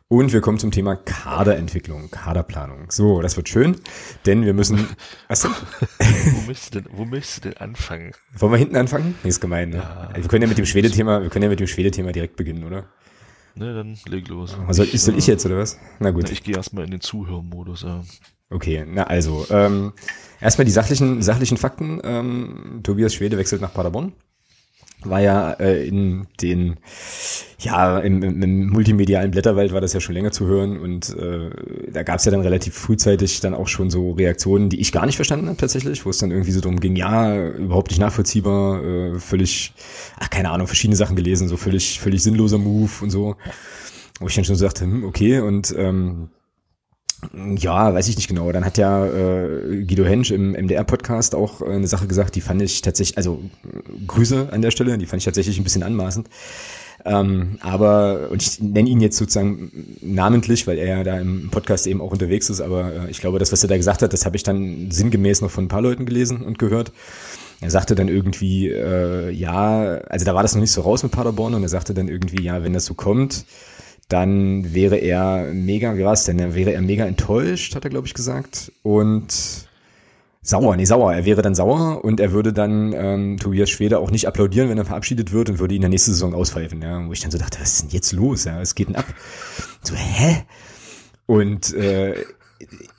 Und 0.08 0.32
wir 0.32 0.42
kommen 0.42 0.60
zum 0.60 0.70
Thema 0.70 0.96
Kaderentwicklung, 0.96 2.12
Kaderplanung. 2.12 2.92
So, 2.92 3.22
das 3.22 3.36
wird 3.36 3.50
schön, 3.50 3.78
denn 4.28 4.46
wir 4.46 4.54
müssen. 4.54 4.88
Achso. 5.28 5.50
wo, 5.50 6.42
möchtest 6.46 6.76
du 6.76 6.82
denn, 6.82 6.92
wo 6.96 7.06
möchtest 7.06 7.38
du 7.38 7.50
denn 7.50 7.58
anfangen? 7.58 8.12
Wollen 8.38 8.52
wir 8.52 8.60
hinten 8.60 8.76
anfangen? 8.76 9.16
Nee, 9.24 9.30
ist 9.30 9.42
gemein, 9.42 9.70
ne? 9.70 9.78
Ja, 9.78 10.10
wir 10.14 10.28
können 10.28 10.44
ja 10.44 10.48
mit 10.48 10.60
dem 10.60 10.68
Schwede-Thema, 10.68 11.24
wir 11.24 11.30
können 11.30 11.44
ja 11.44 11.50
mit 11.50 11.60
dem 11.60 11.68
Schwede-Thema 11.68 12.12
direkt 12.12 12.36
beginnen, 12.36 12.64
oder? 12.64 12.86
Ne, 13.56 13.74
dann 13.74 13.98
leg 14.08 14.28
los. 14.28 14.56
Soll, 14.70 14.88
ich, 14.92 15.02
soll 15.02 15.18
ich 15.18 15.28
jetzt, 15.28 15.46
oder 15.46 15.58
was? 15.58 15.80
Na 16.00 16.12
gut. 16.12 16.26
Na, 16.26 16.32
ich 16.32 16.44
gehe 16.44 16.56
erstmal 16.56 16.86
in 16.86 16.92
den 16.92 17.02
Zuhörmodus, 17.02 17.84
ja. 17.84 18.04
Okay, 18.54 18.86
na 18.88 19.04
also, 19.04 19.46
ähm, 19.50 19.94
erstmal 20.40 20.66
die 20.66 20.72
sachlichen, 20.72 21.22
sachlichen 21.22 21.58
Fakten. 21.58 22.00
Ähm, 22.04 22.82
Tobias 22.84 23.14
Schwede 23.14 23.38
wechselt 23.38 23.62
nach 23.62 23.74
Paderborn. 23.74 24.14
War 25.06 25.20
ja 25.20 25.52
äh, 25.54 25.86
in 25.86 26.28
den, 26.42 26.78
ja, 27.60 28.00
im, 28.00 28.24
im, 28.24 28.42
im 28.42 28.68
multimedialen 28.70 29.32
Blätterwald 29.32 29.74
war 29.74 29.82
das 29.82 29.92
ja 29.92 30.00
schon 30.00 30.16
länger 30.16 30.32
zu 30.32 30.46
hören 30.46 30.80
und 30.80 31.10
äh, 31.18 31.50
da 31.92 32.04
gab 32.04 32.20
es 32.20 32.26
ja 32.26 32.32
dann 32.32 32.40
relativ 32.40 32.74
frühzeitig 32.74 33.42
dann 33.42 33.54
auch 33.54 33.68
schon 33.68 33.90
so 33.90 34.12
Reaktionen, 34.12 34.70
die 34.70 34.80
ich 34.80 34.94
gar 34.94 35.06
nicht 35.06 35.18
verstanden 35.18 35.48
habe 35.48 35.58
tatsächlich, 35.58 36.06
wo 36.06 36.10
es 36.10 36.20
dann 36.20 36.32
irgendwie 36.32 36.52
so 36.52 36.62
drum 36.62 36.80
ging, 36.80 36.96
ja, 36.96 37.48
überhaupt 37.50 37.90
nicht 37.90 38.00
nachvollziehbar, 38.00 38.82
äh, 38.82 39.20
völlig, 39.20 39.74
ach 40.22 40.30
keine 40.30 40.52
Ahnung, 40.52 40.68
verschiedene 40.68 40.96
Sachen 40.96 41.18
gelesen, 41.18 41.50
so 41.50 41.58
völlig, 41.58 42.00
völlig 42.00 42.24
sinnloser 42.24 42.60
Move 42.60 42.92
und 43.02 43.10
so. 43.10 43.36
Wo 44.22 44.28
ich 44.28 44.36
dann 44.36 44.46
schon 44.46 44.56
so 44.56 44.66
dachte, 44.66 44.86
hm, 44.86 45.04
okay, 45.04 45.42
und 45.42 45.76
ähm, 45.78 46.30
ja, 47.58 47.94
weiß 47.94 48.08
ich 48.08 48.16
nicht 48.16 48.28
genau. 48.28 48.52
Dann 48.52 48.66
hat 48.66 48.78
ja 48.78 49.06
äh, 49.06 49.84
Guido 49.86 50.06
Hensch 50.06 50.32
im 50.32 50.52
MDR-Podcast 50.52 51.36
auch 51.36 51.62
äh, 51.62 51.66
eine 51.66 51.88
Sache 51.88 52.08
gesagt, 52.08 52.36
die 52.36 52.42
fand 52.42 52.62
ich 52.62 52.82
tatsächlich, 52.82 53.18
also 53.18 53.42
Grüße 54.08 54.50
an 54.52 54.62
der 54.62 54.72
Stelle, 54.72 54.98
die 54.98 55.06
fand 55.06 55.22
ich 55.22 55.26
tatsächlich 55.26 55.58
ein 55.58 55.64
bisschen 55.64 55.84
anmaßend. 55.84 56.30
Ähm, 57.06 57.58
aber, 57.62 58.30
und 58.32 58.42
ich 58.42 58.62
nenne 58.62 58.90
ihn 58.90 59.02
jetzt 59.02 59.18
sozusagen 59.18 59.98
namentlich, 60.02 60.68
weil 60.68 60.78
er 60.78 60.98
ja 60.98 61.04
da 61.04 61.20
im 61.20 61.50
Podcast 61.50 61.86
eben 61.88 62.00
auch 62.00 62.12
unterwegs 62.12 62.50
ist, 62.50 62.62
aber 62.62 62.94
äh, 62.94 63.12
ich 63.12 63.20
glaube, 63.20 63.40
das, 63.40 63.52
was 63.52 63.62
er 63.64 63.70
da 63.70 63.76
gesagt 63.76 64.02
hat, 64.02 64.14
das 64.14 64.26
habe 64.26 64.38
ich 64.38 64.44
dann 64.44 64.90
sinngemäß 64.90 65.42
noch 65.42 65.52
von 65.52 65.66
ein 65.66 65.70
paar 65.70 65.82
Leuten 65.82 66.06
gelesen 66.06 66.42
und 66.44 66.60
gehört. 66.60 66.94
Er 67.60 67.72
sagte 67.72 67.96
dann 67.96 68.08
irgendwie, 68.08 68.70
äh, 68.70 69.32
ja, 69.32 69.98
also 70.10 70.26
da 70.26 70.36
war 70.36 70.44
das 70.44 70.54
noch 70.54 70.62
nicht 70.62 70.72
so 70.72 70.82
raus 70.82 71.04
mit 71.04 71.12
Paderborn 71.12 71.54
und 71.54 71.64
er 71.64 71.70
sagte 71.70 71.94
dann 71.94 72.08
irgendwie, 72.08 72.44
ja, 72.44 72.64
wenn 72.64 72.74
das 72.74 72.86
so 72.86 72.94
kommt, 72.94 73.46
dann 74.10 74.74
wäre 74.74 74.98
er 74.98 75.52
mega, 75.54 75.98
wie 75.98 76.04
war 76.04 76.14
es 76.14 76.26
denn? 76.26 76.38
Dann 76.38 76.56
wäre 76.56 76.74
er 76.74 76.82
mega 76.82 77.06
enttäuscht, 77.06 77.76
hat 77.76 77.84
er, 77.84 77.90
glaube 77.90 78.08
ich, 78.08 78.14
gesagt. 78.14 78.72
Und 78.84 79.68
sauer, 80.42 80.76
nee, 80.76 80.86
sauer. 80.86 81.14
Er 81.14 81.26
wäre 81.26 81.42
dann 81.42 81.56
sauer 81.56 82.04
und 82.04 82.20
er 82.20 82.32
würde 82.32 82.54
dann 82.54 82.94
ähm, 82.94 83.38
Tobias 83.40 83.70
Schwede 83.70 84.00
auch 84.00 84.12
nicht 84.12 84.28
applaudieren, 84.28 84.70
wenn 84.70 84.78
er 84.78 84.86
verabschiedet 84.86 85.32
wird 85.32 85.50
und 85.50 85.60
würde 85.60 85.74
ihn 85.74 85.78
in 85.78 85.82
der 85.84 85.90
nächsten 85.90 86.12
Saison 86.12 86.34
auspfeifen. 86.34 86.82
Ja, 86.82 87.08
wo 87.08 87.14
ich 87.14 87.22
dann 87.22 87.32
so 87.32 87.38
dachte, 87.38 87.60
was 87.62 87.74
ist 87.74 87.84
denn 87.84 87.90
jetzt 87.90 88.12
los? 88.12 88.44
Ja, 88.44 88.60
was 88.60 88.76
geht 88.76 88.90
denn 88.90 88.98
ab? 88.98 89.06
So, 89.82 89.96
hä? 89.96 90.44
Und 91.26 91.74
äh, 91.74 92.16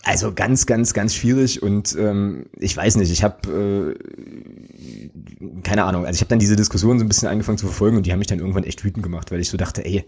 also 0.02 0.32
ganz, 0.34 0.66
ganz, 0.66 0.94
ganz 0.94 1.14
schwierig 1.14 1.62
und 1.62 1.96
ähm, 1.98 2.46
ich 2.58 2.76
weiß 2.76 2.96
nicht, 2.96 3.10
ich 3.10 3.22
habe 3.22 3.94
äh, 4.00 5.62
keine 5.62 5.84
Ahnung, 5.84 6.04
also 6.04 6.14
ich 6.16 6.20
habe 6.20 6.28
dann 6.28 6.38
diese 6.38 6.56
Diskussion 6.56 6.98
so 6.98 7.04
ein 7.04 7.08
bisschen 7.08 7.28
angefangen 7.28 7.58
zu 7.58 7.66
verfolgen 7.66 7.96
und 7.96 8.06
die 8.06 8.12
haben 8.12 8.18
mich 8.18 8.28
dann 8.28 8.38
irgendwann 8.38 8.64
echt 8.64 8.84
wütend 8.84 9.02
gemacht, 9.02 9.30
weil 9.30 9.40
ich 9.40 9.48
so 9.48 9.56
dachte, 9.56 9.84
ey, 9.84 10.04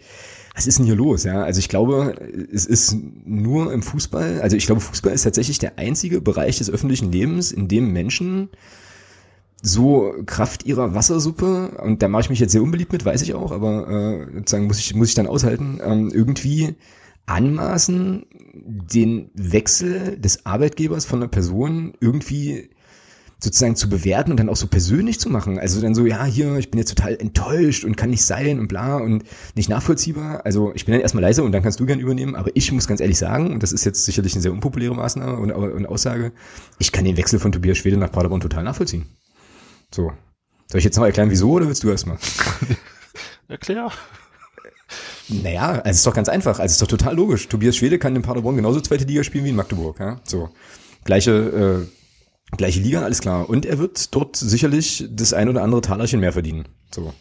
was 0.57 0.67
ist 0.67 0.79
denn 0.79 0.87
hier 0.87 0.97
los? 0.97 1.25
Ja, 1.25 1.43
also 1.43 1.59
ich 1.59 1.69
glaube, 1.69 2.15
es 2.51 2.65
ist 2.65 2.97
nur 3.27 3.71
im 3.75 3.83
Fußball, 3.83 4.41
also 4.41 4.57
ich 4.57 4.65
glaube, 4.65 4.81
Fußball 4.81 5.13
ist 5.13 5.23
tatsächlich 5.23 5.59
der 5.59 5.79
einzige 5.79 6.23
Bereich 6.23 6.57
des 6.57 6.71
öffentlichen 6.71 7.13
Lebens, 7.13 7.53
in 7.53 7.69
dem 7.69 7.93
Menschen 7.93 8.49
so 9.61 10.15
Kraft 10.25 10.65
ihrer 10.65 10.95
Wassersuppe, 10.95 11.77
und 11.83 12.03
da 12.03 12.09
mache 12.09 12.23
ich 12.23 12.31
mich 12.31 12.41
jetzt 12.41 12.53
sehr 12.53 12.63
unbeliebt 12.63 12.91
mit, 12.91 13.05
weiß 13.05 13.21
ich 13.21 13.35
auch, 13.35 13.53
aber 13.53 13.89
äh, 13.89 14.35
sozusagen 14.39 14.67
muss 14.67 14.79
ich, 14.79 14.95
muss 14.95 15.11
ich 15.11 15.15
dann 15.15 15.27
aushalten, 15.27 15.79
ähm, 15.85 16.11
irgendwie 16.11 16.75
anmaßen, 17.27 18.25
den 18.55 19.31
Wechsel 19.35 20.19
des 20.19 20.47
Arbeitgebers 20.47 21.05
von 21.05 21.19
einer 21.19 21.29
Person 21.29 21.93
irgendwie 22.01 22.71
sozusagen 23.39 23.76
zu 23.76 23.89
bewerten 23.89 24.30
und 24.30 24.39
dann 24.39 24.49
auch 24.49 24.57
so 24.57 24.66
persönlich 24.66 25.20
zu 25.20 25.28
machen. 25.28 25.59
Also 25.59 25.80
dann 25.80 25.95
so, 25.95 26.07
ja, 26.07 26.24
hier, 26.24 26.57
ich 26.57 26.70
bin 26.70 26.78
jetzt 26.78 26.89
total 26.89 27.16
enttäuscht 27.16 27.84
und 27.84 27.97
kann 27.97 28.11
nicht 28.11 28.24
sein 28.24 28.59
und 28.59 28.68
bla 28.68 28.97
und 28.97 29.24
nicht 29.55 29.68
nachvollziehbar. 29.68 30.45
Also 30.47 30.72
ich 30.74 30.87
bin 30.87 30.93
dann 30.93 31.03
erstmal 31.03 31.22
leise 31.22 31.43
und 31.43 31.53
dann 31.53 31.62
kannst 31.62 31.78
du 31.78 31.87
gern 31.87 32.01
übernehmen. 32.01 32.34
Aber 32.34 32.51
ich 32.55 32.72
muss 32.72 32.89
ganz 32.89 33.01
ehrlich 33.01 33.18
sagen, 33.18 33.53
und 33.53 33.62
das 33.62 33.72
ist 33.72 33.84
jetzt 33.84 34.05
sicherlich 34.05 34.32
eine 34.34 34.43
sehr 34.43 34.53
unpopuläre 34.53 34.95
Maßnahme 34.95 35.37
und, 35.37 35.53
und 35.53 35.87
Aussage, 35.87 36.32
ich 36.78 36.93
kann 36.93 37.05
den 37.05 37.18
Wechsel 37.18 37.39
von 37.39 37.53
Tobias 37.53 37.76
Schwede 37.76 37.99
nach 37.99 38.11
Paderborn 38.11 38.41
total 38.41 38.64
nachvollziehen. 38.64 39.07
So. 39.95 40.12
Soll 40.68 40.78
ich 40.78 40.84
jetzt 40.84 40.97
noch 40.97 41.05
erklären, 41.05 41.30
wieso 41.30 41.51
oder 41.51 41.66
willst 41.66 41.84
du 41.84 41.91
erstmal? 41.91 42.18
Erklär. 43.49 43.91
Naja, 45.28 45.70
also 45.70 45.91
es 45.91 45.97
ist 45.97 46.07
doch 46.07 46.14
ganz 46.14 46.28
einfach. 46.28 46.61
Also 46.61 46.66
es 46.66 46.72
ist 46.72 46.82
doch 46.82 46.87
total 46.87 47.16
logisch. 47.16 47.49
Tobias 47.49 47.76
Schwede 47.76 47.99
kann 47.99 48.14
in 48.14 48.22
Paderborn 48.22 48.55
genauso 48.55 48.80
zweite 48.80 49.05
Liga 49.05 49.24
spielen 49.24 49.45
wie 49.45 49.49
in 49.49 49.57
Magdeburg. 49.57 49.99
Ja? 49.99 50.20
So. 50.22 50.51
Gleiche, 51.05 51.32
äh, 51.82 51.95
Gleiche 52.53 52.80
Liga, 52.80 53.03
alles 53.03 53.20
klar. 53.20 53.49
Und 53.49 53.66
er 53.66 53.78
wird 53.78 54.14
dort 54.14 54.36
sicherlich 54.36 55.09
das 55.11 55.32
ein 55.32 55.49
oder 55.49 55.62
andere 55.62 55.80
Talerchen 55.80 56.20
mehr 56.20 56.32
verdienen. 56.32 56.66
So. 56.94 57.12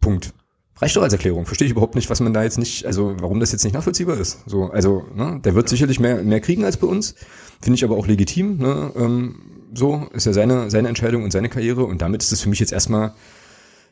Punkt. 0.00 0.32
Reicht 0.76 0.96
doch 0.96 1.02
als 1.02 1.12
Erklärung. 1.12 1.46
Verstehe 1.46 1.66
ich 1.66 1.72
überhaupt 1.72 1.94
nicht, 1.94 2.10
was 2.10 2.20
man 2.20 2.32
da 2.32 2.42
jetzt 2.42 2.58
nicht, 2.58 2.86
also 2.86 3.14
warum 3.20 3.38
das 3.40 3.52
jetzt 3.52 3.64
nicht 3.64 3.74
nachvollziehbar 3.74 4.18
ist. 4.18 4.38
So, 4.46 4.64
also, 4.64 5.04
ne, 5.14 5.40
der 5.44 5.54
wird 5.54 5.68
sicherlich 5.68 6.00
mehr, 6.00 6.22
mehr 6.22 6.40
kriegen 6.40 6.64
als 6.64 6.76
bei 6.76 6.86
uns. 6.86 7.14
Finde 7.60 7.76
ich 7.76 7.84
aber 7.84 7.96
auch 7.96 8.06
legitim. 8.06 8.58
Ne? 8.58 8.92
Ähm, 8.96 9.36
so 9.74 10.08
ist 10.12 10.26
ja 10.26 10.32
seine, 10.32 10.70
seine 10.70 10.88
Entscheidung 10.88 11.22
und 11.24 11.30
seine 11.32 11.48
Karriere. 11.48 11.84
Und 11.84 12.02
damit 12.02 12.22
ist 12.22 12.32
es 12.32 12.40
für 12.40 12.48
mich 12.48 12.60
jetzt 12.60 12.72
erstmal 12.72 13.14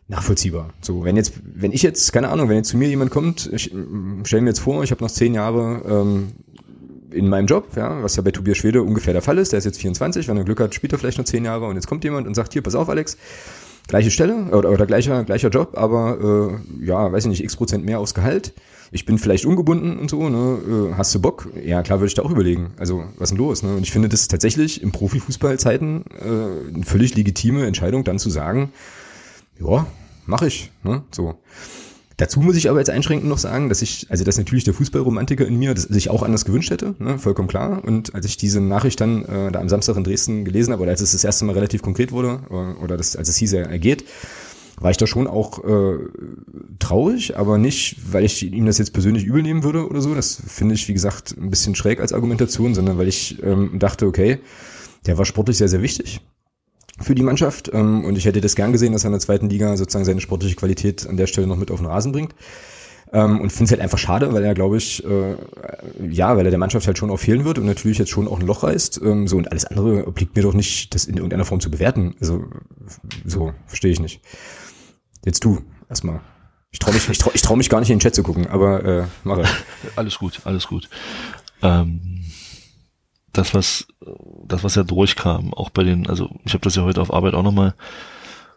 nachvollziehbar. 0.09 0.71
So, 0.81 1.05
wenn 1.05 1.17
jetzt, 1.17 1.35
wenn 1.45 1.73
ich 1.73 1.83
jetzt, 1.83 2.13
keine 2.13 2.29
Ahnung, 2.31 2.49
wenn 2.49 2.57
jetzt 2.57 2.71
zu 2.71 2.77
mir 2.77 2.89
jemand 2.89 3.13
kommt, 3.13 3.49
ich 3.53 3.73
stelle 4.25 4.43
mir 4.43 4.51
jetzt 4.51 4.59
vor, 4.59 4.83
ich 4.83 4.91
habe 4.91 5.03
noch 5.03 5.11
zehn 5.11 5.35
Jahre 5.35 5.83
ähm, 5.89 6.33
in 7.13 7.29
meinem 7.29 7.47
Job, 7.47 7.69
ja, 7.77 8.03
was 8.03 8.17
ja 8.17 8.23
bei 8.23 8.31
Tobias 8.31 8.59
Schwede 8.59 8.83
ungefähr 8.83 9.13
der 9.13 9.23
Fall 9.23 9.39
ist, 9.39 9.53
der 9.53 9.59
ist 9.59 9.65
jetzt 9.65 9.81
24, 9.81 10.29
wenn 10.29 10.37
er 10.37 10.45
Glück 10.45 10.61
hat, 10.61 10.75
spielt 10.75 10.93
er 10.93 10.99
vielleicht 10.99 11.19
noch 11.19 11.25
zehn 11.25 11.45
Jahre 11.45 11.67
und 11.67 11.77
jetzt 11.77 11.87
kommt 11.87 12.05
jemand 12.05 12.27
und 12.27 12.35
sagt, 12.35 12.53
hier, 12.53 12.63
pass 12.63 12.75
auf, 12.75 12.89
Alex, 12.89 13.17
gleiche 13.89 14.11
Stelle 14.11 14.47
oder, 14.53 14.71
oder 14.71 14.87
gleicher, 14.87 15.25
gleicher 15.25 15.49
Job, 15.49 15.77
aber 15.77 16.61
äh, 16.81 16.85
ja, 16.87 17.13
weiß 17.13 17.25
ich 17.25 17.31
nicht, 17.31 17.45
x 17.45 17.57
Prozent 17.57 17.85
mehr 17.85 18.01
aufs 18.01 18.15
Gehalt. 18.15 18.53
Ich 18.93 19.07
bin 19.07 19.19
vielleicht 19.19 19.45
ungebunden 19.45 19.99
und 19.99 20.11
so, 20.11 20.29
ne? 20.29 20.91
Äh, 20.91 20.95
hast 20.97 21.15
du 21.15 21.21
Bock? 21.21 21.49
Ja, 21.65 21.83
klar, 21.83 22.01
würde 22.01 22.09
ich 22.09 22.15
da 22.15 22.23
auch 22.23 22.31
überlegen. 22.31 22.73
Also, 22.77 23.05
was 23.19 23.31
ist 23.31 23.37
denn 23.37 23.39
los? 23.39 23.63
Ne? 23.63 23.77
Und 23.77 23.83
ich 23.83 23.93
finde 23.93 24.09
das 24.09 24.27
tatsächlich 24.27 24.83
im 24.83 24.91
Profifußballzeiten 24.91 26.05
äh, 26.19 26.75
eine 26.75 26.85
völlig 26.85 27.15
legitime 27.15 27.67
Entscheidung, 27.67 28.03
dann 28.03 28.19
zu 28.19 28.31
sagen, 28.31 28.73
ja, 29.61 29.87
mache 30.27 30.49
ich. 30.49 30.73
Ne? 30.83 31.03
So. 31.13 31.37
Dazu 32.21 32.41
muss 32.41 32.57
ich 32.57 32.69
aber 32.69 32.81
jetzt 32.81 32.91
einschränkend 32.91 33.31
noch 33.31 33.39
sagen, 33.39 33.71
dass 33.71 33.81
ich, 33.81 34.07
also 34.11 34.25
dass 34.25 34.37
natürlich 34.37 34.65
der 34.65 34.75
Fußballromantiker 34.75 35.47
in 35.47 35.59
mir, 35.59 35.73
das 35.73 35.85
sich 35.85 36.11
auch 36.11 36.23
anders 36.23 36.45
gewünscht 36.45 36.71
hätte, 36.71 36.95
ne, 36.99 37.19
vollkommen 37.19 37.49
klar. 37.49 37.83
Und 37.83 38.15
als 38.15 38.27
ich 38.27 38.37
diese 38.37 38.61
Nachricht 38.61 39.01
dann 39.01 39.25
äh, 39.25 39.51
da 39.51 39.59
am 39.59 39.71
Samstag 39.71 39.97
in 39.97 40.05
Dresden 40.05 40.45
gelesen 40.45 40.75
habe, 40.75 40.83
oder 40.83 40.91
als 40.91 41.01
es 41.01 41.13
das 41.13 41.25
erste 41.25 41.47
Mal 41.47 41.55
relativ 41.55 41.81
konkret 41.81 42.13
wurde, 42.13 42.41
oder, 42.51 42.77
oder 42.83 42.97
das, 42.99 43.17
als 43.17 43.31
es 43.31 43.39
hieß, 43.39 43.55
er 43.55 43.79
geht, 43.79 44.05
war 44.79 44.91
ich 44.91 44.99
da 44.99 45.07
schon 45.07 45.29
auch 45.29 45.65
äh, 45.65 45.97
traurig, 46.79 47.39
aber 47.39 47.57
nicht, 47.57 47.97
weil 48.13 48.27
ich 48.27 48.43
ihm 48.43 48.67
das 48.67 48.77
jetzt 48.77 48.93
persönlich 48.93 49.25
übel 49.25 49.41
nehmen 49.41 49.63
würde 49.63 49.89
oder 49.89 50.03
so. 50.03 50.15
Das 50.15 50.43
finde 50.47 50.75
ich, 50.75 50.89
wie 50.89 50.93
gesagt, 50.93 51.35
ein 51.41 51.49
bisschen 51.49 51.75
schräg 51.75 52.01
als 52.01 52.13
Argumentation, 52.13 52.75
sondern 52.75 52.99
weil 52.99 53.09
ich 53.09 53.43
ähm, 53.43 53.79
dachte, 53.79 54.07
okay, 54.07 54.41
der 55.07 55.17
war 55.17 55.25
sportlich 55.25 55.57
sehr, 55.57 55.69
sehr 55.69 55.81
wichtig 55.81 56.21
für 57.01 57.15
die 57.15 57.23
Mannschaft. 57.23 57.71
Ähm, 57.73 58.05
und 58.05 58.17
ich 58.17 58.25
hätte 58.25 58.41
das 58.41 58.57
gern 58.57 58.73
gesehen, 58.73 58.93
dass 58.93 59.05
er 59.05 59.09
in 59.09 59.13
der 59.13 59.21
zweiten 59.21 59.49
Liga 59.49 59.77
sozusagen 59.77 60.05
seine 60.05 60.21
sportliche 60.21 60.57
Qualität 60.57 61.07
an 61.07 61.17
der 61.17 61.27
Stelle 61.27 61.47
noch 61.47 61.57
mit 61.57 61.71
auf 61.71 61.79
den 61.79 61.87
Rasen 61.87 62.13
bringt. 62.13 62.35
Ähm, 63.13 63.41
und 63.41 63.51
finde 63.51 63.65
es 63.65 63.71
halt 63.73 63.81
einfach 63.81 63.99
schade, 63.99 64.33
weil 64.33 64.45
er, 64.45 64.55
glaube 64.55 64.77
ich, 64.77 65.05
äh, 65.05 65.37
ja, 66.09 66.37
weil 66.37 66.45
er 66.45 66.51
der 66.51 66.61
Mannschaft 66.61 66.87
halt 66.87 66.97
schon 66.97 67.11
auch 67.11 67.19
fehlen 67.19 67.45
wird 67.45 67.59
und 67.59 67.67
natürlich 67.67 67.99
jetzt 67.99 68.11
schon 68.11 68.29
auch 68.29 68.39
ein 68.39 68.47
Loch 68.47 68.63
reißt. 68.63 69.01
Ähm, 69.03 69.27
so 69.27 69.37
und 69.37 69.51
alles 69.51 69.65
andere 69.65 70.07
obliegt 70.07 70.37
mir 70.37 70.43
doch 70.43 70.55
nicht, 70.55 70.95
das 70.95 71.07
in 71.07 71.17
irgendeiner 71.17 71.45
Form 71.45 71.61
zu 71.61 71.71
bewerten. 71.71 72.15
Also 72.21 72.45
so 73.25 73.53
verstehe 73.67 73.91
ich 73.91 74.01
nicht. 74.01 74.21
Jetzt 75.25 75.45
du 75.45 75.61
erstmal. 75.89 76.21
Ich 76.71 76.79
traue 76.79 76.95
mich, 76.95 77.09
ich 77.09 77.19
trau, 77.19 77.31
ich 77.35 77.43
trau 77.43 77.57
mich 77.57 77.69
gar 77.69 77.81
nicht 77.81 77.91
in 77.91 77.97
den 77.97 78.01
Chat 78.01 78.15
zu 78.15 78.23
gucken, 78.23 78.47
aber 78.47 78.85
äh, 78.85 79.05
mache. 79.25 79.45
Alles 79.97 80.19
gut, 80.19 80.41
alles 80.45 80.69
gut. 80.69 80.89
Ähm, 81.63 82.20
das, 83.33 83.55
was, 83.55 83.87
das, 84.45 84.65
was 84.65 84.75
ja 84.75 84.83
durchkam, 84.83 85.55
auch 85.55 85.71
bei 85.71 85.85
den, 85.85 86.09
also 86.09 86.31
ich 86.45 86.53
habe 86.53 86.63
das 86.63 86.77
ja 86.77 86.83
heute 86.83 87.01
auf 87.01 87.13
Arbeit 87.13 87.35
auch 87.35 87.43
nochmal, 87.43 87.75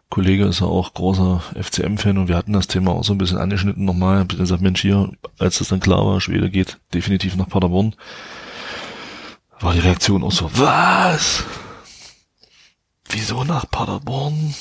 Kollege 0.09 0.45
ist 0.45 0.61
ja 0.61 0.67
auch 0.67 0.93
großer 0.93 1.41
FCM-Fan 1.59 2.17
und 2.19 2.27
wir 2.27 2.35
hatten 2.35 2.53
das 2.53 2.67
Thema 2.67 2.91
auch 2.91 3.03
so 3.03 3.13
ein 3.13 3.17
bisschen 3.17 3.39
angeschnitten 3.39 3.85
nochmal, 3.85 4.19
hab 4.19 4.29
gesagt, 4.29 4.61
Mensch, 4.61 4.81
hier, 4.81 5.11
als 5.39 5.57
das 5.57 5.69
dann 5.69 5.79
klar 5.79 6.05
war, 6.05 6.21
Schwede 6.21 6.49
geht 6.51 6.79
definitiv 6.93 7.35
nach 7.35 7.49
Paderborn, 7.49 7.95
war 9.59 9.73
die 9.73 9.79
Reaktion 9.79 10.23
auch 10.23 10.31
so, 10.31 10.49
was? 10.53 11.43
Wieso 13.09 13.43
nach 13.43 13.69
Paderborn? 13.69 14.53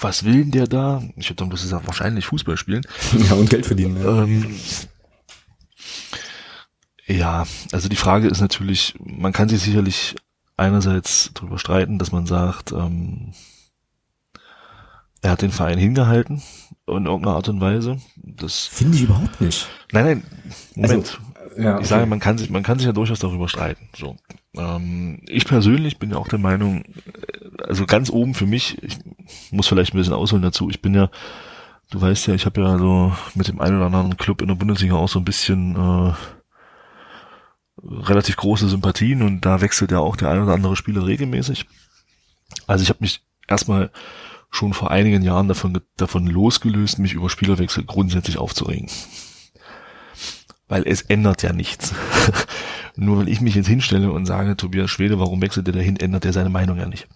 Was 0.00 0.24
will 0.24 0.42
denn 0.42 0.50
der 0.50 0.66
da? 0.66 1.02
Ich 1.16 1.26
habe 1.26 1.36
dann 1.36 1.48
bloß 1.48 1.62
gesagt, 1.62 1.86
wahrscheinlich 1.86 2.26
Fußball 2.26 2.56
spielen. 2.56 2.82
Ja, 3.28 3.34
und 3.34 3.48
Geld 3.48 3.64
verdienen. 3.64 4.02
Ja. 4.02 4.24
Ähm, 4.24 4.56
ja, 7.06 7.44
also 7.72 7.88
die 7.88 7.96
Frage 7.96 8.28
ist 8.28 8.40
natürlich, 8.40 8.94
man 8.98 9.32
kann 9.32 9.48
sich 9.48 9.60
sicherlich 9.60 10.16
einerseits 10.56 11.30
darüber 11.34 11.58
streiten, 11.58 11.98
dass 11.98 12.12
man 12.12 12.26
sagt, 12.26 12.72
ähm, 12.72 13.32
er 15.20 15.30
hat 15.30 15.42
den 15.42 15.50
Verein 15.50 15.78
hingehalten 15.78 16.42
in 16.86 17.06
irgendeiner 17.06 17.36
Art 17.36 17.48
und 17.48 17.60
Weise. 17.60 17.98
Das 18.16 18.66
finde 18.66 18.96
ich 18.96 19.04
überhaupt 19.04 19.40
nicht. 19.40 19.66
Nein, 19.92 20.04
nein, 20.04 20.22
Moment. 20.74 21.18
Also, 21.50 21.62
ja, 21.62 21.80
ich 21.80 21.86
sage, 21.86 22.06
man 22.06 22.20
kann 22.20 22.36
sich, 22.36 22.50
man 22.50 22.62
kann 22.62 22.78
sich 22.78 22.86
ja 22.86 22.92
durchaus 22.92 23.20
darüber 23.20 23.48
streiten. 23.48 23.88
So, 23.96 24.16
ähm, 24.56 25.20
ich 25.28 25.46
persönlich 25.46 25.98
bin 25.98 26.10
ja 26.10 26.16
auch 26.16 26.28
der 26.28 26.38
Meinung, 26.38 26.84
also 27.62 27.86
ganz 27.86 28.10
oben 28.10 28.34
für 28.34 28.46
mich, 28.46 28.82
ich 28.82 28.98
muss 29.50 29.66
vielleicht 29.66 29.94
ein 29.94 29.98
bisschen 29.98 30.14
ausholen 30.14 30.42
dazu. 30.42 30.68
Ich 30.68 30.82
bin 30.82 30.94
ja, 30.94 31.10
du 31.90 32.00
weißt 32.00 32.26
ja, 32.26 32.34
ich 32.34 32.44
habe 32.44 32.60
ja 32.60 32.76
so 32.76 33.12
mit 33.34 33.48
dem 33.48 33.60
einen 33.60 33.76
oder 33.76 33.86
anderen 33.86 34.16
Club 34.16 34.42
in 34.42 34.48
der 34.48 34.56
Bundesliga 34.56 34.94
auch 34.94 35.08
so 35.08 35.20
ein 35.20 35.24
bisschen 35.24 35.76
äh, 35.76 36.12
relativ 37.84 38.36
große 38.36 38.68
Sympathien 38.68 39.22
und 39.22 39.42
da 39.42 39.60
wechselt 39.60 39.92
ja 39.92 39.98
auch 39.98 40.16
der 40.16 40.30
ein 40.30 40.42
oder 40.42 40.54
andere 40.54 40.76
Spieler 40.76 41.06
regelmäßig. 41.06 41.66
Also 42.66 42.82
ich 42.82 42.88
habe 42.88 43.00
mich 43.00 43.22
erstmal 43.48 43.90
schon 44.50 44.72
vor 44.72 44.90
einigen 44.90 45.22
Jahren 45.22 45.48
davon, 45.48 45.80
davon 45.96 46.26
losgelöst, 46.26 46.98
mich 46.98 47.14
über 47.14 47.28
Spielerwechsel 47.28 47.84
grundsätzlich 47.84 48.38
aufzuregen. 48.38 48.88
Weil 50.68 50.84
es 50.86 51.02
ändert 51.02 51.42
ja 51.42 51.52
nichts. 51.52 51.94
Nur 52.96 53.18
wenn 53.18 53.26
ich 53.26 53.40
mich 53.40 53.54
jetzt 53.54 53.66
hinstelle 53.66 54.12
und 54.12 54.26
sage, 54.26 54.56
Tobias 54.56 54.90
Schwede, 54.90 55.18
warum 55.18 55.42
wechselt 55.42 55.66
der 55.66 55.74
dahin, 55.74 55.96
ändert 55.96 56.24
er 56.24 56.32
seine 56.32 56.50
Meinung 56.50 56.78
ja 56.78 56.86
nicht. 56.86 57.08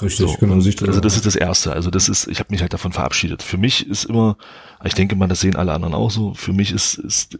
Richtig, 0.00 0.26
so, 0.26 0.36
genau. 0.38 0.58
Sicht 0.60 0.82
also 0.82 1.00
das 1.00 1.14
ist 1.14 1.26
das 1.26 1.36
Erste. 1.36 1.72
Also 1.72 1.90
das 1.90 2.08
ist, 2.08 2.26
ich 2.26 2.40
habe 2.40 2.48
mich 2.50 2.62
halt 2.62 2.72
davon 2.72 2.92
verabschiedet. 2.92 3.42
Für 3.42 3.58
mich 3.58 3.86
ist 3.86 4.04
immer, 4.04 4.36
ich 4.82 4.94
denke 4.94 5.14
mal, 5.14 5.28
das 5.28 5.40
sehen 5.40 5.54
alle 5.54 5.72
anderen 5.72 5.94
auch 5.94 6.10
so, 6.10 6.34
für 6.34 6.52
mich 6.52 6.72
ist, 6.72 6.94
ist 6.94 7.38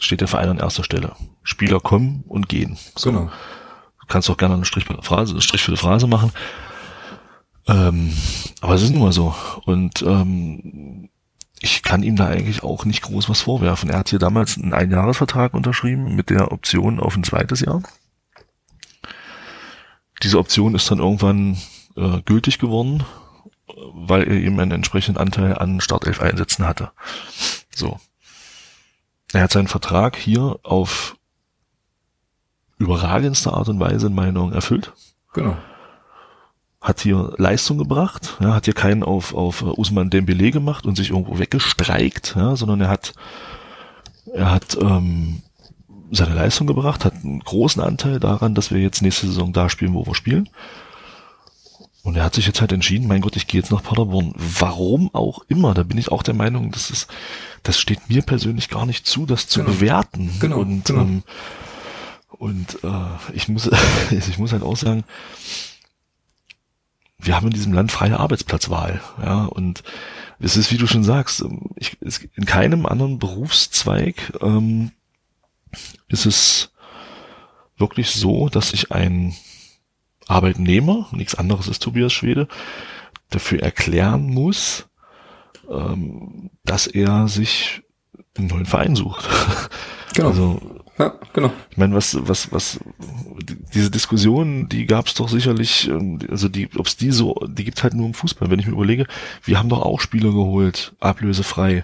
steht 0.00 0.20
der 0.20 0.28
Verein 0.28 0.50
an 0.50 0.58
erster 0.58 0.84
Stelle. 0.84 1.12
Spieler 1.42 1.80
kommen 1.80 2.24
und 2.28 2.48
gehen. 2.48 2.78
So. 2.96 3.10
Genau. 3.10 3.30
Du 4.00 4.06
kannst 4.06 4.30
auch 4.30 4.36
gerne 4.36 4.54
einen 4.54 4.64
Strich, 4.64 4.86
Phrase, 5.02 5.32
einen 5.32 5.40
Strich 5.42 5.62
für 5.62 5.72
die 5.72 5.76
Phrase 5.76 6.06
machen. 6.06 6.32
Ähm, 7.66 8.14
aber 8.60 8.74
es 8.74 8.82
ist 8.82 8.90
nun 8.90 9.02
mal 9.02 9.12
so. 9.12 9.34
Und 9.66 10.02
ähm, 10.02 11.10
ich 11.60 11.82
kann 11.82 12.02
ihm 12.02 12.16
da 12.16 12.26
eigentlich 12.26 12.62
auch 12.62 12.84
nicht 12.84 13.02
groß 13.02 13.28
was 13.28 13.42
vorwerfen. 13.42 13.90
Er 13.90 13.98
hat 13.98 14.10
hier 14.10 14.18
damals 14.18 14.56
einen 14.56 14.72
Einjahresvertrag 14.72 15.54
unterschrieben 15.54 16.14
mit 16.14 16.30
der 16.30 16.52
Option 16.52 17.00
auf 17.00 17.16
ein 17.16 17.24
zweites 17.24 17.60
Jahr. 17.60 17.82
Diese 20.22 20.38
Option 20.38 20.74
ist 20.74 20.90
dann 20.90 20.98
irgendwann 20.98 21.58
äh, 21.96 22.22
gültig 22.24 22.58
geworden, 22.58 23.04
weil 23.92 24.22
er 24.22 24.34
eben 24.34 24.58
einen 24.58 24.72
entsprechenden 24.72 25.20
Anteil 25.20 25.56
an 25.56 25.80
Startelf-Einsätzen 25.80 26.66
hatte. 26.66 26.90
So. 27.74 28.00
Er 29.32 29.42
hat 29.42 29.52
seinen 29.52 29.68
Vertrag 29.68 30.16
hier 30.16 30.58
auf 30.62 31.16
überragendste 32.78 33.52
Art 33.52 33.68
und 33.68 33.80
Weise 33.80 34.06
in 34.06 34.14
meinen 34.14 34.36
Augen 34.36 34.52
erfüllt. 34.52 34.92
Genau. 35.34 35.56
Hat 36.80 37.00
hier 37.00 37.34
Leistung 37.36 37.76
gebracht, 37.76 38.36
ja, 38.40 38.54
hat 38.54 38.66
hier 38.66 38.74
keinen 38.74 39.02
auf, 39.02 39.34
auf 39.34 39.62
Usman 39.62 40.10
Dembele 40.10 40.52
gemacht 40.52 40.86
und 40.86 40.96
sich 40.96 41.10
irgendwo 41.10 41.38
weggestreikt, 41.38 42.36
ja, 42.36 42.54
sondern 42.54 42.80
er 42.80 42.88
hat, 42.88 43.14
er 44.32 44.52
hat 44.52 44.78
ähm, 44.80 45.42
seine 46.12 46.34
Leistung 46.34 46.66
gebracht, 46.66 47.04
hat 47.04 47.14
einen 47.14 47.40
großen 47.40 47.82
Anteil 47.82 48.20
daran, 48.20 48.54
dass 48.54 48.70
wir 48.70 48.80
jetzt 48.80 49.02
nächste 49.02 49.26
Saison 49.26 49.52
da 49.52 49.68
spielen, 49.68 49.94
wo 49.94 50.06
wir 50.06 50.14
spielen. 50.14 50.48
Und 52.08 52.16
er 52.16 52.24
hat 52.24 52.34
sich 52.34 52.46
jetzt 52.46 52.62
halt 52.62 52.72
entschieden, 52.72 53.06
mein 53.06 53.20
Gott, 53.20 53.36
ich 53.36 53.46
gehe 53.46 53.60
jetzt 53.60 53.70
nach 53.70 53.82
Paderborn. 53.82 54.32
Warum 54.34 55.14
auch 55.14 55.44
immer, 55.48 55.74
da 55.74 55.82
bin 55.82 55.98
ich 55.98 56.10
auch 56.10 56.22
der 56.22 56.32
Meinung, 56.32 56.70
das 56.70 56.90
ist, 56.90 57.06
das 57.64 57.78
steht 57.78 58.08
mir 58.08 58.22
persönlich 58.22 58.70
gar 58.70 58.86
nicht 58.86 59.06
zu, 59.06 59.26
das 59.26 59.46
zu 59.46 59.60
genau. 59.60 59.72
bewerten. 59.72 60.30
Genau. 60.40 60.58
Und, 60.60 60.86
genau. 60.86 61.02
Ähm, 61.02 61.22
und 62.30 62.82
äh, 62.82 63.34
ich 63.34 63.48
muss, 63.48 63.68
ich 64.10 64.38
muss 64.38 64.52
halt 64.52 64.62
auch 64.62 64.78
sagen, 64.78 65.04
wir 67.18 67.36
haben 67.36 67.48
in 67.48 67.52
diesem 67.52 67.74
Land 67.74 67.92
freie 67.92 68.18
Arbeitsplatzwahl, 68.18 69.02
ja, 69.22 69.44
und 69.44 69.82
es 70.38 70.56
ist, 70.56 70.72
wie 70.72 70.78
du 70.78 70.86
schon 70.86 71.04
sagst, 71.04 71.44
ich, 71.76 71.98
es, 72.00 72.26
in 72.36 72.46
keinem 72.46 72.86
anderen 72.86 73.18
Berufszweig 73.18 74.32
ähm, 74.40 74.92
ist 76.08 76.24
es 76.24 76.70
wirklich 77.76 78.12
so, 78.12 78.48
dass 78.48 78.72
ich 78.72 78.92
ein 78.92 79.36
Arbeitnehmer, 80.28 81.08
nichts 81.12 81.34
anderes 81.34 81.68
ist 81.68 81.82
Tobias 81.82 82.12
Schwede, 82.12 82.48
dafür 83.30 83.62
erklären 83.62 84.26
muss, 84.26 84.88
ähm, 85.70 86.50
dass 86.64 86.86
er 86.86 87.28
sich 87.28 87.82
einen 88.36 88.48
neuen 88.48 88.66
Verein 88.66 88.96
sucht. 88.96 89.28
Genau. 90.14 90.30
Also, 90.30 90.60
ja, 90.98 91.14
genau. 91.32 91.52
Ich 91.70 91.76
meine, 91.76 91.94
was, 91.94 92.16
was, 92.26 92.50
was, 92.50 92.80
diese 93.74 93.90
Diskussion, 93.90 94.68
die 94.68 94.86
gab 94.86 95.06
es 95.06 95.14
doch 95.14 95.28
sicherlich, 95.28 95.86
ähm, 95.88 96.18
also 96.28 96.48
die, 96.48 96.68
ob 96.76 96.86
es 96.86 96.96
die 96.96 97.12
so, 97.12 97.34
die 97.46 97.64
gibt 97.64 97.82
halt 97.82 97.94
nur 97.94 98.06
im 98.06 98.14
Fußball. 98.14 98.50
Wenn 98.50 98.58
ich 98.58 98.66
mir 98.66 98.72
überlege, 98.72 99.06
wir 99.44 99.58
haben 99.58 99.68
doch 99.68 99.82
auch 99.82 100.00
Spieler 100.00 100.30
geholt, 100.30 100.94
ablösefrei, 100.98 101.82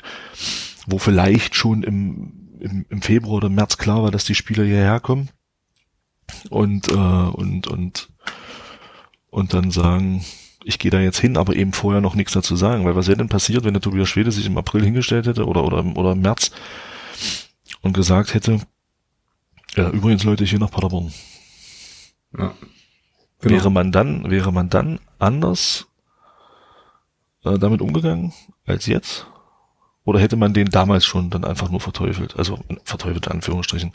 wo 0.87 0.99
vielleicht 0.99 1.55
schon 1.55 1.83
im, 1.83 2.57
im, 2.59 2.87
im 2.89 3.03
Februar 3.03 3.37
oder 3.37 3.51
März 3.51 3.77
klar 3.77 4.03
war, 4.03 4.11
dass 4.11 4.25
die 4.25 4.35
Spieler 4.35 4.65
hierher 4.65 5.01
kommen 5.01 5.29
und, 6.51 6.89
äh, 6.89 6.95
und, 6.95 7.67
und, 7.69 8.09
und 9.35 9.53
dann 9.53 9.73
sagen, 9.73 10.25
ich 10.65 10.79
gehe 10.79 10.93
da 10.93 11.01
jetzt 11.01 11.19
hin, 11.19 11.37
aber 11.37 11.57
eben 11.57 11.73
vorher 11.73 12.01
noch 12.01 12.15
nichts 12.15 12.33
dazu 12.33 12.55
sagen, 12.55 12.85
weil 12.85 12.95
was 12.95 13.09
wäre 13.09 13.19
denn 13.19 13.29
passiert, 13.29 13.65
wenn 13.65 13.75
der 13.75 13.83
Tobias 13.83 14.09
Schwede 14.09 14.31
sich 14.31 14.47
im 14.47 14.57
April 14.57 14.85
hingestellt 14.85 15.27
hätte 15.27 15.47
oder, 15.47 15.65
oder, 15.65 15.85
oder 15.97 16.13
im 16.13 16.21
März 16.21 16.53
und 17.83 17.95
gesagt 17.95 18.33
hätte, 18.33 18.61
ja, 19.75 19.91
übrigens 19.91 20.23
Leute, 20.23 20.45
ich 20.45 20.51
gehe 20.51 20.61
nach 20.61 20.71
Paderborn. 20.71 21.13
Ja. 22.39 22.55
Genau. 23.41 23.55
Wäre 23.57 23.71
man 23.73 23.91
dann, 23.91 24.31
wäre 24.31 24.53
man 24.53 24.71
dann 24.71 25.01
anders 25.19 25.89
äh, 27.45 27.59
damit 27.59 27.81
umgegangen 27.81 28.33
als 28.67 28.87
jetzt? 28.87 29.27
Oder 30.05 30.21
hätte 30.21 30.37
man 30.37 30.55
den 30.55 30.71
damals 30.71 31.05
schon 31.05 31.31
dann 31.31 31.45
einfach 31.45 31.71
nur 31.71 31.81
verteufelt? 31.81 32.37
Also 32.37 32.61
verteufelt 32.85 33.27
in 33.27 33.33
Anführungsstrichen. 33.33 33.91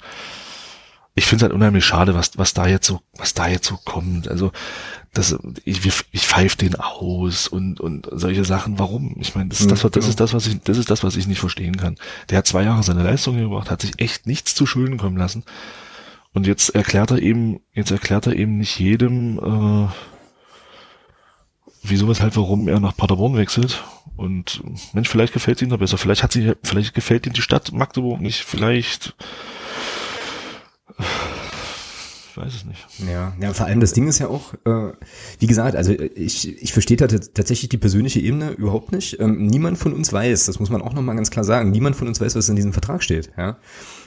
Ich 1.15 1.25
finde 1.25 1.45
es 1.45 1.49
halt 1.49 1.53
unheimlich 1.53 1.85
schade, 1.85 2.13
was, 2.13 2.37
was 2.37 2.53
da 2.53 2.67
jetzt 2.67 2.87
so, 2.87 3.01
was 3.17 3.33
da 3.33 3.47
jetzt 3.47 3.67
so 3.67 3.77
kommt. 3.77 4.27
Also 4.27 4.51
das, 5.13 5.35
ich, 5.65 5.85
ich 5.85 6.27
pfeife 6.27 6.57
den 6.57 6.75
aus 6.75 7.47
und, 7.47 7.79
und 7.79 8.07
solche 8.11 8.45
Sachen. 8.45 8.77
Warum? 8.77 9.15
Ich 9.19 9.35
meine, 9.35 9.49
das, 9.49 9.61
ist 9.61 9.71
das, 9.71 9.81
das 9.81 9.91
genau. 9.91 10.07
ist 10.07 10.19
das, 10.19 10.33
was 10.33 10.47
ich, 10.47 10.59
das 10.61 10.77
ist 10.77 10.89
das, 10.89 11.03
was 11.03 11.15
ich 11.15 11.27
nicht 11.27 11.39
verstehen 11.39 11.77
kann. 11.77 11.95
Der 12.29 12.37
hat 12.37 12.47
zwei 12.47 12.63
Jahre 12.63 12.83
seine 12.83 13.03
Leistung 13.03 13.37
gebracht, 13.37 13.71
hat 13.71 13.81
sich 13.81 13.99
echt 13.99 14.27
nichts 14.27 14.53
zu 14.53 14.65
Schulden 14.65 14.97
kommen 14.97 15.17
lassen. 15.17 15.43
Und 16.33 16.45
jetzt 16.45 16.69
erklärt 16.69 17.11
er 17.11 17.19
eben, 17.19 17.59
jetzt 17.73 17.91
erklärt 17.91 18.27
er 18.27 18.35
eben 18.35 18.57
nicht 18.59 18.79
jedem, 18.79 19.39
äh, 19.39 19.87
wieso, 21.81 22.07
weshalb, 22.07 22.35
warum 22.35 22.67
er 22.67 22.79
nach 22.79 22.95
Paderborn 22.95 23.35
wechselt. 23.35 23.83
Und 24.15 24.61
Mensch, 24.93 25.09
vielleicht 25.09 25.33
gefällt 25.33 25.61
ihm 25.61 25.69
da 25.69 25.77
besser. 25.77 25.97
Vielleicht 25.97 26.21
hat 26.21 26.33
sie, 26.33 26.53
vielleicht 26.61 26.93
gefällt 26.93 27.25
ihm 27.25 27.33
die 27.33 27.41
Stadt 27.41 27.71
Magdeburg 27.71 28.21
nicht. 28.21 28.43
Vielleicht 28.43 29.15
weiß 32.39 32.55
es 32.55 32.65
nicht. 32.65 32.87
Ja, 33.11 33.33
ja, 33.41 33.53
vor 33.53 33.65
allem 33.65 33.79
das 33.79 33.93
Ding 33.93 34.07
ist 34.07 34.19
ja 34.19 34.27
auch, 34.27 34.53
äh, 34.65 34.93
wie 35.39 35.47
gesagt, 35.47 35.75
also 35.75 35.91
ich, 35.91 36.61
ich 36.61 36.73
verstehe 36.73 36.97
da 36.97 37.07
tatsächlich 37.07 37.69
die 37.69 37.77
persönliche 37.77 38.19
Ebene 38.19 38.51
überhaupt 38.51 38.91
nicht. 38.91 39.19
Ähm, 39.19 39.47
niemand 39.47 39.77
von 39.77 39.93
uns 39.93 40.13
weiß, 40.13 40.45
das 40.45 40.59
muss 40.59 40.69
man 40.69 40.81
auch 40.81 40.93
nochmal 40.93 41.15
ganz 41.15 41.29
klar 41.29 41.43
sagen, 41.43 41.71
niemand 41.71 41.95
von 41.95 42.07
uns 42.07 42.21
weiß, 42.21 42.35
was 42.35 42.49
in 42.49 42.55
diesem 42.55 42.73
Vertrag 42.73 43.03
steht, 43.03 43.31
ja. 43.37 43.57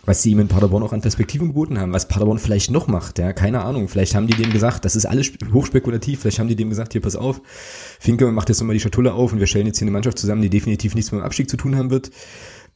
Was 0.04 0.22
sie 0.22 0.32
ihm 0.32 0.40
in 0.40 0.48
Paderborn 0.48 0.82
auch 0.82 0.92
an 0.92 1.00
Perspektiven 1.00 1.48
geboten 1.48 1.78
haben, 1.78 1.92
was 1.92 2.08
Paderborn 2.08 2.38
vielleicht 2.38 2.70
noch 2.70 2.88
macht, 2.88 3.18
ja, 3.18 3.32
keine 3.32 3.62
Ahnung. 3.62 3.86
Vielleicht 3.88 4.14
haben 4.14 4.26
die 4.26 4.34
dem 4.34 4.52
gesagt, 4.52 4.84
das 4.84 4.96
ist 4.96 5.06
alles 5.06 5.30
hochspekulativ, 5.52 6.20
vielleicht 6.20 6.40
haben 6.40 6.48
die 6.48 6.56
dem 6.56 6.70
gesagt, 6.70 6.92
hier 6.92 7.02
pass 7.02 7.14
auf, 7.14 7.40
Finke 8.00 8.30
macht 8.32 8.48
jetzt 8.48 8.60
nochmal 8.60 8.74
die 8.74 8.80
Schatulle 8.80 9.12
auf 9.12 9.32
und 9.32 9.38
wir 9.38 9.46
stellen 9.46 9.66
jetzt 9.66 9.78
hier 9.78 9.86
eine 9.86 9.92
Mannschaft 9.92 10.18
zusammen, 10.18 10.42
die 10.42 10.50
definitiv 10.50 10.94
nichts 10.94 11.12
mit 11.12 11.20
dem 11.20 11.24
Abstieg 11.24 11.48
zu 11.48 11.56
tun 11.56 11.76
haben 11.76 11.90
wird 11.90 12.10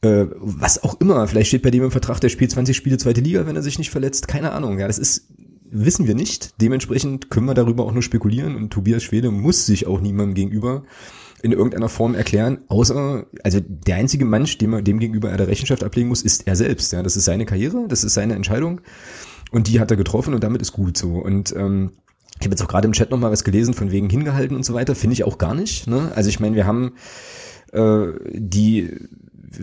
äh, 0.01 0.25
was 0.35 0.83
auch 0.83 0.99
immer. 1.01 1.27
Vielleicht 1.27 1.47
steht 1.47 1.63
bei 1.63 1.71
dem 1.71 1.83
im 1.83 1.91
Vertrag, 1.91 2.19
der 2.19 2.29
spielt 2.29 2.51
20 2.51 2.75
Spiele 2.75 2.97
zweite 2.97 3.21
Liga, 3.21 3.45
wenn 3.45 3.55
er 3.55 3.63
sich 3.63 3.79
nicht 3.79 3.89
verletzt. 3.89 4.27
Keine 4.27 4.51
Ahnung. 4.51 4.79
Ja, 4.79 4.87
das 4.87 4.99
ist 4.99 5.27
wissen 5.71 6.07
wir 6.07 6.15
nicht. 6.15 6.61
Dementsprechend 6.61 7.29
können 7.29 7.45
wir 7.45 7.53
darüber 7.53 7.85
auch 7.85 7.91
nur 7.91 8.03
spekulieren 8.03 8.55
und 8.55 8.71
Tobias 8.71 9.03
Schwede 9.03 9.31
muss 9.31 9.65
sich 9.65 9.87
auch 9.87 10.01
niemandem 10.01 10.35
gegenüber 10.35 10.83
in 11.43 11.51
irgendeiner 11.51 11.89
Form 11.89 12.15
erklären, 12.15 12.59
außer, 12.67 13.27
also 13.43 13.59
der 13.61 13.97
einzige 13.97 14.25
Mensch, 14.25 14.57
dem, 14.57 14.83
dem 14.83 14.99
gegenüber 14.99 15.29
er 15.29 15.37
der 15.37 15.47
Rechenschaft 15.47 15.83
ablegen 15.83 16.09
muss, 16.09 16.23
ist 16.23 16.47
er 16.47 16.55
selbst. 16.55 16.91
Ja, 16.93 17.03
das 17.03 17.15
ist 17.15 17.25
seine 17.25 17.45
Karriere, 17.45 17.85
das 17.87 18.03
ist 18.03 18.15
seine 18.15 18.33
Entscheidung 18.33 18.81
und 19.51 19.67
die 19.67 19.79
hat 19.79 19.91
er 19.91 19.97
getroffen 19.97 20.33
und 20.33 20.43
damit 20.43 20.61
ist 20.61 20.73
gut 20.73 20.97
so. 20.97 21.13
Und 21.13 21.55
ähm, 21.55 21.91
ich 22.39 22.45
habe 22.45 22.51
jetzt 22.51 22.61
auch 22.63 22.67
gerade 22.67 22.87
im 22.87 22.93
Chat 22.93 23.11
nochmal 23.11 23.31
was 23.31 23.43
gelesen 23.43 23.73
von 23.73 23.91
wegen 23.91 24.09
hingehalten 24.09 24.55
und 24.55 24.63
so 24.63 24.73
weiter, 24.73 24.95
finde 24.95 25.13
ich 25.13 25.23
auch 25.23 25.37
gar 25.37 25.53
nicht. 25.53 25.87
Ne? 25.87 26.11
Also 26.15 26.29
ich 26.29 26.39
meine, 26.39 26.55
wir 26.55 26.65
haben 26.65 26.93
äh, 27.71 28.07
die 28.33 28.91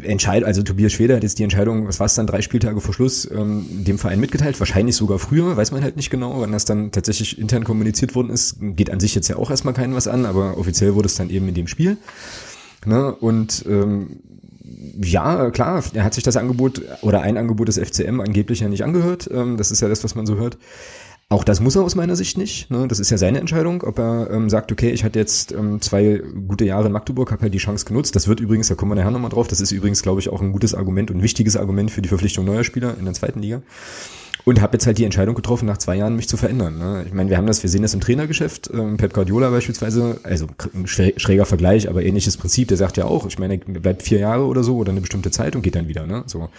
Entscheid 0.02 0.44
also 0.44 0.62
Tobias 0.62 0.92
Schweder 0.92 1.16
hat 1.16 1.22
jetzt 1.22 1.38
die 1.38 1.42
Entscheidung, 1.42 1.86
was 1.86 2.00
war 2.00 2.06
es 2.06 2.14
dann, 2.14 2.26
drei 2.26 2.40
Spieltage 2.40 2.80
vor 2.80 2.94
Schluss, 2.94 3.30
ähm, 3.30 3.66
dem 3.84 3.98
Verein 3.98 4.18
mitgeteilt, 4.18 4.58
wahrscheinlich 4.58 4.96
sogar 4.96 5.18
früher, 5.18 5.56
weiß 5.56 5.72
man 5.72 5.82
halt 5.82 5.96
nicht 5.96 6.10
genau, 6.10 6.40
wann 6.40 6.52
das 6.52 6.64
dann 6.64 6.90
tatsächlich 6.90 7.38
intern 7.38 7.64
kommuniziert 7.64 8.14
worden 8.14 8.30
ist, 8.30 8.56
geht 8.60 8.90
an 8.90 8.98
sich 8.98 9.14
jetzt 9.14 9.28
ja 9.28 9.36
auch 9.36 9.50
erstmal 9.50 9.74
keinen 9.74 9.94
was 9.94 10.08
an, 10.08 10.24
aber 10.24 10.56
offiziell 10.56 10.94
wurde 10.94 11.06
es 11.06 11.16
dann 11.16 11.28
eben 11.28 11.48
in 11.48 11.54
dem 11.54 11.66
Spiel. 11.66 11.98
Ne? 12.86 13.14
Und 13.14 13.64
ähm, 13.68 14.20
ja, 15.02 15.50
klar, 15.50 15.82
er 15.92 16.04
hat 16.04 16.14
sich 16.14 16.24
das 16.24 16.36
Angebot 16.36 16.82
oder 17.02 17.20
ein 17.20 17.36
Angebot 17.36 17.68
des 17.68 17.78
FCM 17.78 18.20
angeblich 18.20 18.60
ja 18.60 18.68
nicht 18.68 18.84
angehört. 18.84 19.28
Ähm, 19.32 19.56
das 19.56 19.70
ist 19.70 19.80
ja 19.80 19.88
das, 19.88 20.04
was 20.04 20.14
man 20.14 20.26
so 20.26 20.36
hört. 20.36 20.56
Auch 21.34 21.42
das 21.42 21.58
muss 21.58 21.74
er 21.74 21.82
aus 21.82 21.96
meiner 21.96 22.14
Sicht 22.14 22.38
nicht. 22.38 22.70
Ne? 22.70 22.86
Das 22.86 23.00
ist 23.00 23.10
ja 23.10 23.18
seine 23.18 23.40
Entscheidung, 23.40 23.82
ob 23.82 23.98
er 23.98 24.30
ähm, 24.30 24.48
sagt, 24.48 24.70
okay, 24.70 24.90
ich 24.90 25.02
hatte 25.02 25.18
jetzt 25.18 25.50
ähm, 25.50 25.80
zwei 25.80 26.22
gute 26.46 26.64
Jahre 26.64 26.86
in 26.86 26.92
Magdeburg, 26.92 27.32
habe 27.32 27.42
halt 27.42 27.52
die 27.52 27.58
Chance 27.58 27.86
genutzt. 27.86 28.14
Das 28.14 28.28
wird 28.28 28.38
übrigens, 28.38 28.68
da 28.68 28.76
kommen 28.76 28.92
wir 28.92 28.94
nachher 28.94 29.10
nochmal 29.10 29.30
drauf, 29.30 29.48
das 29.48 29.60
ist 29.60 29.72
übrigens, 29.72 30.00
glaube 30.02 30.20
ich, 30.20 30.28
auch 30.28 30.40
ein 30.40 30.52
gutes 30.52 30.76
Argument 30.76 31.10
und 31.10 31.24
wichtiges 31.24 31.56
Argument 31.56 31.90
für 31.90 32.02
die 32.02 32.08
Verpflichtung 32.08 32.44
neuer 32.44 32.62
Spieler 32.62 32.96
in 32.96 33.04
der 33.04 33.14
zweiten 33.14 33.40
Liga. 33.40 33.62
Und 34.44 34.60
habe 34.60 34.74
jetzt 34.74 34.86
halt 34.86 34.98
die 34.98 35.04
Entscheidung 35.04 35.34
getroffen, 35.34 35.64
nach 35.64 35.78
zwei 35.78 35.96
Jahren 35.96 36.16
mich 36.16 36.28
zu 36.28 36.36
verändern. 36.36 36.78
Ne? 36.78 37.04
Ich 37.06 37.14
meine, 37.14 37.30
wir 37.30 37.38
haben 37.38 37.46
das, 37.46 37.62
wir 37.62 37.70
sehen 37.70 37.80
das 37.80 37.94
im 37.94 38.00
Trainergeschäft. 38.00 38.70
Ähm, 38.74 38.98
Pep 38.98 39.14
Guardiola 39.14 39.48
beispielsweise, 39.48 40.20
also 40.22 40.48
ein 40.74 40.86
schräger 40.86 41.46
Vergleich, 41.46 41.88
aber 41.88 42.02
ähnliches 42.02 42.36
Prinzip. 42.36 42.68
Der 42.68 42.76
sagt 42.76 42.98
ja 42.98 43.06
auch, 43.06 43.26
ich 43.26 43.38
meine, 43.38 43.54
er 43.54 43.80
bleibt 43.80 44.02
vier 44.02 44.18
Jahre 44.18 44.44
oder 44.44 44.62
so 44.62 44.76
oder 44.76 44.90
eine 44.90 45.00
bestimmte 45.00 45.30
Zeit 45.30 45.56
und 45.56 45.62
geht 45.62 45.76
dann 45.76 45.88
wieder. 45.88 46.06
Ne? 46.06 46.24
So. 46.26 46.50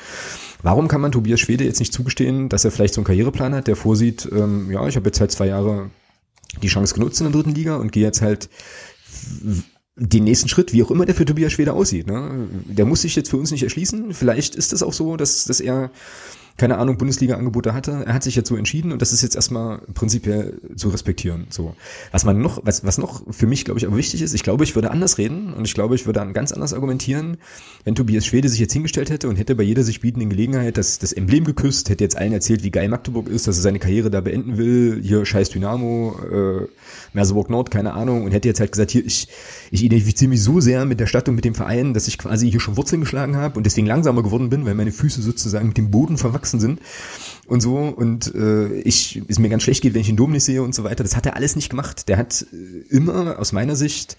Warum 0.63 0.87
kann 0.87 1.01
man 1.01 1.11
Tobias 1.11 1.39
Schwede 1.39 1.63
jetzt 1.63 1.79
nicht 1.79 1.93
zugestehen, 1.93 2.49
dass 2.49 2.65
er 2.65 2.71
vielleicht 2.71 2.95
so 2.95 3.01
einen 3.01 3.05
Karriereplan 3.05 3.53
hat, 3.53 3.67
der 3.67 3.75
vorsieht, 3.75 4.27
ähm, 4.31 4.71
ja, 4.71 4.87
ich 4.87 4.95
habe 4.95 5.05
jetzt 5.05 5.19
halt 5.19 5.31
zwei 5.31 5.47
Jahre 5.47 5.91
die 6.63 6.67
Chance 6.67 6.95
genutzt 6.95 7.19
in 7.19 7.25
der 7.25 7.33
dritten 7.33 7.53
Liga 7.53 7.75
und 7.75 7.91
gehe 7.91 8.03
jetzt 8.03 8.21
halt 8.21 8.49
den 9.97 10.23
nächsten 10.23 10.49
Schritt, 10.49 10.73
wie 10.73 10.83
auch 10.83 10.91
immer 10.91 11.05
der 11.05 11.15
für 11.15 11.25
Tobias 11.25 11.53
Schwede 11.53 11.73
aussieht. 11.73 12.07
Ne? 12.07 12.47
Der 12.65 12.85
muss 12.85 13.01
sich 13.01 13.15
jetzt 13.15 13.29
für 13.29 13.37
uns 13.37 13.51
nicht 13.51 13.63
erschließen. 13.63 14.13
Vielleicht 14.13 14.55
ist 14.55 14.73
es 14.73 14.83
auch 14.83 14.93
so, 14.93 15.15
dass, 15.17 15.45
dass 15.45 15.59
er 15.59 15.91
keine 16.57 16.77
Ahnung, 16.77 16.97
Bundesliga-Angebote 16.97 17.73
hatte. 17.73 18.03
Er 18.05 18.13
hat 18.13 18.23
sich 18.23 18.35
jetzt 18.35 18.47
so 18.47 18.55
entschieden 18.55 18.93
und 18.93 19.01
das 19.01 19.11
ist 19.11 19.21
jetzt 19.21 19.35
erstmal 19.35 19.79
prinzipiell 19.93 20.59
zu 20.77 20.87
respektieren. 20.87 21.47
So. 21.49 21.75
Was 22.11 22.23
man 22.23 22.39
noch, 22.39 22.61
was, 22.63 22.85
was 22.85 22.97
noch 22.97 23.23
für 23.29 23.45
mich, 23.45 23.65
glaube 23.65 23.77
ich, 23.77 23.85
aber 23.85 23.97
wichtig 23.97 24.21
ist, 24.21 24.33
ich 24.33 24.43
glaube, 24.43 24.63
ich 24.63 24.73
würde 24.73 24.91
anders 24.91 25.17
reden 25.17 25.53
und 25.53 25.65
ich 25.65 25.73
glaube, 25.73 25.95
ich 25.95 26.05
würde 26.05 26.19
dann 26.19 26.31
ganz 26.31 26.53
anders 26.53 26.73
argumentieren, 26.73 27.37
wenn 27.83 27.95
Tobias 27.95 28.25
Schwede 28.25 28.47
sich 28.47 28.59
jetzt 28.59 28.71
hingestellt 28.71 29.09
hätte 29.09 29.27
und 29.27 29.35
hätte 29.35 29.53
bei 29.55 29.63
jeder 29.63 29.83
sich 29.83 29.99
bietenden 29.99 30.29
Gelegenheit 30.29 30.77
das, 30.77 30.97
das 30.97 31.11
Emblem 31.11 31.43
geküsst, 31.43 31.89
hätte 31.89 32.05
jetzt 32.05 32.17
allen 32.17 32.31
erzählt, 32.31 32.63
wie 32.63 32.71
geil 32.71 32.87
Magdeburg 32.87 33.27
ist, 33.27 33.47
dass 33.47 33.57
er 33.57 33.63
seine 33.63 33.79
Karriere 33.79 34.09
da 34.09 34.21
beenden 34.21 34.57
will, 34.57 35.01
hier 35.03 35.25
scheiß 35.25 35.49
Dynamo, 35.49 36.17
äh, 36.31 36.67
Merseburg 37.11 37.49
Nord, 37.49 37.69
keine 37.69 37.93
Ahnung, 37.93 38.23
und 38.23 38.31
hätte 38.31 38.47
jetzt 38.47 38.61
halt 38.61 38.71
gesagt, 38.71 38.91
hier, 38.91 39.05
ich, 39.05 39.27
ich 39.71 39.83
identifiziere 39.83 40.29
mich 40.29 40.41
so 40.41 40.61
sehr 40.61 40.85
mit 40.85 41.01
der 41.01 41.07
Stadt 41.07 41.27
und 41.27 41.35
mit 41.35 41.43
dem 41.43 41.55
Verein, 41.55 41.93
dass 41.93 42.07
ich 42.07 42.17
quasi 42.17 42.49
hier 42.49 42.61
schon 42.61 42.77
Wurzeln 42.77 43.01
geschlagen 43.01 43.35
habe 43.35 43.57
und 43.57 43.65
deswegen 43.65 43.87
langsamer 43.87 44.23
geworden 44.23 44.49
bin, 44.49 44.65
weil 44.65 44.75
meine 44.75 44.93
Füße 44.93 45.21
sozusagen 45.21 45.67
mit 45.67 45.77
dem 45.77 45.91
Boden 45.91 46.17
verwachsen 46.17 46.44
sind 46.45 46.79
und 47.47 47.61
so 47.61 47.77
und 47.77 48.33
äh, 48.35 48.79
ich 48.81 49.21
es 49.27 49.39
mir 49.39 49.49
ganz 49.49 49.63
schlecht 49.63 49.81
geht, 49.81 49.93
wenn 49.93 50.01
ich 50.01 50.07
den 50.07 50.17
Dom 50.17 50.31
nicht 50.31 50.43
sehe 50.43 50.63
und 50.63 50.73
so 50.73 50.83
weiter. 50.83 51.03
Das 51.03 51.15
hat 51.15 51.25
er 51.25 51.35
alles 51.35 51.55
nicht 51.55 51.69
gemacht. 51.69 52.07
Der 52.07 52.17
hat 52.17 52.45
äh, 52.53 52.95
immer 52.95 53.39
aus 53.39 53.51
meiner 53.51 53.75
Sicht 53.75 54.17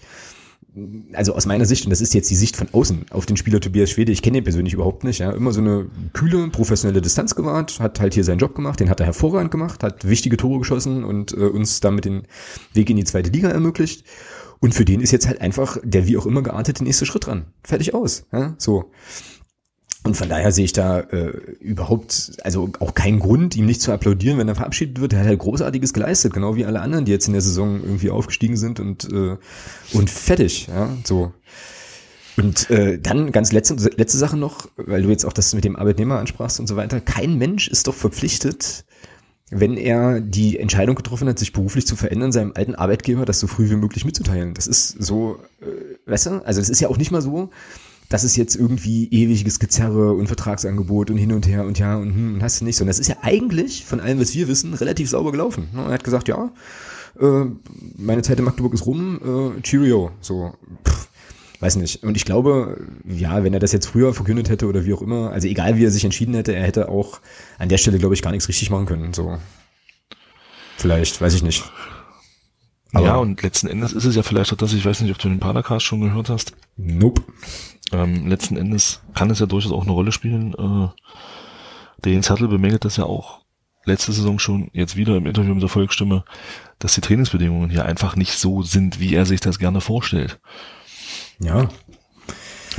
also 1.13 1.33
aus 1.33 1.45
meiner 1.45 1.65
Sicht, 1.65 1.85
und 1.85 1.89
das 1.89 2.01
ist 2.01 2.13
jetzt 2.13 2.29
die 2.29 2.35
Sicht 2.35 2.55
von 2.55 2.67
außen 2.71 3.05
auf 3.09 3.25
den 3.25 3.37
Spieler 3.37 3.59
Tobias 3.59 3.89
Schwede, 3.89 4.11
ich 4.11 4.21
kenne 4.21 4.37
ihn 4.37 4.43
persönlich 4.43 4.73
überhaupt 4.73 5.03
nicht, 5.03 5.19
ja, 5.19 5.31
immer 5.31 5.51
so 5.51 5.61
eine 5.61 5.87
kühle, 6.13 6.49
professionelle 6.49 7.01
Distanz 7.01 7.35
gewahrt, 7.35 7.79
hat 7.79 7.99
halt 7.99 8.13
hier 8.13 8.23
seinen 8.23 8.39
Job 8.39 8.55
gemacht, 8.55 8.79
den 8.79 8.89
hat 8.89 8.99
er 8.99 9.07
hervorragend 9.07 9.51
gemacht, 9.51 9.83
hat 9.83 10.07
wichtige 10.07 10.37
Tore 10.37 10.59
geschossen 10.59 11.03
und 11.03 11.33
äh, 11.33 11.37
uns 11.37 11.79
damit 11.79 12.05
den 12.05 12.23
Weg 12.73 12.89
in 12.89 12.97
die 12.97 13.05
zweite 13.05 13.31
Liga 13.31 13.49
ermöglicht. 13.49 14.05
Und 14.59 14.73
für 14.73 14.85
den 14.85 15.01
ist 15.01 15.11
jetzt 15.11 15.27
halt 15.27 15.41
einfach 15.41 15.77
der 15.83 16.07
wie 16.07 16.17
auch 16.17 16.25
immer 16.25 16.41
geartete 16.41 16.83
nächste 16.83 17.05
Schritt 17.05 17.27
dran. 17.27 17.45
Fertig 17.63 17.93
aus. 17.93 18.25
Ja, 18.31 18.55
so. 18.57 18.91
Und 20.07 20.15
von 20.15 20.29
daher 20.29 20.53
sehe 20.53 20.63
ich 20.63 20.71
da 20.71 21.01
äh, 21.01 21.27
überhaupt, 21.59 22.37
also 22.43 22.69
auch 22.79 22.95
keinen 22.95 23.19
Grund, 23.19 23.57
ihm 23.57 23.65
nicht 23.65 23.81
zu 23.81 23.91
applaudieren, 23.91 24.37
wenn 24.37 24.47
er 24.47 24.55
verabschiedet 24.55 25.01
wird. 25.01 25.11
Er 25.11 25.19
hat 25.19 25.27
halt 25.27 25.39
Großartiges 25.39 25.91
geleistet, 25.91 26.33
genau 26.33 26.55
wie 26.55 26.65
alle 26.65 26.79
anderen, 26.79 27.03
die 27.03 27.11
jetzt 27.11 27.27
in 27.27 27.33
der 27.33 27.41
Saison 27.41 27.81
irgendwie 27.83 28.09
aufgestiegen 28.09 28.55
sind 28.55 28.79
und, 28.79 29.11
äh, 29.11 29.35
und 29.91 30.09
fertig, 30.09 30.67
ja, 30.67 30.89
so. 31.03 31.33
Und 32.37 32.69
äh, 32.69 32.99
dann 32.99 33.33
ganz 33.33 33.51
letzte, 33.51 33.75
letzte 33.97 34.17
Sache 34.17 34.37
noch, 34.37 34.69
weil 34.77 35.01
du 35.01 35.09
jetzt 35.09 35.25
auch 35.25 35.33
das 35.33 35.53
mit 35.53 35.65
dem 35.65 35.75
Arbeitnehmer 35.75 36.19
ansprachst 36.19 36.61
und 36.61 36.67
so 36.67 36.77
weiter. 36.77 37.01
Kein 37.01 37.37
Mensch 37.37 37.67
ist 37.67 37.87
doch 37.87 37.95
verpflichtet, 37.95 38.85
wenn 39.49 39.75
er 39.75 40.21
die 40.21 40.57
Entscheidung 40.57 40.95
getroffen 40.95 41.27
hat, 41.27 41.37
sich 41.37 41.51
beruflich 41.51 41.85
zu 41.85 41.97
verändern, 41.97 42.31
seinem 42.31 42.53
alten 42.55 42.75
Arbeitgeber 42.75 43.25
das 43.25 43.41
so 43.41 43.47
früh 43.47 43.69
wie 43.69 43.75
möglich 43.75 44.05
mitzuteilen. 44.05 44.53
Das 44.53 44.67
ist 44.67 44.89
so, 45.03 45.39
äh, 45.61 46.09
weißt 46.09 46.27
du, 46.27 46.45
also 46.45 46.61
es 46.61 46.69
ist 46.69 46.79
ja 46.79 46.87
auch 46.87 46.97
nicht 46.97 47.11
mal 47.11 47.21
so, 47.21 47.49
das 48.09 48.23
ist 48.23 48.37
jetzt 48.37 48.55
irgendwie 48.55 49.09
ewiges 49.11 49.59
Gezerre 49.59 50.13
und 50.13 50.27
Vertragsangebot 50.27 51.09
und 51.11 51.17
hin 51.17 51.33
und 51.33 51.47
her 51.47 51.65
und 51.65 51.77
ja 51.77 51.97
und, 51.97 52.13
hm, 52.13 52.33
und 52.35 52.43
hast 52.43 52.61
du 52.61 52.65
nicht 52.65 52.77
so. 52.77 52.83
Und 52.83 52.87
das 52.87 52.99
ist 52.99 53.07
ja 53.07 53.17
eigentlich 53.21 53.85
von 53.85 53.99
allem, 53.99 54.19
was 54.19 54.33
wir 54.33 54.47
wissen, 54.47 54.73
relativ 54.73 55.09
sauber 55.09 55.31
gelaufen. 55.31 55.67
Ne? 55.73 55.83
Er 55.83 55.91
hat 55.91 56.03
gesagt, 56.03 56.27
ja, 56.27 56.51
äh, 57.19 57.45
meine 57.97 58.21
Zeit 58.21 58.39
in 58.39 58.45
Magdeburg 58.45 58.73
ist 58.73 58.85
rum, 58.85 59.55
äh, 59.57 59.61
Cheerio. 59.61 60.11
So, 60.21 60.53
pff, 60.87 61.09
weiß 61.59 61.75
nicht. 61.77 62.03
Und 62.03 62.15
ich 62.15 62.23
glaube, 62.23 62.87
ja, 63.05 63.43
wenn 63.43 63.53
er 63.53 63.59
das 63.59 63.73
jetzt 63.73 63.87
früher 63.87 64.13
verkündet 64.13 64.49
hätte 64.49 64.67
oder 64.67 64.85
wie 64.85 64.93
auch 64.93 65.01
immer, 65.01 65.31
also 65.31 65.47
egal 65.47 65.77
wie 65.77 65.85
er 65.85 65.91
sich 65.91 66.05
entschieden 66.05 66.33
hätte, 66.33 66.55
er 66.55 66.63
hätte 66.63 66.87
auch 66.87 67.19
an 67.59 67.67
der 67.67 67.77
Stelle, 67.77 67.99
glaube 67.99 68.15
ich, 68.15 68.21
gar 68.21 68.31
nichts 68.31 68.47
richtig 68.47 68.69
machen 68.69 68.85
können. 68.85 69.13
So, 69.13 69.37
vielleicht, 70.77 71.19
weiß 71.19 71.33
ich 71.33 71.43
nicht. 71.43 71.69
Aber 72.93 73.05
ja, 73.05 73.15
und 73.17 73.41
letzten 73.43 73.67
Endes 73.67 73.91
ist 73.91 74.05
es 74.05 74.15
ja 74.15 74.23
vielleicht 74.23 74.53
auch 74.53 74.57
das, 74.57 74.73
ich 74.73 74.85
weiß 74.85 75.01
nicht, 75.01 75.11
ob 75.11 75.19
du 75.19 75.27
den 75.27 75.39
Padercast 75.39 75.85
schon 75.85 75.99
gehört 75.99 76.29
hast. 76.29 76.53
Nope. 76.77 77.21
Ähm, 77.91 78.27
letzten 78.27 78.57
Endes 78.57 79.01
kann 79.13 79.29
es 79.29 79.39
ja 79.39 79.45
durchaus 79.45 79.71
auch 79.71 79.83
eine 79.83 79.91
Rolle 79.91 80.11
spielen. 80.11 80.53
Äh, 80.53 80.89
der 82.03 82.11
Jens 82.13 82.29
Hertel 82.29 82.47
bemängelt 82.47 82.85
das 82.85 82.97
ja 82.97 83.05
auch 83.05 83.41
letzte 83.85 84.11
Saison 84.11 84.37
schon, 84.37 84.69
jetzt 84.73 84.97
wieder 84.97 85.15
im 85.15 85.25
Interview 85.25 85.53
mit 85.53 85.63
der 85.63 85.69
Volksstimme, 85.69 86.23
dass 86.79 86.93
die 86.93 87.01
Trainingsbedingungen 87.01 87.69
hier 87.69 87.85
einfach 87.85 88.15
nicht 88.15 88.33
so 88.33 88.61
sind, 88.61 88.99
wie 88.99 89.15
er 89.15 89.25
sich 89.25 89.39
das 89.39 89.59
gerne 89.59 89.81
vorstellt. 89.81 90.39
Ja. 91.39 91.69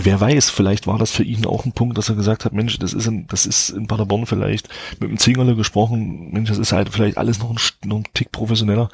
Wer 0.01 0.21
weiß, 0.21 0.51
vielleicht 0.51 0.87
war 0.87 0.99
das 0.99 1.11
für 1.11 1.25
ihn 1.25 1.45
auch 1.45 1.65
ein 1.65 1.73
Punkt, 1.73 1.99
dass 1.99 2.09
er 2.09 2.15
gesagt 2.15 2.45
hat, 2.45 2.53
Mensch, 2.53 2.79
das 2.79 2.93
ist 2.93 3.07
in, 3.07 3.27
das 3.27 3.47
ist 3.47 3.71
in 3.71 3.89
Paderborn 3.89 4.27
vielleicht 4.27 4.69
mit 5.01 5.11
dem 5.11 5.19
Zingerle 5.19 5.57
gesprochen, 5.57 6.31
Mensch, 6.31 6.51
das 6.51 6.59
ist 6.59 6.71
halt 6.71 6.91
vielleicht 6.91 7.19
alles 7.19 7.41
noch 7.41 7.51
ein, 7.51 7.59
noch 7.85 7.97
ein 7.97 8.05
Tick 8.15 8.31
professioneller. 8.31 8.91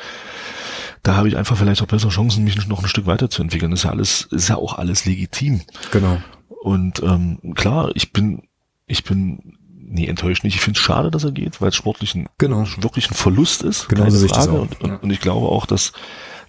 Da 1.05 1.15
habe 1.17 1.29
ich 1.29 1.37
einfach 1.37 1.57
vielleicht 1.57 1.83
auch 1.83 1.87
bessere 1.87 2.11
Chancen, 2.11 2.43
mich 2.45 2.67
noch 2.67 2.83
ein 2.83 2.89
Stück 2.89 3.07
weiterzuentwickeln. 3.07 3.71
Das 3.71 3.81
ist 3.81 3.85
ja 3.85 3.91
alles, 3.91 4.23
ist 4.31 4.49
ja 4.49 4.57
auch 4.57 4.77
alles 4.77 5.05
legitim. 5.05 5.61
Genau. 5.93 6.21
Und 6.63 7.03
ähm, 7.03 7.39
klar, 7.55 7.91
ich 7.95 8.13
bin, 8.13 8.49
ich 8.87 9.05
bin 9.05 9.59
nee, 9.95 10.07
enttäuscht 10.07 10.45
nicht. 10.45 10.55
Ich 10.55 10.61
finde 10.61 10.79
es 10.79 10.85
schade, 10.85 11.11
dass 11.11 11.25
er 11.25 11.33
geht, 11.33 11.61
weil 11.61 11.69
es 11.69 11.77
sportlich 11.77 12.15
ein, 12.15 12.27
Genau. 12.39 12.67
wirklich 12.79 13.11
ein 13.11 13.15
Verlust 13.15 13.63
ist. 13.63 13.89
Genau 13.89 14.09
so 14.09 14.27
Frage. 14.29 14.53
Und, 14.53 14.81
und, 14.81 14.91
ja. 14.91 14.97
und 14.97 15.11
ich 15.11 15.21
glaube 15.21 15.47
auch, 15.47 15.67
dass, 15.67 15.93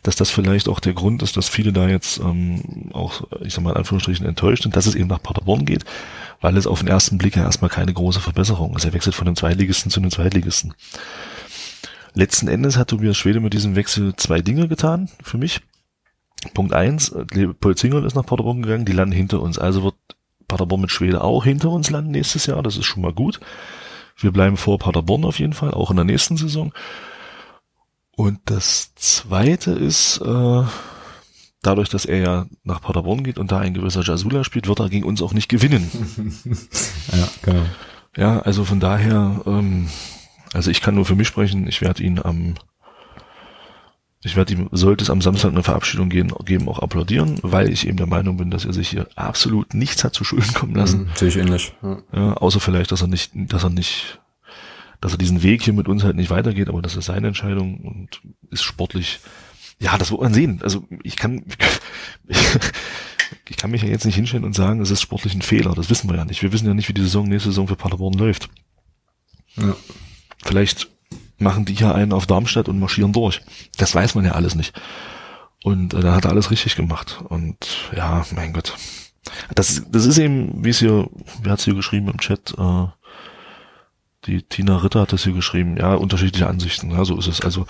dass 0.04 0.16
das 0.16 0.32
vielleicht 0.32 0.70
auch 0.70 0.80
der 0.80 0.94
Grund 0.94 1.22
ist, 1.22 1.38
dass 1.38 1.50
viele 1.50 1.74
da 1.74 1.88
jetzt 1.88 2.20
ähm, 2.20 2.90
auch, 2.94 3.24
ich 3.42 3.54
sag 3.54 3.64
mal 3.64 3.72
in 3.72 3.78
Anführungsstrichen, 3.78 4.26
enttäuscht 4.26 4.64
sind, 4.64 4.76
dass 4.76 4.86
es 4.86 4.96
eben 4.96 5.08
nach 5.08 5.22
Paderborn 5.22 5.66
geht, 5.66 5.84
weil 6.42 6.58
es 6.58 6.66
auf 6.66 6.80
den 6.80 6.88
ersten 6.88 7.18
Blick 7.18 7.36
ja 7.36 7.44
erstmal 7.44 7.70
keine 7.70 7.94
große 7.94 8.20
Verbesserung 8.20 8.76
ist. 8.76 8.86
Er 8.86 8.94
wechselt 8.94 9.16
von 9.16 9.26
dem 9.26 9.36
Zweitligisten 9.36 9.92
zu 9.92 10.00
dem 10.00 10.12
Zweitligisten. 10.12 10.74
Letzten 12.16 12.48
Endes 12.48 12.78
hat 12.78 12.88
Tobias 12.90 13.18
Schwede 13.18 13.42
mit 13.42 13.54
diesem 13.54 13.76
Wechsel 13.76 14.16
zwei 14.16 14.42
Dinge 14.42 14.68
getan 14.68 15.10
für 15.22 15.38
mich. 15.38 15.62
Punkt 16.54 16.74
eins, 16.74 17.14
Paul 17.60 17.76
Zingel 17.76 18.06
ist 18.06 18.16
nach 18.16 18.26
Paderborn 18.26 18.62
gegangen, 18.62 18.86
die 18.86 18.94
landen 18.94 19.16
hinter 19.16 19.42
uns. 19.42 19.60
Also 19.60 19.84
wird 19.84 19.96
Paderborn 20.48 20.82
mit 20.82 20.92
Schwede 20.92 21.22
auch 21.22 21.44
hinter 21.44 21.70
uns 21.72 21.90
landen 21.90 22.12
nächstes 22.12 22.46
Jahr. 22.46 22.64
Das 22.64 22.78
ist 22.78 22.86
schon 22.86 23.02
mal 23.02 23.14
gut. 23.14 23.40
Wir 24.18 24.32
bleiben 24.32 24.56
vor 24.56 24.80
Paderborn 24.80 25.26
auf 25.26 25.40
jeden 25.40 25.54
Fall, 25.54 25.72
auch 25.72 25.92
in 25.92 25.98
der 25.98 26.06
nächsten 26.06 26.38
Saison. 26.38 26.74
Und 28.16 28.40
das 28.46 28.96
zweite 28.96 29.72
ist, 29.72 30.22
äh, 30.22 30.64
dadurch, 31.62 31.90
dass 31.90 32.06
er 32.06 32.20
ja 32.20 32.46
nach 32.64 32.82
Paderborn 32.82 33.24
geht 33.24 33.38
und 33.38 33.52
da 33.52 33.60
ein 33.60 33.74
gewisser 33.74 34.04
Jasula 34.04 34.46
spielt, 34.46 34.68
wird 34.68 34.80
er 34.80 34.90
gegen 34.90 35.06
uns 35.06 35.22
auch 35.22 35.34
nicht 35.34 35.50
gewinnen. 35.50 35.90
Ja, 37.12 37.28
genau. 37.44 37.66
Ja, 38.18 38.40
also 38.40 38.66
von 38.66 38.80
daher, 38.80 39.42
ähm, 39.46 39.88
also 40.56 40.72
ich 40.72 40.82
kann 40.82 40.96
nur 40.96 41.06
für 41.06 41.16
mich 41.16 41.28
sprechen, 41.28 41.68
ich 41.68 41.82
werde 41.82 42.02
ihn 42.02 42.20
am, 42.20 42.56
ich 44.24 44.36
werde 44.36 44.54
ihm, 44.54 44.70
sollte 44.72 45.04
es 45.04 45.10
am 45.10 45.22
Samstag 45.22 45.52
eine 45.52 45.64
Verabschiedung 45.64 46.10
geben, 46.10 46.34
geben, 46.46 46.70
auch 46.70 46.80
applaudieren, 46.80 47.38
weil 47.42 47.70
ich 47.70 47.86
eben 47.86 47.98
der 47.98 48.08
Meinung 48.08 48.38
bin, 48.38 48.52
dass 48.52 48.66
er 48.66 48.74
sich 48.74 48.90
hier 48.90 49.08
absolut 49.16 49.74
nichts 49.74 50.04
hat 50.04 50.14
zu 50.14 50.24
Schulden 50.24 50.54
kommen 50.54 50.76
lassen. 50.76 51.02
Mhm, 51.02 51.10
sehe 51.16 51.28
ich 51.28 51.38
ähnlich. 51.38 51.74
Ja. 51.84 51.98
Ja, 52.14 52.34
außer 52.34 52.60
vielleicht, 52.60 52.92
dass 52.92 53.02
er 53.02 53.08
nicht, 53.08 53.32
dass 53.36 53.64
er 53.64 53.70
nicht, 53.70 54.20
dass 55.02 55.12
er 55.12 55.18
diesen 55.18 55.44
Weg 55.44 55.62
hier 55.62 55.74
mit 55.74 55.88
uns 55.88 56.04
halt 56.04 56.16
nicht 56.16 56.30
weitergeht, 56.30 56.70
aber 56.70 56.82
das 56.82 56.96
ist 56.96 57.06
seine 57.06 57.28
Entscheidung 57.28 57.82
und 57.82 58.22
ist 58.50 58.64
sportlich. 58.64 59.20
Ja, 59.80 59.98
das 59.98 60.10
wird 60.10 60.22
man 60.22 60.34
sehen. 60.34 60.62
Also 60.64 60.88
ich 61.04 61.18
kann, 61.18 61.44
ich 63.50 63.58
kann 63.58 63.72
mich 63.72 63.84
ja 63.84 63.90
jetzt 63.90 64.06
nicht 64.06 64.16
hinstellen 64.16 64.46
und 64.46 64.56
sagen, 64.56 64.80
es 64.80 64.90
ist 64.90 65.02
sportlich 65.02 65.36
ein 65.36 65.42
Fehler. 65.42 65.76
Das 65.76 65.90
wissen 65.90 66.10
wir 66.10 66.16
ja 66.16 66.24
nicht. 66.24 66.42
Wir 66.42 66.54
wissen 66.54 66.66
ja 66.66 66.74
nicht, 66.74 66.88
wie 66.88 66.94
die 66.94 67.02
Saison 67.02 67.28
nächste 67.28 67.50
Saison 67.50 67.68
für 67.68 67.76
Paderborn 67.76 68.14
läuft. 68.14 68.50
Ja. 69.58 69.76
Vielleicht 70.46 70.88
machen 71.38 71.66
die 71.66 71.74
hier 71.74 71.94
einen 71.94 72.14
auf 72.14 72.28
Darmstadt 72.28 72.70
und 72.70 72.80
marschieren 72.80 73.12
durch. 73.12 73.42
Das 73.78 73.94
weiß 73.94 74.16
man 74.16 74.26
ja 74.26 74.32
alles 74.32 74.56
nicht. 74.56 74.80
Und 75.64 75.94
äh, 75.94 76.00
da 76.00 76.16
hat 76.16 76.26
er 76.26 76.32
alles 76.32 76.52
richtig 76.52 76.76
gemacht. 76.76 77.22
Und 77.28 77.58
ja, 77.96 78.26
mein 78.36 78.54
Gott. 78.54 78.76
Das, 79.56 79.84
das 79.90 80.06
ist 80.06 80.20
eben, 80.20 80.64
wie 80.64 80.70
es 80.70 80.80
hier, 80.80 81.10
wer 81.42 81.52
hat 81.52 81.60
es 81.60 81.66
hier 81.66 81.74
geschrieben 81.74 82.08
im 82.08 82.20
Chat? 82.20 82.54
Äh, 82.58 82.86
die 84.28 84.44
Tina 84.44 84.78
Ritter 84.78 85.02
hat 85.02 85.14
das 85.14 85.24
hier 85.24 85.34
geschrieben. 85.34 85.78
Ja, 85.78 85.96
unterschiedliche 85.96 86.48
Ansichten. 86.48 86.92
Ja, 86.92 87.04
so 87.06 87.18
ist 87.18 87.28
es. 87.28 87.42
Also, 87.42 87.66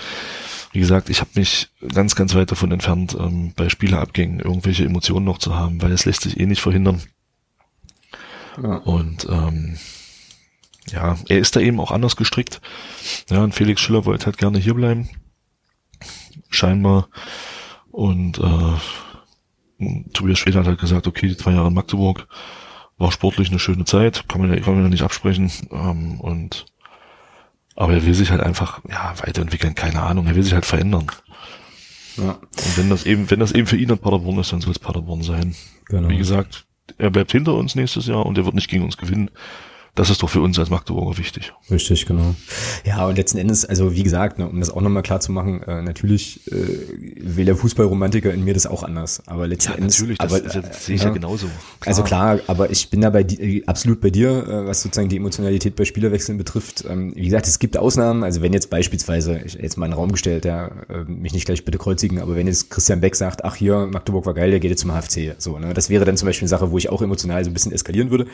wie 0.74 0.80
gesagt, 0.80 1.10
ich 1.10 1.22
habe 1.22 1.32
mich 1.36 1.70
ganz, 1.94 2.16
ganz 2.16 2.36
weit 2.36 2.52
davon 2.52 2.72
entfernt, 2.72 3.16
ähm, 3.18 3.54
bei 3.56 3.70
Spielerabgängen 3.70 4.42
irgendwelche 4.42 4.86
Emotionen 4.86 5.26
noch 5.26 5.38
zu 5.38 5.56
haben, 5.56 5.82
weil 5.82 5.94
es 5.94 6.06
lässt 6.06 6.22
sich 6.22 6.40
eh 6.40 6.46
nicht 6.46 6.62
verhindern. 6.62 7.02
Ja. 8.62 8.78
Und 8.78 9.26
ähm, 9.30 9.78
ja, 10.92 11.18
er 11.28 11.40
ist 11.40 11.56
da 11.56 11.60
eben 11.60 11.80
auch 11.80 11.92
anders 11.92 12.16
gestrickt. 12.16 12.62
Ja, 13.30 13.44
und 13.44 13.54
Felix 13.56 13.82
Schiller 13.82 14.06
wollte 14.06 14.26
halt 14.28 14.38
gerne 14.38 14.60
hier 14.60 14.74
bleiben. 14.74 15.10
Scheinbar. 16.50 17.10
Und 17.92 18.40
äh, 18.40 20.04
Tobias 20.14 20.40
Schwede 20.40 20.60
hat 20.60 20.68
halt 20.68 20.80
gesagt, 20.80 21.08
okay, 21.08 21.28
die 21.28 21.38
zwei 21.38 21.52
Jahre 21.52 21.68
in 21.68 21.74
Magdeburg 21.74 22.28
war 22.98 23.12
sportlich 23.12 23.50
eine 23.50 23.60
schöne 23.60 23.86
Zeit, 23.86 24.28
kann 24.30 24.42
man 24.42 24.54
ja, 24.54 24.60
kann 24.60 24.76
man 24.76 24.84
ja 24.84 24.90
nicht 24.90 25.04
absprechen. 25.04 25.52
Ähm, 25.72 26.20
und 26.20 26.66
aber 27.76 27.94
er 27.94 28.06
will 28.06 28.14
sich 28.14 28.32
halt 28.32 28.42
einfach 28.42 28.82
ja 28.90 29.14
weiterentwickeln, 29.18 29.76
keine 29.76 30.02
Ahnung, 30.02 30.28
er 30.28 30.36
will 30.36 30.44
sich 30.44 30.54
halt 30.54 30.66
verändern. 30.66 31.08
Ja, 32.16 32.32
Und 32.32 32.78
wenn 32.78 32.90
das 32.90 33.06
eben, 33.06 33.30
wenn 33.30 33.42
das 33.42 33.52
eben 33.52 33.68
für 33.68 33.76
ihn 33.76 33.92
ein 33.92 33.98
Paderborn 33.98 34.40
ist, 34.40 34.54
dann 34.54 34.62
soll 34.62 34.72
es 34.72 34.80
Paderborn 34.80 35.24
sein. 35.24 35.56
genau. 35.88 36.08
Wie 36.08 36.18
gesagt, 36.18 36.66
er 36.98 37.10
bleibt 37.10 37.34
hinter 37.34 37.56
uns 37.56 37.76
nächstes 37.76 38.08
Jahr 38.08 38.26
und 38.26 38.38
er 38.38 38.46
wird 38.46 38.56
nicht 38.56 38.70
gegen 38.70 38.86
uns 38.86 38.96
gewinnen. 38.96 39.30
Das 39.96 40.10
ist 40.10 40.22
doch 40.22 40.30
für 40.30 40.42
uns 40.42 40.60
als 40.60 40.70
Magdeburger 40.70 41.18
wichtig. 41.18 41.54
Richtig, 41.72 42.06
genau. 42.06 42.36
Ja, 42.84 43.08
und 43.08 43.16
letzten 43.16 43.38
Endes, 43.38 43.64
also 43.64 43.96
wie 43.96 44.04
gesagt, 44.04 44.38
ne, 44.40 44.48
um 44.48 44.60
das 44.60 44.70
auch 44.70 44.82
nochmal 44.82 45.04
klar 45.04 45.22
zu 45.22 45.32
machen, 45.32 45.64
äh, 45.64 45.82
natürlich 45.82 46.46
äh, 46.52 46.56
will 47.18 47.46
der 47.46 47.56
Fußballromantiker 47.56 48.34
in 48.34 48.44
mir 48.44 48.54
das 48.54 48.68
auch 48.68 48.84
anders. 48.84 49.24
Aber 49.26 49.48
letzten 49.48 49.72
Endes. 49.74 50.04
das, 50.06 50.20
aber, 50.20 50.44
ist 50.44 50.54
ja, 50.54 50.60
äh, 50.60 50.64
das 50.68 50.86
sehe 50.86 50.96
ich 50.96 51.02
ja, 51.02 51.08
ja. 51.08 51.14
genauso. 51.14 51.48
Also 51.86 52.04
klar, 52.04 52.40
aber 52.48 52.72
ich 52.72 52.90
bin 52.90 53.00
da 53.00 53.10
bei 53.10 53.22
äh, 53.22 53.64
absolut 53.68 54.02
bei 54.02 54.10
dir, 54.10 54.30
äh, 54.30 54.68
was 54.68 54.82
sozusagen 54.82 55.08
die 55.08 55.16
Emotionalität 55.16 55.78
bei 55.78 55.86
Spielerwechseln 55.86 56.38
betrifft. 56.38 56.84
Ähm, 56.90 57.16
Wie 57.16 57.24
gesagt, 57.24 57.48
es 57.48 57.58
gibt 57.60 57.78
Ausnahmen. 57.78 58.26
Also 58.26 58.42
wenn 58.42 58.52
jetzt 58.52 58.70
beispielsweise, 58.70 59.40
ich 59.46 59.54
jetzt 59.54 59.78
mal 59.78 59.86
in 59.86 59.94
den 59.94 59.98
Raum 59.98 60.12
gestellt, 60.12 60.44
der 60.44 60.72
äh, 60.90 61.10
mich 61.10 61.32
nicht 61.32 61.46
gleich 61.46 61.64
bitte 61.64 61.78
kreuzigen, 61.78 62.20
aber 62.20 62.36
wenn 62.36 62.48
jetzt 62.48 62.70
Christian 62.70 63.00
Beck 63.00 63.16
sagt, 63.16 63.46
ach 63.46 63.56
hier, 63.56 63.88
Magdeburg 63.90 64.26
war 64.26 64.34
geil, 64.34 64.52
der 64.52 64.60
geht 64.60 64.72
jetzt 64.72 64.82
zum 64.82 64.92
HFC. 64.92 65.36
So, 65.38 65.58
ne? 65.58 65.74
Das 65.74 65.90
wäre 65.90 66.04
dann 66.04 66.18
zum 66.18 66.26
Beispiel 66.26 66.44
eine 66.44 66.50
Sache, 66.50 66.72
wo 66.72 66.78
ich 66.78 66.90
auch 66.90 67.02
emotional 67.02 67.46
so 67.46 67.50
ein 67.50 67.54
bisschen 67.54 67.72
eskalieren 67.72 68.12
würde. 68.12 68.28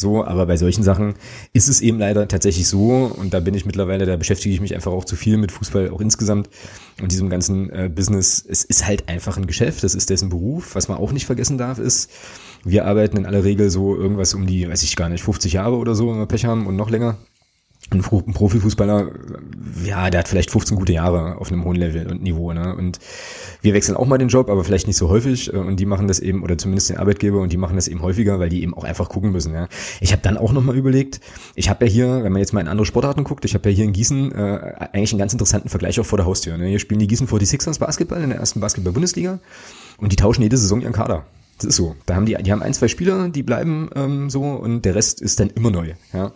So, 0.00 0.24
aber 0.24 0.46
bei 0.46 0.56
solchen 0.56 0.84
Sachen 0.84 1.14
ist 1.52 1.68
es 1.68 1.80
eben 1.80 1.98
leider 1.98 2.28
tatsächlich 2.28 2.68
so, 2.68 3.12
und 3.16 3.34
da 3.34 3.40
bin 3.40 3.54
ich 3.54 3.66
mittlerweile, 3.66 4.06
da 4.06 4.16
beschäftige 4.16 4.54
ich 4.54 4.60
mich 4.60 4.76
einfach 4.76 4.92
auch 4.92 5.04
zu 5.04 5.16
viel 5.16 5.36
mit 5.38 5.50
Fußball, 5.50 5.90
auch 5.90 6.00
insgesamt 6.00 6.48
und 7.02 7.10
diesem 7.10 7.28
ganzen 7.28 7.68
äh, 7.70 7.90
Business. 7.92 8.44
Es 8.48 8.62
ist 8.62 8.86
halt 8.86 9.08
einfach 9.08 9.36
ein 9.36 9.46
Geschäft, 9.46 9.82
das 9.82 9.96
ist 9.96 10.08
dessen 10.08 10.28
Beruf. 10.28 10.76
Was 10.76 10.86
man 10.86 10.98
auch 10.98 11.10
nicht 11.10 11.26
vergessen 11.26 11.58
darf, 11.58 11.80
ist, 11.80 12.10
wir 12.62 12.86
arbeiten 12.86 13.16
in 13.16 13.26
aller 13.26 13.42
Regel 13.42 13.70
so 13.70 13.96
irgendwas 13.96 14.34
um 14.34 14.46
die, 14.46 14.68
weiß 14.68 14.84
ich 14.84 14.94
gar 14.94 15.08
nicht, 15.08 15.24
50 15.24 15.54
Jahre 15.54 15.76
oder 15.76 15.96
so, 15.96 16.08
wenn 16.08 16.18
wir 16.18 16.26
Pech 16.26 16.44
haben 16.44 16.68
und 16.68 16.76
noch 16.76 16.90
länger. 16.90 17.18
Ein 17.90 18.02
Fu- 18.02 18.22
ein 18.26 18.34
Profifußballer, 18.34 19.12
ja, 19.82 20.10
der 20.10 20.20
hat 20.20 20.28
vielleicht 20.28 20.50
15 20.50 20.76
gute 20.76 20.92
Jahre 20.92 21.38
auf 21.38 21.50
einem 21.50 21.64
hohen 21.64 21.76
Level 21.76 22.06
und 22.08 22.22
Niveau, 22.22 22.52
ne? 22.52 22.76
Und 22.76 22.98
wir 23.62 23.72
wechseln 23.72 23.96
auch 23.96 24.04
mal 24.04 24.18
den 24.18 24.28
Job, 24.28 24.50
aber 24.50 24.62
vielleicht 24.62 24.86
nicht 24.88 24.96
so 24.98 25.08
häufig. 25.08 25.54
äh, 25.54 25.56
Und 25.56 25.80
die 25.80 25.86
machen 25.86 26.06
das 26.06 26.20
eben, 26.20 26.42
oder 26.42 26.58
zumindest 26.58 26.90
den 26.90 26.98
Arbeitgeber, 26.98 27.40
und 27.40 27.50
die 27.50 27.56
machen 27.56 27.76
das 27.76 27.88
eben 27.88 28.02
häufiger, 28.02 28.38
weil 28.40 28.50
die 28.50 28.62
eben 28.62 28.74
auch 28.74 28.84
einfach 28.84 29.08
gucken 29.08 29.32
müssen. 29.32 29.54
Ja. 29.54 29.68
Ich 30.02 30.12
habe 30.12 30.20
dann 30.20 30.36
auch 30.36 30.52
nochmal 30.52 30.76
überlegt, 30.76 31.20
ich 31.54 31.70
habe 31.70 31.86
ja 31.86 31.90
hier, 31.90 32.24
wenn 32.24 32.32
man 32.32 32.40
jetzt 32.40 32.52
mal 32.52 32.60
in 32.60 32.68
andere 32.68 32.84
Sportarten 32.84 33.24
guckt, 33.24 33.46
ich 33.46 33.54
habe 33.54 33.70
ja 33.70 33.74
hier 33.76 33.84
in 33.86 33.94
Gießen 33.94 34.32
äh, 34.32 34.36
eigentlich 34.92 35.12
einen 35.12 35.18
ganz 35.20 35.32
interessanten 35.32 35.70
Vergleich 35.70 35.98
auch 35.98 36.04
vor 36.06 36.18
der 36.18 36.26
Haustür. 36.26 36.58
Ne? 36.58 36.66
Hier 36.66 36.80
spielen 36.80 37.00
die 37.00 37.06
Gießen 37.06 37.26
46ers 37.26 37.78
Basketball 37.78 38.22
in 38.22 38.28
der 38.28 38.38
ersten 38.38 38.60
Basketball-Bundesliga 38.60 39.38
und 39.96 40.12
die 40.12 40.16
tauschen 40.16 40.42
jede 40.42 40.58
Saison 40.58 40.82
ihren 40.82 40.92
Kader. 40.92 41.24
Das 41.58 41.66
ist 41.70 41.76
so. 41.76 41.96
Da 42.06 42.14
haben 42.14 42.24
die, 42.24 42.36
die 42.40 42.52
haben 42.52 42.62
ein, 42.62 42.72
zwei 42.72 42.86
Spieler, 42.86 43.28
die 43.28 43.42
bleiben 43.42 43.90
ähm, 43.96 44.30
so 44.30 44.42
und 44.44 44.84
der 44.84 44.94
Rest 44.94 45.20
ist 45.20 45.40
dann 45.40 45.50
immer 45.50 45.70
neu. 45.72 45.94
Ja. 46.12 46.32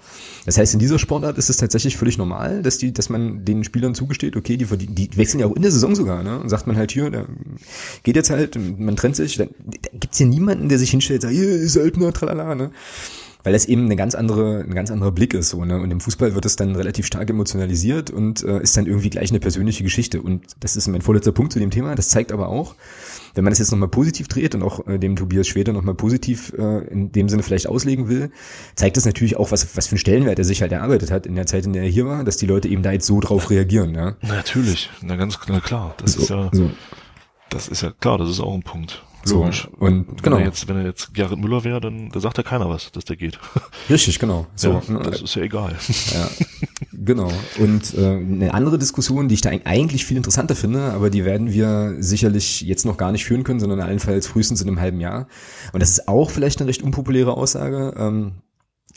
Das 0.46 0.58
heißt, 0.58 0.74
in 0.74 0.80
dieser 0.80 0.98
Sportart 0.98 1.38
ist 1.38 1.48
es 1.48 1.58
tatsächlich 1.58 1.96
völlig 1.96 2.18
normal, 2.18 2.62
dass 2.62 2.78
die, 2.78 2.92
dass 2.92 3.08
man 3.08 3.44
den 3.44 3.62
Spielern 3.62 3.94
zugesteht, 3.94 4.36
okay, 4.36 4.56
die, 4.56 4.64
verdienen- 4.64 4.96
die 4.96 5.16
wechseln 5.16 5.38
ja 5.38 5.46
auch 5.46 5.54
in 5.54 5.62
der 5.62 5.70
Saison 5.70 5.94
sogar, 5.94 6.24
ne? 6.24 6.40
Und 6.40 6.48
sagt 6.48 6.66
man 6.66 6.76
halt 6.76 6.90
hier, 6.90 7.08
der 7.10 7.26
geht 8.02 8.16
jetzt 8.16 8.30
halt, 8.30 8.58
man 8.78 8.96
trennt 8.96 9.14
sich, 9.14 9.36
dann 9.36 9.50
da 9.64 9.90
gibt's 9.98 10.18
hier 10.18 10.26
niemanden, 10.26 10.68
der 10.68 10.78
sich 10.78 10.90
hinstellt, 10.90 11.22
sagt, 11.22 11.34
hier, 11.34 11.68
Söldner, 11.68 12.12
tralala, 12.12 12.56
ne? 12.56 12.72
Weil 13.44 13.52
das 13.54 13.66
eben 13.66 13.86
eine 13.86 13.96
ganz 13.96 14.14
andere, 14.14 14.60
ein 14.60 14.74
ganz 14.74 14.92
anderer 14.92 15.10
Blick 15.10 15.34
ist, 15.34 15.48
so, 15.48 15.64
ne? 15.64 15.80
Und 15.80 15.90
im 15.90 16.00
Fußball 16.00 16.34
wird 16.36 16.46
es 16.46 16.54
dann 16.54 16.76
relativ 16.76 17.06
stark 17.06 17.28
emotionalisiert 17.28 18.10
und 18.10 18.44
äh, 18.44 18.62
ist 18.62 18.76
dann 18.76 18.86
irgendwie 18.86 19.10
gleich 19.10 19.30
eine 19.30 19.40
persönliche 19.40 19.82
Geschichte. 19.82 20.22
Und 20.22 20.44
das 20.60 20.76
ist 20.76 20.86
mein 20.86 21.02
vorletzter 21.02 21.32
Punkt 21.32 21.52
zu 21.52 21.58
dem 21.58 21.70
Thema. 21.70 21.96
Das 21.96 22.08
zeigt 22.08 22.30
aber 22.30 22.48
auch, 22.48 22.76
wenn 23.34 23.44
man 23.44 23.50
das 23.50 23.58
jetzt 23.58 23.70
nochmal 23.70 23.88
positiv 23.88 24.28
dreht 24.28 24.54
und 24.54 24.62
auch 24.62 24.86
äh, 24.86 24.98
dem 24.98 25.16
Tobias 25.16 25.46
Schwede 25.46 25.72
nochmal 25.72 25.94
positiv 25.94 26.52
äh, 26.58 26.86
in 26.88 27.12
dem 27.12 27.28
Sinne 27.28 27.42
vielleicht 27.42 27.66
auslegen 27.66 28.08
will, 28.08 28.30
zeigt 28.74 28.96
das 28.96 29.04
natürlich 29.04 29.36
auch, 29.36 29.50
was, 29.50 29.76
was 29.76 29.86
für 29.86 29.92
einen 29.92 29.98
Stellenwert 29.98 30.38
er 30.38 30.44
sich 30.44 30.62
halt 30.62 30.72
erarbeitet 30.72 31.10
hat 31.10 31.26
in 31.26 31.34
der 31.34 31.46
Zeit, 31.46 31.66
in 31.66 31.72
der 31.72 31.82
er 31.82 31.88
hier 31.88 32.06
war, 32.06 32.24
dass 32.24 32.36
die 32.36 32.46
Leute 32.46 32.68
eben 32.68 32.82
da 32.82 32.92
jetzt 32.92 33.06
so 33.06 33.20
drauf 33.20 33.50
reagieren. 33.50 33.94
Ja? 33.94 34.14
Natürlich, 34.22 34.90
na 35.02 35.16
ganz 35.16 35.38
na 35.48 35.60
klar. 35.60 35.94
Das 35.98 36.16
ist 36.16 36.28
ja, 36.28 36.50
so, 36.52 36.70
das 37.48 37.68
ist 37.68 37.82
ja 37.82 37.92
klar, 38.00 38.18
das 38.18 38.30
ist 38.30 38.40
auch 38.40 38.54
ein 38.54 38.62
Punkt. 38.62 39.02
So. 39.24 39.40
Logisch. 39.40 39.68
Und 39.78 40.06
Wenn 40.08 40.16
genau, 40.22 40.36
er 40.38 40.44
jetzt, 40.44 40.68
wenn 40.68 40.76
er 40.76 40.84
jetzt 40.84 41.14
Gerrit 41.14 41.38
Müller 41.38 41.64
wäre, 41.64 41.80
dann 41.80 42.10
da 42.10 42.20
sagt 42.20 42.38
ja 42.38 42.42
keiner 42.42 42.68
was, 42.68 42.90
dass 42.92 43.04
der 43.04 43.16
geht. 43.16 43.38
richtig, 43.90 44.18
genau. 44.18 44.46
So, 44.56 44.82
ja, 44.86 44.92
ne? 44.92 45.00
das 45.04 45.22
ist 45.22 45.34
ja 45.34 45.42
egal. 45.42 45.76
Ja, 46.12 46.28
genau. 46.92 47.30
Und 47.58 47.94
äh, 47.94 48.06
eine 48.16 48.54
andere 48.54 48.78
Diskussion, 48.78 49.28
die 49.28 49.34
ich 49.34 49.40
da 49.40 49.50
eig- 49.50 49.64
eigentlich 49.66 50.04
viel 50.04 50.16
interessanter 50.16 50.54
finde, 50.54 50.92
aber 50.92 51.10
die 51.10 51.24
werden 51.24 51.52
wir 51.52 51.96
sicherlich 52.00 52.62
jetzt 52.62 52.84
noch 52.84 52.96
gar 52.96 53.12
nicht 53.12 53.24
führen 53.24 53.44
können, 53.44 53.60
sondern 53.60 53.80
allenfalls 53.80 54.26
frühestens 54.26 54.60
in 54.60 54.68
einem 54.68 54.80
halben 54.80 55.00
Jahr. 55.00 55.28
Und 55.72 55.80
das 55.80 55.90
ist 55.90 56.08
auch 56.08 56.30
vielleicht 56.30 56.60
eine 56.60 56.68
recht 56.68 56.82
unpopuläre 56.82 57.36
Aussage. 57.36 57.94
Ähm, 57.96 58.32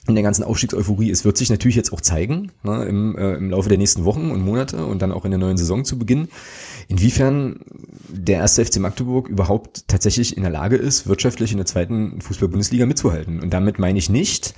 in 0.08 0.16
der 0.16 0.24
ganzen 0.24 0.44
Aufstiegseuphorie, 0.44 1.10
es 1.10 1.26
wird 1.26 1.38
sich 1.38 1.50
natürlich 1.50 1.76
jetzt 1.76 1.92
auch 1.92 2.02
zeigen, 2.02 2.52
ne, 2.64 2.86
im, 2.86 3.18
äh, 3.18 3.34
im 3.36 3.50
Laufe 3.50 3.70
der 3.70 3.78
nächsten 3.78 4.06
Wochen 4.06 4.30
und 4.32 4.44
Monate 4.44 4.86
und 4.86 5.02
dann 5.02 5.12
auch 5.12 5.26
in 5.26 5.32
der 5.32 5.40
neuen 5.40 5.58
Saison 5.58 5.84
zu 5.84 5.98
Beginn, 5.98 6.28
inwiefern 6.88 7.60
der 8.10 8.38
erste 8.38 8.64
FC 8.64 8.78
Magdeburg 8.78 9.28
überhaupt 9.28 9.88
tatsächlich 9.88 10.38
in 10.38 10.44
der 10.44 10.52
Lage 10.52 10.76
ist, 10.76 11.08
wirtschaftlich 11.08 11.52
in 11.52 11.58
der 11.58 11.66
zweiten 11.66 12.22
Fußball-Bundesliga 12.22 12.86
mitzuhalten. 12.86 13.40
Und 13.40 13.52
damit 13.54 13.80
meine 13.80 13.98
ich 13.98 14.10
nicht 14.10 14.54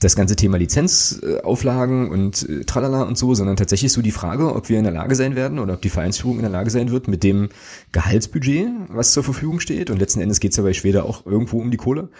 das 0.00 0.14
ganze 0.14 0.36
Thema 0.36 0.58
Lizenzauflagen 0.58 2.10
und 2.10 2.48
äh, 2.48 2.64
tralala 2.64 3.02
und 3.02 3.18
so, 3.18 3.34
sondern 3.34 3.56
tatsächlich 3.56 3.92
so 3.92 4.00
die 4.00 4.12
Frage, 4.12 4.54
ob 4.54 4.68
wir 4.68 4.78
in 4.78 4.84
der 4.84 4.92
Lage 4.92 5.16
sein 5.16 5.34
werden 5.34 5.58
oder 5.58 5.74
ob 5.74 5.82
die 5.82 5.88
Vereinsführung 5.88 6.36
in 6.36 6.42
der 6.42 6.52
Lage 6.52 6.70
sein 6.70 6.92
wird, 6.92 7.08
mit 7.08 7.24
dem 7.24 7.48
Gehaltsbudget, 7.90 8.68
was 8.88 9.12
zur 9.12 9.24
Verfügung 9.24 9.58
steht, 9.58 9.90
und 9.90 9.98
letzten 9.98 10.20
Endes 10.20 10.38
geht 10.38 10.52
es 10.52 10.56
ja 10.56 10.62
bei 10.62 10.72
Schwede 10.72 11.02
auch 11.02 11.26
irgendwo 11.26 11.58
um 11.58 11.72
die 11.72 11.76
Kohle, 11.76 12.10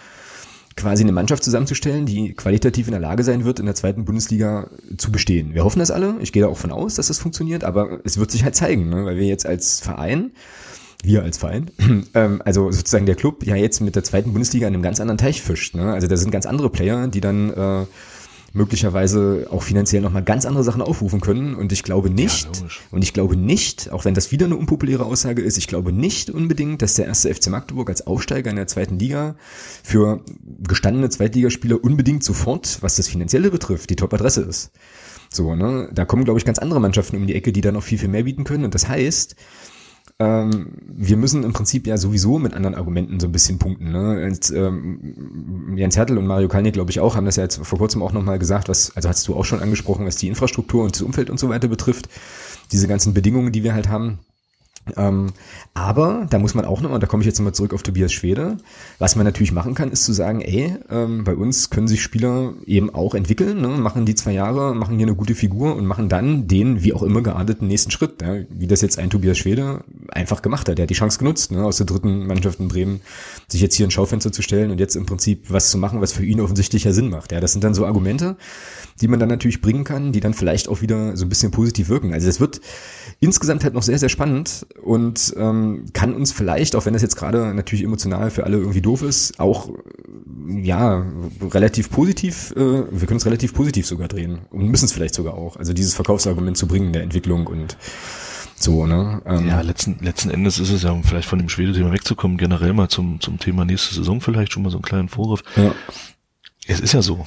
quasi 0.79 1.03
eine 1.03 1.11
Mannschaft 1.11 1.43
zusammenzustellen, 1.43 2.05
die 2.05 2.33
qualitativ 2.33 2.87
in 2.87 2.91
der 2.91 3.01
Lage 3.01 3.23
sein 3.23 3.43
wird, 3.43 3.59
in 3.59 3.65
der 3.65 3.75
zweiten 3.75 4.05
Bundesliga 4.05 4.69
zu 4.97 5.11
bestehen. 5.11 5.53
Wir 5.53 5.65
hoffen 5.65 5.79
das 5.79 5.91
alle. 5.91 6.15
Ich 6.21 6.31
gehe 6.31 6.41
da 6.41 6.47
auch 6.47 6.57
von 6.57 6.71
aus, 6.71 6.95
dass 6.95 7.07
das 7.07 7.19
funktioniert, 7.19 7.63
aber 7.63 7.99
es 8.05 8.17
wird 8.17 8.31
sich 8.31 8.43
halt 8.43 8.55
zeigen, 8.55 8.89
ne? 8.89 9.05
weil 9.05 9.17
wir 9.17 9.27
jetzt 9.27 9.45
als 9.45 9.81
Verein, 9.81 10.31
wir 11.03 11.23
als 11.23 11.37
Verein, 11.37 11.69
ähm, 12.13 12.41
also 12.45 12.71
sozusagen 12.71 13.05
der 13.05 13.15
Club, 13.15 13.45
ja 13.45 13.55
jetzt 13.55 13.81
mit 13.81 13.95
der 13.95 14.03
zweiten 14.03 14.31
Bundesliga 14.31 14.67
in 14.67 14.73
einem 14.73 14.83
ganz 14.83 15.01
anderen 15.01 15.17
Teich 15.17 15.41
fischt. 15.41 15.75
Ne? 15.75 15.91
Also 15.91 16.07
da 16.07 16.15
sind 16.15 16.31
ganz 16.31 16.45
andere 16.45 16.69
Player, 16.69 17.07
die 17.07 17.21
dann 17.21 17.49
äh, 17.51 17.85
möglicherweise 18.53 19.47
auch 19.51 19.63
finanziell 19.63 20.01
nochmal 20.01 20.23
ganz 20.23 20.45
andere 20.45 20.63
Sachen 20.63 20.81
aufrufen 20.81 21.21
können. 21.21 21.55
Und 21.55 21.71
ich 21.71 21.83
glaube 21.83 22.09
nicht, 22.09 22.57
ja, 22.57 22.67
und 22.91 23.03
ich 23.03 23.13
glaube 23.13 23.35
nicht, 23.35 23.91
auch 23.91 24.05
wenn 24.05 24.13
das 24.13 24.31
wieder 24.31 24.45
eine 24.45 24.55
unpopuläre 24.55 25.05
Aussage 25.05 25.41
ist, 25.41 25.57
ich 25.57 25.67
glaube 25.67 25.91
nicht 25.91 26.29
unbedingt, 26.29 26.81
dass 26.81 26.95
der 26.95 27.05
erste 27.05 27.33
FC 27.33 27.47
Magdeburg 27.47 27.89
als 27.89 28.05
Aufsteiger 28.07 28.49
in 28.49 28.55
der 28.55 28.67
zweiten 28.67 28.99
Liga 28.99 29.35
für 29.83 30.21
gestandene 30.67 31.09
Zweitligaspieler 31.09 31.83
unbedingt 31.83 32.23
sofort, 32.23 32.81
was 32.81 32.95
das 32.95 33.07
Finanzielle 33.07 33.51
betrifft, 33.51 33.89
die 33.89 33.95
Top-Adresse 33.95 34.41
ist. 34.41 34.71
So, 35.31 35.55
ne? 35.55 35.89
Da 35.93 36.05
kommen, 36.05 36.25
glaube 36.25 36.39
ich, 36.39 36.45
ganz 36.45 36.59
andere 36.59 36.81
Mannschaften 36.81 37.15
um 37.15 37.27
die 37.27 37.35
Ecke, 37.35 37.51
die 37.51 37.61
dann 37.61 37.75
noch 37.75 37.83
viel, 37.83 37.99
viel 37.99 38.09
mehr 38.09 38.23
bieten 38.23 38.43
können. 38.43 38.65
Und 38.65 38.73
das 38.73 38.87
heißt, 38.87 39.35
ähm, 40.19 40.73
wir 40.83 41.15
müssen 41.15 41.43
im 41.43 41.53
Prinzip 41.53 41.87
ja 41.87 41.97
sowieso 41.97 42.39
mit 42.39 42.53
anderen 42.53 42.75
Argumenten 42.75 43.19
so 43.21 43.27
ein 43.27 43.31
bisschen 43.31 43.57
punkten. 43.57 43.91
Ne? 43.91 44.25
Und, 44.25 44.51
ähm, 44.51 45.77
Jens 45.77 45.95
Hertel 45.95 46.17
und 46.17 46.27
Mario 46.27 46.49
Kalnick, 46.49 46.73
glaube 46.73 46.91
ich, 46.91 46.99
auch, 46.99 47.15
haben 47.15 47.25
das 47.25 47.37
ja 47.37 47.43
jetzt 47.43 47.65
vor 47.65 47.79
kurzem 47.79 48.03
auch 48.03 48.11
nochmal 48.11 48.37
gesagt, 48.37 48.67
was, 48.67 48.95
also 48.97 49.07
hast 49.07 49.25
du 49.27 49.35
auch 49.35 49.45
schon 49.45 49.61
angesprochen, 49.61 50.05
was 50.05 50.17
die 50.17 50.27
Infrastruktur 50.27 50.83
und 50.83 50.93
das 50.93 51.01
Umfeld 51.01 51.29
und 51.29 51.39
so 51.39 51.47
weiter 51.47 51.69
betrifft. 51.69 52.09
Diese 52.73 52.87
ganzen 52.87 53.13
Bedingungen, 53.13 53.53
die 53.53 53.63
wir 53.63 53.73
halt 53.73 53.87
haben. 53.87 54.19
Ähm, 54.97 55.31
aber 55.73 56.27
da 56.29 56.39
muss 56.39 56.55
man 56.55 56.65
auch 56.65 56.81
noch, 56.81 56.91
und 56.91 57.01
da 57.01 57.07
komme 57.07 57.21
ich 57.21 57.27
jetzt 57.27 57.39
nochmal 57.39 57.53
zurück 57.53 57.73
auf 57.73 57.83
Tobias 57.83 58.11
Schwede, 58.11 58.57
was 58.97 59.15
man 59.15 59.25
natürlich 59.25 59.51
machen 59.51 59.75
kann, 59.75 59.91
ist 59.91 60.03
zu 60.03 60.13
sagen, 60.13 60.41
ey, 60.41 60.75
ähm, 60.89 61.23
bei 61.23 61.35
uns 61.35 61.69
können 61.69 61.87
sich 61.87 62.01
Spieler 62.01 62.53
eben 62.65 62.93
auch 62.93 63.15
entwickeln, 63.15 63.61
ne, 63.61 63.69
machen 63.69 64.05
die 64.05 64.15
zwei 64.15 64.33
Jahre, 64.33 64.75
machen 64.75 64.97
hier 64.97 65.07
eine 65.07 65.15
gute 65.15 65.35
Figur 65.35 65.75
und 65.75 65.85
machen 65.85 66.09
dann 66.09 66.47
den, 66.47 66.83
wie 66.83 66.93
auch 66.93 67.03
immer 67.03 67.21
geahndeten 67.21 67.67
nächsten 67.67 67.91
Schritt, 67.91 68.21
ja, 68.21 68.35
wie 68.49 68.67
das 68.67 68.81
jetzt 68.81 68.99
ein 68.99 69.09
Tobias 69.09 69.37
Schwede 69.37 69.83
einfach 70.09 70.41
gemacht 70.41 70.67
hat. 70.67 70.77
Der 70.77 70.83
hat 70.83 70.89
die 70.89 70.95
Chance 70.95 71.19
genutzt, 71.19 71.51
ne, 71.51 71.63
aus 71.63 71.77
der 71.77 71.85
dritten 71.85 72.27
Mannschaft 72.27 72.59
in 72.59 72.67
Bremen, 72.67 73.01
sich 73.47 73.61
jetzt 73.61 73.75
hier 73.75 73.87
ein 73.87 73.91
Schaufenster 73.91 74.31
zu 74.31 74.41
stellen 74.41 74.71
und 74.71 74.79
jetzt 74.79 74.95
im 74.95 75.05
Prinzip 75.05 75.45
was 75.49 75.69
zu 75.71 75.77
machen, 75.77 76.01
was 76.01 76.13
für 76.13 76.25
ihn 76.25 76.41
offensichtlich 76.41 76.83
ja 76.83 76.91
Sinn 76.91 77.09
macht. 77.09 77.31
Ja, 77.31 77.39
das 77.39 77.51
sind 77.51 77.63
dann 77.63 77.73
so 77.73 77.85
Argumente, 77.85 78.37
die 79.01 79.07
man 79.07 79.19
dann 79.19 79.29
natürlich 79.29 79.61
bringen 79.61 79.83
kann, 79.83 80.11
die 80.11 80.19
dann 80.19 80.33
vielleicht 80.33 80.67
auch 80.67 80.81
wieder 80.81 81.15
so 81.15 81.25
ein 81.25 81.29
bisschen 81.29 81.51
positiv 81.51 81.89
wirken. 81.89 82.13
Also 82.13 82.27
das 82.27 82.39
wird 82.39 82.61
insgesamt 83.19 83.63
halt 83.63 83.73
noch 83.73 83.83
sehr, 83.83 83.99
sehr 83.99 84.09
spannend 84.09 84.65
und 84.81 85.33
ähm, 85.37 85.85
kann 85.93 86.13
uns 86.13 86.31
vielleicht, 86.31 86.75
auch 86.75 86.85
wenn 86.85 86.93
das 86.93 87.01
jetzt 87.01 87.17
gerade 87.17 87.53
natürlich 87.53 87.83
emotional 87.83 88.31
für 88.31 88.45
alle 88.45 88.57
irgendwie 88.57 88.81
doof 88.81 89.01
ist, 89.01 89.39
auch 89.39 89.69
ja 90.47 91.05
relativ 91.41 91.89
positiv, 91.89 92.51
äh, 92.55 92.59
wir 92.59 93.07
können 93.07 93.17
es 93.17 93.25
relativ 93.25 93.53
positiv 93.53 93.85
sogar 93.85 94.07
drehen 94.07 94.39
und 94.51 94.67
müssen 94.67 94.85
es 94.85 94.93
vielleicht 94.93 95.15
sogar 95.15 95.33
auch. 95.33 95.57
Also 95.57 95.73
dieses 95.73 95.93
Verkaufsargument 95.93 96.57
zu 96.57 96.67
bringen 96.67 96.93
der 96.93 97.03
Entwicklung 97.03 97.47
und 97.47 97.77
so, 98.55 98.85
ne? 98.85 99.21
Ähm, 99.25 99.47
ja, 99.47 99.61
letzten, 99.61 99.99
letzten 100.01 100.29
Endes 100.29 100.59
ist 100.59 100.69
es 100.69 100.83
ja, 100.83 100.91
um 100.91 101.03
vielleicht 101.03 101.27
von 101.27 101.39
dem 101.39 101.49
Schwede-Thema 101.49 101.91
wegzukommen, 101.93 102.37
generell 102.37 102.73
mal 102.73 102.89
zum, 102.89 103.21
zum 103.21 103.39
Thema 103.39 103.63
nächste 103.65 103.95
Saison 103.95 104.19
vielleicht 104.21 104.53
schon 104.53 104.63
mal 104.63 104.69
so 104.69 104.77
einen 104.77 104.83
kleinen 104.83 105.09
Vorgriff. 105.09 105.43
Ja. 105.55 105.73
Es 106.67 106.79
ist 106.79 106.93
ja 106.93 107.01
so 107.01 107.25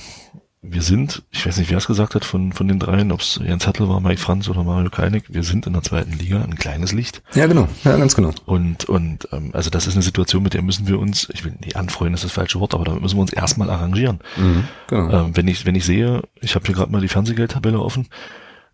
wir 0.64 0.82
sind, 0.82 1.24
ich 1.32 1.44
weiß 1.44 1.56
nicht, 1.56 1.70
wer 1.70 1.78
es 1.78 1.88
gesagt 1.88 2.14
hat 2.14 2.24
von, 2.24 2.52
von 2.52 2.68
den 2.68 2.78
dreien, 2.78 3.10
ob 3.10 3.20
es 3.20 3.40
Jens 3.44 3.66
Hattel 3.66 3.88
war, 3.88 4.00
Mike 4.00 4.20
Franz 4.20 4.48
oder 4.48 4.62
Mario 4.62 4.90
Keinig, 4.90 5.24
wir 5.28 5.42
sind 5.42 5.66
in 5.66 5.72
der 5.72 5.82
zweiten 5.82 6.12
Liga 6.12 6.40
ein 6.40 6.54
kleines 6.54 6.92
Licht. 6.92 7.20
Ja, 7.34 7.48
genau, 7.48 7.66
ja, 7.82 7.96
ganz 7.96 8.14
genau. 8.14 8.30
Und, 8.46 8.84
und 8.84 9.28
ähm, 9.32 9.50
also 9.54 9.70
das 9.70 9.88
ist 9.88 9.94
eine 9.94 10.04
Situation, 10.04 10.44
mit 10.44 10.54
der 10.54 10.62
müssen 10.62 10.86
wir 10.86 11.00
uns, 11.00 11.28
ich 11.32 11.44
will 11.44 11.52
nicht 11.64 11.74
anfreuen, 11.74 12.14
ist 12.14 12.22
das 12.22 12.30
falsche 12.30 12.60
Wort, 12.60 12.74
aber 12.74 12.84
damit 12.84 13.02
müssen 13.02 13.16
wir 13.16 13.22
uns 13.22 13.32
erstmal 13.32 13.70
arrangieren. 13.70 14.20
Mhm, 14.36 14.64
genau. 14.86 15.24
Ähm, 15.24 15.36
wenn 15.36 15.48
ich, 15.48 15.66
wenn 15.66 15.74
ich 15.74 15.84
sehe, 15.84 16.22
ich 16.40 16.54
habe 16.54 16.64
hier 16.64 16.76
gerade 16.76 16.92
mal 16.92 17.00
die 17.00 17.08
Fernsehgeldtabelle 17.08 17.80
offen, 17.80 18.06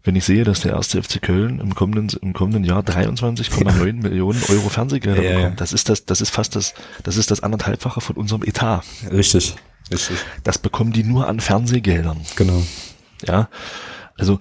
wenn 0.05 0.15
ich 0.15 0.25
sehe, 0.25 0.45
dass 0.45 0.61
der 0.61 0.73
erste 0.73 1.03
FC 1.03 1.23
Köln 1.23 1.59
im 1.59 1.75
kommenden, 1.75 2.11
im 2.21 2.35
kommenden 2.35 2.65
Jahr 2.65 2.83
23,9 2.83 3.87
ja. 3.87 3.93
Millionen 3.95 4.43
Euro 4.51 4.69
Fernsehgelder 4.69 5.23
ja, 5.23 5.37
bekommt, 5.37 5.61
das 5.61 5.73
ist 5.73 5.89
das, 5.89 6.05
das 6.05 6.21
ist 6.21 6.31
fast 6.31 6.55
das, 6.55 6.75
das 7.03 7.17
ist 7.17 7.31
das 7.31 7.43
anderthalbfache 7.43 8.03
von 8.03 8.17
unserem 8.17 8.43
Etat. 8.43 8.83
Richtig. 9.11 9.57
Richtig. 9.91 10.19
Das 10.45 10.59
bekommen 10.59 10.93
die 10.93 11.05
nur 11.05 11.27
an 11.27 11.41
Fernsehgeldern. 11.41 12.21
Genau. 12.37 12.63
Ja. 13.27 13.49
Also 14.17 14.39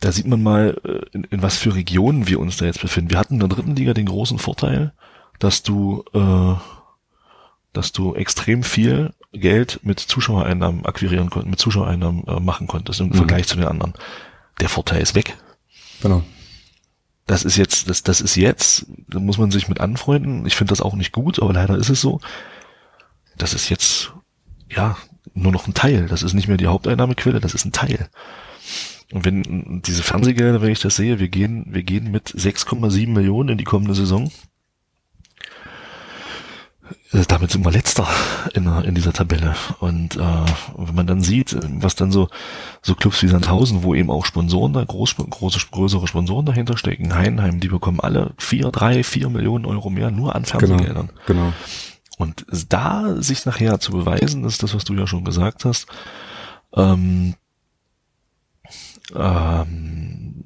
da 0.00 0.10
sieht 0.10 0.26
man 0.26 0.42
mal, 0.42 0.76
äh, 0.84 1.16
in, 1.16 1.24
in 1.24 1.42
was 1.42 1.56
für 1.56 1.74
Regionen 1.74 2.26
wir 2.26 2.40
uns 2.40 2.56
da 2.56 2.66
jetzt 2.66 2.80
befinden. 2.80 3.10
Wir 3.10 3.18
hatten 3.18 3.34
in 3.34 3.40
der 3.40 3.48
dritten 3.48 3.76
Liga 3.76 3.94
den 3.94 4.06
großen 4.06 4.38
Vorteil, 4.38 4.92
dass 5.38 5.62
du, 5.62 6.04
äh, 6.12 6.54
dass 7.72 7.92
du 7.92 8.14
extrem 8.14 8.64
viel 8.64 9.14
Geld 9.32 9.80
mit 9.82 10.00
Zuschauereinnahmen 10.00 10.84
akquirieren 10.84 11.30
konntest, 11.30 11.50
mit 11.50 11.60
Zuschauereinnahmen 11.60 12.24
äh, 12.26 12.40
machen 12.40 12.66
konntest 12.66 13.00
im 13.00 13.08
mhm. 13.08 13.14
Vergleich 13.14 13.46
zu 13.46 13.56
den 13.56 13.66
anderen. 13.66 13.94
Der 14.60 14.68
Vorteil 14.68 15.00
ist 15.00 15.14
weg. 15.14 15.36
Genau. 16.02 16.22
Das 17.26 17.44
ist 17.44 17.56
jetzt, 17.56 17.88
das, 17.88 18.02
das 18.02 18.20
ist 18.20 18.34
jetzt, 18.34 18.86
da 19.08 19.20
muss 19.20 19.38
man 19.38 19.52
sich 19.52 19.68
mit 19.68 19.80
anfreunden. 19.80 20.44
Ich 20.46 20.56
finde 20.56 20.72
das 20.72 20.80
auch 20.80 20.94
nicht 20.94 21.12
gut, 21.12 21.40
aber 21.40 21.52
leider 21.52 21.76
ist 21.76 21.88
es 21.88 22.00
so. 22.00 22.20
Das 23.38 23.54
ist 23.54 23.68
jetzt 23.68 24.12
ja, 24.74 24.96
nur 25.34 25.52
noch 25.52 25.66
ein 25.66 25.74
Teil. 25.74 26.06
Das 26.06 26.22
ist 26.22 26.34
nicht 26.34 26.48
mehr 26.48 26.56
die 26.56 26.66
Haupteinnahmequelle, 26.66 27.40
das 27.40 27.54
ist 27.54 27.64
ein 27.64 27.72
Teil. 27.72 28.08
Und 29.12 29.24
wenn 29.24 29.82
diese 29.84 30.02
Fernsehgelder, 30.02 30.62
wenn 30.62 30.70
ich 30.70 30.80
das 30.80 30.96
sehe, 30.96 31.18
wir 31.18 31.28
gehen, 31.28 31.66
wir 31.68 31.82
gehen 31.82 32.10
mit 32.10 32.30
6,7 32.30 33.08
Millionen 33.10 33.50
in 33.50 33.58
die 33.58 33.64
kommende 33.64 33.94
Saison. 33.94 34.30
Äh, 37.12 37.24
damit 37.28 37.50
sind 37.50 37.64
wir 37.64 37.70
letzter 37.70 38.08
in, 38.54 38.66
in 38.84 38.94
dieser 38.94 39.12
Tabelle. 39.12 39.54
Und 39.80 40.16
äh, 40.16 40.44
wenn 40.76 40.94
man 40.94 41.06
dann 41.06 41.20
sieht, 41.20 41.56
was 41.80 41.94
dann 41.94 42.10
so 42.10 42.28
so 42.80 42.94
Clubs 42.94 43.22
wie 43.22 43.28
Sandhausen, 43.28 43.82
wo 43.82 43.94
eben 43.94 44.10
auch 44.10 44.24
Sponsoren 44.24 44.72
da, 44.72 44.82
groß, 44.82 45.16
große, 45.16 45.60
größere 45.70 46.08
Sponsoren 46.08 46.46
dahinter 46.46 46.78
stecken, 46.78 47.14
Heinheim, 47.14 47.60
die 47.60 47.68
bekommen 47.68 48.00
alle 48.00 48.32
vier, 48.38 48.70
drei, 48.70 49.04
vier 49.04 49.28
Millionen 49.28 49.66
Euro 49.66 49.90
mehr 49.90 50.10
nur 50.10 50.34
an 50.34 50.44
genau, 50.44 50.58
Fernsehgeldern. 50.58 51.10
Genau. 51.26 51.40
genau. 51.42 51.52
Und 52.18 52.46
da 52.68 53.20
sich 53.20 53.44
nachher 53.46 53.80
zu 53.80 53.92
beweisen, 53.92 54.44
ist 54.44 54.62
das, 54.62 54.74
was 54.74 54.84
du 54.84 54.94
ja 54.94 55.06
schon 55.06 55.24
gesagt 55.24 55.64
hast, 55.64 55.86
ähm, 56.74 57.34
ähm, 59.14 60.44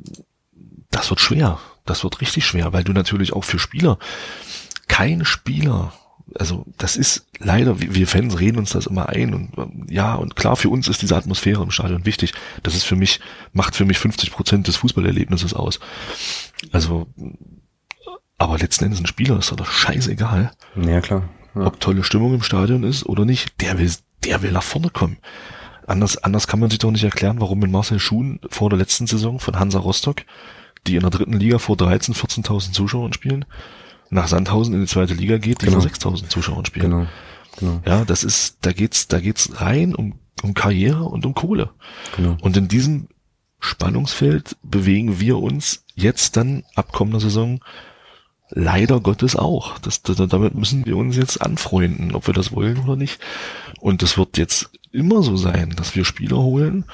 das 0.91 1.11
wird 1.11 1.21
schwer. 1.21 1.59
Das 1.85 2.03
wird 2.03 2.21
richtig 2.21 2.45
schwer, 2.47 2.73
weil 2.73 2.85
du 2.85 2.93
natürlich 2.93 3.33
auch 3.33 3.45
für 3.45 3.59
Spieler, 3.59 3.99
kein 4.89 5.25
Spieler, 5.25 5.93
also 6.35 6.65
das 6.79 6.97
ist 6.97 7.27
leider, 7.39 7.81
wir 7.81 8.09
Fans 8.09 8.41
reden 8.41 8.59
uns 8.59 8.71
das 8.71 8.87
immer 8.87 9.09
ein 9.09 9.35
und 9.35 9.57
ähm, 9.59 9.87
ja, 9.89 10.15
und 10.15 10.35
klar, 10.35 10.57
für 10.57 10.69
uns 10.69 10.89
ist 10.89 11.03
diese 11.03 11.17
Atmosphäre 11.17 11.63
im 11.63 11.71
Stadion 11.71 12.05
wichtig. 12.05 12.33
Das 12.63 12.75
ist 12.75 12.85
für 12.85 12.97
mich, 12.97 13.21
macht 13.53 13.77
für 13.77 13.85
mich 13.85 13.99
50 13.99 14.33
Prozent 14.33 14.67
des 14.67 14.77
Fußballerlebnisses 14.77 15.55
aus. 15.55 15.79
Also, 16.73 17.07
aber 18.39 18.59
letzten 18.59 18.85
Endes 18.85 19.01
ein 19.01 19.07
Spieler 19.07 19.39
ist 19.39 19.53
doch 19.53 19.71
scheißegal. 19.71 20.53
Ja, 20.75 21.01
klar 21.01 21.29
ja. 21.57 21.67
ob 21.67 21.81
tolle 21.81 22.05
Stimmung 22.05 22.35
im 22.35 22.43
Stadion 22.43 22.85
ist 22.85 23.07
oder 23.07 23.25
nicht. 23.25 23.61
Der 23.61 23.79
will, 23.79 23.91
der 24.25 24.43
will 24.43 24.53
nach 24.53 24.63
vorne 24.63 24.91
kommen. 24.91 25.19
Anders, 25.87 26.19
anders 26.19 26.47
kann 26.47 26.61
man 26.61 26.71
sich 26.71 26.81
doch 26.81 26.91
nicht 26.91 27.05
erklären, 27.05 27.41
warum 27.41 27.63
in 27.65 27.71
Marcel 27.71 28.01
Schuhn 28.01 28.41
vor 28.51 28.71
der 28.71 28.79
letzten 28.79 29.07
Saison 29.07 29.39
von 29.39 29.59
Hansa 29.59 29.79
Rostock, 29.79 30.23
die 30.87 30.97
in 30.97 31.03
der 31.03 31.11
dritten 31.11 31.35
Liga 31.35 31.59
vor 31.59 31.77
13, 31.77 32.15
14.000 32.15 32.73
Zuschauern 32.73 33.13
spielen, 33.13 33.45
nach 34.11 34.29
Sandhausen 34.29 34.75
in 34.75 34.81
die 34.81 34.87
zweite 34.87 35.15
Liga 35.15 35.39
geht, 35.39 35.63
die 35.63 35.67
genau. 35.67 35.81
vor 35.81 35.91
6.000 35.91 36.29
Zuschauern 36.29 36.65
spielen. 36.65 36.91
Genau. 36.91 37.07
Genau. 37.59 37.81
Ja, 37.87 38.05
das 38.05 38.25
ist, 38.25 38.59
da 38.63 38.73
geht's, 38.73 39.09
da 39.09 39.21
geht's 39.21 39.61
rein 39.61 39.95
um, 39.95 40.15
um 40.43 40.55
Karriere 40.55 41.05
und 41.05 41.25
um 41.25 41.35
Kohle. 41.35 41.71
Genau. 42.17 42.37
Und 42.41 42.57
in 42.57 42.69
diesem 42.69 43.09
Spannungsfeld 43.61 44.57
bewegen 44.63 45.21
wir 45.21 45.39
uns 45.39 45.85
jetzt 45.95 46.37
dann 46.37 46.65
ab 46.75 46.93
kommender 46.93 47.21
Saison 47.21 47.61
leider 48.51 49.01
Gottes 49.01 49.37
auch. 49.37 49.79
Das, 49.79 50.03
das, 50.03 50.17
damit 50.17 50.55
müssen 50.55 50.87
wir 50.87 50.97
uns 50.97 51.17
jetzt 51.17 51.41
anfreunden, 51.41 52.15
ob 52.15 52.27
wir 52.27 52.35
das 52.35 52.53
wollen 52.53 52.79
oder 52.79 52.97
nicht. 52.97 53.19
Und 53.81 54.03
es 54.03 54.17
wird 54.17 54.39
jetzt 54.39 54.71
immer 54.93 55.23
so 55.23 55.37
sein, 55.37 55.75
dass 55.77 55.95
wir 55.95 56.05
Spieler 56.05 56.39
holen, 56.39 56.85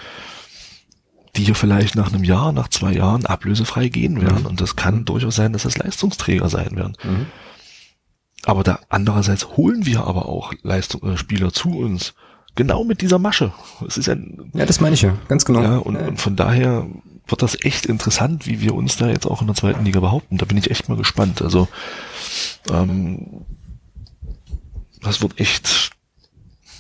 die 1.37 1.45
hier 1.45 1.55
vielleicht 1.55 1.95
nach 1.95 2.13
einem 2.13 2.25
Jahr, 2.25 2.53
nach 2.53 2.69
zwei 2.69 2.93
Jahren 2.93 3.27
ablösefrei 3.27 3.89
gehen 3.89 4.21
werden. 4.21 4.43
Mhm. 4.43 4.47
Und 4.47 4.61
das 4.61 4.77
kann 4.77 5.05
durchaus 5.05 5.37
sein, 5.37 5.53
dass 5.53 5.63
das 5.63 5.79
Leistungsträger 5.79 6.49
sein 6.49 6.77
werden. 6.77 6.97
Mhm. 7.03 7.27
Aber 8.45 8.65
da 8.65 8.81
andererseits 8.89 9.57
holen 9.57 9.87
wir 9.87 10.05
aber 10.05 10.27
auch 10.27 10.53
Leistung, 10.63 11.03
äh, 11.05 11.17
Spieler 11.17 11.53
zu 11.53 11.71
uns, 11.79 12.15
genau 12.55 12.85
mit 12.85 13.01
dieser 13.01 13.19
Masche. 13.19 13.53
Es 13.87 13.97
ist 13.97 14.09
ein, 14.09 14.51
ja, 14.53 14.67
das 14.67 14.81
meine 14.81 14.95
ich 14.95 15.03
ja, 15.03 15.17
ganz 15.29 15.45
genau. 15.45 15.63
Ja, 15.63 15.77
und, 15.79 15.95
ja. 15.95 16.07
und 16.09 16.21
von 16.21 16.37
daher 16.37 16.87
wird 17.27 17.43
das 17.43 17.65
echt 17.65 17.87
interessant, 17.87 18.47
wie 18.47 18.61
wir 18.61 18.75
uns 18.75 18.97
da 18.97 19.09
jetzt 19.09 19.27
auch 19.27 19.41
in 19.41 19.47
der 19.47 19.57
zweiten 19.57 19.85
Liga 19.85 20.01
behaupten. 20.01 20.39
Da 20.39 20.45
bin 20.45 20.57
ich 20.57 20.71
echt 20.71 20.89
mal 20.89 20.97
gespannt. 20.97 21.43
Also 21.43 21.69
ähm, 22.71 23.45
das 25.01 25.21
wird 25.21 25.41
echt, 25.41 25.91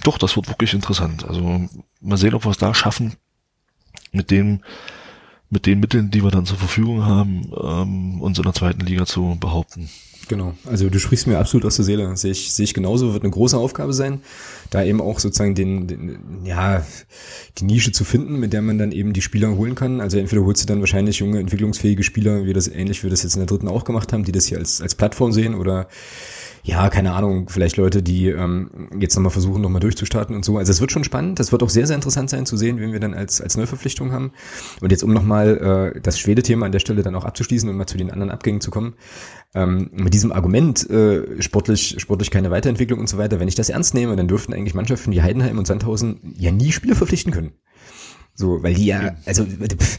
doch, 0.03 0.19
das 0.19 0.37
wird 0.37 0.49
wirklich 0.49 0.75
interessant. 0.75 1.25
Also 1.27 1.69
mal 2.01 2.17
sehen, 2.17 2.35
ob 2.35 2.45
wir 2.45 2.51
es 2.51 2.59
da 2.59 2.75
schaffen, 2.75 3.15
mit 4.13 4.31
dem, 4.31 4.63
mit 5.51 5.67
den 5.67 5.81
Mitteln, 5.81 6.11
die 6.11 6.23
wir 6.23 6.31
dann 6.31 6.47
zur 6.47 6.59
Verfügung 6.59 7.05
haben, 7.05 7.53
ähm, 7.63 8.21
uns 8.21 8.39
in 8.39 8.45
der 8.45 8.55
zweiten 8.55 8.81
Liga 8.81 9.07
zu 9.07 9.37
behaupten. 9.39 9.89
Genau, 10.29 10.55
also 10.67 10.89
du 10.89 10.99
sprichst 10.99 11.27
mir 11.27 11.39
absolut 11.39 11.67
aus 11.67 11.77
der 11.77 11.85
Seele. 11.85 12.17
Sehe 12.17 12.31
ich, 12.31 12.53
sehe 12.53 12.65
ich 12.65 12.75
genauso, 12.75 13.13
wird 13.13 13.25
eine 13.25 13.33
große 13.33 13.57
Aufgabe 13.57 13.93
sein, 13.93 14.21
da 14.71 14.83
eben 14.83 15.01
auch 15.01 15.19
sozusagen 15.19 15.55
den, 15.55 15.87
den, 15.89 16.19
ja, 16.45 16.87
die 17.59 17.65
Nische 17.65 17.93
zu 17.93 18.05
finden, 18.05 18.39
mit 18.39 18.53
der 18.53 18.63
man 18.63 18.79
dann 18.79 18.93
eben 18.93 19.13
die 19.13 19.23
Spieler 19.23 19.57
holen 19.57 19.75
kann. 19.75 20.01
Also 20.01 20.19
entweder 20.19 20.45
holst 20.45 20.63
du 20.63 20.67
dann 20.67 20.81
wahrscheinlich 20.81 21.19
junge, 21.19 21.41
entwicklungsfähige 21.41 22.03
Spieler, 22.03 22.45
wie 22.47 22.53
das 22.53 22.69
ähnlich 22.69 23.01
wie 23.01 23.05
wir 23.05 23.11
das 23.11 23.23
jetzt 23.23 23.35
in 23.35 23.41
der 23.41 23.47
dritten 23.47 23.69
auch 23.69 23.85
gemacht 23.85 24.13
haben, 24.13 24.25
die 24.25 24.33
das 24.33 24.47
hier 24.47 24.59
als, 24.59 24.81
als 24.81 24.95
Plattform 24.95 25.33
sehen 25.33 25.55
oder 25.55 25.89
ja, 26.65 26.89
keine 26.91 27.13
Ahnung, 27.13 27.49
vielleicht 27.49 27.77
Leute, 27.77 28.05
die 28.05 28.29
ähm, 28.29 28.89
jetzt 29.01 29.17
nochmal 29.17 29.33
versuchen, 29.33 29.63
nochmal 29.63 29.81
durchzustarten 29.81 30.37
und 30.37 30.45
so. 30.45 30.59
Also 30.59 30.71
es 30.71 30.81
wird 30.81 30.93
schon 30.93 31.03
spannend. 31.03 31.41
Das 31.41 31.51
wird 31.51 31.63
auch 31.65 31.69
sehr, 31.69 31.89
sehr 31.89 31.97
interessant 31.97 32.31
sein 32.31 32.47
zu 32.47 32.57
sehen, 32.57 32.79
wen 32.79 32.93
wir 32.93 33.01
dann 33.01 33.15
als, 33.15 33.41
als 33.41 33.57
Neuverpflichtung 33.57 34.13
haben. 34.13 34.31
Und 34.81 34.93
jetzt, 34.93 35.03
um 35.03 35.13
nochmal 35.13 35.93
äh, 35.97 36.01
das 36.01 36.21
Schwede-Thema 36.21 36.67
an 36.67 36.73
der 36.73 36.79
Stelle 36.79 37.03
dann 37.03 37.17
auch 37.17 37.25
abzuschließen 37.25 37.69
und 37.69 37.77
mal 37.77 37.87
zu 37.87 37.99
den 37.99 38.13
anderen 38.13 38.31
Abgängen 38.31 38.61
zu 38.61 38.71
kommen. 38.71 38.95
Ähm, 39.55 39.91
mit 39.93 40.15
diesem 40.15 40.33
Argument, 40.33 40.89
äh, 40.89 41.43
sportlich, 41.43 41.97
sportlich 41.99 42.31
keine 42.31 42.51
Weiterentwicklung 42.51 42.99
und 43.01 43.09
so 43.09 43.19
weiter, 43.19 43.39
wenn 43.39 43.49
ich 43.49 43.55
das 43.55 43.69
ernst 43.69 43.93
nehme, 43.93 44.17
dann 44.17 44.29
dürften 44.29 44.55
eigentlich 44.55 44.75
Mannschaften 44.75 45.13
wie 45.13 45.21
Heidenheim 45.21 45.59
und 45.59 45.67
Sandhausen 45.67 46.35
ja 46.39 46.51
nie 46.51 46.73
Spieler 46.73 46.97
verpflichten 46.97 47.33
können. 47.33 47.53
So, 48.35 48.63
weil 48.63 48.75
die 48.75 48.87
ja, 48.87 49.15
also 49.27 49.45
pff, 49.45 49.99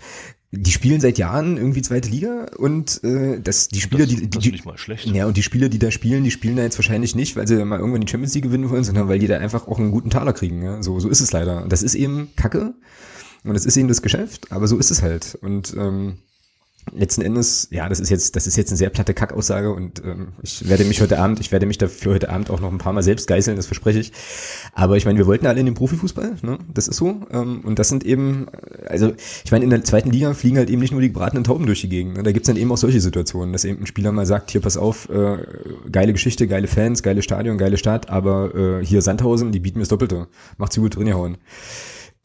die 0.56 0.72
spielen 0.72 1.01
seit 1.01 1.18
Jahren 1.18 1.58
irgendwie 1.58 1.82
zweite 1.82 2.10
Liga 2.10 2.45
und 2.58 3.04
äh, 3.04 3.39
das 3.41 3.70
die 3.70 3.82
Spieler, 3.82 4.06
das, 4.06 4.16
die, 4.16 4.28
die, 4.28 4.51
die 4.51 4.62
mal 4.64 4.78
schlecht. 4.78 5.06
ja 5.08 5.26
und 5.26 5.36
die 5.36 5.41
Spieler, 5.41 5.68
die 5.68 5.80
da 5.80 5.89
spielen, 5.89 6.24
die 6.24 6.32
spielen 6.32 6.56
da 6.56 6.62
jetzt 6.62 6.78
wahrscheinlich 6.78 7.16
nicht, 7.16 7.36
weil 7.36 7.47
sie 7.47 7.64
mal 7.66 7.80
irgendwann 7.80 8.01
die 8.01 8.08
Champions 8.08 8.36
League 8.36 8.43
gewinnen 8.43 8.70
wollen, 8.70 8.84
sondern 8.84 9.08
weil 9.08 9.18
die 9.18 9.28
da 9.28 9.38
einfach 9.38 9.68
auch 9.68 9.80
einen 9.80 9.91
guten 9.91 10.12
Taler 10.12 10.34
kriegen. 10.34 10.62
Ja? 10.62 10.84
So 10.84 10.99
so 10.99 11.10
ist 11.10 11.22
es 11.22 11.32
leider. 11.32 11.64
Und 11.64 11.72
das 11.72 11.82
ist 11.82 11.95
eben 11.95 12.30
Kacke 12.36 12.76
und 13.43 13.54
das 13.54 13.66
ist 13.66 13.78
eben 13.78 13.88
das 13.88 14.04
Geschäft, 14.04 14.51
aber 14.51 14.68
so 14.68 14.78
ist 14.78 14.91
es 14.91 15.01
halt. 15.01 15.36
Und 15.41 15.76
ähm, 15.76 16.18
letzten 16.92 17.22
Endes, 17.22 17.68
ja, 17.72 17.90
das 17.90 18.00
ist 18.00 18.10
jetzt, 18.10 18.36
das 18.36 18.48
ist 18.48 18.56
jetzt 18.56 18.70
eine 18.70 18.78
sehr 18.78 18.90
platte 18.90 19.14
Kackaussage 19.14 19.74
und 19.74 20.04
ähm, 20.04 20.30
ich 20.42 20.68
werde 20.68 20.86
mich 20.86 21.02
heute 21.02 21.20
Abend, 21.20 21.40
ich 21.40 21.52
werde 21.52 21.66
mich 21.66 21.78
dafür 21.78 22.14
heute 22.14 22.30
Abend 22.30 22.50
auch 22.50 22.60
noch 22.60 22.72
ein 22.72 22.78
paar 22.78 22.94
Mal 22.94 23.04
selbst 23.04 23.28
geißeln, 23.28 23.58
das 23.58 23.68
verspreche 23.68 24.00
ich. 24.00 24.12
Aber 24.74 24.98
ich 24.98 25.06
meine, 25.06 25.18
wir 25.18 25.26
wollten 25.26 25.46
alle 25.48 25.60
in 25.60 25.66
den 25.66 25.76
Profifußball, 25.76 26.36
ne? 26.42 26.60
Das 26.74 26.88
ist 26.88 26.98
so. 26.98 27.22
Ähm, 27.32 27.62
und 27.64 27.80
das 27.80 27.90
sind 27.90 28.04
eben, 28.04 28.48
also 28.88 29.14
ich 29.44 29.52
meine, 29.52 29.64
in 29.64 29.70
der 29.70 29.84
zweiten 29.84 30.12
Liga 30.12 30.34
fliegen 30.34 30.58
halt 30.58 30.70
eben 30.70 30.82
nicht 30.82 30.92
nur 30.92 31.02
die 31.02 31.08
gebratenen 31.08 31.44
Tauben 31.44 31.66
durch 31.66 31.82
die 31.82 31.90
Gegend. 31.90 32.18
Ne? 32.18 32.24
Da 32.24 32.32
gibt's 32.32 32.48
dann 32.48 32.58
eben 32.58 32.72
auch 32.72 32.78
solche 32.78 33.02
Situationen, 33.02 33.54
dass 33.54 33.66
eben 33.66 33.82
ein 33.82 33.88
Spieler 33.88 34.12
mal 34.12 34.26
sagt, 34.26 34.52
hier 34.52 34.62
pass 34.62 34.78
auf, 34.78 35.10
äh, 35.10 35.38
geile 35.92 36.14
Geschichte, 36.14 36.48
geile 36.48 36.68
Fans, 36.68 37.04
geile 37.04 37.22
Stadion, 37.22 37.58
geile 37.58 37.78
Stadt, 37.78 38.10
aber 38.10 38.54
äh, 38.56 38.86
hier 38.86 39.02
Sandhausen, 39.02 39.52
die 39.52 39.60
bieten 39.60 39.80
mir 39.80 39.84
das 39.84 39.90
Doppelte. 39.90 40.28
Macht's 40.58 40.76
gut, 40.76 40.96
drin 40.96 41.14
hauen. 41.14 41.38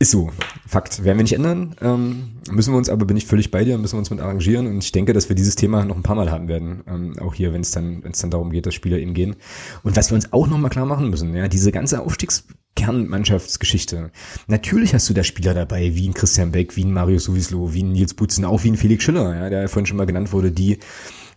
Ist 0.00 0.12
so. 0.12 0.30
Fakt. 0.64 1.02
Werden 1.02 1.18
wir 1.18 1.24
nicht 1.24 1.32
ändern. 1.32 1.74
Ähm, 1.82 2.36
müssen 2.52 2.72
wir 2.72 2.78
uns 2.78 2.88
aber, 2.88 3.04
bin 3.04 3.16
ich 3.16 3.26
völlig 3.26 3.50
bei 3.50 3.64
dir, 3.64 3.76
müssen 3.78 3.94
wir 3.94 3.98
uns 3.98 4.10
mit 4.10 4.20
arrangieren. 4.20 4.68
Und 4.68 4.84
ich 4.84 4.92
denke, 4.92 5.12
dass 5.12 5.28
wir 5.28 5.34
dieses 5.34 5.56
Thema 5.56 5.84
noch 5.84 5.96
ein 5.96 6.04
paar 6.04 6.14
Mal 6.14 6.30
haben 6.30 6.46
werden. 6.46 6.84
Ähm, 6.86 7.18
auch 7.18 7.34
hier, 7.34 7.52
wenn 7.52 7.62
es 7.62 7.72
dann, 7.72 8.04
wenn 8.04 8.12
es 8.12 8.20
dann 8.20 8.30
darum 8.30 8.50
geht, 8.50 8.66
dass 8.66 8.74
Spieler 8.74 8.98
eben 8.98 9.12
gehen. 9.12 9.34
Und 9.82 9.96
was 9.96 10.12
wir 10.12 10.14
uns 10.14 10.32
auch 10.32 10.46
nochmal 10.46 10.70
klar 10.70 10.86
machen 10.86 11.10
müssen, 11.10 11.34
ja, 11.34 11.48
diese 11.48 11.72
ganze 11.72 12.00
Aufstiegskernmannschaftsgeschichte. 12.00 14.12
Natürlich 14.46 14.94
hast 14.94 15.10
du 15.10 15.14
da 15.14 15.24
Spieler 15.24 15.52
dabei, 15.52 15.96
wie 15.96 16.08
ein 16.08 16.14
Christian 16.14 16.52
Beck, 16.52 16.76
wie 16.76 16.84
ein 16.84 16.92
Mario 16.92 17.18
Suvislo, 17.18 17.74
wie 17.74 17.82
ein 17.82 17.90
Nils 17.90 18.14
Butzen, 18.14 18.44
auch 18.44 18.62
wie 18.62 18.70
ein 18.70 18.76
Felix 18.76 19.02
Schiller, 19.02 19.34
ja, 19.34 19.50
der 19.50 19.62
ja 19.62 19.68
vorhin 19.68 19.86
schon 19.86 19.96
mal 19.96 20.06
genannt 20.06 20.32
wurde, 20.32 20.52
die 20.52 20.78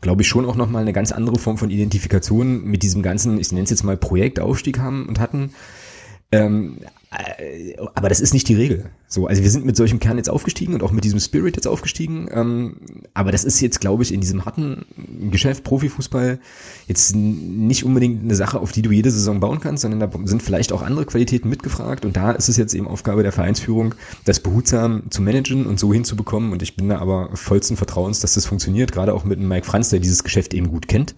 glaube 0.02 0.24
ich, 0.24 0.28
schon 0.28 0.46
auch 0.46 0.56
nochmal 0.56 0.82
eine 0.82 0.94
ganz 0.94 1.12
andere 1.12 1.38
Form 1.38 1.60
von 1.60 1.70
Identifikation 1.70 2.64
mit 2.64 2.82
diesem 2.82 3.04
ganzen, 3.04 3.40
ich 3.40 3.52
nenne 3.52 3.66
es 3.66 3.70
jetzt 3.70 3.84
mal 3.84 3.98
Projektaufstieg 3.98 4.80
haben 4.80 5.08
und 5.08 5.20
hatten. 5.20 5.52
Ähm, 6.32 6.78
äh, 6.82 6.86
aber 7.94 8.08
das 8.08 8.22
ist 8.22 8.34
nicht 8.34 8.48
die 8.48 8.56
Regel. 8.56 8.86
So, 9.10 9.28
also 9.28 9.44
wir 9.44 9.50
sind 9.52 9.66
mit 9.66 9.76
solchem 9.76 10.00
Kern 10.00 10.16
jetzt 10.16 10.30
aufgestiegen 10.30 10.74
und 10.74 10.82
auch 10.82 10.92
mit 10.92 11.04
diesem 11.04 11.20
Spirit 11.20 11.58
jetzt 11.58 11.68
aufgestiegen. 11.68 12.30
Ähm, 12.32 12.78
aber 13.14 13.34
das 13.34 13.44
ist 13.44 13.60
jetzt, 13.60 13.82
glaube 13.82 14.04
ich, 14.04 14.14
in 14.14 14.22
diesem 14.22 14.46
harten 14.46 14.86
Geschäft 15.30 15.66
Profifußball 15.66 16.40
jetzt 16.88 17.14
nicht 17.14 17.84
unbedingt 17.84 18.24
eine 18.24 18.36
Sache, 18.36 18.62
auf 18.62 18.72
die 18.72 18.82
du 18.82 18.92
jede 18.92 19.12
Saison 19.12 19.42
bauen 19.42 19.60
kannst, 19.60 19.82
sondern 19.82 20.00
da 20.00 20.10
sind 20.24 20.42
vielleicht 20.42 20.72
auch 20.72 20.82
andere 20.82 21.06
Qualitäten 21.06 21.50
mitgefragt. 21.50 22.06
Und 22.06 22.16
da 22.16 22.32
ist 22.32 22.48
es 22.48 22.56
jetzt 22.56 22.74
eben 22.74 22.88
Aufgabe 22.88 23.24
der 23.24 23.34
Vereinsführung, 23.34 23.94
das 24.24 24.40
behutsam 24.40 25.04
zu 25.10 25.22
managen 25.22 25.66
und 25.66 25.82
so 25.82 25.92
hinzubekommen. 25.92 26.54
Und 26.54 26.62
ich 26.62 26.78
bin 26.78 26.88
da 26.88 27.00
aber 27.00 27.36
vollsten 27.36 27.76
Vertrauens, 27.76 28.22
dass 28.22 28.36
das 28.36 28.46
funktioniert, 28.46 28.94
gerade 28.94 29.14
auch 29.14 29.26
mit 29.26 29.38
Mike 29.38 29.66
Franz, 29.66 29.90
der 29.90 30.00
dieses 30.00 30.24
Geschäft 30.24 30.54
eben 30.54 30.70
gut 30.70 30.88
kennt 30.88 31.14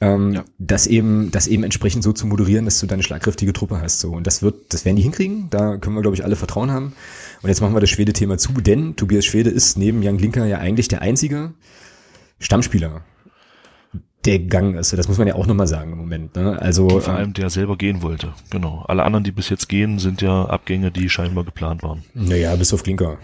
ähm, 0.00 0.32
ja. 0.32 0.44
das 0.58 0.86
eben, 0.86 1.30
das 1.30 1.46
eben 1.46 1.64
entsprechend 1.64 2.02
so 2.02 2.12
zu 2.12 2.26
moderieren, 2.26 2.64
dass 2.64 2.78
du 2.80 2.86
deine 2.86 3.02
schlagkräftige 3.02 3.52
Truppe 3.52 3.80
hast. 3.80 4.00
So 4.00 4.12
und 4.12 4.26
das 4.26 4.42
wird, 4.42 4.72
das 4.72 4.84
werden 4.84 4.96
die 4.96 5.02
hinkriegen. 5.02 5.48
Da 5.50 5.76
können 5.76 5.94
wir 5.94 6.02
glaube 6.02 6.16
ich 6.16 6.24
alle 6.24 6.36
Vertrauen 6.36 6.70
haben. 6.70 6.92
Und 7.42 7.48
jetzt 7.48 7.60
machen 7.60 7.74
wir 7.74 7.80
das 7.80 7.90
Schwede-Thema 7.90 8.38
zu, 8.38 8.52
denn 8.52 8.96
Tobias 8.96 9.24
Schwede 9.24 9.50
ist 9.50 9.76
neben 9.76 10.02
Jan 10.02 10.18
Glinker 10.18 10.46
ja 10.46 10.58
eigentlich 10.58 10.88
der 10.88 11.02
einzige 11.02 11.52
Stammspieler 12.38 13.02
der 14.24 14.38
gegangen 14.38 14.74
ist. 14.74 14.92
Das 14.96 15.08
muss 15.08 15.18
man 15.18 15.26
ja 15.26 15.34
auch 15.34 15.46
nochmal 15.46 15.66
sagen 15.66 15.92
im 15.92 15.98
Moment. 15.98 16.34
Ne? 16.36 16.60
Also 16.60 17.00
vor 17.00 17.14
allem 17.14 17.28
ähm, 17.28 17.34
der 17.34 17.50
selber 17.50 17.76
gehen 17.76 18.02
wollte. 18.02 18.32
Genau. 18.50 18.84
Alle 18.88 19.02
anderen, 19.02 19.24
die 19.24 19.32
bis 19.32 19.48
jetzt 19.48 19.68
gehen, 19.68 19.98
sind 19.98 20.22
ja 20.22 20.46
Abgänge, 20.46 20.90
die 20.90 21.08
scheinbar 21.08 21.44
geplant 21.44 21.82
waren. 21.82 22.04
Naja, 22.14 22.54
bis 22.56 22.72
auf 22.72 22.82
Glinker. 22.82 23.18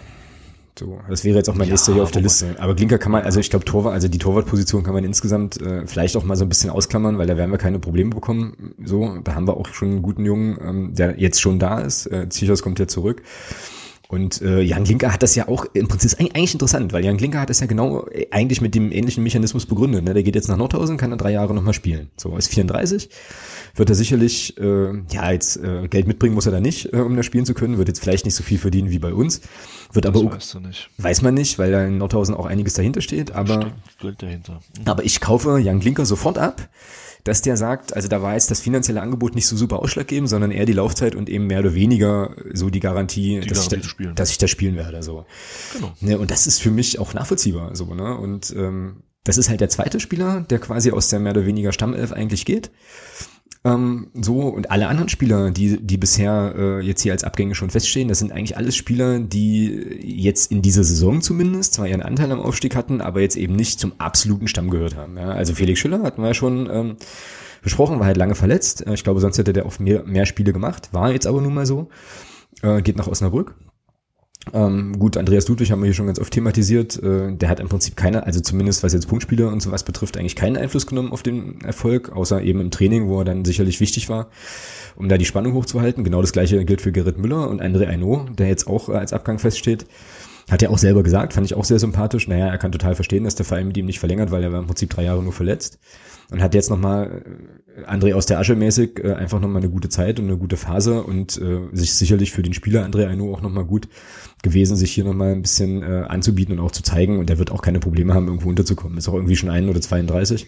So, 0.80 0.98
das 1.10 1.24
wäre 1.24 1.36
jetzt 1.36 1.50
auch 1.50 1.54
mein 1.54 1.68
ja, 1.68 1.72
nächster 1.72 1.92
hier 1.92 2.02
auf 2.02 2.10
der 2.10 2.22
Liste. 2.22 2.56
Aber 2.58 2.74
Glinker 2.74 2.96
kann 2.96 3.12
man, 3.12 3.22
also 3.22 3.38
ich 3.38 3.50
glaube 3.50 3.66
Torwart, 3.66 3.92
also 3.92 4.08
die 4.08 4.16
Torwartposition 4.16 4.82
kann 4.82 4.94
man 4.94 5.04
insgesamt 5.04 5.60
äh, 5.60 5.86
vielleicht 5.86 6.16
auch 6.16 6.24
mal 6.24 6.36
so 6.36 6.46
ein 6.46 6.48
bisschen 6.48 6.70
ausklammern, 6.70 7.18
weil 7.18 7.26
da 7.26 7.36
werden 7.36 7.50
wir 7.50 7.58
keine 7.58 7.78
Probleme 7.78 8.14
bekommen. 8.14 8.72
So, 8.82 9.18
da 9.22 9.34
haben 9.34 9.46
wir 9.46 9.58
auch 9.58 9.66
schon 9.74 9.90
einen 9.90 10.02
guten 10.02 10.24
Jungen, 10.24 10.58
ähm, 10.62 10.94
der 10.94 11.20
jetzt 11.20 11.38
schon 11.38 11.58
da 11.58 11.80
ist. 11.80 12.06
Äh, 12.06 12.30
Zichos 12.30 12.62
kommt 12.62 12.78
ja 12.78 12.88
zurück. 12.88 13.20
Und 14.08 14.40
äh, 14.40 14.62
Jan 14.62 14.84
Glinker 14.84 15.12
hat 15.12 15.22
das 15.22 15.34
ja 15.34 15.48
auch, 15.48 15.66
im 15.74 15.86
Prinzip 15.86 16.12
ist 16.12 16.18
eigentlich 16.18 16.54
interessant, 16.54 16.94
weil 16.94 17.04
Jan 17.04 17.18
Glinker 17.18 17.42
hat 17.42 17.50
das 17.50 17.60
ja 17.60 17.66
genau 17.66 18.06
äh, 18.06 18.28
eigentlich 18.30 18.62
mit 18.62 18.74
dem 18.74 18.90
ähnlichen 18.90 19.22
Mechanismus 19.22 19.66
begründet. 19.66 20.02
Ne? 20.02 20.14
Der 20.14 20.22
geht 20.22 20.34
jetzt 20.34 20.48
nach 20.48 20.56
Nordhausen, 20.56 20.96
kann 20.96 21.10
dann 21.10 21.18
drei 21.18 21.32
Jahre 21.32 21.54
nochmal 21.54 21.74
spielen. 21.74 22.08
So, 22.16 22.34
ist 22.38 22.48
34 22.48 23.10
wird 23.74 23.88
er 23.88 23.94
sicherlich, 23.94 24.58
äh, 24.58 24.92
ja, 25.12 25.32
jetzt 25.32 25.56
äh, 25.56 25.88
Geld 25.88 26.06
mitbringen 26.06 26.34
muss 26.34 26.46
er 26.46 26.52
da 26.52 26.60
nicht, 26.60 26.92
äh, 26.92 26.98
um 26.98 27.16
da 27.16 27.22
spielen 27.22 27.46
zu 27.46 27.54
können, 27.54 27.78
wird 27.78 27.88
jetzt 27.88 28.00
vielleicht 28.00 28.24
nicht 28.24 28.34
so 28.34 28.42
viel 28.42 28.58
verdienen 28.58 28.90
wie 28.90 28.98
bei 28.98 29.12
uns. 29.12 29.40
Wird 29.92 30.04
das 30.04 30.14
aber 30.14 30.32
weißt 30.32 30.58
weiß 30.98 31.22
man 31.22 31.34
nicht, 31.34 31.58
weil 31.58 31.72
da 31.72 31.84
in 31.84 31.98
Nordhausen 31.98 32.34
auch 32.34 32.46
einiges 32.46 32.74
dahinter 32.74 33.00
steht, 33.00 33.32
aber 33.32 33.72
Geld 34.00 34.22
dahinter. 34.22 34.60
Mhm. 34.78 34.86
aber 34.86 35.04
ich 35.04 35.20
kaufe 35.20 35.58
Jan 35.58 35.80
Glinker 35.80 36.06
sofort 36.06 36.38
ab, 36.38 36.68
dass 37.24 37.42
der 37.42 37.56
sagt, 37.56 37.94
also 37.94 38.08
da 38.08 38.22
war 38.22 38.34
jetzt 38.34 38.50
das 38.50 38.60
finanzielle 38.60 39.02
Angebot 39.02 39.34
nicht 39.34 39.46
so 39.46 39.56
super 39.56 39.80
ausschlaggebend, 39.80 40.28
sondern 40.28 40.50
eher 40.50 40.66
die 40.66 40.72
Laufzeit 40.72 41.14
und 41.14 41.28
eben 41.28 41.46
mehr 41.46 41.60
oder 41.60 41.74
weniger 41.74 42.34
so 42.52 42.70
die 42.70 42.80
Garantie, 42.80 43.40
die 43.40 43.48
dass, 43.48 43.68
Garantie 43.68 43.88
ich 43.88 44.06
da, 44.06 44.12
dass 44.12 44.30
ich 44.30 44.38
da 44.38 44.48
spielen 44.48 44.76
werde. 44.76 45.02
So. 45.02 45.26
Genau. 45.74 45.92
Ne, 46.00 46.18
und 46.18 46.30
das 46.30 46.46
ist 46.46 46.60
für 46.60 46.70
mich 46.70 46.98
auch 46.98 47.14
nachvollziehbar. 47.14 47.74
So, 47.76 47.94
ne? 47.94 48.16
Und 48.16 48.54
ähm, 48.56 49.02
das 49.24 49.36
ist 49.36 49.50
halt 49.50 49.60
der 49.60 49.68
zweite 49.68 50.00
Spieler, 50.00 50.40
der 50.48 50.58
quasi 50.58 50.92
aus 50.92 51.08
der 51.08 51.20
mehr 51.20 51.32
oder 51.32 51.46
weniger 51.46 51.72
Stammelf 51.72 52.12
eigentlich 52.12 52.44
geht. 52.44 52.70
Ähm, 53.62 54.08
so, 54.14 54.40
und 54.48 54.70
alle 54.70 54.88
anderen 54.88 55.11
Spieler, 55.11 55.50
die, 55.50 55.78
die 55.80 55.98
bisher 55.98 56.54
äh, 56.56 56.80
jetzt 56.80 57.02
hier 57.02 57.12
als 57.12 57.24
Abgänge 57.24 57.54
schon 57.54 57.68
feststehen, 57.68 58.08
das 58.08 58.18
sind 58.18 58.32
eigentlich 58.32 58.56
alles 58.56 58.74
Spieler, 58.74 59.18
die 59.18 59.66
jetzt 60.02 60.50
in 60.50 60.62
dieser 60.62 60.82
Saison 60.82 61.20
zumindest 61.20 61.74
zwar 61.74 61.86
ihren 61.86 62.00
Anteil 62.02 62.32
am 62.32 62.40
Aufstieg 62.40 62.74
hatten, 62.74 63.02
aber 63.02 63.20
jetzt 63.20 63.36
eben 63.36 63.54
nicht 63.54 63.78
zum 63.78 63.92
absoluten 63.98 64.48
Stamm 64.48 64.70
gehört 64.70 64.96
haben. 64.96 65.18
Ja? 65.18 65.30
Also 65.32 65.54
Felix 65.54 65.78
Schiller 65.78 66.02
hatten 66.02 66.22
wir 66.22 66.28
ja 66.28 66.34
schon 66.34 66.70
ähm, 66.72 66.96
besprochen, 67.62 67.98
war 67.98 68.06
halt 68.06 68.16
lange 68.16 68.34
verletzt. 68.34 68.86
Äh, 68.86 68.94
ich 68.94 69.04
glaube, 69.04 69.20
sonst 69.20 69.36
hätte 69.36 69.52
der 69.52 69.66
auch 69.66 69.78
mehr, 69.78 70.04
mehr 70.04 70.24
Spiele 70.24 70.54
gemacht. 70.54 70.88
War 70.92 71.12
jetzt 71.12 71.26
aber 71.26 71.42
nun 71.42 71.52
mal 71.52 71.66
so. 71.66 71.90
Äh, 72.62 72.80
geht 72.80 72.96
nach 72.96 73.08
Osnabrück. 73.08 73.54
Ähm, 74.55 74.99
gut, 74.99 75.16
Andreas 75.16 75.47
Ludwig 75.49 75.70
haben 75.70 75.80
wir 75.80 75.86
hier 75.86 75.95
schon 75.95 76.07
ganz 76.07 76.18
oft 76.18 76.32
thematisiert. 76.32 77.01
Äh, 77.03 77.36
der 77.36 77.49
hat 77.49 77.61
im 77.61 77.68
Prinzip 77.68 77.97
keine, 77.97 78.24
also 78.24 78.41
zumindest 78.41 78.82
was 78.82 78.93
jetzt 78.93 79.07
Punktspieler 79.07 79.49
und 79.49 79.61
sowas 79.61 79.84
betrifft, 79.84 80.16
eigentlich 80.16 80.34
keinen 80.34 80.57
Einfluss 80.57 80.86
genommen 80.86 81.12
auf 81.12 81.22
den 81.22 81.61
Erfolg, 81.61 82.11
außer 82.11 82.43
eben 82.43 82.61
im 82.61 82.70
Training, 82.70 83.07
wo 83.07 83.18
er 83.18 83.24
dann 83.24 83.45
sicherlich 83.45 83.80
wichtig 83.80 84.09
war, 84.09 84.28
um 84.97 85.09
da 85.09 85.18
die 85.18 85.26
Spannung 85.26 85.53
hochzuhalten. 85.53 86.05
Genau 86.05 86.22
das 86.22 86.32
gleiche 86.32 86.64
gilt 86.64 86.80
für 86.80 86.91
Gerrit 86.91 87.18
Müller 87.18 87.49
und 87.49 87.61
André 87.61 87.86
Aino, 87.86 88.26
der 88.30 88.49
jetzt 88.49 88.66
auch 88.66 88.88
als 88.88 89.12
Abgang 89.12 89.38
feststeht. 89.38 89.84
Hat 90.51 90.62
er 90.62 90.70
auch 90.70 90.78
selber 90.78 91.03
gesagt, 91.03 91.34
fand 91.34 91.47
ich 91.47 91.55
auch 91.55 91.64
sehr 91.64 91.78
sympathisch. 91.78 92.26
Naja, 92.26 92.49
er 92.49 92.59
kann 92.59 92.72
total 92.72 92.95
verstehen, 92.97 93.24
dass 93.24 93.36
der 93.36 93.47
Verein 93.47 93.68
mit 93.68 93.76
ihm 93.76 93.86
nicht 93.86 94.01
verlängert, 94.01 94.32
weil 94.32 94.43
er 94.43 94.51
war 94.51 94.59
im 94.59 94.66
Prinzip 94.66 94.91
drei 94.91 95.05
Jahre 95.05 95.22
nur 95.22 95.32
verletzt. 95.32 95.78
Und 96.30 96.42
hat 96.42 96.54
jetzt 96.54 96.70
nochmal 96.70 97.22
äh, 97.76 97.90
André 97.90 98.14
aus 98.14 98.26
der 98.26 98.38
Asche 98.38 98.54
mäßig 98.54 99.02
äh, 99.02 99.14
einfach 99.14 99.40
nochmal 99.40 99.62
eine 99.62 99.70
gute 99.70 99.88
Zeit 99.88 100.20
und 100.20 100.26
eine 100.26 100.36
gute 100.36 100.56
Phase 100.56 101.02
und 101.02 101.40
äh, 101.40 101.60
sich 101.72 101.94
sicherlich 101.94 102.32
für 102.32 102.42
den 102.42 102.54
Spieler 102.54 102.84
André 102.84 103.06
Aino 103.06 103.32
auch 103.32 103.40
nochmal 103.40 103.64
gut 103.64 103.88
gewesen, 104.42 104.76
sich 104.76 104.92
hier 104.92 105.04
nochmal 105.04 105.32
ein 105.32 105.42
bisschen 105.42 105.82
äh, 105.82 106.04
anzubieten 106.08 106.58
und 106.58 106.64
auch 106.64 106.72
zu 106.72 106.82
zeigen. 106.82 107.18
Und 107.18 107.28
der 107.28 107.38
wird 107.38 107.50
auch 107.50 107.62
keine 107.62 107.80
Probleme 107.80 108.14
haben, 108.14 108.26
irgendwo 108.26 108.48
unterzukommen. 108.48 108.98
Ist 108.98 109.08
auch 109.08 109.14
irgendwie 109.14 109.36
schon 109.36 109.50
ein 109.50 109.68
oder 109.68 109.80
32. 109.80 110.46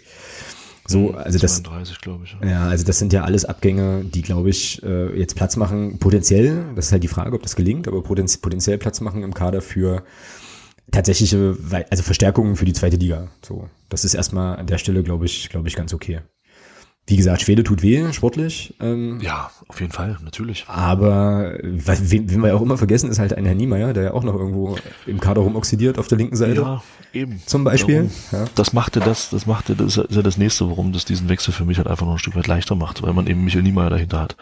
So, 0.87 1.13
also 1.13 1.39
das, 1.39 1.63
32, 1.63 2.01
glaube 2.01 2.25
ich. 2.25 2.37
ja, 2.45 2.67
also 2.67 2.85
das 2.85 2.99
sind 2.99 3.13
ja 3.13 3.23
alles 3.23 3.45
Abgänge, 3.45 4.05
die, 4.05 4.23
glaube 4.23 4.51
ich, 4.51 4.83
äh, 4.83 5.17
jetzt 5.17 5.37
Platz 5.37 5.57
machen, 5.57 5.99
potenziell, 5.99 6.65
das 6.75 6.87
ist 6.87 6.93
halt 6.93 7.05
die 7.05 7.09
Frage, 7.09 7.37
ob 7.37 7.43
das 7.43 7.55
gelingt, 7.55 7.87
aber 7.87 8.03
potenz 8.03 8.37
potenziell 8.39 8.79
Platz 8.79 9.01
machen 9.01 9.23
im 9.23 9.33
Kader 9.33 9.63
für 9.63 10.03
tatsächliche, 10.91 11.57
also 11.89 12.03
Verstärkungen 12.03 12.57
für 12.57 12.65
die 12.65 12.73
zweite 12.73 12.97
Liga. 12.97 13.29
So, 13.43 13.69
das 13.93 14.05
ist 14.05 14.15
erstmal 14.15 14.57
an 14.57 14.67
der 14.67 14.79
Stelle, 14.79 15.03
glaube 15.03 15.27
ich, 15.27 15.49
glaube 15.51 15.69
ich, 15.69 15.77
ganz 15.77 15.93
okay. 15.95 16.21
Wie 17.05 17.17
gesagt, 17.17 17.43
Schwede 17.43 17.65
tut 17.65 17.83
weh, 17.83 18.13
sportlich. 18.13 18.75
Ähm, 18.81 19.19
Ja, 19.21 19.51
auf 19.67 19.81
jeden 19.81 19.91
Fall, 19.93 20.19
natürlich. 20.23 20.65
aber 20.69 21.59
was, 21.65 22.13
wen, 22.13 22.31
wen 22.31 22.41
wir 22.43 22.49
ja 22.51 22.55
auch 22.55 22.63
immer 22.63 22.79
vergessen, 22.79 23.11
ist 23.11 23.19
halt 23.19 23.33
ein 23.35 23.45
Herr 23.45 23.57
Niemeyer, 23.57 23.93
der 23.93 24.05
ja 24.05 24.13
auch 24.15 24.23
noch 24.23 24.35
irgendwo 24.35 24.77
im 25.07 25.19
Kader 25.19 25.41
rumoxidiert 25.41 25.99
auf 25.99 26.07
der 26.07 26.19
linken 26.19 26.37
Seite. 26.37 26.61
Ja, 26.61 26.83
eben. 27.13 27.43
Zum 27.45 27.65
Beispiel. 27.65 28.09
Darum, 28.31 28.47
Ja. 28.47 28.51
Das 28.55 28.73
machte 28.73 29.01
das, 29.01 29.31
das 29.31 29.47
machte, 29.47 29.75
das 29.75 29.97
ist 29.97 30.15
ja 30.15 30.23
das 30.23 30.39
nächste, 30.39 30.69
warum 30.71 30.93
das 30.93 31.05
diesen 31.05 31.29
Wechsel 31.29 31.53
für 31.53 31.65
mich 31.65 31.79
halt 31.79 31.89
einfach 31.89 32.07
noch 32.07 32.13
ein 32.13 32.19
Stück 32.21 32.37
weit 32.37 32.47
leichter 32.47 32.77
macht, 32.77 33.03
weil 33.03 33.13
man 33.13 33.27
eben 33.27 33.45
Michael 33.45 33.65
Niemeyer 33.65 33.91
dahinter 33.91 34.21
hat. 34.21 34.37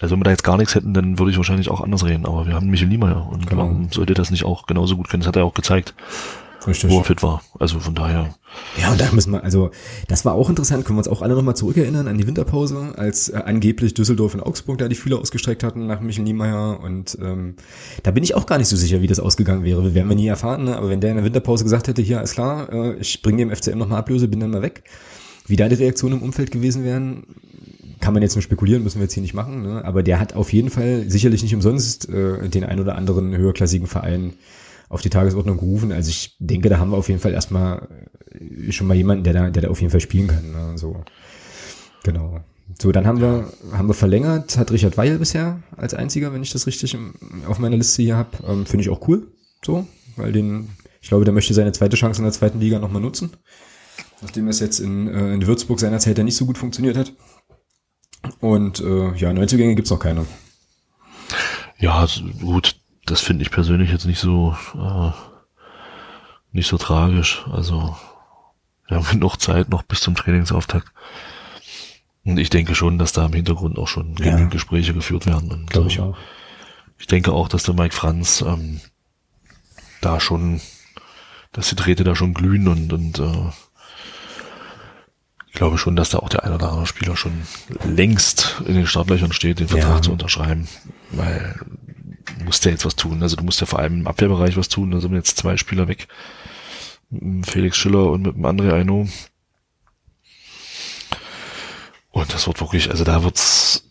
Also 0.00 0.12
wenn 0.12 0.20
wir 0.20 0.24
da 0.24 0.30
jetzt 0.30 0.44
gar 0.44 0.58
nichts 0.58 0.76
hätten, 0.76 0.94
dann 0.94 1.18
würde 1.18 1.32
ich 1.32 1.36
wahrscheinlich 1.36 1.68
auch 1.68 1.80
anders 1.80 2.04
reden, 2.04 2.26
aber 2.26 2.46
wir 2.46 2.54
haben 2.54 2.68
Michael 2.68 2.90
Niemeyer 2.90 3.26
und 3.28 3.48
Genau. 3.48 3.62
warum 3.62 3.88
sollte 3.90 4.14
das 4.14 4.30
nicht 4.30 4.44
auch 4.44 4.66
genauso 4.66 4.96
gut 4.96 5.08
können? 5.08 5.22
Das 5.22 5.28
hat 5.28 5.36
er 5.36 5.44
auch 5.44 5.54
gezeigt, 5.54 5.94
Richtig. 6.66 6.90
wo 6.90 6.98
er 6.98 7.04
fit 7.04 7.22
war. 7.22 7.42
Also 7.58 7.78
von 7.80 7.94
daher, 7.94 8.34
Ja, 8.80 8.92
und 8.92 9.00
da 9.00 9.10
müssen 9.12 9.32
wir, 9.32 9.44
also 9.44 9.70
das 10.08 10.24
war 10.24 10.34
auch 10.34 10.48
interessant, 10.48 10.84
können 10.84 10.96
wir 10.96 11.00
uns 11.00 11.08
auch 11.08 11.22
alle 11.22 11.34
nochmal 11.34 11.56
zurückerinnern 11.56 12.08
an 12.08 12.18
die 12.18 12.26
Winterpause, 12.26 12.94
als 12.96 13.28
äh, 13.28 13.36
angeblich 13.44 13.94
Düsseldorf 13.94 14.34
und 14.34 14.40
Augsburg 14.40 14.78
da 14.78 14.88
die 14.88 14.94
Fühler 14.94 15.18
ausgestreckt 15.18 15.62
hatten 15.62 15.86
nach 15.86 16.00
Michel 16.00 16.24
Niemeyer 16.24 16.80
und 16.80 17.16
ähm, 17.20 17.54
da 18.02 18.10
bin 18.10 18.24
ich 18.24 18.34
auch 18.34 18.46
gar 18.46 18.58
nicht 18.58 18.68
so 18.68 18.76
sicher, 18.76 19.02
wie 19.02 19.06
das 19.06 19.20
ausgegangen 19.20 19.64
wäre. 19.64 19.94
Werden 19.94 20.08
wir 20.08 20.16
nie 20.16 20.26
erfahren, 20.26 20.64
ne? 20.64 20.76
aber 20.76 20.88
wenn 20.88 21.00
der 21.00 21.10
in 21.10 21.16
der 21.16 21.24
Winterpause 21.24 21.64
gesagt 21.64 21.88
hätte, 21.88 22.02
hier, 22.02 22.20
ist 22.22 22.34
klar, 22.34 22.72
äh, 22.72 22.94
ich 22.96 23.22
bringe 23.22 23.38
dem 23.38 23.54
FCM 23.54 23.78
nochmal 23.78 23.98
Ablöse, 23.98 24.28
bin 24.28 24.40
dann 24.40 24.50
mal 24.50 24.62
weg, 24.62 24.84
wie 25.46 25.56
da 25.56 25.68
die 25.68 25.76
Reaktionen 25.76 26.18
im 26.18 26.22
Umfeld 26.22 26.50
gewesen 26.50 26.84
wären, 26.84 27.24
kann 28.00 28.12
man 28.12 28.22
jetzt 28.22 28.34
nur 28.34 28.42
spekulieren, 28.42 28.82
müssen 28.82 28.98
wir 28.98 29.04
jetzt 29.04 29.14
hier 29.14 29.22
nicht 29.22 29.34
machen, 29.34 29.62
ne? 29.62 29.84
aber 29.84 30.02
der 30.02 30.20
hat 30.20 30.34
auf 30.34 30.52
jeden 30.52 30.70
Fall 30.70 31.04
sicherlich 31.08 31.42
nicht 31.42 31.54
umsonst 31.54 32.08
äh, 32.08 32.48
den 32.48 32.64
ein 32.64 32.80
oder 32.80 32.96
anderen 32.96 33.36
höherklassigen 33.36 33.86
Verein 33.86 34.34
auf 34.88 35.02
die 35.02 35.10
Tagesordnung 35.10 35.58
gerufen. 35.58 35.92
Also 35.92 36.10
ich 36.10 36.36
denke, 36.38 36.68
da 36.68 36.78
haben 36.78 36.90
wir 36.90 36.96
auf 36.96 37.08
jeden 37.08 37.20
Fall 37.20 37.32
erstmal 37.32 37.88
äh, 38.32 38.72
schon 38.72 38.86
mal 38.86 38.96
jemanden, 38.96 39.24
der 39.24 39.32
da, 39.32 39.50
der 39.50 39.62
da 39.62 39.68
auf 39.68 39.80
jeden 39.80 39.90
Fall 39.90 40.00
spielen 40.00 40.28
kann. 40.28 40.52
Ne? 40.52 40.78
So. 40.78 41.02
Genau. 42.04 42.40
So, 42.80 42.92
dann 42.92 43.06
haben 43.06 43.20
wir, 43.20 43.50
haben 43.72 43.88
wir 43.88 43.94
verlängert, 43.94 44.58
hat 44.58 44.70
Richard 44.70 44.96
Weil 44.96 45.18
bisher 45.18 45.62
als 45.76 45.94
einziger, 45.94 46.32
wenn 46.32 46.42
ich 46.42 46.52
das 46.52 46.66
richtig 46.66 46.96
auf 47.46 47.58
meiner 47.58 47.76
Liste 47.76 48.02
hier 48.02 48.16
habe. 48.16 48.30
Ähm, 48.46 48.66
Finde 48.66 48.82
ich 48.82 48.90
auch 48.90 49.06
cool. 49.08 49.28
So, 49.64 49.86
weil 50.16 50.32
den, 50.32 50.70
ich 51.00 51.08
glaube, 51.08 51.24
der 51.24 51.32
möchte 51.32 51.54
seine 51.54 51.72
zweite 51.72 51.96
Chance 51.96 52.20
in 52.20 52.24
der 52.24 52.32
zweiten 52.32 52.60
Liga 52.60 52.78
nochmal 52.78 53.02
nutzen. 53.02 53.30
Nachdem 54.20 54.48
es 54.48 54.60
jetzt 54.60 54.80
in, 54.80 55.08
äh, 55.08 55.32
in 55.32 55.46
Würzburg 55.46 55.80
seinerzeit 55.80 56.18
ja 56.18 56.24
nicht 56.24 56.36
so 56.36 56.46
gut 56.46 56.58
funktioniert 56.58 56.96
hat. 56.96 57.12
Und 58.40 58.80
äh, 58.80 59.14
ja, 59.14 59.32
Neuzugänge 59.32 59.74
gibt's 59.74 59.90
noch 59.90 60.00
keine. 60.00 60.26
ja, 61.78 62.06
gut, 62.40 62.76
das 63.06 63.20
finde 63.20 63.42
ich 63.42 63.50
persönlich 63.50 63.90
jetzt 63.90 64.06
nicht 64.06 64.18
so, 64.20 64.56
äh, 64.74 65.10
nicht 66.52 66.68
so 66.68 66.76
tragisch. 66.78 67.44
Also, 67.50 67.96
wir 68.88 68.96
haben 68.98 69.06
genug 69.10 69.40
Zeit 69.40 69.68
noch 69.68 69.82
bis 69.82 70.00
zum 70.00 70.14
Trainingsauftakt. 70.14 70.88
Und 72.24 72.38
ich 72.38 72.50
denke 72.50 72.74
schon, 72.74 72.98
dass 72.98 73.12
da 73.12 73.26
im 73.26 73.32
Hintergrund 73.32 73.78
auch 73.78 73.88
schon 73.88 74.16
Ja. 74.18 74.36
Gespräche 74.46 74.92
geführt 74.92 75.26
werden. 75.26 75.50
Und, 75.52 75.70
Glaube 75.70 75.88
ich 75.88 75.98
äh, 75.98 76.02
auch. 76.02 76.16
Ich 76.98 77.06
denke 77.06 77.32
auch, 77.32 77.48
dass 77.48 77.62
der 77.62 77.74
Mike 77.74 77.94
Franz 77.94 78.40
ähm, 78.46 78.80
da 80.00 80.18
schon, 80.18 80.60
dass 81.52 81.68
die 81.68 81.76
Drähte 81.76 82.04
da 82.04 82.16
schon 82.16 82.34
glühen 82.34 82.66
und, 82.68 82.92
und 82.92 83.18
äh, 83.18 83.50
ich 85.48 85.52
glaube 85.52 85.78
schon, 85.78 85.94
dass 85.96 86.10
da 86.10 86.18
auch 86.18 86.28
der 86.28 86.44
ein 86.44 86.52
oder 86.52 86.68
andere 86.70 86.86
Spieler 86.86 87.16
schon 87.16 87.32
längst 87.84 88.60
in 88.66 88.74
den 88.74 88.86
Startlöchern 88.86 89.32
steht, 89.32 89.60
den 89.60 89.68
Vertrag 89.68 89.96
Ja. 89.96 90.02
zu 90.02 90.12
unterschreiben, 90.12 90.68
weil 91.12 91.58
musst 92.44 92.64
ja 92.64 92.70
jetzt 92.70 92.84
was 92.84 92.96
tun. 92.96 93.22
Also 93.22 93.36
du 93.36 93.44
musst 93.44 93.60
ja 93.60 93.66
vor 93.66 93.78
allem 93.78 94.00
im 94.00 94.06
Abwehrbereich 94.06 94.56
was 94.56 94.68
tun. 94.68 94.90
Da 94.90 95.00
sind 95.00 95.12
jetzt 95.14 95.36
zwei 95.38 95.56
Spieler 95.56 95.88
weg. 95.88 96.08
Mit 97.10 97.22
dem 97.22 97.44
Felix 97.44 97.76
Schiller 97.76 98.10
und 98.10 98.22
mit 98.22 98.34
dem 98.36 98.44
André 98.46 98.72
Aino. 98.72 99.08
Und 102.10 102.32
das 102.32 102.46
wird 102.46 102.60
wirklich, 102.60 102.90
also 102.90 103.04
da 103.04 103.22
wird's 103.22 103.82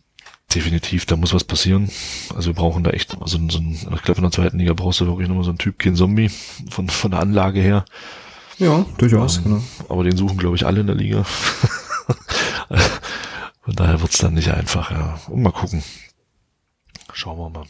definitiv, 0.53 1.05
da 1.05 1.15
muss 1.15 1.33
was 1.33 1.43
passieren. 1.43 1.89
Also 2.35 2.47
wir 2.49 2.55
brauchen 2.55 2.83
da 2.83 2.91
echt 2.91 3.15
so, 3.25 3.37
ein- 3.37 3.49
so 3.49 3.59
ein, 3.59 3.73
ich 3.73 4.01
glaube 4.03 4.17
in 4.19 4.23
der 4.23 4.31
zweiten 4.31 4.57
Liga 4.59 4.73
brauchst 4.73 4.99
du 5.01 5.05
wirklich 5.05 5.27
nochmal 5.27 5.43
so 5.43 5.51
einen 5.51 5.57
Typ, 5.59 5.77
kein 5.79 5.95
Zombie, 5.95 6.29
von, 6.69 6.89
von 6.89 7.11
der 7.11 7.19
Anlage 7.19 7.59
her. 7.61 7.85
Ja, 8.57 8.85
durchaus, 8.97 9.43
genau. 9.43 9.61
Aber 9.89 10.03
den 10.05 10.15
suchen, 10.17 10.37
glaube 10.37 10.55
ich, 10.55 10.65
alle 10.65 10.79
in 10.81 10.87
der 10.87 10.95
Liga. 10.95 11.23
von 13.61 13.75
daher 13.75 13.99
wird's 14.01 14.17
dann 14.17 14.33
nicht 14.33 14.49
einfach, 14.49 14.91
ja. 14.91 15.19
Und 15.27 15.41
mal 15.41 15.51
gucken. 15.51 15.83
Schauen 17.13 17.37
wir 17.37 17.49
mal. 17.49 17.65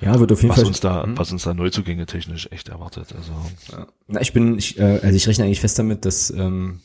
Ja, 0.00 0.18
wird 0.18 0.32
auf 0.32 0.40
jeden 0.42 0.50
Was 0.50 0.58
Fall. 0.60 0.66
uns 0.66 0.80
da, 0.80 1.02
Hm? 1.04 1.18
was 1.18 1.30
uns 1.32 1.42
da 1.42 1.54
Neuzugänge 1.54 2.06
technisch 2.06 2.48
echt 2.50 2.68
erwartet. 2.68 3.14
Also 3.16 3.32
Ja. 3.72 3.86
Na, 4.08 4.20
ich 4.20 4.32
bin, 4.32 4.56
ich, 4.58 4.78
äh, 4.78 5.00
also 5.02 5.14
ich 5.16 5.26
rechne 5.28 5.44
eigentlich 5.44 5.60
fest 5.60 5.78
damit, 5.78 6.04
dass 6.04 6.30
ähm, 6.30 6.80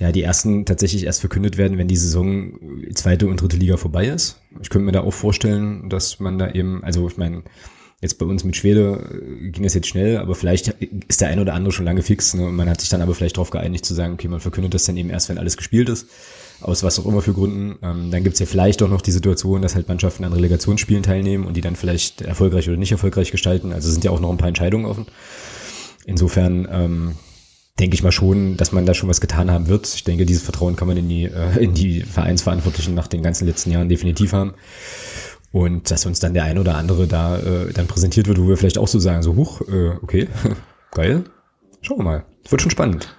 ja 0.00 0.12
die 0.12 0.22
ersten 0.22 0.64
tatsächlich 0.66 1.04
erst 1.04 1.20
verkündet 1.20 1.56
werden, 1.56 1.78
wenn 1.78 1.88
die 1.88 1.96
Saison 1.96 2.52
zweite 2.94 3.28
und 3.28 3.40
dritte 3.40 3.56
Liga 3.56 3.76
vorbei 3.76 4.06
ist. 4.08 4.40
Ich 4.60 4.68
könnte 4.70 4.86
mir 4.86 4.92
da 4.92 5.00
auch 5.02 5.12
vorstellen, 5.14 5.88
dass 5.88 6.20
man 6.20 6.38
da 6.38 6.50
eben, 6.50 6.82
also 6.84 7.06
ich 7.08 7.16
meine, 7.16 7.42
jetzt 8.02 8.18
bei 8.18 8.26
uns 8.26 8.44
mit 8.44 8.56
Schwede 8.56 9.08
äh, 9.44 9.48
ging 9.50 9.62
das 9.62 9.72
jetzt 9.74 9.86
schnell, 9.88 10.18
aber 10.18 10.34
vielleicht 10.34 10.68
ist 11.08 11.20
der 11.22 11.28
ein 11.28 11.38
oder 11.38 11.54
andere 11.54 11.72
schon 11.72 11.86
lange 11.86 12.02
fix. 12.02 12.34
Ne? 12.34 12.46
Und 12.46 12.56
man 12.56 12.68
hat 12.68 12.80
sich 12.80 12.90
dann 12.90 13.00
aber 13.00 13.14
vielleicht 13.14 13.36
darauf 13.36 13.50
geeinigt 13.50 13.86
zu 13.86 13.94
sagen, 13.94 14.14
okay, 14.14 14.28
man 14.28 14.40
verkündet 14.40 14.74
das 14.74 14.84
dann 14.84 14.96
eben 14.98 15.08
erst, 15.10 15.28
wenn 15.30 15.38
alles 15.38 15.56
gespielt 15.56 15.88
ist. 15.88 16.08
Aus 16.60 16.82
was 16.82 16.98
auch 16.98 17.06
immer 17.06 17.20
für 17.20 17.32
Gründen. 17.32 17.76
Ähm, 17.82 18.10
dann 18.10 18.24
gibt's 18.24 18.38
ja 18.38 18.46
vielleicht 18.46 18.82
auch 18.82 18.88
noch 18.88 19.02
die 19.02 19.12
Situation, 19.12 19.62
dass 19.62 19.74
halt 19.74 19.88
Mannschaften 19.88 20.24
an 20.24 20.32
Relegationsspielen 20.32 21.02
teilnehmen 21.02 21.46
und 21.46 21.56
die 21.56 21.60
dann 21.60 21.76
vielleicht 21.76 22.22
erfolgreich 22.22 22.68
oder 22.68 22.78
nicht 22.78 22.92
erfolgreich 22.92 23.30
gestalten. 23.30 23.72
Also 23.72 23.90
sind 23.90 24.04
ja 24.04 24.10
auch 24.10 24.20
noch 24.20 24.30
ein 24.30 24.38
paar 24.38 24.48
Entscheidungen 24.48 24.86
offen. 24.86 25.06
Insofern 26.06 26.68
ähm, 26.70 27.14
denke 27.78 27.94
ich 27.94 28.02
mal 28.02 28.12
schon, 28.12 28.56
dass 28.56 28.72
man 28.72 28.86
da 28.86 28.94
schon 28.94 29.08
was 29.08 29.20
getan 29.20 29.50
haben 29.50 29.68
wird. 29.68 29.92
Ich 29.94 30.04
denke, 30.04 30.26
dieses 30.26 30.42
Vertrauen 30.42 30.76
kann 30.76 30.88
man 30.88 30.96
in 30.96 31.08
die, 31.08 31.24
äh, 31.24 31.62
in 31.62 31.74
die 31.74 32.02
Vereinsverantwortlichen 32.02 32.94
nach 32.94 33.08
den 33.08 33.22
ganzen 33.22 33.46
letzten 33.46 33.70
Jahren 33.70 33.88
definitiv 33.88 34.32
haben. 34.32 34.54
Und 35.52 35.90
dass 35.90 36.06
uns 36.06 36.18
dann 36.18 36.34
der 36.34 36.44
ein 36.44 36.58
oder 36.58 36.76
andere 36.76 37.06
da 37.06 37.38
äh, 37.38 37.72
dann 37.72 37.86
präsentiert 37.86 38.26
wird, 38.26 38.40
wo 38.40 38.48
wir 38.48 38.56
vielleicht 38.56 38.78
auch 38.78 38.88
so 38.88 38.98
sagen, 38.98 39.22
so 39.22 39.36
huch, 39.36 39.60
äh, 39.62 39.90
okay, 40.02 40.28
geil. 40.90 41.24
Schauen 41.80 41.98
wir 41.98 42.04
mal. 42.04 42.24
Wird 42.48 42.62
schon 42.62 42.70
spannend. 42.70 43.14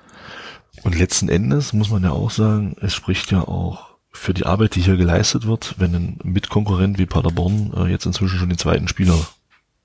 Und 0.86 0.96
letzten 0.96 1.30
Endes 1.30 1.74
muss 1.74 1.90
man 1.90 2.04
ja 2.04 2.12
auch 2.12 2.30
sagen, 2.30 2.76
es 2.80 2.94
spricht 2.94 3.32
ja 3.32 3.42
auch 3.42 3.96
für 4.12 4.36
die 4.36 4.46
Arbeit, 4.46 4.76
die 4.76 4.82
hier 4.82 4.98
geleistet 4.98 5.48
wird, 5.48 5.74
wenn 5.80 5.96
ein 5.96 6.20
Mitkonkurrent 6.24 7.00
wie 7.00 7.08
Paderborn 7.08 7.74
äh, 7.76 7.88
jetzt 7.88 8.06
inzwischen 8.06 8.38
schon 8.38 8.50
den 8.50 8.60
zweiten 8.60 8.88
Spieler 8.88 9.18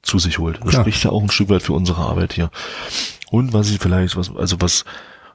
zu 0.02 0.18
sich 0.18 0.38
holt. 0.38 0.60
Das 0.60 0.68
Klar. 0.68 0.82
spricht 0.82 1.02
ja 1.02 1.10
auch 1.10 1.22
ein 1.22 1.30
Stück 1.30 1.48
weit 1.48 1.62
für 1.62 1.72
unsere 1.72 2.02
Arbeit 2.02 2.34
hier. 2.34 2.50
Und 3.30 3.54
was 3.54 3.70
ich 3.70 3.78
vielleicht, 3.78 4.14
was, 4.14 4.30
also 4.36 4.60
was 4.60 4.84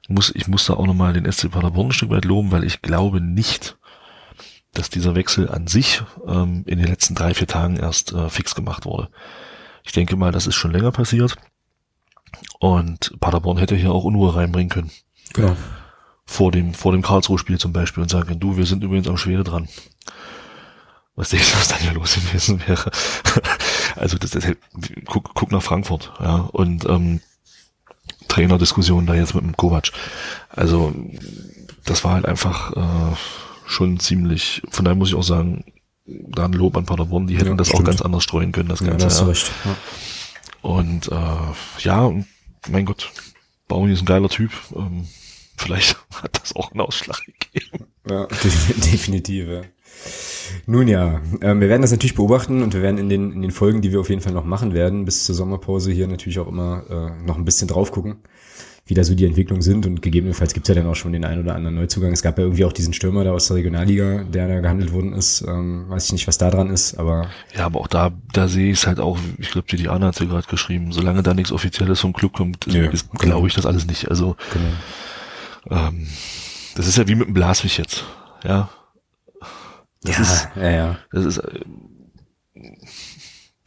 muss, 0.08 0.32
ich 0.36 0.48
muss 0.48 0.68
da 0.68 0.76
auch 0.76 0.86
nochmal 0.86 1.14
den 1.14 1.30
SC 1.32 1.50
Paderborn 1.50 1.88
ein 1.88 1.94
Stück 1.94 2.12
weit 2.12 2.26
loben, 2.26 2.52
weil 2.52 2.64
ich 2.64 2.84
glaube 2.84 3.20
nicht, 3.20 3.76
dass 4.72 4.92
dieser 4.92 5.16
Wechsel 5.16 5.50
an 5.50 5.66
sich 5.66 6.04
ähm, 6.28 6.64
in 6.68 6.78
den 6.78 6.88
letzten 6.88 7.16
drei, 7.16 7.34
vier 7.34 7.48
Tagen 7.48 7.78
erst 7.78 8.14
äh, 8.14 8.30
fix 8.30 8.54
gemacht 8.54 8.86
wurde. 8.86 9.10
Ich 9.84 9.94
denke 9.94 10.16
mal, 10.16 10.32
das 10.32 10.46
ist 10.46 10.54
schon 10.54 10.74
länger 10.74 10.92
passiert. 10.92 11.36
Und 12.60 13.20
Paderborn 13.20 13.58
hätte 13.58 13.76
hier 13.76 13.94
auch 13.94 14.04
Unruhe 14.04 14.36
reinbringen 14.36 14.70
können 14.70 14.92
Genau. 15.36 15.56
vor 16.26 16.52
dem, 16.52 16.74
vor 16.74 16.92
dem 16.92 17.02
Karlsruhe-Spiel 17.02 17.60
zum 17.60 17.74
Beispiel 17.74 18.02
und 18.04 18.10
sagen, 18.10 18.40
du, 18.40 18.58
wir 18.58 18.66
sind 18.66 18.84
übrigens 18.84 19.08
am 19.08 19.18
Schwede 19.18 19.44
dran. 19.44 19.68
Was 21.16 21.30
denkst 21.30 21.52
du, 21.52 21.58
was 21.58 21.68
dann 21.70 21.80
hier 21.80 21.94
los 21.94 22.16
gewesen 22.16 22.62
wäre? 22.68 22.92
also 23.96 24.18
das, 24.18 24.32
das 24.32 24.46
guck, 25.06 25.34
guck 25.34 25.52
nach 25.52 25.62
Frankfurt, 25.64 26.12
ja, 26.20 26.36
und 26.52 26.86
ähm, 26.90 27.22
Trainerdiskussion 28.28 29.06
da 29.06 29.14
jetzt 29.16 29.34
mit 29.36 29.44
dem 29.44 29.56
Kovac. 29.56 29.92
Also 30.50 30.94
das 31.86 32.04
war 32.04 32.14
halt 32.14 32.26
einfach 32.26 32.74
äh, 32.76 33.16
schon 33.68 34.00
ziemlich, 34.00 34.62
von 34.70 34.84
daher 34.86 34.96
muss 34.96 35.10
ich 35.10 35.16
auch 35.16 35.24
sagen, 35.24 35.64
da 36.06 36.46
ein 36.46 36.54
Lob 36.54 36.76
an 36.78 36.86
Paderborn, 36.86 37.28
die 37.28 37.36
hätten 37.38 37.50
Ja, 37.50 37.56
das 37.56 37.70
auch 37.70 37.76
stimmt. 37.76 37.88
ganz 37.88 38.02
anders 38.02 38.24
streuen 38.24 38.52
können, 38.52 38.70
das 38.70 38.80
Ja, 38.82 38.88
Ganze. 38.88 39.06
da 39.06 39.10
hast 39.10 39.20
du 39.20 39.24
ja. 39.24 39.30
recht. 39.30 39.52
Ja. 39.66 39.76
Und 40.62 41.12
äh, 41.12 41.84
ja, 41.84 42.12
mein 42.70 42.86
Gott, 42.86 43.12
Bauni 43.68 43.94
ist 43.94 44.02
ein 44.02 44.06
geiler 44.06 44.30
Typ. 44.30 44.52
Ähm, 44.76 45.08
vielleicht 45.58 45.98
hat 46.22 46.40
das 46.42 46.56
auch 46.56 46.72
einen 46.72 46.82
Ausschlag 46.82 47.22
gegeben. 47.26 47.86
Ja, 48.10 48.26
de- 48.44 48.92
definitiv. 48.92 49.48
Ja. 49.48 49.62
Nun 50.68 50.88
ja, 50.88 51.22
ähm, 51.42 51.60
wir 51.62 51.70
werden 51.70 51.82
das 51.82 51.92
natürlich 51.92 52.16
beobachten 52.16 52.62
und 52.62 52.74
wir 52.74 52.82
werden 52.82 52.98
in 52.98 53.10
den, 53.10 53.32
in 53.32 53.42
den 53.42 53.52
Folgen, 53.52 53.82
die 53.82 53.92
wir 53.92 54.00
auf 54.00 54.10
jeden 54.10 54.22
Fall 54.22 54.34
noch 54.34 54.46
machen 54.46 54.74
werden, 54.74 55.06
bis 55.06 55.26
zur 55.26 55.34
Sommerpause 55.36 55.92
hier 55.92 56.08
natürlich 56.08 56.40
auch 56.40 56.48
immer 56.48 56.84
äh, 56.90 57.26
noch 57.26 57.38
ein 57.38 57.46
bisschen 57.46 57.68
drauf 57.68 57.92
gucken, 57.92 58.18
wie 58.86 58.94
da 58.94 59.04
so 59.04 59.16
die 59.16 59.26
Entwicklungen 59.26 59.64
sind 59.64 59.88
und 59.88 60.02
gegebenenfalls 60.04 60.54
gibt's 60.54 60.70
ja 60.70 60.76
dann 60.76 60.86
auch 60.86 60.96
schon 60.96 61.14
den 61.14 61.26
einen 61.26 61.42
oder 61.42 61.56
anderen 61.56 61.76
Neuzugang. 61.76 62.12
Es 62.12 62.22
gab 62.22 62.38
ja 62.38 62.44
irgendwie 62.44 62.66
auch 62.66 62.74
diesen 62.74 62.94
Stürmer 62.94 63.24
da 63.24 63.32
aus 63.32 63.48
der 63.48 63.58
Regionalliga, 63.58 64.24
der 64.26 64.48
da 64.48 64.60
gehandelt 64.60 64.94
worden 64.94 65.14
ist. 65.14 65.42
Ähm, 65.48 65.86
weiß 65.90 66.06
ich 66.06 66.12
nicht, 66.12 66.28
was 66.28 66.38
da 66.38 66.52
dran 66.52 66.70
ist, 66.70 66.96
aber 67.00 67.28
Ja, 67.56 67.66
aber 67.66 67.80
auch 67.80 67.88
da, 67.88 68.12
da 68.34 68.48
sehe 68.48 68.72
ich 68.72 68.80
es 68.80 68.88
halt 68.88 69.00
auch, 69.00 69.18
ich 69.40 69.50
glaube, 69.50 69.68
die 69.72 69.78
Diana 69.78 70.08
hat 70.08 70.20
ja 70.20 70.28
gerade 70.28 70.48
geschrieben, 70.48 70.92
solange 70.92 71.24
da 71.24 71.34
nichts 71.34 71.52
Offizielles 71.52 72.00
vom 72.00 72.14
Club 72.14 72.34
kommt, 72.34 72.68
Nö, 72.68 72.88
ist- 72.90 73.10
genau. 73.12 73.22
glaube 73.24 73.48
ich 73.48 73.56
das 73.56 73.66
alles 73.66 73.88
nicht. 73.88 74.10
Also 74.12 74.36
genau. 74.54 74.66
Ähm, 75.70 76.08
das 76.76 76.88
ist 76.88 76.98
ja 76.98 77.08
wie 77.08 77.16
mit 77.16 77.28
dem 77.28 77.34
Blaswig 77.34 77.78
jetzt. 77.78 78.04
Ja. 78.44 78.70
Das 80.02 80.18
ja, 80.18 80.24
ist, 80.24 80.50
ja, 80.56 80.70
ja. 80.70 81.00
das 81.12 81.26
ist, 81.26 81.38
äh, 81.40 81.60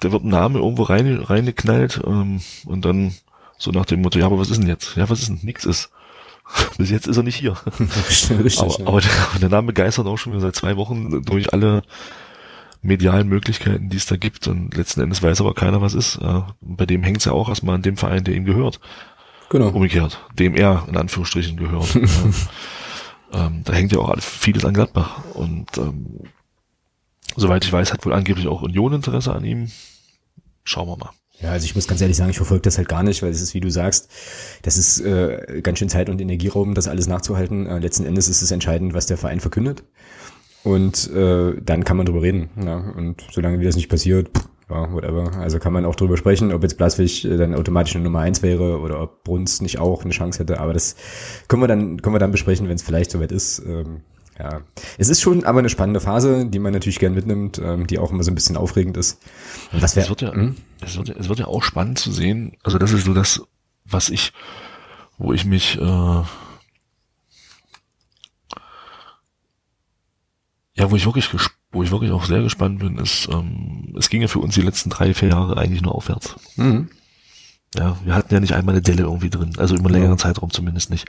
da 0.01 0.13
wird 0.13 0.25
ein 0.25 0.29
Name 0.29 0.59
irgendwo 0.59 0.85
rein, 0.85 1.19
reingeknallt 1.19 2.01
ähm, 2.07 2.41
und 2.67 2.85
dann 2.85 3.15
so 3.59 3.73
nach 3.73 3.87
dem 3.87 4.03
Motto, 4.03 4.19
ja, 4.19 4.27
aber 4.27 4.39
was 4.39 4.51
ist 4.51 4.61
denn 4.61 4.69
jetzt? 4.69 4.97
Ja, 4.97 5.11
was 5.11 5.21
ist 5.21 5.29
denn? 5.29 5.41
Nix 5.43 5.65
ist. 5.65 5.91
Bis 6.79 6.91
jetzt 6.91 7.09
ist 7.09 7.17
er 7.17 7.25
nicht 7.25 7.37
hier. 7.37 7.57
Richtig, 8.43 8.61
aber, 8.61 8.79
ja. 8.79 8.87
aber, 8.87 9.01
der, 9.01 9.11
der 9.41 9.49
Name 9.49 9.73
geistert 9.73 10.07
auch 10.07 10.17
schon 10.17 10.33
wieder 10.33 10.41
seit 10.41 10.55
zwei 10.55 10.77
Wochen 10.77 11.23
durch 11.23 11.53
alle 11.53 11.83
medialen 12.81 13.29
Möglichkeiten, 13.29 13.89
die 13.89 13.97
es 13.97 14.07
da 14.07 14.17
gibt. 14.17 14.47
Und 14.47 14.77
letzten 14.77 15.01
Endes 15.01 15.23
weiß 15.23 15.41
aber 15.41 15.55
keiner, 15.55 15.83
was 15.83 15.95
ist. 15.95 16.21
Bei 16.61 16.87
dem 16.87 17.03
hängt 17.03 17.19
es 17.19 17.25
ja 17.25 17.33
auch 17.33 17.49
erstmal 17.49 17.75
an 17.75 17.83
dem 17.83 17.97
Verein, 17.97 18.23
der 18.23 18.35
ihm 18.35 18.45
gehört. 18.45 18.81
Genau. 19.51 19.69
Umgekehrt, 19.69 20.25
dem 20.39 20.55
er 20.55 20.85
in 20.89 20.97
Anführungsstrichen 20.97 21.57
gehört. 21.57 21.95
ja. 23.33 23.47
ähm, 23.47 23.63
da 23.65 23.73
hängt 23.73 23.93
ja 23.93 23.99
auch 23.99 24.19
vieles 24.21 24.65
an 24.65 24.75
Gladbach. 24.75 25.25
Und 25.35 25.77
ähm, 25.79 26.21
soweit 27.37 27.65
ich 27.65 27.73
weiß, 27.73 27.93
hat 27.93 28.05
wohl 28.05 28.15
angeblich 28.15 28.47
auch 28.47 28.63
Union 28.63 28.93
Interesse 28.93 29.33
an 29.33 29.45
ihm. 29.45 29.71
Schauen 30.65 30.89
wir 30.89 30.97
mal. 30.97 31.11
Ja, 31.41 31.53
also 31.53 31.65
ich 31.65 31.75
muss 31.75 31.87
ganz 31.87 32.01
ehrlich 32.01 32.17
sagen, 32.17 32.31
ich 32.31 32.37
verfolge 32.37 32.63
das 32.63 32.79
halt 32.79 32.89
gar 32.89 33.05
nicht, 33.05 33.23
weil 33.23 33.31
es 33.31 33.41
ist, 33.41 33.55
wie 33.55 33.61
du 33.61 33.71
sagst, 33.71 34.11
das 34.63 34.77
ist 34.77 35.01
äh, 35.01 35.61
ganz 35.63 35.79
schön 35.79 35.89
Zeit- 35.89 36.11
und 36.11 36.21
Energieraum, 36.21 36.75
das 36.75 36.89
alles 36.89 37.07
nachzuhalten. 37.07 37.67
Äh, 37.67 37.79
letzten 37.79 38.05
Endes 38.05 38.29
ist 38.29 38.43
es 38.43 38.51
entscheidend, 38.51 38.93
was 38.93 39.07
der 39.07 39.19
Verein 39.19 39.39
verkündet. 39.39 39.85
Und 40.65 41.09
äh, 41.13 41.55
dann 41.63 41.85
kann 41.85 41.97
man 41.97 42.07
drüber 42.07 42.23
reden. 42.23 42.51
Ja? 42.61 42.77
Und 42.77 43.25
solange 43.31 43.61
wie 43.61 43.65
das 43.65 43.77
nicht 43.77 43.89
passiert, 43.89 44.37
pff, 44.37 44.49
ja, 44.71 44.93
whatever. 44.93 45.33
Also 45.39 45.59
kann 45.59 45.73
man 45.73 45.85
auch 45.85 45.95
drüber 45.95 46.17
sprechen, 46.17 46.53
ob 46.53 46.63
jetzt 46.63 46.77
Blaswig 46.77 47.25
äh, 47.25 47.37
dann 47.37 47.55
automatisch 47.55 47.95
eine 47.95 48.05
Nummer 48.05 48.21
eins 48.21 48.43
wäre 48.43 48.79
oder 48.81 49.01
ob 49.01 49.25
Bruns 49.25 49.61
nicht 49.61 49.79
auch 49.79 50.03
eine 50.05 50.13
Chance 50.13 50.41
hätte. 50.41 50.61
Aber 50.61 50.73
das 50.73 50.97
können 51.49 51.63
wir 51.63 51.69
dann, 51.69 52.03
können 52.03 52.15
wir 52.15 52.21
dann 52.21 52.33
besprechen, 52.33 52.69
wenn 52.69 52.77
es 52.77 52.83
vielleicht 52.83 53.11
soweit 53.11 53.33
ist. 53.33 53.61
Ähm, 53.61 54.03
ja, 54.39 54.61
es 54.99 55.09
ist 55.09 55.21
schon 55.21 55.43
aber 55.45 55.59
eine 55.59 55.69
spannende 55.69 55.99
Phase, 56.01 56.47
die 56.47 56.61
man 56.61 56.73
natürlich 56.73 57.01
gern 57.01 57.15
mitnimmt, 57.15 57.59
ähm, 57.65 57.87
die 57.89 57.99
auch 57.99 58.13
immer 58.13 58.23
so 58.23 58.31
ein 58.31 58.37
bisschen 58.37 58.57
aufregend 58.57 58.97
ist. 58.97 59.21
Und 59.73 59.83
was 59.83 59.93
Es 59.93 59.97
wäre 59.97 60.09
wird 60.11 60.21
ja, 60.23 60.33
Hm? 60.33 60.55
es 60.81 60.97
wird 60.97 61.09
es 61.09 61.29
wird 61.29 61.41
ja 61.41 61.47
auch 61.49 61.63
spannend 61.65 61.99
zu 61.99 62.13
sehen. 62.13 62.57
Also 62.63 62.79
das 62.79 62.93
ist 62.93 63.05
so 63.05 63.15
das, 63.15 63.43
was 63.85 64.11
ich, 64.11 64.33
wo 65.17 65.33
ich 65.33 65.45
mich, 65.45 65.77
äh, 65.81 65.85
ja, 65.85 66.25
wo 70.91 70.95
ich 70.97 71.05
wirklich, 71.07 71.27
ges- 71.27 71.51
wo 71.71 71.83
ich 71.83 71.91
wirklich 71.91 72.11
auch 72.13 72.25
sehr 72.25 72.43
gespannt 72.43 72.79
bin, 72.79 72.99
ist, 72.99 73.29
ähm, 73.31 73.95
es 73.99 74.09
ging 74.09 74.23
ja 74.23 74.29
für 74.29 74.39
uns 74.39 74.55
die 74.55 74.63
letzten 74.63 74.91
drei, 74.91 75.13
vier 75.15 75.29
Jahre 75.29 75.57
eigentlich 75.59 75.83
nur 75.83 75.95
aufwärts. 75.95 76.35
Mhm. 76.57 76.91
Ja, 77.75 77.99
wir 78.05 78.15
hatten 78.15 78.33
ja 78.33 78.41
nicht 78.41 78.55
einmal 78.55 78.75
eine 78.75 78.83
Delle 78.83 79.03
irgendwie 79.03 79.29
drin, 79.31 79.53
also 79.59 79.75
über 79.75 79.87
einen 79.87 79.95
Ja. 79.95 80.01
längeren 80.01 80.19
Zeitraum 80.19 80.51
zumindest 80.51 80.91
nicht. 80.91 81.07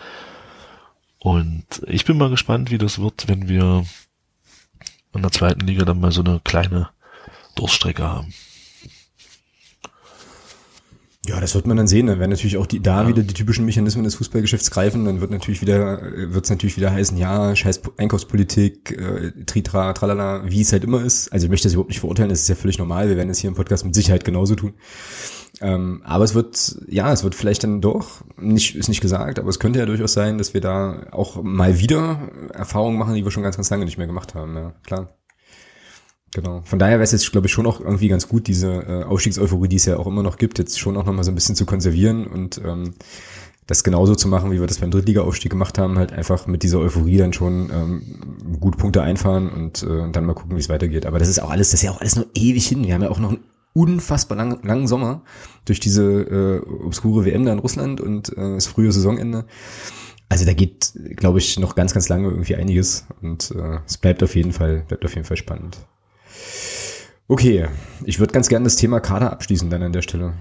Und 1.20 1.66
ich 1.88 2.06
bin 2.06 2.18
mal 2.18 2.30
gespannt, 2.30 2.72
wie 2.72 2.78
das 2.78 3.00
wird, 3.00 3.28
wenn 3.28 3.48
wir 3.48 3.86
in 5.14 5.22
der 5.22 5.32
zweiten 5.32 5.66
Liga 5.66 5.86
dann 5.86 6.00
mal 6.00 6.12
so 6.12 6.22
eine 6.22 6.40
kleine 6.44 6.90
Durststrecke 7.56 8.04
haben. 8.04 8.34
Ja, 11.30 11.40
das 11.40 11.54
wird 11.54 11.68
man 11.68 11.78
dann 11.78 11.88
sehen. 11.88 12.08
Dann 12.08 12.18
werden 12.18 12.32
natürlich 12.32 12.58
auch 12.58 12.66
die, 12.66 12.80
da 12.80 13.08
wieder 13.08 13.22
die 13.22 13.36
typischen 13.36 13.64
Mechanismen 13.64 14.04
des 14.04 14.16
Fußballgeschäfts 14.16 14.72
greifen. 14.72 15.06
Dann 15.06 15.22
wird 15.22 15.30
natürlich 15.30 15.62
wieder, 15.62 16.02
wird 16.02 16.44
es 16.44 16.50
natürlich 16.50 16.76
wieder 16.76 16.92
heißen, 16.92 17.16
ja, 17.20 17.56
scheiß 17.56 17.82
Einkaufspolitik, 17.98 18.98
äh, 19.00 19.46
Tritra, 19.46 19.94
tralala, 19.94 20.50
wie 20.50 20.62
es 20.62 20.72
halt 20.72 20.84
immer 20.84 21.04
ist. 21.04 21.32
Also 21.32 21.46
ich 21.46 21.52
möchte 21.52 21.68
das 21.68 21.74
überhaupt 21.74 21.92
nicht 21.92 22.00
verurteilen, 22.00 22.30
das 22.30 22.42
ist 22.42 22.48
ja 22.48 22.56
völlig 22.56 22.80
normal. 22.80 23.10
Wir 23.10 23.16
werden 23.16 23.30
es 23.30 23.38
hier 23.38 23.48
im 23.48 23.56
Podcast 23.56 23.86
mit 23.86 23.94
Sicherheit 23.94 24.26
genauso 24.26 24.56
tun. 24.56 24.74
Ähm, 25.62 26.02
aber 26.04 26.24
es 26.24 26.34
wird, 26.34 26.78
ja, 26.88 27.14
es 27.14 27.24
wird 27.24 27.36
vielleicht 27.36 27.64
dann 27.64 27.80
doch, 27.80 28.24
nicht, 28.40 28.76
ist 28.76 28.90
nicht 28.90 29.02
gesagt, 29.02 29.38
aber 29.38 29.50
es 29.50 29.60
könnte 29.60 29.78
ja 29.78 29.86
durchaus 29.86 30.14
sein, 30.14 30.40
dass 30.40 30.56
wir 30.56 30.62
da 30.62 31.10
auch 31.12 31.44
mal 31.44 31.78
wieder 31.78 32.32
Erfahrungen 32.56 32.98
machen, 32.98 33.14
die 33.14 33.24
wir 33.24 33.30
schon 33.30 33.44
ganz, 33.44 33.56
ganz 33.56 33.70
lange 33.70 33.86
nicht 33.86 34.00
mehr 34.00 34.08
gemacht 34.08 34.34
haben. 34.34 34.56
Ja, 34.56 34.74
klar. 34.84 35.19
Genau. 36.32 36.62
Von 36.64 36.78
daher 36.78 36.96
wäre 36.96 37.04
es 37.04 37.12
jetzt, 37.12 37.32
glaube 37.32 37.48
ich, 37.48 37.54
schon 37.54 37.66
auch 37.66 37.80
irgendwie 37.80 38.08
ganz 38.08 38.28
gut, 38.28 38.48
diese 38.48 38.72
äh, 38.72 39.04
Aufstiegseuphorie, 39.04 39.68
die 39.68 39.78
es 39.78 39.86
ja 39.86 39.98
auch 39.98 40.08
immer 40.08 40.24
noch 40.24 40.38
gibt, 40.38 40.60
jetzt 40.60 40.80
schon 40.80 40.96
auch 40.96 41.06
nochmal 41.06 41.24
so 41.24 41.32
ein 41.32 41.36
bisschen 41.36 41.56
zu 41.56 41.66
konservieren 41.66 42.28
und 42.28 42.62
ähm, 42.64 42.94
das 43.66 43.84
genauso 43.84 44.16
zu 44.16 44.28
machen, 44.28 44.52
wie 44.52 44.60
wir 44.60 44.68
das 44.68 44.80
beim 44.80 44.90
Drittliga-Aufstieg 44.92 45.52
gemacht 45.52 45.78
haben, 45.78 45.98
halt 45.98 46.12
einfach 46.12 46.48
mit 46.48 46.64
dieser 46.64 46.80
Euphorie 46.80 47.18
dann 47.18 47.34
schon 47.34 47.70
ähm, 47.72 48.58
gut 48.60 48.78
Punkte 48.78 49.04
einfahren 49.04 49.50
und 49.50 49.84
äh, 49.84 50.12
dann 50.12 50.26
mal 50.26 50.34
gucken, 50.34 50.56
wie 50.56 50.60
es 50.60 50.70
weitergeht. 50.70 51.06
Aber 51.06 51.20
das 51.20 51.30
ist 51.30 51.42
auch 51.42 51.52
alles, 51.52 51.70
das 51.70 51.82
ist 51.82 51.86
ja 51.86 51.92
auch 51.92 52.02
alles 52.02 52.16
noch 52.16 52.26
ewig 52.34 52.68
hin. 52.68 52.84
Wir 52.84 52.96
haben 52.96 53.04
ja 53.04 53.10
auch 53.10 53.20
noch 53.20 53.30
einen 53.30 53.44
unfassbar 53.74 54.38
lang, 54.38 54.60
langen 54.64 54.88
Sommer 54.88 55.22
durch 55.66 55.80
diese 55.80 56.04
äh, 56.04 56.60
obskure 56.84 57.26
WM 57.26 57.46
da 57.46 57.54
in 57.54 57.60
Russland 57.60 58.02
und 58.02 58.30
äh, 58.30 58.56
das 58.56 58.66
frühe 58.66 58.92
Saisonende. 58.92 59.46
Also 60.30 60.46
da 60.46 60.54
geht, 60.54 60.94
glaube 61.16 61.40
ich, 61.40 61.60
noch 61.60 61.76
ganz, 61.76 61.94
ganz 61.94 62.10
lange 62.10 62.30
irgendwie 62.30 62.56
einiges 62.56 63.08
und 63.22 63.52
äh, 63.52 63.80
es 63.86 63.98
bleibt 63.98 64.24
auf 64.24 64.36
jeden 64.36 64.52
Fall, 64.52 64.84
bleibt 64.88 65.06
auf 65.06 65.14
jeden 65.14 65.26
Fall 65.26 65.38
spannend. 65.38 65.78
Okay, 67.28 67.68
ich 68.06 68.20
würde 68.20 68.34
ganz 68.34 68.50
gerne 68.50 68.64
das 68.64 68.76
Thema 68.76 69.00
Kader 69.00 69.32
abschließen 69.32 69.70
dann 69.70 69.84
an 69.84 69.94
der 69.94 70.02
Stelle. 70.02 70.34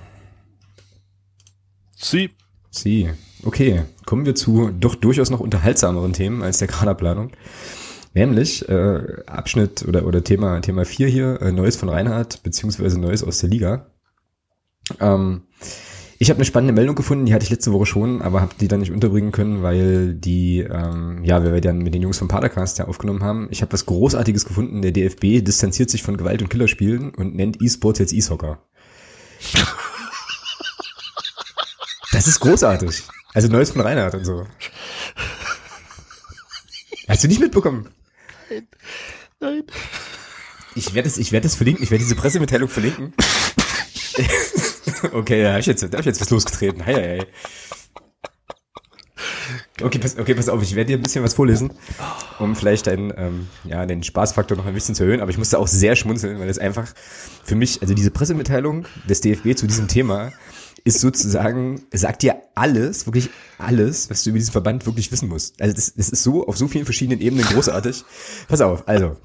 Sie. 1.97 2.31
Sie. 2.71 3.11
Okay, 3.45 3.83
kommen 4.07 4.27
wir 4.27 4.35
zu 4.35 4.71
doch 4.71 4.95
durchaus 4.95 5.31
noch 5.31 5.41
unterhaltsameren 5.41 6.13
Themen 6.13 6.43
als 6.43 6.59
der 6.59 6.69
Kaderplanung. 6.69 7.33
Nämlich 8.15 8.69
äh, 8.69 9.23
Abschnitt 9.27 9.87
oder, 9.87 10.07
oder 10.07 10.25
Thema, 10.25 10.61
Thema 10.61 10.85
4 10.85 11.09
hier, 11.09 11.43
äh, 11.43 11.53
Neues 11.53 11.77
von 11.77 11.89
Reinhardt, 11.89 12.43
beziehungsweise 12.43 12.99
Neues 12.99 13.23
aus 13.23 13.39
der 13.39 13.51
Liga. 13.51 13.87
Ähm, 14.99 15.43
ich 16.21 16.31
habe 16.31 16.39
eine 16.39 16.45
spannende 16.45 16.73
Meldung 16.73 16.97
gefunden, 16.97 17.27
die 17.27 17.35
hatte 17.35 17.45
ich 17.45 17.51
letzte 17.51 17.73
Woche 17.73 17.87
schon, 17.87 18.23
aber 18.23 18.41
habe 18.41 18.55
die 18.61 18.67
dann 18.67 18.81
nicht 18.81 18.91
unterbringen 18.91 19.31
können, 19.31 19.63
weil 19.63 20.15
die, 20.15 20.59
ähm, 20.59 21.23
ja, 21.23 21.45
weil 21.45 21.53
wir 21.53 21.61
dann 21.61 21.79
mit 21.79 21.95
den 21.95 22.03
Jungs 22.03 22.19
vom 22.19 22.27
Padercast 22.27 22.79
ja 22.79 22.87
aufgenommen 22.87 23.23
haben. 23.23 23.47
Ich 23.53 23.63
habe 23.63 23.73
was 23.73 23.87
Großartiges 23.87 24.45
gefunden. 24.45 24.83
Der 24.83 24.91
DFB 24.91 25.45
distanziert 25.45 25.91
sich 25.91 26.03
von 26.03 26.17
Gewalt- 26.17 26.43
und 26.43 26.49
Killerspielen 26.49 27.15
und 27.15 27.37
nennt 27.37 27.63
E-Sports 27.63 28.01
jetzt 28.01 28.13
E-Soccer. 28.13 28.59
Das 32.11 32.27
ist 32.27 32.41
großartig. 32.41 33.05
Also 33.33 33.47
Neues 33.47 33.71
von 33.71 33.83
Reinhard 33.83 34.15
und 34.15 34.25
so. 34.25 34.45
Hast 37.07 37.23
du 37.23 37.29
nicht 37.29 37.41
mitbekommen? 37.41 37.89
Nein. 39.39 39.63
Ich 40.75 40.95
werde 40.95 41.09
es, 41.09 41.17
ich 41.17 41.31
werde 41.31 41.47
es 41.47 41.55
verlinken, 41.55 41.85
ich 41.85 41.93
werde 41.93 42.03
diese 42.03 42.17
Pressemitteilung 42.17 42.69
verlinken. 42.69 43.15
okay, 45.13 45.43
da 45.43 45.51
habe 45.51 45.61
ich 45.61 45.67
jetzt, 45.67 45.83
da 45.83 45.89
hab 45.89 46.01
ich 46.01 46.07
jetzt 46.07 46.21
was 46.21 46.31
losgetreten. 46.31 46.85
Hei, 46.85 46.95
hei. 46.95 47.27
Okay, 49.81 49.99
pass, 49.99 50.19
okay, 50.19 50.35
pass 50.35 50.49
auf, 50.49 50.63
ich 50.63 50.75
werde 50.75 50.89
dir 50.89 50.99
ein 50.99 51.03
bisschen 51.03 51.23
was 51.23 51.35
vorlesen, 51.35 51.73
um 52.41 52.57
vielleicht 52.57 52.89
deinen, 52.89 53.13
ähm, 53.17 53.49
ja, 53.65 53.87
den 53.87 54.03
Spaßfaktor 54.03 54.57
noch 54.57 54.67
ein 54.67 54.75
bisschen 54.75 54.95
zu 54.95 55.05
erhöhen, 55.05 55.21
aber 55.21 55.31
ich 55.31 55.39
musste 55.39 55.59
auch 55.59 55.69
sehr 55.69 55.95
schmunzeln, 55.95 56.41
weil 56.41 56.49
es 56.49 56.59
einfach 56.59 56.93
für 57.45 57.55
mich, 57.55 57.81
also 57.81 57.95
diese 57.95 58.11
Pressemitteilung 58.11 58.87
des 59.09 59.21
DFB 59.21 59.55
zu 59.57 59.67
diesem 59.67 59.87
Thema 59.87 60.33
ist 60.85 61.01
sozusagen, 61.01 61.83
sagt 61.93 62.23
dir 62.23 62.37
alles, 62.55 63.07
wirklich 63.07 63.31
alles, 63.59 64.11
was 64.11 64.23
du 64.23 64.31
über 64.31 64.39
diesen 64.39 64.53
Verband 64.53 64.87
wirklich 64.87 65.13
wissen 65.13 65.29
musst. 65.29 65.61
Also 65.61 65.75
das, 65.75 65.95
das 65.95 66.09
ist 66.09 66.23
so 66.23 66.47
auf 66.47 66.57
so 66.57 66.67
vielen 66.67 66.85
verschiedenen 66.85 67.21
Ebenen 67.21 67.45
großartig. 67.45 68.05
Pass 68.49 68.61
auf, 68.61 68.87
also 68.89 69.17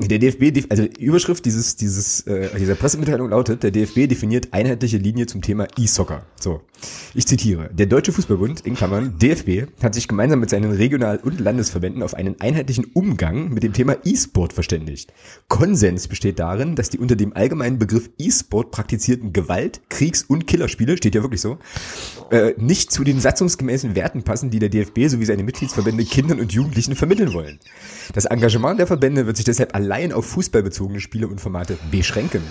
der 0.00 0.18
DFB, 0.18 0.66
also 0.70 0.86
die 0.86 1.04
Überschrift 1.04 1.44
dieses, 1.44 1.76
dieses, 1.76 2.20
äh, 2.26 2.48
dieser 2.58 2.74
Pressemitteilung 2.74 3.30
lautet, 3.30 3.62
der 3.62 3.70
DFB 3.70 4.06
definiert 4.06 4.48
einheitliche 4.52 4.98
Linie 4.98 5.26
zum 5.26 5.42
Thema 5.42 5.66
E-Soccer. 5.76 6.24
So, 6.38 6.60
ich 7.14 7.26
zitiere. 7.26 7.70
Der 7.72 7.86
Deutsche 7.86 8.12
Fußballbund, 8.12 8.60
in 8.66 8.74
Klammern, 8.74 9.18
DFB, 9.18 9.66
hat 9.82 9.94
sich 9.94 10.08
gemeinsam 10.08 10.40
mit 10.40 10.50
seinen 10.50 10.72
Regional- 10.72 11.20
und 11.22 11.40
Landesverbänden 11.40 12.02
auf 12.02 12.14
einen 12.14 12.40
einheitlichen 12.40 12.84
Umgang 12.92 13.52
mit 13.52 13.62
dem 13.62 13.72
Thema 13.72 13.96
E-Sport 14.04 14.52
verständigt. 14.52 15.12
Konsens 15.48 16.08
besteht 16.08 16.38
darin, 16.38 16.76
dass 16.76 16.90
die 16.90 16.98
unter 16.98 17.16
dem 17.16 17.34
allgemeinen 17.34 17.78
Begriff 17.78 18.10
E-Sport 18.18 18.70
praktizierten 18.70 19.32
Gewalt-, 19.32 19.80
Kriegs- 19.88 20.22
und 20.22 20.46
Killerspiele, 20.46 20.96
steht 20.96 21.14
ja 21.14 21.22
wirklich 21.22 21.40
so, 21.40 21.58
äh, 22.30 22.52
nicht 22.58 22.92
zu 22.92 23.04
den 23.04 23.20
satzungsgemäßen 23.20 23.94
Werten 23.94 24.22
passen, 24.22 24.50
die 24.50 24.58
der 24.58 24.68
DFB 24.68 25.08
sowie 25.08 25.24
seine 25.24 25.42
Mitgliedsverbände 25.42 26.04
Kindern 26.04 26.40
und 26.40 26.52
Jugendlichen 26.52 26.96
vermitteln 26.96 27.32
wollen. 27.32 27.58
Das 28.12 28.24
Engagement 28.26 28.78
der 28.78 28.86
Verbände 28.86 29.26
wird 29.26 29.36
sich 29.36 29.44
deshalb 29.44 29.74
allein 29.74 29.85
auf 30.12 30.26
fußballbezogene 30.26 31.00
Spiele 31.00 31.28
und 31.28 31.40
Formate 31.40 31.78
beschränken. 31.90 32.42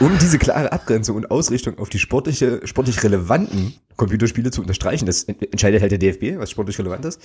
Um 0.00 0.16
diese 0.18 0.38
klare 0.38 0.70
Abgrenzung 0.72 1.16
und 1.16 1.30
Ausrichtung 1.30 1.78
auf 1.78 1.88
die 1.88 1.98
sportliche, 1.98 2.60
sportlich 2.64 3.02
relevanten 3.02 3.74
Computerspiele 3.96 4.50
zu 4.52 4.60
unterstreichen, 4.60 5.06
das 5.06 5.24
ent- 5.24 5.42
entscheidet 5.42 5.80
halt 5.82 5.90
der 5.90 5.98
DFB, 5.98 6.38
was 6.38 6.50
sportlich 6.50 6.78
relevant 6.78 7.04
ist, 7.04 7.20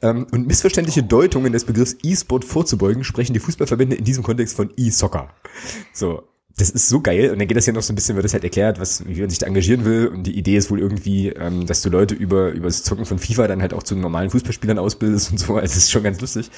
ähm, 0.00 0.26
und 0.32 0.46
missverständliche 0.46 1.02
Deutungen 1.02 1.52
des 1.52 1.64
Begriffs 1.66 1.96
E-Sport 2.02 2.44
vorzubeugen, 2.46 3.04
sprechen 3.04 3.34
die 3.34 3.40
Fußballverbände 3.40 3.96
in 3.96 4.04
diesem 4.04 4.22
Kontext 4.22 4.56
von 4.56 4.70
E-Soccer. 4.76 5.28
So, 5.92 6.22
das 6.56 6.70
ist 6.70 6.88
so 6.88 7.00
geil. 7.00 7.30
Und 7.30 7.40
dann 7.40 7.48
geht 7.48 7.56
das 7.56 7.66
ja 7.66 7.72
noch 7.72 7.82
so 7.82 7.92
ein 7.92 7.96
bisschen, 7.96 8.14
wird 8.14 8.24
das 8.24 8.32
halt 8.32 8.44
erklärt, 8.44 8.80
was, 8.80 9.04
wie 9.06 9.20
man 9.20 9.28
sich 9.28 9.40
da 9.40 9.46
engagieren 9.46 9.84
will. 9.84 10.06
Und 10.06 10.22
die 10.22 10.38
Idee 10.38 10.56
ist 10.56 10.70
wohl 10.70 10.78
irgendwie, 10.78 11.28
ähm, 11.28 11.66
dass 11.66 11.82
du 11.82 11.90
Leute 11.90 12.14
über, 12.14 12.52
über 12.52 12.66
das 12.68 12.84
Zocken 12.84 13.04
von 13.04 13.18
FIFA 13.18 13.48
dann 13.48 13.60
halt 13.60 13.74
auch 13.74 13.82
zu 13.82 13.96
normalen 13.96 14.30
Fußballspielern 14.30 14.78
ausbildest 14.78 15.32
und 15.32 15.38
so. 15.38 15.54
Also 15.56 15.62
das 15.66 15.76
ist 15.76 15.90
schon 15.90 16.04
ganz 16.04 16.20
lustig. 16.20 16.50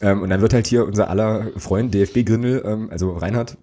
Ähm, 0.00 0.22
und 0.22 0.30
dann 0.30 0.40
wird 0.40 0.54
halt 0.54 0.66
hier 0.66 0.86
unser 0.86 1.10
aller 1.10 1.50
Freund 1.56 1.92
DFB 1.94 2.24
Grindel, 2.24 2.62
ähm, 2.64 2.88
also 2.90 3.12
Reinhard, 3.12 3.56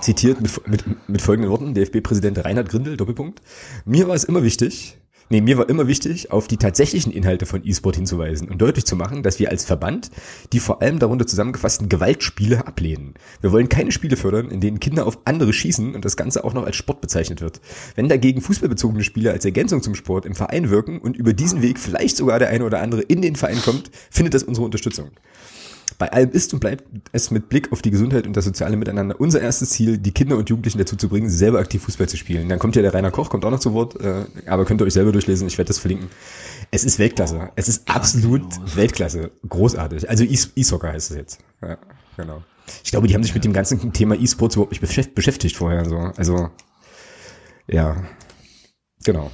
zitiert 0.00 0.40
mit, 0.40 0.68
mit, 0.68 0.84
mit 1.08 1.22
folgenden 1.22 1.50
Worten, 1.50 1.74
DFB-Präsident 1.74 2.44
Reinhard 2.44 2.68
Grindel, 2.68 2.96
Doppelpunkt. 2.96 3.40
Mir 3.84 4.08
war 4.08 4.14
es 4.14 4.24
immer 4.24 4.42
wichtig, 4.42 4.98
Nee, 5.30 5.42
mir 5.42 5.58
war 5.58 5.68
immer 5.68 5.86
wichtig, 5.86 6.32
auf 6.32 6.48
die 6.48 6.56
tatsächlichen 6.56 7.12
Inhalte 7.12 7.44
von 7.44 7.60
E-Sport 7.62 7.96
hinzuweisen 7.96 8.48
und 8.48 8.62
deutlich 8.62 8.86
zu 8.86 8.96
machen, 8.96 9.22
dass 9.22 9.38
wir 9.38 9.50
als 9.50 9.62
Verband 9.62 10.10
die 10.54 10.58
vor 10.58 10.80
allem 10.80 10.98
darunter 10.98 11.26
zusammengefassten 11.26 11.90
Gewaltspiele 11.90 12.66
ablehnen. 12.66 13.12
Wir 13.42 13.52
wollen 13.52 13.68
keine 13.68 13.92
Spiele 13.92 14.16
fördern, 14.16 14.50
in 14.50 14.62
denen 14.62 14.80
Kinder 14.80 15.06
auf 15.06 15.18
andere 15.26 15.52
schießen 15.52 15.94
und 15.94 16.06
das 16.06 16.16
Ganze 16.16 16.44
auch 16.44 16.54
noch 16.54 16.64
als 16.64 16.76
Sport 16.76 17.02
bezeichnet 17.02 17.42
wird. 17.42 17.60
Wenn 17.94 18.08
dagegen 18.08 18.40
fußballbezogene 18.40 19.04
Spiele 19.04 19.30
als 19.30 19.44
Ergänzung 19.44 19.82
zum 19.82 19.94
Sport 19.94 20.24
im 20.24 20.34
Verein 20.34 20.70
wirken 20.70 20.98
und 20.98 21.14
über 21.14 21.34
diesen 21.34 21.60
Weg 21.60 21.78
vielleicht 21.78 22.16
sogar 22.16 22.38
der 22.38 22.48
eine 22.48 22.64
oder 22.64 22.80
andere 22.80 23.02
in 23.02 23.20
den 23.20 23.36
Verein 23.36 23.60
kommt, 23.60 23.90
findet 24.10 24.32
das 24.32 24.44
unsere 24.44 24.64
Unterstützung. 24.64 25.10
Bei 25.98 26.12
allem 26.12 26.30
ist 26.30 26.54
und 26.54 26.60
bleibt 26.60 26.84
es 27.10 27.32
mit 27.32 27.48
Blick 27.48 27.72
auf 27.72 27.82
die 27.82 27.90
Gesundheit 27.90 28.26
und 28.26 28.36
das 28.36 28.44
soziale 28.44 28.76
Miteinander 28.76 29.20
unser 29.20 29.40
erstes 29.40 29.70
Ziel, 29.70 29.98
die 29.98 30.12
Kinder 30.12 30.36
und 30.36 30.48
Jugendlichen 30.48 30.78
dazu 30.78 30.94
zu 30.94 31.08
bringen, 31.08 31.28
selber 31.28 31.58
aktiv 31.58 31.82
Fußball 31.82 32.08
zu 32.08 32.16
spielen. 32.16 32.48
Dann 32.48 32.60
kommt 32.60 32.76
ja 32.76 32.82
der 32.82 32.94
Rainer 32.94 33.10
Koch, 33.10 33.28
kommt 33.30 33.44
auch 33.44 33.50
noch 33.50 33.58
zu 33.58 33.72
Wort, 33.72 34.00
äh, 34.00 34.24
aber 34.46 34.64
könnt 34.64 34.80
ihr 34.80 34.84
euch 34.84 34.92
selber 34.92 35.10
durchlesen, 35.10 35.48
ich 35.48 35.58
werde 35.58 35.68
das 35.68 35.78
verlinken. 35.78 36.08
Es 36.70 36.84
ist 36.84 37.00
Weltklasse. 37.00 37.50
Es 37.56 37.68
ist 37.68 37.88
absolut 37.90 38.44
Weltklasse. 38.76 39.32
Großartig. 39.48 40.08
Also 40.08 40.22
E- 40.22 40.38
E-Soccer 40.54 40.92
heißt 40.92 41.10
es 41.10 41.16
jetzt. 41.16 41.38
Ja, 41.62 41.78
genau. 42.16 42.42
Ich 42.84 42.90
glaube, 42.92 43.08
die 43.08 43.14
haben 43.14 43.22
sich 43.24 43.34
mit 43.34 43.44
dem 43.44 43.52
ganzen 43.52 43.92
Thema 43.92 44.14
E-Sports 44.14 44.54
überhaupt 44.54 44.72
nicht 44.72 44.82
beschäft- 44.84 45.14
beschäftigt 45.14 45.56
vorher. 45.56 45.84
So. 45.88 45.96
Also, 46.16 46.50
ja. 47.66 47.96
Genau. 49.04 49.30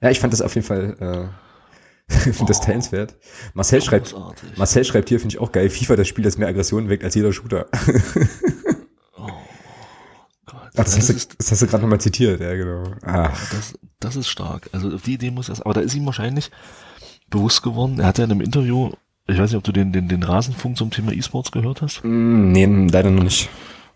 Ja, 0.00 0.10
ich 0.10 0.20
fand 0.20 0.32
das 0.32 0.42
auf 0.42 0.54
jeden 0.54 0.66
Fall 0.66 0.96
äh, 1.00 1.47
finde 2.32 2.46
das 2.46 2.60
teilenswert. 2.60 3.16
Marcel 3.54 3.82
schreibt, 3.82 4.12
Großartig. 4.12 4.56
Marcel 4.56 4.84
schreibt 4.84 5.08
hier, 5.08 5.20
finde 5.20 5.34
ich 5.34 5.40
auch 5.40 5.52
geil, 5.52 5.68
FIFA, 5.70 5.96
das 5.96 6.08
Spiel, 6.08 6.24
das 6.24 6.38
mehr 6.38 6.48
Aggressionen 6.48 6.88
weckt 6.88 7.04
als 7.04 7.14
jeder 7.14 7.32
Shooter. 7.32 7.66
Gott, 10.46 10.60
Ach, 10.76 10.84
das, 10.84 10.96
hast 10.96 11.08
du, 11.08 11.12
ist, 11.12 11.34
das 11.38 11.50
hast 11.50 11.62
du 11.62 11.66
gerade 11.66 11.82
nochmal 11.82 12.00
zitiert, 12.00 12.40
ja 12.40 12.54
genau. 12.54 12.84
Ach, 13.04 13.50
das, 13.50 13.74
das 14.00 14.16
ist 14.16 14.28
stark. 14.28 14.70
Also 14.72 14.94
auf 14.94 15.02
die 15.02 15.14
Idee 15.14 15.30
muss 15.30 15.48
er, 15.48 15.56
aber 15.64 15.74
da 15.74 15.80
ist 15.80 15.94
ihm 15.94 16.06
wahrscheinlich 16.06 16.50
bewusst 17.30 17.62
geworden. 17.62 17.98
Er 18.00 18.06
hat 18.06 18.18
ja 18.18 18.24
in 18.24 18.30
einem 18.30 18.40
Interview, 18.40 18.92
ich 19.26 19.38
weiß 19.38 19.50
nicht, 19.50 19.58
ob 19.58 19.64
du 19.64 19.72
den, 19.72 19.92
den, 19.92 20.08
den 20.08 20.22
Rasenfunk 20.22 20.76
zum 20.76 20.90
Thema 20.90 21.12
E-Sports 21.12 21.52
gehört 21.52 21.82
hast. 21.82 22.02
mm, 22.04 22.52
nee, 22.52 22.64
leider 22.90 23.10
noch 23.10 23.24
nicht. 23.24 23.50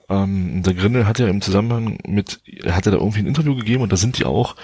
Ähm, 0.09 0.63
der 0.63 0.75
Grindel 0.75 1.07
hat 1.07 1.19
ja 1.19 1.29
im 1.29 1.41
Zusammenhang 1.41 1.99
mit, 2.07 2.41
er 2.45 2.77
hat 2.77 2.85
ja 2.85 2.93
da 2.93 2.99
irgendwie 2.99 3.21
ein 3.21 3.27
Interview 3.27 3.55
gegeben 3.55 3.83
und 3.83 3.93
da 3.93 3.97
sind 3.97 4.19
die 4.19 4.25
auch 4.25 4.57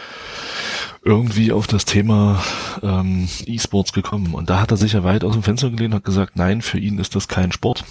irgendwie 1.05 1.53
auf 1.53 1.67
das 1.67 1.85
Thema 1.85 2.43
ähm, 2.83 3.29
E-Sports 3.47 3.93
gekommen. 3.93 4.35
Und 4.35 4.51
da 4.51 4.61
hat 4.61 4.71
er 4.71 4.77
sich 4.77 4.93
ja 4.93 5.05
weit 5.05 5.25
aus 5.25 5.35
dem 5.35 5.43
Fenster 5.43 5.71
gelehnt 5.71 5.95
und 5.95 5.99
hat 5.99 6.05
gesagt, 6.05 6.37
nein, 6.37 6.63
für 6.63 6.79
ihn 6.79 6.99
ist 6.99 7.15
das 7.15 7.29
kein 7.29 7.53
Sport. 7.53 7.85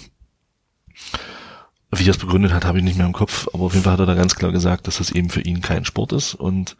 Wie 1.90 2.04
er 2.04 2.10
es 2.10 2.18
begründet 2.18 2.52
hat, 2.52 2.66
habe 2.66 2.78
ich 2.78 2.84
nicht 2.84 2.98
mehr 2.98 3.06
im 3.06 3.14
Kopf, 3.14 3.48
aber 3.54 3.64
auf 3.64 3.72
jeden 3.72 3.84
Fall 3.84 3.94
hat 3.94 4.00
er 4.00 4.06
da 4.06 4.14
ganz 4.14 4.34
klar 4.34 4.52
gesagt, 4.52 4.86
dass 4.86 4.98
das 4.98 5.10
eben 5.10 5.30
für 5.30 5.40
ihn 5.40 5.62
kein 5.62 5.86
Sport 5.86 6.12
ist. 6.12 6.34
Und 6.34 6.76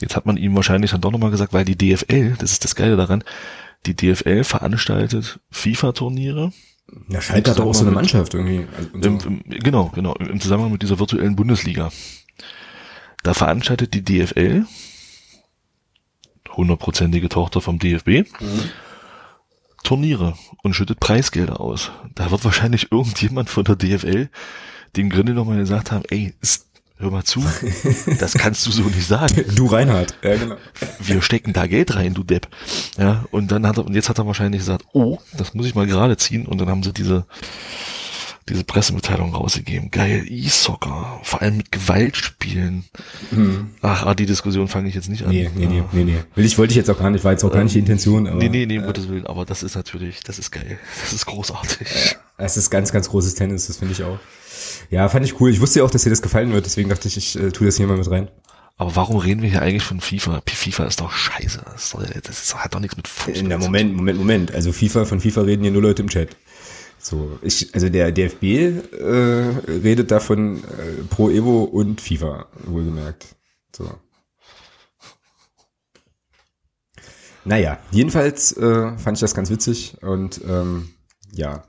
jetzt 0.00 0.14
hat 0.14 0.26
man 0.26 0.36
ihm 0.36 0.54
wahrscheinlich 0.54 0.92
dann 0.92 1.00
doch 1.00 1.10
nochmal 1.10 1.32
gesagt, 1.32 1.52
weil 1.52 1.64
die 1.64 1.76
DFL, 1.76 2.36
das 2.38 2.52
ist 2.52 2.64
das 2.64 2.76
Geile 2.76 2.96
daran, 2.96 3.24
die 3.86 3.94
DFL 3.94 4.44
veranstaltet 4.44 5.40
FIFA-Turniere 5.50 6.52
Ja, 7.08 7.20
Schalke 7.20 7.50
hat 7.50 7.58
doch 7.58 7.66
auch 7.66 7.74
so 7.74 7.84
eine 7.84 7.90
Mannschaft 7.90 8.34
irgendwie. 8.34 8.66
Also, 8.76 9.08
im, 9.08 9.42
im, 9.44 9.60
genau, 9.60 9.90
genau, 9.92 10.14
im 10.14 10.40
Zusammenhang 10.40 10.72
mit 10.72 10.82
dieser 10.82 11.00
virtuellen 11.00 11.34
Bundesliga. 11.34 11.90
Da 13.24 13.34
veranstaltet 13.34 13.92
die 13.94 14.04
DFL, 14.04 14.66
hundertprozentige 16.58 17.30
Tochter 17.30 17.62
vom 17.62 17.78
DFB, 17.78 18.28
Turniere 19.84 20.34
und 20.62 20.74
schüttet 20.74 21.00
Preisgelder 21.00 21.60
aus. 21.60 21.90
Da 22.14 22.30
wird 22.30 22.44
wahrscheinlich 22.44 22.92
irgendjemand 22.92 23.48
von 23.48 23.64
der 23.64 23.76
DFL 23.76 24.28
dem 24.96 25.08
Grinde 25.08 25.32
nochmal 25.32 25.58
gesagt 25.58 25.92
haben, 25.92 26.02
ey, 26.10 26.34
hör 26.98 27.10
mal 27.12 27.22
zu, 27.22 27.42
das 28.18 28.34
kannst 28.34 28.66
du 28.66 28.72
so 28.72 28.82
nicht 28.82 29.06
sagen. 29.06 29.44
Du 29.54 29.66
Reinhard. 29.66 30.16
Ja, 30.22 30.36
genau. 30.36 30.56
Wir 30.98 31.22
stecken 31.22 31.52
da 31.52 31.66
Geld 31.66 31.94
rein, 31.94 32.12
du 32.12 32.24
Depp. 32.24 32.48
Ja, 32.98 33.24
und 33.30 33.52
dann 33.52 33.66
hat 33.66 33.78
er, 33.78 33.86
und 33.86 33.94
jetzt 33.94 34.08
hat 34.08 34.18
er 34.18 34.26
wahrscheinlich 34.26 34.60
gesagt, 34.60 34.84
oh, 34.92 35.18
das 35.36 35.54
muss 35.54 35.66
ich 35.66 35.76
mal 35.76 35.86
gerade 35.86 36.16
ziehen, 36.16 36.44
und 36.44 36.60
dann 36.60 36.68
haben 36.68 36.82
sie 36.82 36.92
diese, 36.92 37.24
diese 38.48 38.64
Pressemitteilung 38.64 39.34
rausgegeben. 39.34 39.90
Geil, 39.90 40.24
E-Soccer, 40.28 41.20
vor 41.22 41.42
allem 41.42 41.58
mit 41.58 41.72
Gewaltspielen. 41.72 42.84
Ach, 43.82 44.06
ah, 44.06 44.14
die 44.14 44.26
Diskussion 44.26 44.68
fange 44.68 44.88
ich 44.88 44.94
jetzt 44.94 45.08
nicht 45.08 45.24
an. 45.24 45.30
Nee, 45.30 45.50
nee, 45.54 45.66
nee, 45.66 45.82
nee, 45.92 46.04
nee. 46.04 46.18
Will 46.34 46.44
ich, 46.44 46.58
wollte 46.58 46.72
ich 46.72 46.76
jetzt 46.76 46.90
auch 46.90 46.98
gar 46.98 47.10
nicht, 47.10 47.24
war 47.24 47.32
jetzt 47.32 47.44
auch 47.44 47.52
gar 47.52 47.62
nicht 47.62 47.74
die 47.74 47.80
Intention, 47.80 48.26
aber. 48.26 48.38
Nee, 48.38 48.48
nee, 48.48 48.66
nee, 48.66 48.78
um 48.78 48.84
Gottes 48.84 49.08
Willen, 49.08 49.26
aber 49.26 49.44
das 49.44 49.62
ist 49.62 49.74
natürlich, 49.74 50.20
das 50.20 50.38
ist 50.38 50.50
geil. 50.50 50.78
Das 51.02 51.12
ist 51.12 51.26
großartig. 51.26 52.16
Es 52.36 52.56
ist 52.56 52.70
ganz, 52.70 52.92
ganz 52.92 53.08
großes 53.08 53.34
Tennis, 53.34 53.66
das 53.66 53.78
finde 53.78 53.92
ich 53.92 54.02
auch. 54.04 54.18
Ja, 54.90 55.08
fand 55.08 55.24
ich 55.24 55.40
cool. 55.40 55.50
Ich 55.50 55.60
wusste 55.60 55.80
ja 55.80 55.84
auch, 55.84 55.90
dass 55.90 56.04
dir 56.04 56.10
das 56.10 56.22
gefallen 56.22 56.52
wird, 56.52 56.66
deswegen 56.66 56.88
dachte 56.88 57.08
ich, 57.08 57.16
ich 57.16 57.38
äh, 57.38 57.50
tue 57.50 57.66
das 57.66 57.76
hier 57.76 57.86
mal 57.86 57.96
mit 57.96 58.10
rein. 58.10 58.28
Aber 58.80 58.94
warum 58.94 59.16
reden 59.16 59.42
wir 59.42 59.50
hier 59.50 59.60
eigentlich 59.60 59.82
von 59.82 60.00
FIFA? 60.00 60.40
FIFA 60.46 60.84
ist 60.84 61.00
doch 61.00 61.10
scheiße. 61.10 61.60
Das, 61.64 61.84
ist 61.84 61.94
doch, 61.94 62.02
das 62.22 62.42
ist, 62.42 62.54
hat 62.54 62.74
doch 62.74 62.80
nichts 62.80 62.96
mit 62.96 63.08
Fußball 63.08 63.42
Na, 63.42 63.58
Moment, 63.58 63.94
Moment, 63.94 64.18
Moment. 64.18 64.54
Also 64.54 64.72
FIFA, 64.72 65.04
von 65.04 65.20
FIFA 65.20 65.42
reden 65.42 65.64
hier 65.64 65.72
nur 65.72 65.82
Leute 65.82 66.02
im 66.02 66.08
Chat. 66.08 66.36
So, 66.98 67.38
ich, 67.42 67.74
also 67.74 67.88
der 67.88 68.12
DFB 68.12 68.42
äh, 68.42 69.04
redet 69.68 70.10
davon 70.10 70.58
äh, 70.58 71.04
pro 71.08 71.30
Evo 71.30 71.62
und 71.64 72.00
FIFA, 72.00 72.46
wohlgemerkt. 72.64 73.36
So. 73.74 73.90
Naja, 77.44 77.78
jedenfalls 77.92 78.52
äh, 78.56 78.98
fand 78.98 79.16
ich 79.16 79.20
das 79.20 79.34
ganz 79.34 79.48
witzig 79.50 79.96
und 80.02 80.40
ähm, 80.46 80.90
ja. 81.32 81.64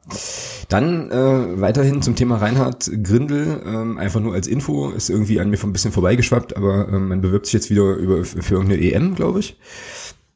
Dann 0.68 1.12
äh, 1.12 1.62
weiterhin 1.62 2.02
zum 2.02 2.16
Thema 2.16 2.38
Reinhard 2.38 2.90
Grindel, 3.04 3.62
ähm, 3.66 3.98
einfach 3.98 4.20
nur 4.20 4.34
als 4.34 4.48
Info, 4.48 4.90
ist 4.90 5.10
irgendwie 5.10 5.40
an 5.40 5.50
mir 5.50 5.58
ein 5.62 5.74
bisschen 5.74 5.92
vorbeigeschwappt, 5.92 6.56
aber 6.56 6.88
ähm, 6.90 7.10
man 7.10 7.22
bewirbt 7.22 7.46
sich 7.46 7.54
jetzt 7.54 7.70
wieder 7.70 7.96
über, 7.96 8.24
für 8.24 8.56
irgendeine 8.56 8.82
EM, 8.82 9.16
glaube 9.16 9.40
ich. 9.40 9.58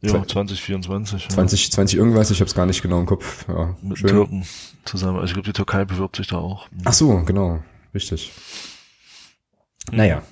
Ja, 0.03 0.25
2024. 0.25 1.23
ja. 1.23 1.30
20, 1.30 1.71
20 1.71 1.97
irgendwas, 1.97 2.30
ich 2.30 2.39
habe 2.39 2.47
es 2.47 2.55
gar 2.55 2.65
nicht 2.65 2.81
genau 2.81 2.99
im 2.99 3.05
Kopf. 3.05 3.45
Ja, 3.47 3.75
Mit 3.81 3.97
schön. 3.97 4.09
Türken 4.09 4.45
zusammen. 4.85 5.15
Also 5.15 5.27
ich 5.27 5.34
glaube, 5.34 5.45
die 5.45 5.53
Türkei 5.53 5.85
bewirbt 5.85 6.17
sich 6.17 6.27
da 6.27 6.38
auch. 6.38 6.67
Ach 6.84 6.93
so, 6.93 7.23
genau, 7.25 7.63
richtig. 7.93 8.31
Naja. 9.91 10.23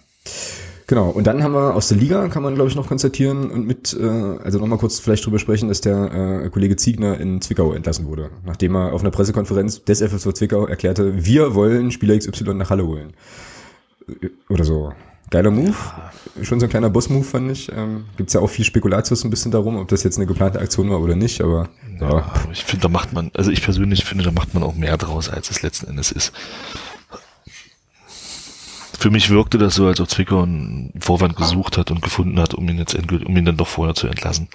Genau, 0.88 1.10
und 1.10 1.26
dann 1.26 1.42
haben 1.42 1.54
wir 1.54 1.74
aus 1.74 1.88
der 1.88 1.98
Liga, 1.98 2.28
kann 2.28 2.44
man 2.44 2.56
glaube 2.56 2.70
ich 2.70 2.76
noch 2.76 2.88
konstatieren 2.88 3.50
und 3.50 3.66
mit, 3.66 3.98
äh, 3.98 4.06
also 4.06 4.60
nochmal 4.60 4.78
kurz 4.78 5.00
vielleicht 5.00 5.26
drüber 5.26 5.40
sprechen, 5.40 5.70
dass 5.70 5.80
der 5.80 6.44
äh, 6.44 6.50
Kollege 6.50 6.76
Ziegner 6.76 7.18
in 7.18 7.40
Zwickau 7.40 7.72
entlassen 7.72 8.08
wurde, 8.08 8.30
nachdem 8.44 8.76
er 8.76 8.92
auf 8.92 9.00
einer 9.00 9.12
Pressekonferenz 9.12 9.86
des 9.86 10.02
FSV 10.02 10.34
Zwickau 10.34 10.68
erklärte, 10.68 11.24
wir 11.26 11.56
wollen 11.56 11.92
Spieler 11.92 12.18
XY 12.18 12.56
nach 12.56 12.70
Halle 12.70 12.86
holen. 12.86 13.14
Äh, 14.10 14.28
Oder 14.50 14.66
so. 14.66 14.92
Geiler 15.32 15.50
Move, 15.50 15.74
schon 16.44 16.60
so 16.60 16.66
ein 16.66 16.70
kleiner 16.70 16.90
Boss-Move 16.90 17.24
fand 17.24 17.50
ich. 17.52 17.72
Ähm, 17.72 18.06
Gibt's 18.18 18.34
ja 18.34 18.42
auch 18.42 18.50
viel 18.50 18.66
Spekulatius 18.66 19.24
ein 19.24 19.30
bisschen 19.30 19.50
darum, 19.52 19.78
ob 19.78 19.88
das 19.88 20.04
jetzt 20.04 20.18
eine 20.18 20.28
geplante 20.28 20.60
Aktion 20.60 20.90
war 20.90 21.00
oder 21.00 21.16
nicht, 21.16 21.42
aber 21.42 21.70
ja. 22.00 22.08
Aber 22.08 22.34
ich 22.52 22.64
finde, 22.66 22.84
da 22.84 22.90
macht 22.90 23.14
man, 23.14 23.32
also 23.34 23.50
ich 23.50 23.62
persönlich 23.64 24.04
finde, 24.06 24.24
da 24.26 24.32
macht 24.32 24.54
man 24.54 24.62
auch 24.62 24.76
mehr 24.76 24.98
draus, 24.98 25.30
als 25.30 25.50
es 25.50 25.62
letzten 25.62 25.88
Endes 25.88 26.12
ist. 26.12 26.34
Für 29.00 29.10
mich 29.10 29.30
wirkte 29.32 29.58
das 29.58 29.74
so, 29.76 29.88
als 29.88 30.00
ob 30.00 30.10
Zwickau 30.10 30.44
einen 30.44 30.94
Vorwand 31.00 31.36
gesucht 31.36 31.78
hat 31.78 31.90
und 31.90 32.02
gefunden 32.02 32.40
hat, 32.40 32.54
um 32.54 32.68
ihn 32.70 32.78
jetzt 32.78 32.94
endgültig, 32.94 33.28
um 33.28 33.36
ihn 33.36 33.46
dann 33.46 33.58
doch 33.58 33.68
vorher 33.68 33.96
zu 33.96 34.06
entlassen. 34.08 34.48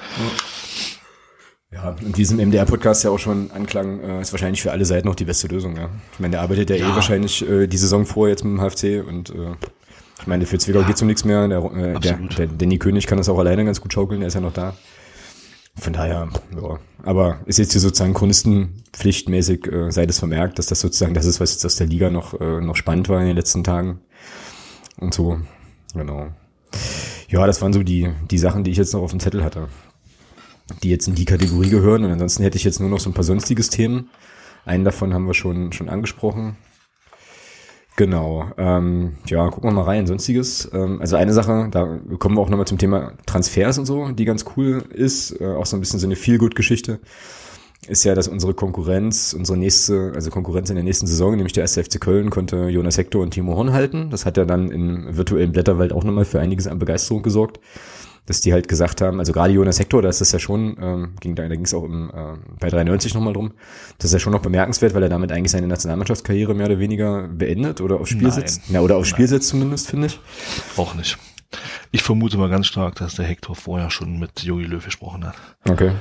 Ja, 1.72 1.96
und 2.04 2.16
wie 2.16 2.22
es 2.22 2.30
im 2.30 2.36
MDR-Podcast 2.38 3.02
ja 3.02 3.10
auch 3.10 3.18
schon 3.18 3.50
anklang, 3.50 3.98
äh, 4.00 4.20
ist 4.20 4.32
wahrscheinlich 4.32 4.62
für 4.62 4.70
alle 4.70 4.84
Seiten 4.84 5.08
noch 5.08 5.16
die 5.16 5.24
beste 5.24 5.48
Lösung, 5.48 5.76
ja. 5.76 5.88
Ich 6.12 6.20
meine, 6.20 6.32
der 6.32 6.42
arbeitet 6.42 6.70
ja, 6.70 6.76
eh 6.76 6.80
Ja. 6.80 6.94
wahrscheinlich 6.94 7.46
äh, 7.48 7.66
die 7.66 7.76
Saison 7.76 8.06
vor 8.06 8.28
jetzt 8.28 8.44
mit 8.44 8.52
dem 8.52 8.60
HFC 8.60 9.04
und 9.06 9.30
äh, 9.30 9.54
ich 10.20 10.26
meine, 10.26 10.46
für 10.46 10.58
Zwickau 10.58 10.82
geht's 10.82 11.02
um 11.02 11.08
nichts 11.08 11.24
mehr. 11.24 11.46
Der, 11.48 11.64
äh, 11.64 12.00
der, 12.00 12.16
der 12.16 12.46
Danny 12.46 12.78
König 12.78 13.06
kann 13.06 13.18
das 13.18 13.28
auch 13.28 13.38
alleine 13.38 13.64
ganz 13.64 13.80
gut 13.80 13.92
schaukeln, 13.92 14.20
der 14.20 14.28
ist 14.28 14.34
ja 14.34 14.40
noch 14.40 14.52
da. 14.52 14.74
Von 15.78 15.92
daher, 15.92 16.28
ja. 16.54 16.78
Aber 17.02 17.40
ist 17.44 17.58
jetzt 17.58 17.72
hier 17.72 17.80
sozusagen 17.80 18.14
chronistenpflichtmäßig, 18.14 19.66
äh, 19.70 19.90
sei 19.90 20.06
das 20.06 20.18
vermerkt, 20.18 20.58
dass 20.58 20.66
das 20.66 20.80
sozusagen 20.80 21.12
das 21.12 21.26
ist, 21.26 21.38
was 21.38 21.52
jetzt 21.52 21.66
aus 21.66 21.76
der 21.76 21.86
Liga 21.86 22.08
noch, 22.08 22.40
äh, 22.40 22.60
noch 22.60 22.76
spannend 22.76 23.08
war 23.08 23.20
in 23.20 23.26
den 23.26 23.36
letzten 23.36 23.62
Tagen. 23.62 24.00
Und 24.98 25.12
so, 25.12 25.38
genau. 25.94 26.28
Ja, 27.28 27.46
das 27.46 27.60
waren 27.60 27.74
so 27.74 27.82
die, 27.82 28.10
die 28.30 28.38
Sachen, 28.38 28.64
die 28.64 28.70
ich 28.70 28.78
jetzt 28.78 28.94
noch 28.94 29.02
auf 29.02 29.10
dem 29.10 29.20
Zettel 29.20 29.44
hatte 29.44 29.68
die 30.82 30.90
jetzt 30.90 31.08
in 31.08 31.14
die 31.14 31.24
Kategorie 31.24 31.70
gehören. 31.70 32.04
Und 32.04 32.10
ansonsten 32.10 32.42
hätte 32.42 32.56
ich 32.56 32.64
jetzt 32.64 32.80
nur 32.80 32.88
noch 32.88 33.00
so 33.00 33.10
ein 33.10 33.14
paar 33.14 33.24
sonstiges 33.24 33.70
Themen. 33.70 34.10
Einen 34.64 34.84
davon 34.84 35.14
haben 35.14 35.26
wir 35.26 35.34
schon, 35.34 35.72
schon 35.72 35.88
angesprochen. 35.88 36.56
Genau. 37.96 38.50
Ähm, 38.58 39.14
ja, 39.26 39.48
gucken 39.48 39.70
wir 39.70 39.74
mal 39.74 39.82
rein. 39.82 40.06
Sonstiges. 40.06 40.70
Ähm, 40.74 41.00
also 41.00 41.16
eine 41.16 41.32
Sache, 41.32 41.68
da 41.70 41.98
kommen 42.18 42.36
wir 42.36 42.42
auch 42.42 42.50
nochmal 42.50 42.66
zum 42.66 42.76
Thema 42.76 43.14
Transfers 43.24 43.78
und 43.78 43.86
so, 43.86 44.08
die 44.10 44.26
ganz 44.26 44.44
cool 44.56 44.84
ist. 44.92 45.40
Äh, 45.40 45.46
auch 45.46 45.64
so 45.64 45.76
ein 45.76 45.80
bisschen 45.80 45.98
so 45.98 46.06
eine 46.06 46.16
Feel-Good-Geschichte. 46.16 47.00
Ist 47.88 48.04
ja, 48.04 48.14
dass 48.14 48.28
unsere 48.28 48.52
Konkurrenz, 48.52 49.32
unsere 49.32 49.56
nächste, 49.56 50.12
also 50.14 50.30
Konkurrenz 50.30 50.68
in 50.70 50.76
der 50.76 50.84
nächsten 50.84 51.06
Saison, 51.06 51.36
nämlich 51.36 51.52
der 51.52 51.62
1. 51.62 51.78
FC 51.78 52.00
Köln, 52.00 52.30
konnte 52.30 52.68
Jonas 52.68 52.98
Hector 52.98 53.22
und 53.22 53.30
Timo 53.30 53.56
Horn 53.56 53.72
halten. 53.72 54.10
Das 54.10 54.26
hat 54.26 54.36
ja 54.36 54.44
dann 54.44 54.70
im 54.70 55.16
virtuellen 55.16 55.52
Blätterwald 55.52 55.92
auch 55.92 56.04
nochmal 56.04 56.24
für 56.24 56.40
einiges 56.40 56.66
an 56.66 56.78
Begeisterung 56.78 57.22
gesorgt 57.22 57.60
dass 58.26 58.40
die 58.40 58.52
halt 58.52 58.68
gesagt 58.68 59.00
haben, 59.00 59.18
also 59.20 59.32
gerade 59.32 59.52
Jonas 59.52 59.78
Hector, 59.78 60.02
da 60.02 60.08
ist 60.08 60.20
das 60.20 60.32
ja 60.32 60.38
schon, 60.38 60.76
ähm, 60.80 61.14
ging 61.20 61.34
da, 61.34 61.42
da 61.42 61.54
ging 61.54 61.64
es 61.64 61.74
auch 61.74 61.84
im, 61.84 62.10
ähm, 62.14 62.42
bei 62.58 62.68
93 62.68 63.14
nochmal 63.14 63.32
drum, 63.32 63.52
das 63.98 64.06
ist 64.06 64.12
ja 64.12 64.18
schon 64.18 64.32
noch 64.32 64.42
bemerkenswert, 64.42 64.94
weil 64.94 65.02
er 65.02 65.08
damit 65.08 65.32
eigentlich 65.32 65.52
seine 65.52 65.68
Nationalmannschaftskarriere 65.68 66.54
mehr 66.54 66.66
oder 66.66 66.78
weniger 66.78 67.28
beendet 67.28 67.80
oder 67.80 68.00
aufs 68.00 68.10
Spiel 68.10 68.24
Nein. 68.24 68.32
setzt. 68.32 68.68
Ja, 68.68 68.80
oder 68.80 68.96
aufs 68.96 69.08
Spiel 69.08 69.28
setzt 69.28 69.48
zumindest, 69.48 69.88
finde 69.88 70.08
ich. 70.08 70.20
Auch 70.76 70.94
nicht. 70.94 71.18
Ich 71.92 72.02
vermute 72.02 72.36
mal 72.36 72.50
ganz 72.50 72.66
stark, 72.66 72.96
dass 72.96 73.14
der 73.14 73.24
Hector 73.24 73.54
vorher 73.54 73.90
schon 73.90 74.18
mit 74.18 74.42
Jogi 74.42 74.64
Löw 74.64 74.84
gesprochen 74.84 75.24
hat. 75.26 75.36
Okay. 75.68 75.92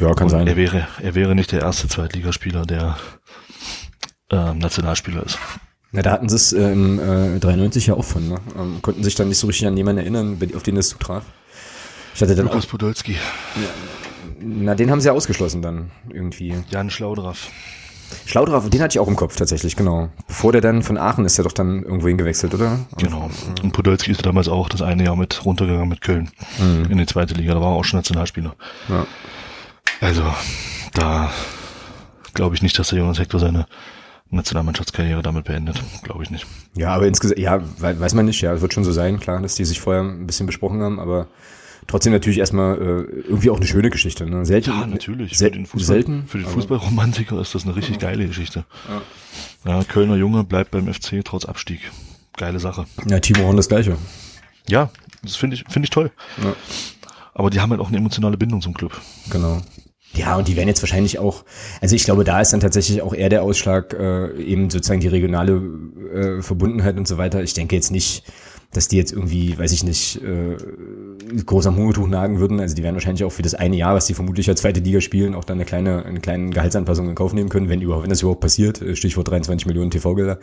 Ja, 0.00 0.14
kann 0.14 0.24
Und 0.24 0.30
sein. 0.30 0.46
Er 0.46 0.56
wäre, 0.56 0.86
er 1.02 1.14
wäre 1.14 1.34
nicht 1.34 1.52
der 1.52 1.60
erste 1.60 1.88
Zweitligaspieler, 1.88 2.64
der 2.64 2.96
ähm, 4.30 4.58
Nationalspieler 4.58 5.24
ist. 5.24 5.38
Na, 5.90 6.02
da 6.02 6.12
hatten 6.12 6.28
sie 6.28 6.36
es 6.36 6.52
äh, 6.52 6.72
im 6.72 6.98
äh, 6.98 7.38
93 7.38 7.86
ja 7.86 7.94
auch 7.94 8.04
von, 8.04 8.28
ne? 8.28 8.36
ähm, 8.58 8.82
konnten 8.82 9.02
sich 9.02 9.14
dann 9.14 9.28
nicht 9.28 9.38
so 9.38 9.46
richtig 9.46 9.66
an 9.66 9.76
jemanden 9.76 10.02
erinnern, 10.02 10.38
auf 10.54 10.62
den 10.62 10.76
es 10.76 10.90
zutraf. 10.90 11.24
Ich 12.14 12.20
hatte 12.20 12.34
dann 12.34 12.46
Lukas 12.46 12.66
auch, 12.66 12.70
Podolski, 12.70 13.16
na, 14.40 14.74
den 14.74 14.90
haben 14.90 15.00
sie 15.00 15.06
ja 15.06 15.12
ausgeschlossen 15.12 15.62
dann 15.62 15.90
irgendwie. 16.10 16.54
Jan 16.70 16.90
Schlaudraff. 16.90 17.48
Schlaudraff, 18.26 18.68
den 18.68 18.80
hatte 18.80 18.96
ich 18.96 19.00
auch 19.00 19.08
im 19.08 19.16
Kopf 19.16 19.36
tatsächlich, 19.36 19.76
genau. 19.76 20.10
Bevor 20.26 20.52
der 20.52 20.60
dann 20.60 20.82
von 20.82 20.96
Aachen 20.96 21.24
ist, 21.24 21.38
der 21.38 21.44
doch 21.44 21.52
dann 21.52 21.82
irgendwo 21.82 22.08
hingewechselt, 22.08 22.54
oder? 22.54 22.78
Genau. 22.96 23.30
Und 23.62 23.72
Podolski 23.72 24.12
ist 24.12 24.24
damals 24.24 24.48
auch 24.48 24.68
das 24.68 24.82
eine 24.82 25.04
Jahr 25.04 25.16
mit 25.16 25.44
runtergegangen 25.44 25.88
mit 25.88 26.00
Köln 26.00 26.30
in 26.88 26.96
die 26.96 27.06
zweite 27.06 27.34
Liga. 27.34 27.54
Da 27.54 27.60
war 27.60 27.72
er 27.72 27.76
auch 27.76 27.84
schon 27.84 27.98
Nationalspieler. 27.98 28.54
Ja. 28.88 29.06
Also, 30.00 30.22
da 30.94 31.30
glaube 32.34 32.54
ich 32.54 32.62
nicht, 32.62 32.78
dass 32.78 32.88
der 32.88 32.98
Jonas 32.98 33.18
Hector 33.18 33.40
seine 33.40 33.66
Nationalmannschaftskarriere 34.30 35.22
damit 35.22 35.44
beendet. 35.44 35.82
Glaube 36.02 36.22
ich 36.22 36.30
nicht. 36.30 36.46
Ja, 36.74 36.94
aber 36.94 37.06
insgesamt, 37.06 37.38
ja, 37.38 37.60
wei- 37.78 37.98
weiß 37.98 38.14
man 38.14 38.26
nicht, 38.26 38.40
ja, 38.42 38.60
wird 38.60 38.74
schon 38.74 38.84
so 38.84 38.92
sein, 38.92 39.20
klar, 39.20 39.40
dass 39.40 39.54
die 39.54 39.64
sich 39.64 39.80
vorher 39.80 40.02
ein 40.02 40.26
bisschen 40.26 40.46
besprochen 40.46 40.82
haben, 40.82 41.00
aber 41.00 41.28
trotzdem 41.86 42.12
natürlich 42.12 42.38
erstmal 42.38 42.74
äh, 42.76 43.20
irgendwie 43.28 43.50
auch 43.50 43.56
eine 43.56 43.66
schöne 43.66 43.88
Geschichte, 43.90 44.26
ne? 44.26 44.44
Selten. 44.44 44.70
Ja, 44.70 44.86
natürlich. 44.86 45.38
Sel 45.38 45.48
für 45.50 45.56
den 45.56 45.66
Fußball, 45.66 45.94
selten. 45.96 46.24
für 46.26 46.38
den 46.38 46.46
Fußballromantiker 46.46 47.40
ist 47.40 47.54
das 47.54 47.64
eine 47.64 47.74
richtig 47.76 47.98
geile 47.98 48.26
Geschichte. 48.26 48.64
Ja, 49.64 49.82
Kölner 49.84 50.16
Junge 50.16 50.44
bleibt 50.44 50.70
beim 50.70 50.92
FC 50.92 51.22
trotz 51.24 51.44
Abstieg. 51.46 51.80
Geile 52.36 52.60
Sache. 52.60 52.84
Ja, 53.08 53.18
Timo 53.20 53.44
Horn 53.44 53.56
das 53.56 53.68
Gleiche. 53.68 53.96
Ja, 54.68 54.90
das 55.22 55.36
finde 55.36 55.56
ich, 55.56 55.64
finde 55.68 55.86
ich 55.86 55.90
toll. 55.90 56.10
Ja. 56.42 56.54
Aber 57.34 57.50
die 57.50 57.60
haben 57.60 57.70
halt 57.70 57.80
auch 57.80 57.88
eine 57.88 57.96
emotionale 57.96 58.36
Bindung 58.36 58.60
zum 58.60 58.74
Club. 58.74 59.00
Genau. 59.30 59.62
Ja, 60.14 60.36
und 60.36 60.48
die 60.48 60.56
werden 60.56 60.68
jetzt 60.68 60.82
wahrscheinlich 60.82 61.18
auch, 61.18 61.44
also 61.80 61.94
ich 61.94 62.04
glaube, 62.04 62.24
da 62.24 62.40
ist 62.40 62.52
dann 62.52 62.60
tatsächlich 62.60 63.02
auch 63.02 63.14
eher 63.14 63.28
der 63.28 63.42
Ausschlag, 63.42 63.92
äh, 63.92 64.40
eben 64.42 64.70
sozusagen 64.70 65.00
die 65.00 65.08
regionale 65.08 65.62
äh, 66.12 66.42
Verbundenheit 66.42 66.96
und 66.96 67.06
so 67.06 67.18
weiter. 67.18 67.42
Ich 67.42 67.54
denke 67.54 67.76
jetzt 67.76 67.90
nicht, 67.90 68.24
dass 68.72 68.88
die 68.88 68.96
jetzt 68.96 69.12
irgendwie, 69.12 69.58
weiß 69.58 69.72
ich 69.72 69.84
nicht, 69.84 70.22
äh, 70.22 70.56
groß 71.44 71.66
am 71.66 71.76
Hungertuch 71.76 72.06
nagen 72.06 72.38
würden. 72.38 72.60
Also 72.60 72.74
die 72.74 72.82
werden 72.82 72.96
wahrscheinlich 72.96 73.24
auch 73.24 73.32
für 73.32 73.42
das 73.42 73.54
eine 73.54 73.76
Jahr, 73.76 73.94
was 73.94 74.06
die 74.06 74.14
vermutlich 74.14 74.48
als 74.48 74.60
zweite 74.60 74.80
Liga 74.80 75.00
spielen, 75.00 75.34
auch 75.34 75.44
dann 75.44 75.58
eine 75.58 75.64
kleine, 75.64 76.04
eine 76.04 76.20
kleine 76.20 76.50
Gehaltsanpassung 76.50 77.08
in 77.08 77.14
Kauf 77.14 77.32
nehmen 77.32 77.48
können, 77.48 77.68
wenn 77.68 77.80
überhaupt, 77.80 78.02
wenn 78.02 78.10
das 78.10 78.22
überhaupt 78.22 78.40
passiert. 78.40 78.82
Äh, 78.82 78.96
Stichwort 78.96 79.28
23 79.28 79.66
Millionen 79.66 79.90
TV-Gelder. 79.90 80.38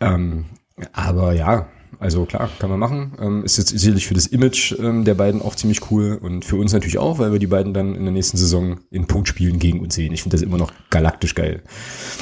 Ähm, 0.00 0.46
aber 0.92 1.32
ja, 1.32 1.68
also 1.98 2.24
klar, 2.24 2.50
kann 2.58 2.70
man 2.70 2.78
machen. 2.78 3.12
Ähm, 3.20 3.44
ist 3.44 3.56
jetzt 3.56 3.70
sicherlich 3.70 4.06
für 4.06 4.14
das 4.14 4.26
Image 4.26 4.72
ähm, 4.78 5.04
der 5.04 5.14
beiden 5.14 5.42
auch 5.42 5.54
ziemlich 5.54 5.90
cool 5.90 6.18
und 6.20 6.44
für 6.44 6.56
uns 6.56 6.72
natürlich 6.72 6.98
auch, 6.98 7.18
weil 7.18 7.32
wir 7.32 7.38
die 7.38 7.46
beiden 7.46 7.74
dann 7.74 7.94
in 7.94 8.04
der 8.04 8.12
nächsten 8.12 8.36
Saison 8.36 8.80
in 8.90 9.06
Punktspielen 9.06 9.58
gegen 9.58 9.80
uns 9.80 9.94
sehen. 9.94 10.12
Ich 10.12 10.22
finde 10.22 10.36
das 10.36 10.42
immer 10.42 10.58
noch 10.58 10.72
galaktisch 10.90 11.34
geil. 11.34 11.62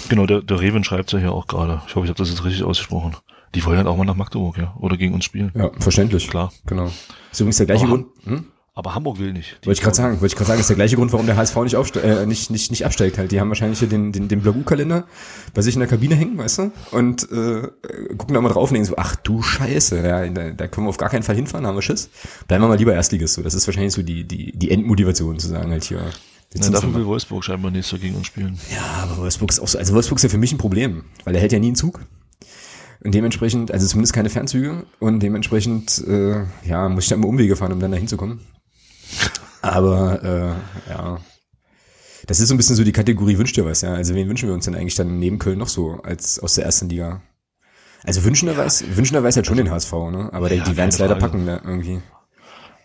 Genau, 0.09 0.27
der, 0.27 0.43
der 0.43 0.61
Reven 0.61 0.85
schreibt 0.85 1.13
ja 1.13 1.19
hier 1.19 1.33
auch 1.33 1.47
gerade. 1.47 1.83
Ich 1.87 1.95
hoffe, 1.95 2.07
ich 2.07 2.11
habe 2.11 2.19
das 2.19 2.31
jetzt 2.31 2.45
richtig 2.45 2.65
ausgesprochen. 2.65 3.17
Die 3.55 3.65
wollen 3.65 3.77
halt 3.77 3.87
auch 3.87 3.97
mal 3.97 4.05
nach 4.05 4.17
Magdeburg, 4.17 4.59
ja. 4.59 4.75
Oder 4.81 4.97
gegen 4.97 5.15
uns 5.15 5.25
spielen. 5.25 5.53
Ja, 5.55 5.71
verständlich. 5.79 6.29
Klar. 6.29 6.53
Genau. 6.67 6.91
Ist 7.31 7.41
übrigens 7.41 7.59
der 7.59 7.67
gleiche 7.67 7.87
Grund. 7.87 8.07
Hm? 8.25 8.47
Aber 8.77 8.97
Hamburg 8.97 9.21
will 9.21 9.33
nicht. 9.33 9.57
Wollte 9.65 9.79
ich 9.79 9.81
gerade 9.81 9.95
sagen, 9.95 10.15
wollte 10.15 10.27
ich 10.27 10.35
gerade 10.35 10.49
sagen, 10.49 10.61
ist 10.61 10.69
der 10.69 10.75
gleiche 10.75 10.97
Grund, 10.97 11.13
warum 11.13 11.27
der 11.27 11.37
HSV 11.37 11.57
nicht, 11.59 11.77
aufste 11.77 12.03
äh, 12.03 12.27
nicht, 12.27 12.51
nicht, 12.51 12.73
nicht 12.73 12.85
absteigt 12.85 13.19
halt. 13.19 13.31
Die 13.31 13.39
haben 13.39 13.49
wahrscheinlich 13.49 13.79
hier 13.79 13.89
den, 13.89 14.11
den, 14.11 14.27
den 14.27 14.41
Blagu-Kalender 14.41 15.05
bei 15.55 15.63
sich 15.63 15.75
in 15.75 15.81
der 15.81 15.89
Kabine 15.89 16.17
hängen, 16.17 16.37
weißt 16.37 16.59
du? 16.59 16.73
Und 16.91 17.23
äh, 17.31 17.69
gucken 18.17 18.35
da 18.35 18.41
mal 18.41 18.49
drauf 18.49 18.71
und 18.71 18.75
denken 18.75 18.89
so, 18.89 18.97
ach 18.97 19.15
du 19.15 19.43
Scheiße, 19.43 20.05
ja, 20.05 20.29
da, 20.29 20.51
da 20.51 20.67
können 20.67 20.87
wir 20.87 20.89
auf 20.89 20.97
gar 20.97 21.09
keinen 21.09 21.23
Fall 21.23 21.37
hinfahren, 21.37 21.69
haben 21.69 21.77
wir 21.77 21.83
Schiss. 21.83 22.11
Bleiben 22.49 22.65
wir 22.65 22.69
mal 22.69 22.77
lieber 22.77 22.93
Erstligist. 22.93 23.35
So. 23.35 23.43
Das 23.43 23.55
ist 23.55 23.65
wahrscheinlich 23.69 23.93
so 23.93 24.03
die, 24.03 24.25
die, 24.25 24.51
die 24.51 24.71
Endmotivation 24.73 25.39
zu 25.39 25.47
sagen 25.47 25.71
halt 25.71 25.85
hier. 25.85 26.01
ziehen's 26.51 26.73
dafür 26.73 26.95
will 26.95 27.07
Wolfsburg 27.07 27.45
scheinbar 27.45 27.71
nächstes 27.71 27.93
Jahr 27.93 28.01
gegen 28.01 28.17
uns 28.17 28.27
spielen. 28.27 28.59
Ja, 28.73 29.05
aber 29.05 29.19
Wolfsburg 29.19 29.51
ist 29.51 29.61
auch 29.61 29.69
so, 29.69 29.79
also 29.79 29.95
Wolfsburg 29.95 30.19
ist 30.19 30.25
ja 30.25 30.29
für 30.31 30.39
mich 30.39 30.51
ein 30.51 30.59
Problem, 30.59 31.05
weil 31.23 31.33
der 31.33 31.41
hält 31.41 31.53
ja 31.53 31.61
nie 31.61 31.69
einen 31.69 31.77
Zug. 31.77 32.01
Und 33.05 33.15
dementsprechend, 33.15 33.71
also 33.71 33.87
zumindest 33.87 34.15
keine 34.15 34.31
Fernzüge 34.31 34.85
und 34.99 35.21
dementsprechend, 35.21 36.03
äh, 36.09 36.43
ja, 36.67 36.89
muss 36.89 37.05
ich 37.05 37.11
da 37.11 37.15
immer 37.15 37.29
Umwege 37.29 37.55
fahren, 37.55 37.71
um 37.71 37.79
dann 37.79 37.93
da 37.93 37.99
hinzukommen. 37.99 38.41
Aber, 39.63 40.23
äh, 40.23 40.91
ja. 40.91 41.21
Das 42.27 42.41
ist 42.41 42.49
so 42.49 42.55
ein 42.55 42.57
bisschen 42.57 42.77
so 42.77 42.85
die 42.85 42.93
Kategorie 42.93 43.39
wünscht 43.39 43.57
dir 43.57 43.67
was, 43.67 43.83
ja. 43.83 43.95
Also 43.95 44.15
wen 44.15 44.29
wünschen 44.29 44.49
wir 44.49 44.55
uns 44.55 44.65
denn 44.65 44.75
eigentlich 44.75 44.95
dann 44.95 45.19
neben 45.19 45.39
Köln 45.39 45.59
noch 45.59 45.69
so 45.69 46.01
als 46.03 46.39
aus 46.39 46.55
der 46.55 46.65
ersten 46.65 46.89
Liga? 46.89 47.23
Also 48.03 48.25
wünschenderweise, 48.25 48.97
wünschenderweise 48.97 49.39
halt 49.39 49.47
schon 49.47 49.57
den 49.57 49.71
HSV, 49.71 49.93
ne? 50.11 50.31
Aber 50.33 50.53
Ja, 50.53 50.63
die 50.65 50.77
werden 50.77 50.91
es 50.91 50.99
leider 50.99 51.17
packen, 51.17 51.45
ne, 51.45 51.61
irgendwie. 51.65 52.01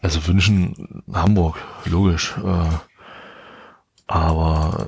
Also 0.01 0.26
wünschen 0.27 1.03
Hamburg, 1.11 1.57
logisch. 1.85 2.35
Äh, 2.38 2.69
aber 4.07 4.88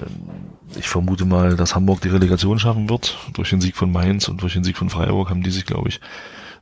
ich 0.75 0.87
vermute 0.87 1.25
mal, 1.25 1.55
dass 1.55 1.75
Hamburg 1.75 2.01
die 2.01 2.09
Relegation 2.09 2.59
schaffen 2.59 2.89
wird. 2.89 3.17
Durch 3.33 3.49
den 3.49 3.61
Sieg 3.61 3.75
von 3.75 3.91
Mainz 3.91 4.29
und 4.29 4.41
durch 4.41 4.53
den 4.53 4.63
Sieg 4.63 4.77
von 4.77 4.89
Freiburg 4.89 5.29
haben 5.29 5.43
die 5.43 5.51
sich, 5.51 5.65
glaube 5.65 5.89
ich, 5.89 5.99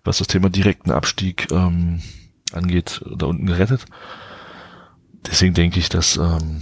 was 0.04 0.18
das 0.18 0.28
Thema 0.28 0.50
direkten 0.50 0.92
Abstieg 0.92 1.48
ähm, 1.52 2.02
angeht, 2.52 3.02
da 3.16 3.28
unten 3.28 3.46
gerettet. 3.46 3.86
Deswegen 5.28 5.54
denke 5.54 5.80
ich, 5.80 5.90
dass 5.90 6.18
ähm, 6.18 6.62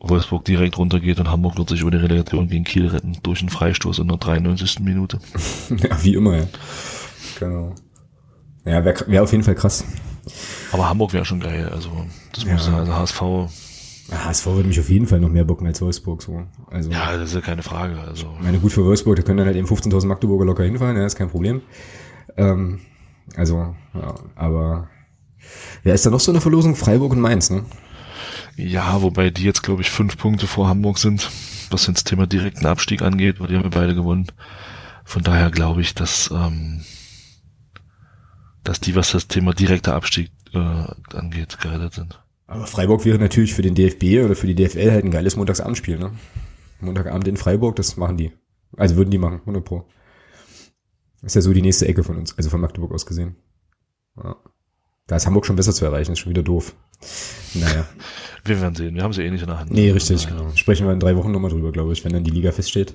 Wolfsburg 0.00 0.44
direkt 0.44 0.78
runtergeht 0.78 1.20
und 1.20 1.30
Hamburg 1.30 1.58
wird 1.58 1.68
sich 1.68 1.82
über 1.82 1.90
die 1.90 1.98
Relegation 1.98 2.48
gegen 2.48 2.64
Kiel 2.64 2.86
retten 2.88 3.18
durch 3.22 3.40
einen 3.40 3.50
Freistoß 3.50 3.98
in 3.98 4.08
der 4.08 4.16
93. 4.16 4.80
Minute. 4.80 5.20
ja, 5.70 6.02
wie 6.02 6.14
immer, 6.14 6.36
ja. 6.38 6.46
Genau. 7.38 7.74
Ja, 8.64 8.84
wäre 8.84 9.04
wär 9.06 9.22
auf 9.22 9.32
jeden 9.32 9.44
Fall 9.44 9.54
krass. 9.54 9.84
Aber 10.72 10.88
Hamburg 10.88 11.12
wäre 11.12 11.24
schon 11.24 11.40
geil. 11.40 11.68
Also 11.68 11.90
das 12.32 12.44
Ja. 12.44 12.52
muss 12.54 12.66
ja, 12.66 12.76
also 12.78 12.94
HSV, 12.94 13.20
Ja, 14.10 14.24
HSV 14.24 14.46
würde 14.46 14.68
mich 14.68 14.80
auf 14.80 14.88
jeden 14.90 15.06
Fall 15.06 15.20
noch 15.20 15.28
mehr 15.30 15.44
bocken 15.44 15.66
als 15.66 15.80
Wolfsburg, 15.80 16.22
so. 16.22 16.42
Also. 16.70 16.90
ja, 16.90 17.16
das 17.16 17.30
ist 17.30 17.34
ja 17.34 17.40
keine 17.40 17.62
Frage. 17.62 17.98
Also 18.00 18.26
Ich 18.38 18.44
meine, 18.44 18.58
gut 18.58 18.72
für 18.72 18.84
Wolfsburg, 18.84 19.16
da 19.16 19.22
können 19.22 19.38
dann 19.38 19.46
halt 19.46 19.56
eben 19.56 19.66
15.000 19.68 20.06
Magdeburger 20.06 20.44
locker 20.44 20.64
hinfahren, 20.64 20.96
ja, 20.96 21.06
ist 21.06 21.16
kein 21.16 21.30
Problem. 21.30 21.62
Ähm, 22.36 22.80
also, 23.36 23.74
ja, 23.94 24.14
aber 24.34 24.88
wer 25.82 25.94
ist 25.94 26.06
da 26.06 26.10
noch 26.10 26.20
so 26.20 26.32
eine 26.32 26.40
Verlosung? 26.40 26.76
Freiburg 26.76 27.12
und 27.12 27.20
Mainz, 27.20 27.50
ne? 27.50 27.64
Ja, 28.56 29.02
wobei 29.02 29.30
die 29.30 29.44
jetzt, 29.44 29.62
glaube 29.62 29.82
ich, 29.82 29.90
fünf 29.90 30.16
Punkte 30.18 30.46
vor 30.46 30.68
Hamburg 30.68 30.98
sind, 30.98 31.30
was 31.70 31.86
jetzt 31.86 31.98
das 31.98 32.04
Thema 32.04 32.26
direkten 32.26 32.66
Abstieg 32.66 33.02
angeht, 33.02 33.40
weil 33.40 33.48
die 33.48 33.56
haben 33.56 33.64
wir 33.64 33.70
beide 33.70 33.94
gewonnen. 33.94 34.26
Von 35.04 35.22
daher 35.22 35.50
glaube 35.50 35.80
ich, 35.80 35.94
dass, 35.94 36.30
ähm, 36.30 36.82
dass 38.62 38.80
die, 38.80 38.94
was 38.94 39.12
das 39.12 39.28
Thema 39.28 39.54
direkter 39.54 39.94
Abstieg 39.94 40.30
äh, 40.52 40.58
angeht, 40.58 41.58
gerettet 41.60 41.94
sind. 41.94 42.22
Aber 42.46 42.66
Freiburg 42.66 43.04
wäre 43.04 43.18
natürlich 43.18 43.54
für 43.54 43.62
den 43.62 43.74
DFB 43.74 44.24
oder 44.24 44.34
für 44.34 44.46
die 44.46 44.54
DFL 44.54 44.90
halt 44.90 45.04
ein 45.04 45.10
geiles 45.10 45.36
Montagsabendspiel, 45.36 45.98
ne? 45.98 46.12
Montagabend 46.80 47.28
in 47.28 47.36
Freiburg, 47.36 47.76
das 47.76 47.96
machen 47.96 48.16
die. 48.16 48.32
Also 48.76 48.96
würden 48.96 49.10
die 49.10 49.18
machen, 49.18 49.40
100 49.40 49.64
pro. 49.64 49.86
Ist 51.22 51.34
ja 51.34 51.42
so 51.42 51.52
die 51.52 51.62
nächste 51.62 51.86
Ecke 51.86 52.02
von 52.02 52.16
uns, 52.16 52.36
also 52.36 52.50
von 52.50 52.60
Magdeburg 52.60 52.92
aus 52.92 53.06
gesehen. 53.06 53.36
Ja. 54.16 54.36
Da 55.10 55.16
ist 55.16 55.26
Hamburg 55.26 55.44
schon 55.44 55.56
besser 55.56 55.72
zu 55.72 55.84
erreichen, 55.84 56.12
ist 56.12 56.20
schon 56.20 56.30
wieder 56.30 56.44
doof. 56.44 56.72
Naja. 57.54 57.84
Wir 58.44 58.60
werden 58.60 58.76
sehen, 58.76 58.94
wir 58.94 59.02
haben 59.02 59.12
sie 59.12 59.22
eh 59.22 59.30
nicht 59.30 59.42
in 59.42 59.48
der 59.48 59.58
Hand. 59.58 59.70
Nee, 59.72 59.90
richtig, 59.90 60.24
Naja. 60.24 60.38
genau. 60.38 60.56
Sprechen 60.56 60.86
wir 60.86 60.94
in 60.94 61.00
drei 61.00 61.14
Wochen 61.16 61.30
nochmal 61.30 61.50
drüber, 61.50 61.72
glaube 61.72 61.92
ich, 61.92 62.02
wenn 62.04 62.12
dann 62.14 62.24
die 62.24 62.30
Liga 62.30 62.52
feststeht. 62.52 62.94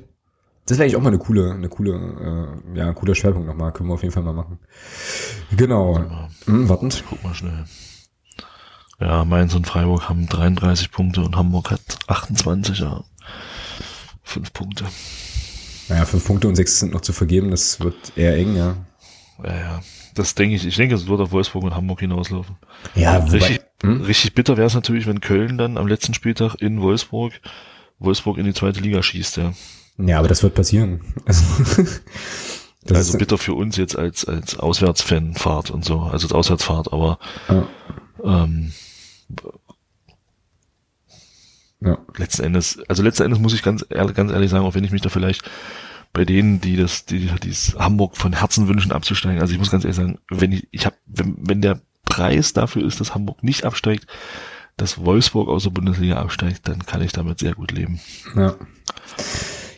Das 0.65 0.77
wäre 0.79 0.85
eigentlich 0.85 0.95
auch 0.95 1.01
mal 1.01 1.09
eine 1.09 1.19
coole, 1.19 1.51
eine 1.51 1.69
coole, 1.69 2.61
äh, 2.73 2.77
ja, 2.79 2.87
ein 2.87 2.95
cooler 2.95 3.13
Schwerpunkt 3.13 3.47
nochmal. 3.47 3.71
Können 3.73 3.89
wir 3.89 3.93
auf 3.93 4.01
jeden 4.01 4.13
Fall 4.13 4.23
mal 4.23 4.33
machen. 4.33 4.57
Genau. 5.55 6.03
Hm, 6.45 6.67
wartend. 6.67 7.03
Guck 7.07 7.23
mal 7.23 7.35
schnell. 7.35 7.65
Ja, 8.99 9.23
Mainz 9.25 9.53
und 9.53 9.67
Freiburg 9.67 10.09
haben 10.09 10.25
33 10.25 10.89
Punkte 10.89 11.21
und 11.21 11.35
Hamburg 11.35 11.69
hat 11.69 11.99
28, 12.07 12.79
ja. 12.79 13.03
Fünf 14.23 14.51
Punkte. 14.53 14.85
Naja, 15.89 16.05
fünf 16.05 16.25
Punkte 16.25 16.47
und 16.47 16.55
sechs 16.55 16.79
sind 16.79 16.93
noch 16.93 17.01
zu 17.01 17.13
vergeben. 17.13 17.51
Das 17.51 17.81
wird 17.81 18.13
eher 18.15 18.35
eng, 18.35 18.55
ja. 18.55 18.77
Ja, 19.43 19.55
ja. 19.55 19.81
Das 20.15 20.33
denke 20.33 20.55
ich. 20.55 20.65
Ich 20.65 20.75
denke, 20.75 20.95
es 20.95 21.07
wird 21.07 21.21
auf 21.21 21.31
Wolfsburg 21.31 21.63
und 21.63 21.75
Hamburg 21.75 21.99
hinauslaufen. 21.99 22.55
Ja, 22.95 23.17
Richtig, 23.17 23.61
hm? 23.83 24.01
richtig 24.01 24.33
bitter 24.33 24.57
wäre 24.57 24.67
es 24.67 24.73
natürlich, 24.73 25.05
wenn 25.07 25.21
Köln 25.21 25.57
dann 25.57 25.77
am 25.77 25.87
letzten 25.87 26.13
Spieltag 26.13 26.55
in 26.55 26.81
Wolfsburg 26.81 27.33
Wolfsburg 27.99 28.37
in 28.37 28.45
die 28.45 28.53
zweite 28.53 28.79
Liga 28.79 29.01
schießt, 29.01 29.37
ja. 29.37 29.53
Ja, 29.97 30.19
aber 30.19 30.27
das 30.27 30.43
wird 30.43 30.55
passieren. 30.55 31.01
Also, 31.25 31.43
das 32.83 32.97
also 32.97 33.17
bitter 33.17 33.37
für 33.37 33.53
uns 33.53 33.77
jetzt 33.77 33.97
als, 33.97 34.25
als 34.25 34.57
Auswärtsfanfahrt 34.57 35.71
und 35.71 35.85
so, 35.85 36.01
also 36.01 36.27
als 36.27 36.33
Auswärtsfahrt, 36.33 36.91
aber 36.91 37.19
ja, 37.47 37.67
ähm, 38.23 38.73
ja. 41.81 41.97
letzten 42.17 42.43
Endes, 42.43 42.79
also 42.87 43.03
letzten 43.03 43.23
Endes 43.23 43.39
muss 43.39 43.53
ich 43.53 43.63
ganz 43.63 43.85
ganz 43.89 44.31
ehrlich 44.31 44.51
sagen, 44.51 44.65
auch 44.65 44.75
wenn 44.75 44.83
ich 44.83 44.91
mich 44.91 45.01
da 45.01 45.09
vielleicht 45.09 45.49
bei 46.15 46.23
denen, 46.23 46.61
die 46.61 46.77
das, 46.77 47.05
die, 47.05 47.27
die 47.43 47.51
Hamburg 47.77 48.15
von 48.15 48.33
Herzen 48.33 48.69
wünschen, 48.69 48.93
abzusteigen, 48.93 49.41
also 49.41 49.53
ich 49.53 49.59
muss 49.59 49.69
ganz 49.69 49.83
ehrlich 49.83 49.97
sagen, 49.97 50.17
wenn 50.29 50.53
ich, 50.53 50.67
ich 50.71 50.85
habe, 50.85 50.95
wenn, 51.05 51.35
wenn 51.37 51.61
der 51.61 51.81
Preis 52.05 52.53
dafür 52.53 52.85
ist, 52.85 53.01
dass 53.01 53.13
Hamburg 53.13 53.43
nicht 53.43 53.65
absteigt, 53.65 54.07
dass 54.77 55.03
Wolfsburg 55.03 55.49
aus 55.49 55.63
der 55.63 55.71
Bundesliga 55.71 56.17
absteigt, 56.17 56.69
dann 56.69 56.85
kann 56.85 57.01
ich 57.01 57.11
damit 57.11 57.39
sehr 57.39 57.53
gut 57.53 57.71
leben. 57.71 57.99
Ja. 58.33 58.55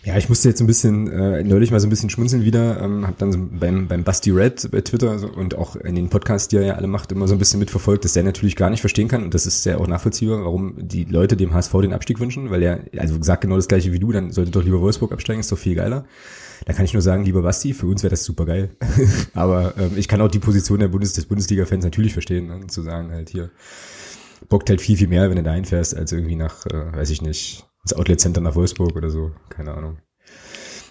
Ja, 0.08 0.18
ich 0.18 0.30
musste 0.30 0.48
jetzt 0.48 0.62
ein 0.62 0.68
bisschen, 0.68 1.12
äh, 1.12 1.44
neulich 1.44 1.70
mal 1.70 1.82
so 1.82 1.88
ein 1.88 1.90
bisschen 1.90 2.10
schmunzeln 2.10 2.46
wieder, 2.46 2.82
ähm, 2.82 3.06
habe 3.06 3.18
dann 3.18 3.34
so 3.34 3.40
beim, 3.60 3.90
beim 3.90 4.06
Basti 4.06 4.32
Red 4.32 4.72
bei 4.72 4.80
Twitter 4.80 5.20
so, 5.20 5.28
und 5.28 5.56
auch 5.56 5.76
in 5.76 5.96
den 5.96 6.08
Podcasts, 6.08 6.48
die 6.48 6.56
er 6.56 6.62
ja 6.62 6.74
alle 6.76 6.88
macht, 6.88 7.12
immer 7.12 7.28
so 7.28 7.36
ein 7.36 7.40
bisschen 7.40 7.60
mitverfolgt, 7.60 8.06
dass 8.06 8.14
der 8.14 8.24
natürlich 8.24 8.56
gar 8.56 8.70
nicht 8.70 8.80
verstehen 8.80 9.10
kann 9.10 9.22
und 9.22 9.34
das 9.34 9.46
ist 9.46 9.66
ja 9.66 9.78
auch 9.78 9.86
nachvollziehbar, 9.86 10.46
warum 10.46 10.76
die 10.78 11.04
Leute 11.04 11.36
dem 11.36 11.54
HSV 11.54 11.74
den 11.82 11.92
Abstieg 11.92 12.22
wünschen, 12.22 12.52
weil 12.52 12.64
er, 12.64 12.80
also 12.98 13.22
sagt 13.22 13.42
genau 13.42 13.58
das 13.58 13.68
gleiche 13.68 13.92
wie 13.92 14.00
du, 14.00 14.14
dann 14.14 14.32
sollte 14.32 14.52
doch 14.52 14.64
lieber 14.64 14.80
Wolfsburg 14.80 15.12
absteigen, 15.12 15.42
ist 15.42 15.52
doch 15.52 15.58
viel 15.58 15.76
geiler. 15.76 16.06
Da 16.64 16.72
kann 16.72 16.86
ich 16.86 16.94
nur 16.94 17.02
sagen, 17.02 17.26
lieber 17.26 17.42
Basti, 17.42 17.74
für 17.74 17.88
uns 17.88 18.02
wäre 18.02 18.12
das 18.12 18.24
super 18.24 18.46
geil. 18.46 18.70
Aber 19.34 19.74
ähm, 19.78 19.92
ich 19.98 20.08
kann 20.08 20.22
auch 20.22 20.32
die 20.32 20.40
Position 20.40 20.80
der 20.80 20.88
Bundes 20.88 21.12
des 21.12 21.26
Bundesliga-Fans 21.26 21.84
natürlich 21.84 22.14
verstehen, 22.14 22.48
ne? 22.48 22.68
zu 22.68 22.82
sagen 22.82 23.12
halt 23.12 23.28
hier, 23.28 23.50
bockt 24.48 24.70
halt 24.70 24.80
viel, 24.80 24.96
viel 24.96 25.10
mehr, 25.10 25.30
wenn 25.30 25.36
du 25.36 25.44
da 25.44 25.52
einfährst, 25.52 25.98
als 25.98 26.14
irgendwie 26.14 26.38
nach, 26.38 26.66
äh, 26.66 26.94
weiß 26.96 27.10
ich 27.10 27.22
nicht, 27.22 27.67
ins 27.88 27.94
Outlet 27.94 28.20
Center 28.20 28.42
nach 28.42 28.56
Wolfsburg 28.56 28.96
oder 28.98 29.10
so. 29.10 29.32
Keine 29.50 29.74
Ahnung. 29.74 29.98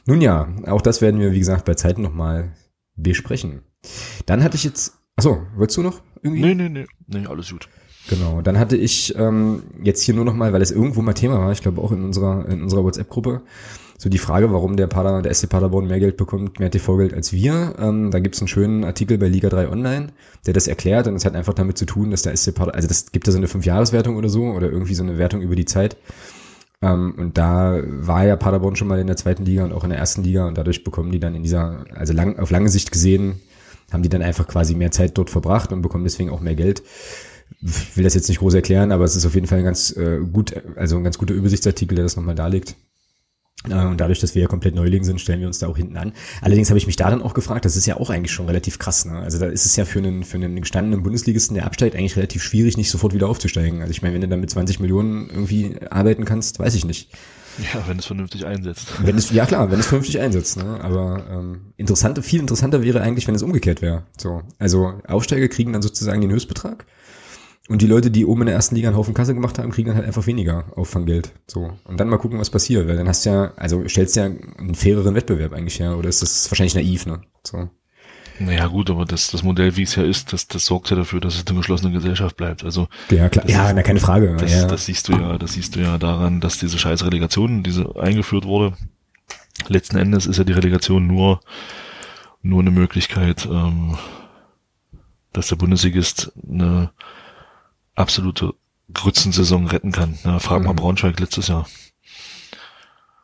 Nun 0.06 0.23
ja, 0.23 0.48
auch 0.66 0.81
das 0.81 1.02
werden 1.02 1.20
wir, 1.20 1.32
wie 1.32 1.39
gesagt, 1.39 1.66
bei 1.66 1.74
Zeiten 1.74 2.01
nochmal 2.01 2.52
besprechen. 2.97 3.62
Dann 4.24 4.43
hatte 4.43 4.56
ich 4.56 4.64
jetzt, 4.64 4.94
achso, 5.16 5.43
wolltest 5.56 5.77
du 5.77 5.82
noch 5.82 6.01
irgendwie? 6.23 6.43
Nee, 6.43 6.55
nee, 6.55 6.68
nee, 6.68 6.86
nee, 7.06 7.27
alles 7.27 7.51
gut. 7.51 7.68
Genau, 8.09 8.40
dann 8.40 8.59
hatte 8.59 8.77
ich 8.77 9.14
ähm, 9.18 9.64
jetzt 9.82 10.01
hier 10.02 10.14
nur 10.14 10.24
nochmal, 10.24 10.52
weil 10.52 10.62
es 10.62 10.70
irgendwo 10.70 11.02
mal 11.02 11.12
Thema 11.12 11.39
war, 11.40 11.52
ich 11.52 11.60
glaube 11.60 11.82
auch 11.82 11.90
in 11.90 12.05
unserer, 12.05 12.48
in 12.48 12.62
unserer 12.62 12.85
WhatsApp-Gruppe, 12.85 13.43
so 13.98 14.09
die 14.09 14.18
Frage, 14.18 14.52
warum 14.52 14.77
der 14.77 14.86
Pader, 14.86 15.23
der 15.23 15.35
SC 15.35 15.48
Paderborn 15.48 15.89
mehr 15.89 15.98
Geld 15.98 16.16
bekommt, 16.16 16.60
mehr 16.60 16.70
TV-Geld 16.70 17.12
als 17.12 17.32
wir. 17.32 17.74
Ähm, 17.78 18.12
da 18.12 18.20
gibt's 18.20 18.40
einen 18.40 18.48
schönen 18.48 18.85
Artikel 18.85 19.18
bei 19.18 19.27
Liga 19.27 19.48
3 19.48 19.68
Online, 19.68 20.09
der 20.47 20.55
das 20.55 20.68
erklärt 20.68 21.09
und 21.09 21.16
es 21.16 21.24
hat 21.24 21.35
einfach 21.35 21.55
damit 21.55 21.78
zu 21.78 21.85
tun, 21.85 22.12
dass 22.12 22.23
der 22.23 22.36
SC 22.36 22.55
Paderborn, 22.55 22.77
also 22.77 22.89
das 22.89 23.10
gibt 23.10 23.27
da 23.27 23.32
so 23.32 23.39
eine 23.39 23.48
Fünfjahreswertung 23.48 24.16
oder 24.16 24.28
so 24.28 24.44
oder 24.44 24.70
irgendwie 24.70 24.94
so 24.94 25.02
eine 25.02 25.18
Wertung 25.18 25.40
über 25.40 25.56
die 25.56 25.64
Zeit. 25.64 25.97
Ähm, 26.87 27.15
und 27.17 27.39
da 27.39 27.81
war 27.85 28.25
ja 28.25 28.37
Paderborn 28.37 28.77
schon 28.77 28.89
mal 28.89 28.99
in 28.99 29.07
der 29.07 29.17
zweiten 29.17 29.45
Liga 29.45 29.65
und 29.65 29.73
auch 29.73 29.85
in 29.85 29.91
der 29.91 29.99
ersten 29.99 30.23
Liga 30.23 30.47
und 30.47 30.57
dadurch 30.57 30.85
bekommen 30.85 31.11
die 31.11 31.21
dann 31.21 31.35
in 31.35 31.43
dieser, 31.43 31.85
also 31.95 32.13
lang, 32.13 32.39
auf 32.39 32.51
lange 32.51 32.69
Sicht 32.69 32.93
gesehen, 32.93 33.41
haben 33.93 34.03
die 34.03 34.09
dann 34.09 34.23
einfach 34.23 34.47
quasi 34.47 34.75
mehr 34.75 34.91
Zeit 34.91 35.17
dort 35.19 35.31
verbracht 35.31 35.73
und 35.73 35.83
bekommen 35.83 36.05
deswegen 36.05 36.31
auch 36.31 36.41
mehr 36.41 36.55
Geld. 36.55 36.83
Ich 37.63 37.97
will 37.97 38.05
das 38.05 38.15
jetzt 38.15 38.29
nicht 38.29 38.39
groß 38.39 38.55
erklären, 38.55 38.93
aber 38.93 39.05
es 39.05 39.17
ist 39.17 39.25
auf 39.25 39.35
jeden 39.35 39.47
Fall 39.47 39.59
ein 39.59 39.65
ganz 39.65 39.97
äh, 39.97 40.19
gut, 40.21 40.55
also 40.77 40.97
ein 40.97 41.05
ganz 41.05 41.19
guter 41.19 41.35
Übersichtsartikel, 41.35 41.95
der 41.95 42.05
das 42.05 42.17
nochmal 42.17 42.35
darlegt. 42.35 42.75
Äh, 43.69 43.87
und 43.87 44.01
dadurch, 44.01 44.20
dass 44.20 44.35
wir 44.35 44.43
ja 44.43 44.49
komplett 44.49 44.74
Neuling 44.74 45.05
sind, 45.05 45.20
stellen 45.20 45.41
wir 45.41 45.47
uns 45.47 45.59
da 45.59 45.69
auch 45.69 45.77
hinten 45.77 45.97
an. 45.97 46.12
Allerdings 46.41 46.69
habe 46.70 46.78
ich 46.78 46.87
mich 46.87 46.97
da 46.97 47.11
dann 47.11 47.23
auch 47.23 47.35
gefragt, 47.35 47.65
das 47.65 47.77
ist 47.77 47.87
ja 47.87 47.97
auch 47.97 48.11
eigentlich 48.11 48.33
schon 48.33 48.47
relativ 48.47 48.78
krass. 48.78 49.05
Ne? 49.05 49.19
Also 49.19 49.39
da 49.39 49.47
ist 49.47 49.66
es 49.66 49.77
ja 49.77 49.85
für 49.85 49.99
einen, 49.99 50.24
für 50.24 50.37
einen 50.37 50.61
gestandenen 50.61 51.03
Bundesligisten, 51.03 51.55
der 51.55 51.66
absteigt, 51.66 51.97
eigentlich 51.97 52.16
relativ 52.16 52.43
schwierig, 52.43 52.77
nicht 52.77 52.91
sofort 52.91 53.15
wieder 53.15 53.28
aufzusteigen. 53.28 53.81
Also 53.81 53.91
ich 53.91 54.03
meine, 54.03 54.15
wenn 54.15 54.20
du 54.20 54.28
dann 54.28 54.41
mit 54.41 54.51
20 54.51 54.81
Millionen 54.81 55.28
irgendwie 55.31 55.77
arbeiten 55.91 56.24
kannst, 56.24 56.59
weiß 56.59 56.74
ich 56.74 56.85
nicht. 56.85 57.11
Ja, 57.73 57.83
wenn 57.89 57.99
es 57.99 58.05
vernünftig 58.05 58.45
einsetzt. 58.45 58.87
Wenn 59.01 59.16
es, 59.16 59.31
ja 59.31 59.47
klar, 59.47 59.70
wenn 59.70 59.81
es 59.81 59.87
vernünftig 59.87 60.20
einsetzt. 60.20 60.59
Ne? 60.59 60.78
Aber 60.83 61.24
ähm, 61.31 61.73
interessante, 61.78 62.23
viel 62.23 62.41
interessanter 62.41 62.83
wäre 62.83 63.01
eigentlich, 63.01 63.27
wenn 63.27 63.35
es 63.35 63.43
umgekehrt 63.43 63.81
wäre. 63.81 64.03
So, 64.19 64.43
also 64.59 65.01
Aufsteiger 65.09 65.49
kriegen 65.49 65.73
dann 65.73 65.81
sozusagen 65.81 66.20
den 66.20 66.31
Höchstbetrag 66.31 66.85
und 67.68 67.82
die 67.82 67.86
Leute, 67.86 68.10
die 68.10 68.24
oben 68.24 68.43
in 68.43 68.47
der 68.47 68.55
ersten 68.55 68.76
Liga 68.76 68.88
einen 68.88 68.97
Haufen 68.97 69.14
Kasse 69.14 69.34
gemacht 69.34 69.59
haben, 69.59 69.70
kriegen 69.70 69.88
dann 69.88 69.97
halt 69.97 70.06
einfach 70.06 70.26
weniger 70.26 70.66
Auffanggeld. 70.76 71.32
So. 71.48 71.72
Und 71.84 71.98
dann 71.98 72.09
mal 72.09 72.18
gucken, 72.18 72.38
was 72.38 72.51
passiert. 72.51 72.86
Weil 72.86 72.97
dann 72.97 73.09
hast 73.09 73.26
du 73.26 73.30
ja, 73.30 73.52
also 73.56 73.86
stellst 73.88 74.14
du 74.14 74.20
ja 74.20 74.26
einen 74.26 74.76
faireren 74.76 75.14
Wettbewerb 75.16 75.52
eigentlich 75.52 75.80
her. 75.80 75.98
Oder 75.98 76.09
ist 76.09 76.22
das 76.22 76.48
wahrscheinlich 76.51 76.76
naiv, 76.76 77.06
ne? 77.06 77.22
So. 77.43 77.68
Naja 78.38 78.66
gut, 78.66 78.90
aber 78.90 79.05
das, 79.05 79.30
das 79.30 79.43
Modell, 79.43 79.76
wie 79.76 79.82
es 79.82 79.97
ja 79.97 80.05
ist, 80.05 80.32
das, 80.32 80.47
das 80.47 80.66
sorgt 80.66 80.90
ja 80.90 80.97
dafür, 80.97 81.20
dass 81.20 81.36
es 81.36 81.47
eine 81.47 81.56
geschlossene 81.56 81.93
Gesellschaft 81.93 82.36
bleibt. 82.36 82.64
Also 82.64 82.86
ja 83.10 83.28
klar, 83.28 83.48
ja, 83.48 83.72
na, 83.72 83.82
keine 83.82 83.98
Frage. 83.98 84.36
Das, 84.38 84.52
ja. 84.52 84.66
das 84.66 84.84
siehst 84.84 85.09
du 85.09 85.12
ja, 85.12 85.38
das 85.38 85.55
siehst 85.55 85.74
du 85.74 85.80
ja 85.80 85.97
daran, 85.97 86.40
dass 86.40 86.59
diese 86.59 86.78
scheiß 86.78 87.05
Relegation, 87.05 87.62
diese 87.62 87.97
eingeführt 87.97 88.44
wurde. 88.44 88.76
Letzten 89.68 89.97
Endes 89.97 90.26
ist 90.26 90.36
ja 90.36 90.44
die 90.44 90.52
Relegation 90.52 91.06
nur 91.06 91.40
nur 92.43 92.60
eine 92.60 92.70
Möglichkeit, 92.70 93.48
ähm, 93.51 93.97
dass 95.32 95.48
der 95.48 95.56
Bundesligist 95.56 96.32
eine 96.48 96.90
absolute 97.97 98.55
Grützensaison 98.93 99.66
retten 99.66 99.93
kann. 99.93 100.18
Ja, 100.24 100.39
frag 100.39 100.62
mal 100.62 100.73
mhm. 100.73 100.77
Braunschweig 100.77 101.18
letztes 101.18 101.48
Jahr. 101.48 101.66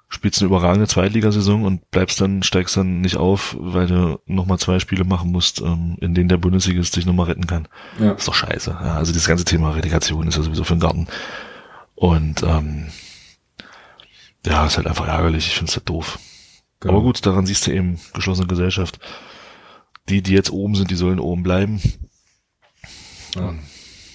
Spielst 0.08 0.42
eine 0.42 0.48
überragende 0.48 0.88
Zweitligasaison 0.88 1.64
und 1.64 1.90
bleibst 1.90 2.20
dann, 2.20 2.42
steigst 2.42 2.76
dann 2.76 3.00
nicht 3.00 3.16
auf, 3.16 3.56
weil 3.58 3.86
du 3.86 4.20
nochmal 4.26 4.58
zwei 4.58 4.78
Spiele 4.78 5.04
machen 5.04 5.32
musst, 5.32 5.62
ähm, 5.62 5.96
in 6.00 6.14
denen 6.14 6.28
der 6.28 6.36
Bundesligist 6.36 6.96
dich 6.96 7.06
nochmal 7.06 7.26
retten 7.26 7.46
kann. 7.46 7.66
Ja. 7.98 8.12
Ist 8.12 8.28
doch 8.28 8.34
scheiße. 8.34 8.70
Ja, 8.70 8.96
also 8.96 9.12
das 9.12 9.26
ganze 9.26 9.44
Thema 9.44 9.70
Relegation 9.70 10.28
ist 10.28 10.36
ja 10.36 10.42
sowieso 10.42 10.64
für 10.64 10.74
den 10.74 10.80
Garten. 10.80 11.06
Und 11.94 12.42
ähm, 12.42 12.88
ja, 14.44 14.66
ist 14.66 14.76
halt 14.76 14.86
einfach 14.86 15.06
ärgerlich. 15.06 15.46
Ich 15.46 15.54
find's 15.54 15.76
halt 15.76 15.88
doof. 15.88 16.18
Genau. 16.80 16.94
Aber 16.94 17.02
gut, 17.02 17.24
daran 17.24 17.46
siehst 17.46 17.66
du 17.66 17.72
eben 17.72 17.98
geschlossene 18.12 18.48
Gesellschaft. 18.48 18.98
Die, 20.08 20.20
die 20.20 20.32
jetzt 20.32 20.50
oben 20.50 20.74
sind, 20.74 20.90
die 20.90 20.96
sollen 20.96 21.20
oben 21.20 21.42
bleiben. 21.42 21.80
Ja. 23.36 23.54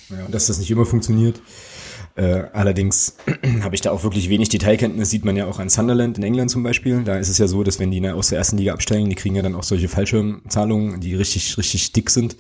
Ja, 0.09 0.25
und 0.25 0.33
dass 0.33 0.47
das 0.47 0.59
nicht 0.59 0.71
immer 0.71 0.85
funktioniert. 0.85 1.41
Äh, 2.15 2.45
allerdings 2.53 3.15
habe 3.61 3.75
ich 3.75 3.81
da 3.81 3.91
auch 3.91 4.03
wirklich 4.03 4.29
wenig 4.29 4.49
Detailkenntnis, 4.49 5.09
sieht 5.09 5.25
man 5.25 5.35
ja 5.35 5.45
auch 5.45 5.59
an 5.59 5.69
Sunderland 5.69 6.17
in 6.17 6.23
England 6.23 6.49
zum 6.49 6.63
Beispiel. 6.63 7.03
Da 7.03 7.17
ist 7.17 7.29
es 7.29 7.37
ja 7.37 7.47
so, 7.47 7.63
dass 7.63 7.79
wenn 7.79 7.91
die 7.91 7.99
ne, 7.99 8.15
aus 8.15 8.29
der 8.29 8.39
ersten 8.39 8.57
Liga 8.57 8.73
absteigen, 8.73 9.09
die 9.09 9.15
kriegen 9.15 9.35
ja 9.35 9.43
dann 9.43 9.55
auch 9.55 9.63
solche 9.63 9.87
Fallschirmzahlungen, 9.87 10.99
die 10.99 11.13
richtig, 11.15 11.57
richtig 11.57 11.91
dick 11.93 12.09
sind, 12.09 12.35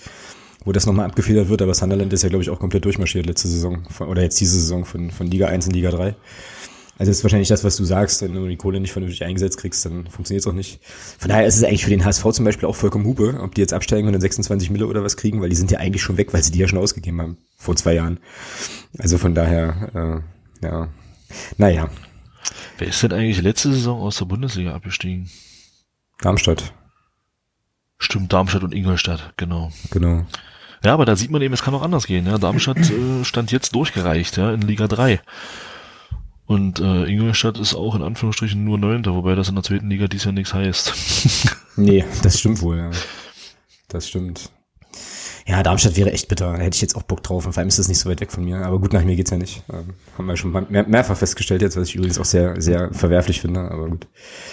wo 0.65 0.71
das 0.71 0.85
nochmal 0.85 1.05
abgefedert 1.05 1.49
wird. 1.49 1.61
Aber 1.61 1.73
Sunderland 1.73 2.11
ist 2.13 2.23
ja, 2.23 2.29
glaube 2.29 2.43
ich, 2.43 2.49
auch 2.49 2.59
komplett 2.59 2.85
durchmarschiert 2.85 3.25
letzte 3.25 3.47
Saison 3.47 3.83
oder 3.99 4.23
jetzt 4.23 4.39
diese 4.39 4.59
Saison 4.59 4.85
von, 4.85 5.11
von 5.11 5.27
Liga 5.27 5.47
1 5.47 5.67
in 5.67 5.73
Liga 5.73 5.91
3. 5.91 6.15
Also 6.97 7.11
das 7.11 7.17
ist 7.17 7.23
wahrscheinlich 7.23 7.47
das, 7.47 7.63
was 7.63 7.75
du 7.75 7.85
sagst, 7.85 8.23
wenn 8.23 8.33
du 8.33 8.47
die 8.47 8.57
Kohle 8.57 8.79
nicht 8.79 8.91
vernünftig 8.91 9.23
eingesetzt 9.23 9.57
kriegst, 9.57 9.85
dann 9.85 10.07
funktioniert 10.07 10.41
es 10.41 10.47
auch 10.47 10.53
nicht. 10.53 10.79
Von 11.19 11.29
daher 11.29 11.45
ist 11.45 11.55
es 11.55 11.63
eigentlich 11.63 11.83
für 11.83 11.91
den 11.91 12.03
HSV 12.03 12.25
zum 12.31 12.43
Beispiel 12.43 12.67
auch 12.67 12.75
vollkommen 12.75 13.05
Hupe, 13.05 13.39
ob 13.39 13.53
die 13.53 13.61
jetzt 13.61 13.73
absteigen 13.73 14.07
und 14.07 14.13
dann 14.13 14.21
26 14.21 14.71
Mille 14.71 14.87
oder 14.87 15.03
was 15.03 15.15
kriegen, 15.15 15.39
weil 15.41 15.49
die 15.49 15.55
sind 15.55 15.69
ja 15.69 15.77
eigentlich 15.77 16.01
schon 16.01 16.17
weg, 16.17 16.33
weil 16.33 16.41
sie 16.43 16.51
die 16.51 16.59
ja 16.59 16.67
schon 16.67 16.79
ausgegeben 16.79 17.21
haben, 17.21 17.37
vor 17.55 17.75
zwei 17.75 17.93
Jahren. 17.93 18.19
Also 18.97 19.19
von 19.19 19.35
daher, 19.35 20.23
äh, 20.61 20.65
ja, 20.65 20.89
naja. 21.57 21.89
Wer 22.79 22.87
ist 22.87 23.03
denn 23.03 23.13
eigentlich 23.13 23.41
letzte 23.41 23.71
Saison 23.71 24.01
aus 24.01 24.17
der 24.17 24.25
Bundesliga 24.25 24.73
abgestiegen? 24.73 25.29
Darmstadt. 26.21 26.73
Stimmt, 27.99 28.33
Darmstadt 28.33 28.63
und 28.63 28.73
Ingolstadt, 28.73 29.33
genau. 29.37 29.71
Genau. 29.91 30.25
Ja, 30.83 30.93
aber 30.93 31.05
da 31.05 31.15
sieht 31.15 31.31
man 31.31 31.41
eben, 31.41 31.53
es 31.53 31.63
kann 31.63 31.73
auch 31.73 31.81
anders 31.81 32.07
gehen. 32.07 32.27
Ja. 32.27 32.37
Darmstadt 32.37 32.77
äh, 32.77 33.23
stand 33.23 33.51
jetzt 33.51 33.73
durchgereicht, 33.75 34.37
ja, 34.37 34.51
in 34.51 34.61
Liga 34.61 34.87
3. 34.87 35.19
Und 36.47 36.79
äh, 36.79 37.03
Ingolstadt 37.05 37.59
ist 37.59 37.75
auch 37.75 37.93
in 37.93 38.01
Anführungsstrichen 38.01 38.63
nur 38.63 38.77
Neunter, 38.77 39.13
wobei 39.13 39.35
das 39.35 39.49
in 39.49 39.55
der 39.55 39.63
zweiten 39.63 39.89
Liga 39.89 40.07
dies 40.07 40.23
ja 40.23 40.31
nichts 40.31 40.53
heißt. 40.53 40.93
nee, 41.75 42.05
das 42.23 42.39
stimmt 42.39 42.61
wohl, 42.61 42.77
ja. 42.77 42.91
Das 43.89 44.07
stimmt. 44.07 44.49
Ja, 45.45 45.63
Darmstadt 45.63 45.95
wäre 45.95 46.11
echt 46.11 46.27
bitter. 46.27 46.51
Da 46.51 46.57
hätte 46.57 46.75
ich 46.75 46.81
jetzt 46.81 46.95
auch 46.97 47.03
Bock 47.03 47.23
drauf. 47.23 47.45
Und 47.45 47.53
vor 47.53 47.61
allem 47.61 47.69
ist 47.69 47.79
das 47.79 47.87
nicht 47.87 47.99
so 47.99 48.09
weit 48.09 48.19
weg 48.19 48.33
von 48.33 48.43
mir. 48.43 48.57
Aber 48.57 48.79
gut, 48.79 48.91
nach 48.91 49.03
mir 49.03 49.15
geht's 49.15 49.31
ja 49.31 49.37
nicht. 49.37 49.63
Ähm, 49.71 49.93
haben 50.17 50.25
wir 50.25 50.35
schon 50.35 50.51
mehr, 50.51 50.85
mehrfach 50.85 51.15
festgestellt 51.15 51.61
jetzt, 51.61 51.77
was 51.77 51.87
ich 51.87 51.95
übrigens 51.95 52.19
auch 52.19 52.25
sehr, 52.25 52.61
sehr 52.61 52.93
verwerflich 52.93 53.39
finde. 53.39 53.61
Aber 53.61 53.87
gut. 53.87 54.07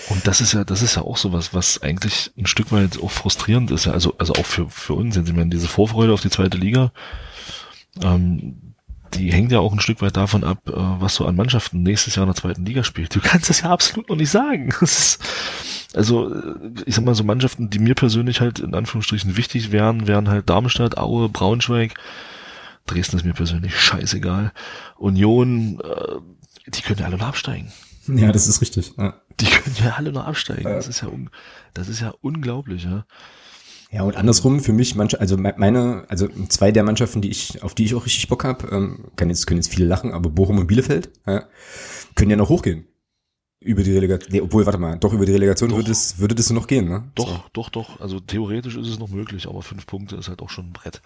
Und 0.08 0.24
das 0.24 0.40
ist 0.40 0.52
ja, 0.52 0.62
das 0.62 0.82
ist 0.82 0.94
ja 0.94 1.02
auch 1.02 1.16
sowas, 1.16 1.52
was 1.52 1.82
eigentlich 1.82 2.30
ein 2.38 2.46
Stück 2.46 2.70
weit 2.70 3.02
auch 3.02 3.10
frustrierend 3.10 3.72
ist. 3.72 3.86
Ja, 3.86 3.92
also, 3.92 4.14
also 4.18 4.34
auch 4.34 4.46
für, 4.46 4.70
für 4.70 4.94
uns. 4.94 5.16
Ich 5.16 5.32
meine, 5.32 5.50
diese 5.50 5.66
Vorfreude 5.66 6.12
auf 6.12 6.20
die 6.20 6.30
zweite 6.30 6.58
Liga. 6.58 6.92
Ähm, 8.00 8.73
die 9.14 9.32
hängt 9.32 9.52
ja 9.52 9.60
auch 9.60 9.72
ein 9.72 9.80
Stück 9.80 10.02
weit 10.02 10.16
davon 10.16 10.44
ab, 10.44 10.58
äh, 10.68 10.72
was 10.74 11.14
so 11.14 11.26
an 11.26 11.36
Mannschaften 11.36 11.82
nächstes 11.82 12.16
Jahr 12.16 12.24
in 12.24 12.32
der 12.32 12.40
zweiten 12.40 12.64
Liga 12.64 12.84
spielt. 12.84 13.14
Du 13.14 13.20
kannst 13.20 13.48
das 13.48 13.62
ja 13.62 13.70
absolut 13.70 14.08
noch 14.08 14.16
nicht 14.16 14.30
sagen. 14.30 14.72
Ist, 14.80 15.18
also, 15.94 16.32
äh, 16.34 16.54
ich 16.86 16.94
sag 16.94 17.04
mal, 17.04 17.14
so 17.14 17.24
Mannschaften, 17.24 17.70
die 17.70 17.78
mir 17.78 17.94
persönlich 17.94 18.40
halt 18.40 18.58
in 18.58 18.74
Anführungsstrichen 18.74 19.36
wichtig 19.36 19.72
wären, 19.72 20.06
wären 20.06 20.28
halt 20.28 20.50
Darmstadt, 20.50 20.98
Aue, 20.98 21.28
Braunschweig. 21.28 21.94
Dresden 22.86 23.16
ist 23.16 23.24
mir 23.24 23.32
persönlich 23.32 23.78
scheißegal. 23.80 24.52
Union, 24.96 25.80
äh, 25.80 26.70
die 26.70 26.82
können 26.82 27.00
ja 27.00 27.06
alle 27.06 27.16
noch 27.16 27.28
absteigen. 27.28 27.72
Ja, 28.06 28.32
das 28.32 28.46
ist 28.46 28.60
richtig. 28.60 28.92
Ja. 28.98 29.14
Die 29.40 29.46
können 29.46 29.76
ja 29.82 29.94
alle 29.96 30.12
noch 30.12 30.26
absteigen. 30.26 30.64
Das 30.64 30.88
ist 30.88 31.00
ja, 31.00 31.08
das 31.72 31.88
ist 31.88 32.00
ja 32.00 32.12
unglaublich, 32.20 32.84
ja. 32.84 33.06
Ja, 33.94 34.02
und 34.02 34.16
andersrum 34.16 34.58
für 34.58 34.72
mich, 34.72 34.96
manche, 34.96 35.20
also 35.20 35.36
meine, 35.36 36.04
also 36.08 36.26
zwei 36.48 36.72
der 36.72 36.82
Mannschaften, 36.82 37.22
die 37.22 37.30
ich, 37.30 37.62
auf 37.62 37.76
die 37.76 37.84
ich 37.84 37.94
auch 37.94 38.04
richtig 38.04 38.26
Bock 38.26 38.42
habe, 38.42 38.66
ähm, 38.72 39.04
kann 39.14 39.28
jetzt, 39.28 39.46
können 39.46 39.58
jetzt 39.58 39.72
viele 39.72 39.86
lachen, 39.86 40.10
aber 40.10 40.30
Bochum 40.30 40.58
und 40.58 40.66
Bielefeld, 40.66 41.12
ja, 41.28 41.44
können 42.16 42.32
ja 42.32 42.36
noch 42.36 42.48
hochgehen. 42.48 42.88
Über 43.60 43.84
die 43.84 43.92
Relegation, 43.92 44.32
nee, 44.32 44.40
obwohl, 44.40 44.66
warte 44.66 44.80
mal, 44.80 44.98
doch 44.98 45.12
über 45.12 45.24
die 45.24 45.32
Relegation 45.32 45.70
doch. 45.70 45.76
würde 45.76 45.92
es, 45.92 46.18
würde 46.18 46.34
das 46.34 46.50
noch 46.50 46.66
gehen, 46.66 46.88
ne? 46.88 47.04
Doch, 47.14 47.28
so. 47.28 47.44
doch, 47.52 47.68
doch. 47.70 48.00
Also 48.00 48.18
theoretisch 48.18 48.76
ist 48.76 48.88
es 48.88 48.98
noch 48.98 49.10
möglich, 49.10 49.46
aber 49.46 49.62
fünf 49.62 49.86
Punkte 49.86 50.16
ist 50.16 50.28
halt 50.28 50.42
auch 50.42 50.50
schon 50.50 50.70
ein 50.70 50.72
Brett. 50.72 51.00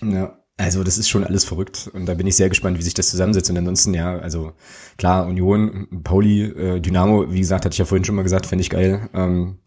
Ja. 0.00 0.38
Also 0.60 0.82
das 0.82 0.98
ist 0.98 1.08
schon 1.08 1.22
alles 1.22 1.44
verrückt 1.44 1.88
und 1.94 2.06
da 2.06 2.14
bin 2.14 2.26
ich 2.26 2.34
sehr 2.34 2.48
gespannt, 2.48 2.78
wie 2.78 2.82
sich 2.82 2.92
das 2.92 3.08
zusammensetzt. 3.08 3.48
Und 3.48 3.56
ansonsten, 3.56 3.94
ja, 3.94 4.18
also 4.18 4.54
klar, 4.96 5.28
Union, 5.28 5.86
Pauli, 6.02 6.46
äh, 6.46 6.80
Dynamo, 6.80 7.32
wie 7.32 7.38
gesagt, 7.38 7.64
hatte 7.64 7.74
ich 7.74 7.78
ja 7.78 7.84
vorhin 7.84 8.04
schon 8.04 8.16
mal 8.16 8.24
gesagt, 8.24 8.46
fände 8.46 8.62
ich 8.62 8.68
geil, 8.68 9.08
ähm, 9.14 9.58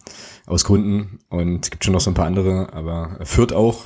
aus 0.45 0.65
Gründen. 0.65 1.19
Und 1.29 1.63
es 1.63 1.71
gibt 1.71 1.85
schon 1.85 1.93
noch 1.93 2.01
so 2.01 2.11
ein 2.11 2.13
paar 2.13 2.25
andere, 2.25 2.73
aber 2.73 3.19
Fürth 3.23 3.53
auch. 3.53 3.85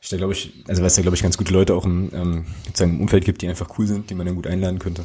Ich 0.00 0.08
da 0.08 0.16
glaube 0.16 0.32
ich, 0.32 0.64
also 0.66 0.80
weil 0.80 0.86
es 0.86 0.94
da 0.94 1.02
glaube 1.02 1.16
ich 1.16 1.22
ganz 1.22 1.36
gute 1.36 1.52
Leute 1.52 1.74
auch 1.74 1.84
im, 1.84 2.10
ähm, 2.14 2.46
im 2.80 3.00
Umfeld 3.02 3.26
gibt, 3.26 3.42
die 3.42 3.48
einfach 3.48 3.78
cool 3.78 3.86
sind, 3.86 4.08
die 4.08 4.14
man 4.14 4.26
dann 4.26 4.34
gut 4.34 4.46
einladen 4.46 4.78
könnte. 4.78 5.04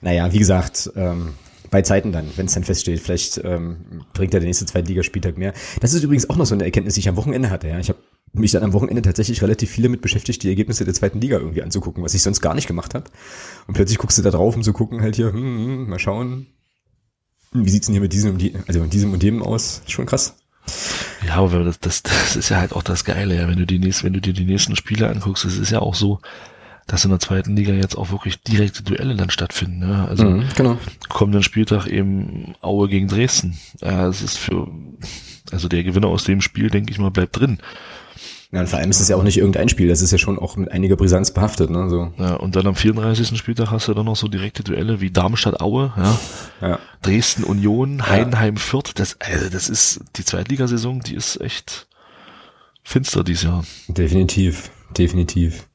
Naja, 0.00 0.32
wie 0.32 0.40
gesagt, 0.40 0.90
ähm, 0.96 1.34
bei 1.70 1.82
Zeiten 1.82 2.12
dann, 2.12 2.26
wenn 2.36 2.46
es 2.46 2.54
dann 2.54 2.64
feststeht. 2.64 3.00
Vielleicht 3.00 3.40
ähm, 3.44 4.04
bringt 4.12 4.34
er 4.34 4.40
der 4.40 4.46
nächste 4.46 4.66
Zweitligaspieltag 4.66 5.38
mehr. 5.38 5.52
Das 5.80 5.94
ist 5.94 6.02
übrigens 6.02 6.28
auch 6.28 6.36
noch 6.36 6.46
so 6.46 6.54
eine 6.54 6.64
Erkenntnis, 6.64 6.94
die 6.94 7.00
ich 7.00 7.08
am 7.08 7.16
Wochenende 7.16 7.50
hatte. 7.50 7.68
Ja. 7.68 7.78
Ich 7.78 7.88
habe 7.88 7.98
mich 8.32 8.52
dann 8.52 8.62
am 8.62 8.72
Wochenende 8.72 9.02
tatsächlich 9.02 9.42
relativ 9.42 9.70
viele 9.70 9.88
mit 9.88 10.02
beschäftigt, 10.02 10.42
die 10.42 10.48
Ergebnisse 10.48 10.84
der 10.84 10.94
zweiten 10.94 11.20
Liga 11.20 11.38
irgendwie 11.38 11.62
anzugucken, 11.62 12.02
was 12.02 12.14
ich 12.14 12.22
sonst 12.22 12.40
gar 12.40 12.54
nicht 12.54 12.66
gemacht 12.66 12.94
habe. 12.94 13.04
Und 13.66 13.74
plötzlich 13.74 13.98
guckst 13.98 14.18
du 14.18 14.22
da 14.22 14.30
drauf, 14.30 14.54
um 14.56 14.62
zu 14.62 14.72
gucken, 14.72 15.00
halt 15.00 15.16
hier, 15.16 15.32
hm, 15.32 15.42
hm, 15.42 15.88
mal 15.88 15.98
schauen, 15.98 16.46
wie 17.52 17.70
sieht's 17.70 17.86
denn 17.86 17.94
hier 17.94 18.02
mit 18.02 18.12
diesem 18.12 18.32
und 18.32 18.38
die, 18.38 18.54
also 18.66 18.80
mit 18.80 18.92
diesem 18.92 19.12
und 19.12 19.22
dem 19.22 19.42
aus? 19.42 19.82
Schon 19.86 20.06
krass. 20.06 20.36
Ja, 21.26 21.36
aber 21.36 21.64
das, 21.64 21.80
das, 21.80 22.02
das 22.02 22.36
ist 22.36 22.48
ja 22.48 22.58
halt 22.58 22.72
auch 22.72 22.82
das 22.82 23.04
Geile, 23.04 23.34
ja. 23.34 23.48
Wenn 23.48 23.58
du 23.58 23.66
die 23.66 23.80
nächsten, 23.80 24.06
wenn 24.06 24.12
du 24.12 24.20
dir 24.20 24.32
die 24.32 24.44
nächsten 24.44 24.76
Spiele 24.76 25.08
anguckst, 25.08 25.44
es 25.44 25.58
ist 25.58 25.70
ja 25.70 25.80
auch 25.80 25.94
so, 25.94 26.20
dass 26.90 27.04
in 27.04 27.10
der 27.10 27.20
zweiten 27.20 27.54
Liga 27.54 27.72
jetzt 27.72 27.96
auch 27.96 28.10
wirklich 28.10 28.42
direkte 28.42 28.82
Duelle 28.82 29.14
dann 29.14 29.30
stattfinden. 29.30 29.82
Ja? 29.88 30.06
Also 30.06 30.24
Mhm, 30.24 30.44
genau. 30.56 30.76
kommenden 31.08 31.44
Spieltag 31.44 31.86
eben 31.86 32.54
Aue 32.62 32.88
gegen 32.88 33.06
Dresden. 33.06 33.56
Ja, 33.80 34.08
es 34.08 34.22
ist 34.22 34.36
für, 34.38 34.66
also 35.52 35.68
der 35.68 35.84
Gewinner 35.84 36.08
aus 36.08 36.24
dem 36.24 36.40
Spiel, 36.40 36.68
denke 36.68 36.90
ich 36.90 36.98
mal, 36.98 37.12
bleibt 37.12 37.38
drin. 37.38 37.58
Ja, 38.50 38.58
und 38.58 38.68
vor 38.68 38.80
allem 38.80 38.90
ist 38.90 38.98
es 38.98 39.06
ja 39.06 39.14
auch 39.14 39.22
nicht 39.22 39.36
irgendein 39.38 39.68
Spiel, 39.68 39.86
das 39.86 40.00
ist 40.02 40.10
ja 40.10 40.18
schon 40.18 40.36
auch 40.36 40.56
mit 40.56 40.72
einiger 40.72 40.96
Brisanz 40.96 41.30
behaftet, 41.32 41.70
ne? 41.70 41.88
So. 41.88 42.12
Ja, 42.18 42.34
und 42.34 42.56
dann 42.56 42.66
am 42.66 42.74
34. 42.74 43.38
Spieltag 43.38 43.70
hast 43.70 43.86
du 43.86 43.94
dann 43.94 44.06
noch 44.06 44.16
so 44.16 44.26
direkte 44.26 44.64
Duelle 44.64 45.00
wie 45.00 45.12
Darmstadt-Aue, 45.12 45.92
ja, 45.96 46.18
Ja. 46.60 46.78
Dresden-Union, 47.02 48.08
Heidenheim-Fürth. 48.08 48.90
Das, 48.96 49.16
also 49.20 49.48
das 49.50 49.68
ist 49.68 50.00
die 50.16 50.24
Zweitligasaison, 50.24 50.98
die 50.98 51.14
ist 51.14 51.40
echt 51.40 51.86
finster 52.82 53.22
dieses 53.22 53.44
Jahr. 53.44 53.62
Definitiv, 53.86 54.72
definitiv. 54.98 55.68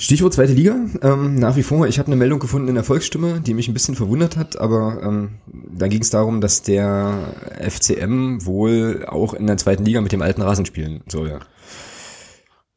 Stichwort 0.00 0.32
zweite 0.32 0.54
Liga. 0.54 0.76
Ähm, 1.02 1.34
nach 1.34 1.56
wie 1.56 1.62
vor, 1.62 1.86
ich 1.86 1.98
habe 1.98 2.06
eine 2.06 2.16
Meldung 2.16 2.38
gefunden 2.38 2.68
in 2.68 2.74
der 2.74 2.84
Volksstimme, 2.84 3.42
die 3.42 3.52
mich 3.52 3.68
ein 3.68 3.74
bisschen 3.74 3.94
verwundert 3.94 4.38
hat, 4.38 4.58
aber 4.58 5.02
ähm, 5.02 5.32
da 5.46 5.88
ging 5.88 6.00
es 6.00 6.08
darum, 6.08 6.40
dass 6.40 6.62
der 6.62 7.34
FCM 7.60 8.46
wohl 8.46 9.04
auch 9.06 9.34
in 9.34 9.46
der 9.46 9.58
zweiten 9.58 9.84
Liga 9.84 10.00
mit 10.00 10.12
dem 10.12 10.22
alten 10.22 10.40
Rasen 10.40 10.64
spielen 10.64 11.02
soll. 11.06 11.38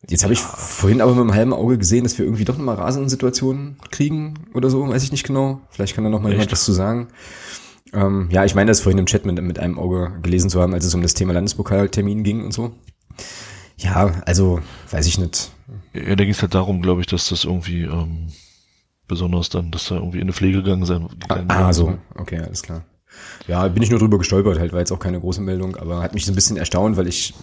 Jetzt 0.10 0.24
habe 0.24 0.34
ich 0.34 0.42
vorhin 0.42 1.00
aber 1.00 1.12
mit 1.12 1.22
einem 1.22 1.34
halben 1.34 1.54
Auge 1.54 1.78
gesehen, 1.78 2.04
dass 2.04 2.18
wir 2.18 2.26
irgendwie 2.26 2.44
doch 2.44 2.58
nochmal 2.58 2.76
Rasensituationen 2.76 3.78
kriegen 3.90 4.34
oder 4.54 4.70
so, 4.70 4.86
weiß 4.86 5.04
ich 5.04 5.14
nicht 5.14 5.26
genau. 5.26 5.62
Vielleicht 5.70 5.96
kann 5.96 6.04
da 6.04 6.10
noch 6.10 6.20
mal 6.20 6.34
jemand 6.34 6.52
was 6.52 6.66
zu 6.66 6.74
sagen. 6.74 7.08
Ähm, 7.94 8.28
ja, 8.32 8.44
ich 8.44 8.54
meine, 8.54 8.70
das 8.70 8.82
vorhin 8.82 9.00
im 9.00 9.06
Chat 9.06 9.26
mit, 9.26 9.42
mit 9.42 9.60
einem 9.60 9.80
Auge 9.80 10.12
gelesen 10.24 10.50
zu 10.50 10.62
haben, 10.62 10.74
als 10.74 10.84
es 10.84 10.94
um 10.94 11.02
das 11.02 11.14
Thema 11.14 11.32
Landespokaltermin 11.32 12.24
ging 12.24 12.44
und 12.44 12.52
so. 12.52 12.74
Ja, 13.78 14.22
also, 14.26 14.62
weiß 14.92 15.08
ich 15.08 15.18
nicht. 15.18 15.52
Ja, 15.94 16.16
da 16.16 16.24
ging 16.24 16.32
es 16.32 16.42
halt 16.42 16.54
darum, 16.54 16.82
glaube 16.82 17.02
ich, 17.02 17.08
dass 17.08 17.30
das 17.30 17.44
irgendwie 17.44 17.84
ähm, 17.84 18.32
besonders 19.08 19.50
dann, 19.50 19.72
dass 19.72 19.88
da 19.88 19.96
irgendwie 19.96 20.18
in 20.18 20.24
eine 20.24 20.34
Pflege 20.34 20.64
gegangen 20.64 20.86
sein. 20.86 21.08
gegangen 21.20 21.50
Ah, 21.50 21.60
werden 21.60 21.74
so. 21.74 21.98
Okay, 22.16 22.40
alles 22.40 22.62
klar. 22.62 22.84
Ja, 23.48 23.68
bin 23.68 23.84
ich 23.84 23.90
nur 23.90 24.00
drüber 24.00 24.18
gestolpert, 24.18 24.60
halt, 24.60 24.72
war 24.72 24.80
jetzt 24.80 24.92
auch 24.92 25.00
keine 25.00 25.20
große 25.20 25.42
Meldung, 25.42 25.76
aber 25.76 26.02
hat 26.02 26.14
mich 26.14 26.26
so 26.26 26.32
ein 26.32 26.36
bisschen 26.36 26.58
erstaunt, 26.58 26.98
weil 26.98 27.08
ich 27.08 27.34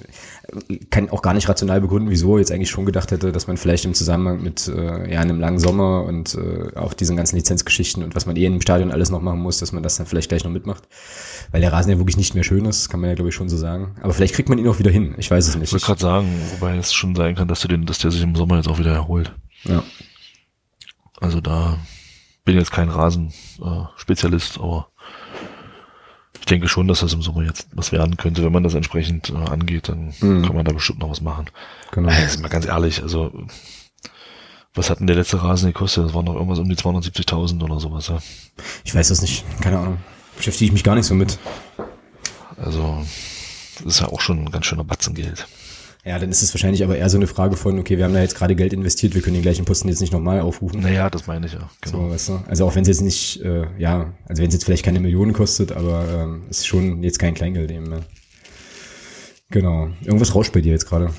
äh, 0.69 0.77
kann 0.91 1.11
auch 1.11 1.23
gar 1.23 1.35
nicht 1.35 1.49
rational 1.49 1.81
begründen, 1.81 2.11
wieso 2.11 2.39
jetzt 2.39 2.51
eigentlich 2.51 2.71
schon 2.71 2.87
gedacht 2.87 3.11
hätte, 3.11 3.33
dass 3.33 3.47
man 3.47 3.57
vielleicht 3.57 3.85
im 3.85 3.95
Zusammenhang 3.95 4.43
mit 4.43 4.69
äh, 4.69 5.13
ja, 5.13 5.21
einem 5.21 5.41
langen 5.41 5.59
Sommer 5.59 6.05
und 6.05 6.35
äh, 6.35 6.77
auch 6.77 6.95
diesen 6.95 7.17
ganzen 7.17 7.37
Lizenzgeschichten 7.37 8.03
und 8.03 8.15
was 8.15 8.27
man 8.27 8.37
eh 8.37 8.47
im 8.47 8.61
Stadion 8.61 8.91
alles 8.91 9.11
noch 9.11 9.21
machen 9.21 9.41
muss, 9.41 9.59
dass 9.59 9.73
man 9.73 9.83
das 9.83 9.97
dann 9.97 10.07
vielleicht 10.07 10.29
gleich 10.29 10.45
noch 10.45 10.51
mitmacht. 10.51 10.85
Weil 11.51 11.61
der 11.61 11.73
Rasen 11.73 11.91
ja 11.91 11.99
wirklich 11.99 12.17
nicht 12.17 12.35
mehr 12.35 12.45
schön 12.45 12.65
ist, 12.65 12.89
kann 12.89 13.01
man 13.01 13.11
ja 13.11 13.15
glaube 13.15 13.29
ich 13.29 13.35
schon 13.35 13.49
so 13.49 13.57
sagen. 13.57 13.97
Aber 14.01 14.13
vielleicht 14.15 14.35
kriegt 14.35 14.49
man 14.49 14.59
ihn 14.59 14.69
auch 14.69 14.79
wieder 14.79 14.91
hin, 14.91 15.15
ich 15.19 15.31
weiß 15.31 15.49
es 15.49 15.55
nicht. 15.57 15.65
Ich 15.65 15.73
wollte 15.73 15.87
gerade 15.87 16.01
sagen, 16.01 16.29
wobei 16.53 16.77
es 16.77 16.93
schon 16.93 17.15
sein 17.15 17.35
kann, 17.35 17.49
dass 17.49 17.61
du 17.61 17.69
den, 17.69 17.87
dass 17.87 17.99
der 17.99 18.11
sich 18.11 18.23
im 18.23 18.35
Sommer 18.35 18.57
jetzt 18.57 18.69
auch 18.69 18.79
wieder 18.79 18.93
erholt. 18.93 19.35
ja. 19.65 19.83
Also 21.21 21.41
da 21.43 21.79
bin 22.45 22.57
jetzt 22.57 22.73
kein 22.73 22.89
Rasenspezialist, 22.89 24.57
äh, 24.57 24.61
aber 24.61 24.90
ich 26.41 26.47
denke 26.47 26.69
schon, 26.69 26.89
dass 26.89 27.01
das 27.01 27.13
im 27.13 27.23
Sommer 27.23 27.43
jetzt 27.45 27.69
was 27.73 27.93
werden 27.93 28.17
könnte. 28.17 28.43
Wenn 28.43 28.53
man 28.53 28.63
das 28.65 28.75
entsprechend 28.75 29.31
äh, 29.31 29.35
angeht, 29.35 29.89
dann 29.89 30.13
Mhm. 30.21 30.45
kann 30.45 30.57
man 30.57 30.65
da 30.65 30.73
bestimmt 30.73 30.99
noch 30.99 31.11
was 31.11 31.21
machen. 31.21 31.47
Genau. 31.93 32.09
Äh, 32.11 32.25
ist 32.25 32.41
mal 32.41 32.49
ganz 32.49 32.67
ehrlich, 32.67 33.03
also 33.03 33.31
was 34.75 34.89
hat 34.91 35.01
denn 35.01 35.07
der 35.07 35.17
letzte 35.17 35.43
Rasen 35.43 35.67
gekostet? 35.73 36.05
Das 36.07 36.15
waren 36.15 36.25
noch 36.25 36.35
irgendwas 36.35 36.59
um 36.59 36.69
die 36.69 36.77
270.000 36.77 37.63
oder 37.63 37.81
sowas. 37.81 38.09
Ja. 38.09 38.19
Ich 38.85 38.95
weiß 38.95 39.09
das 39.09 39.21
nicht, 39.23 39.45
keine 39.61 39.79
Ahnung. 39.79 39.99
Beschäftige 40.37 40.67
ich 40.67 40.73
mich 40.73 40.85
gar 40.85 40.95
nicht 40.95 41.07
so 41.07 41.15
mit. 41.15 41.39
Also 42.57 43.05
das 43.79 43.87
ist 43.95 44.01
ja 44.01 44.09
auch 44.09 44.21
schon 44.21 44.41
ein 44.45 44.51
ganz 44.51 44.67
schöner 44.67 44.85
Batzen 44.85 45.15
Geld. 45.15 45.47
Ja, 46.05 46.19
dann 46.19 46.31
ist 46.31 46.43
es 46.43 46.55
wahrscheinlich 46.55 46.83
aber 46.83 46.97
eher 46.97 47.11
so 47.11 47.19
eine 47.19 47.27
Frage 47.27 47.57
von, 47.57 47.79
okay, 47.79 47.99
wir 47.99 48.05
haben 48.05 48.15
da 48.15 48.23
jetzt 48.23 48.35
gerade 48.35 48.57
Geld 48.57 48.73
investiert, 48.73 49.15
wir 49.15 49.21
können 49.21 49.35
den 49.35 49.43
gleichen 49.43 49.67
Posten 49.67 49.89
jetzt 49.89 50.01
nicht 50.01 50.13
nochmal 50.13 50.41
aufrufen. 50.41 50.81
Naja, 50.81 51.11
das 51.11 51.27
meine 51.27 51.47
ich 51.47 51.53
ja. 51.53 51.69
Genau. 51.83 52.09
So, 52.09 52.11
weißt 52.11 52.29
du? 52.31 52.41
Also 52.47 52.67
auch 52.67 52.75
wenn 52.75 52.83
es 52.83 52.89
jetzt 52.89 53.03
nicht, 53.03 53.43
äh, 53.43 53.67
ja, 53.79 54.15
also 54.27 54.41
wenn 54.41 54.49
es 54.49 54.55
jetzt 54.55 54.65
vielleicht 54.65 54.85
keine 54.85 55.01
Millionen 55.01 55.35
kostet, 55.35 55.73
aber 55.73 56.09
ähm, 56.09 56.45
ist 56.49 56.67
schon 56.67 57.03
jetzt 57.03 57.19
kein 57.19 57.35
Kleingeld 57.35 57.71
eben. 57.71 57.89
Ne? 57.89 58.01
Genau. 59.51 59.91
Irgendwas 60.03 60.35
rauscht 60.35 60.53
bei 60.53 60.63
dir 60.63 60.73
jetzt 60.73 60.87
gerade. 60.87 61.13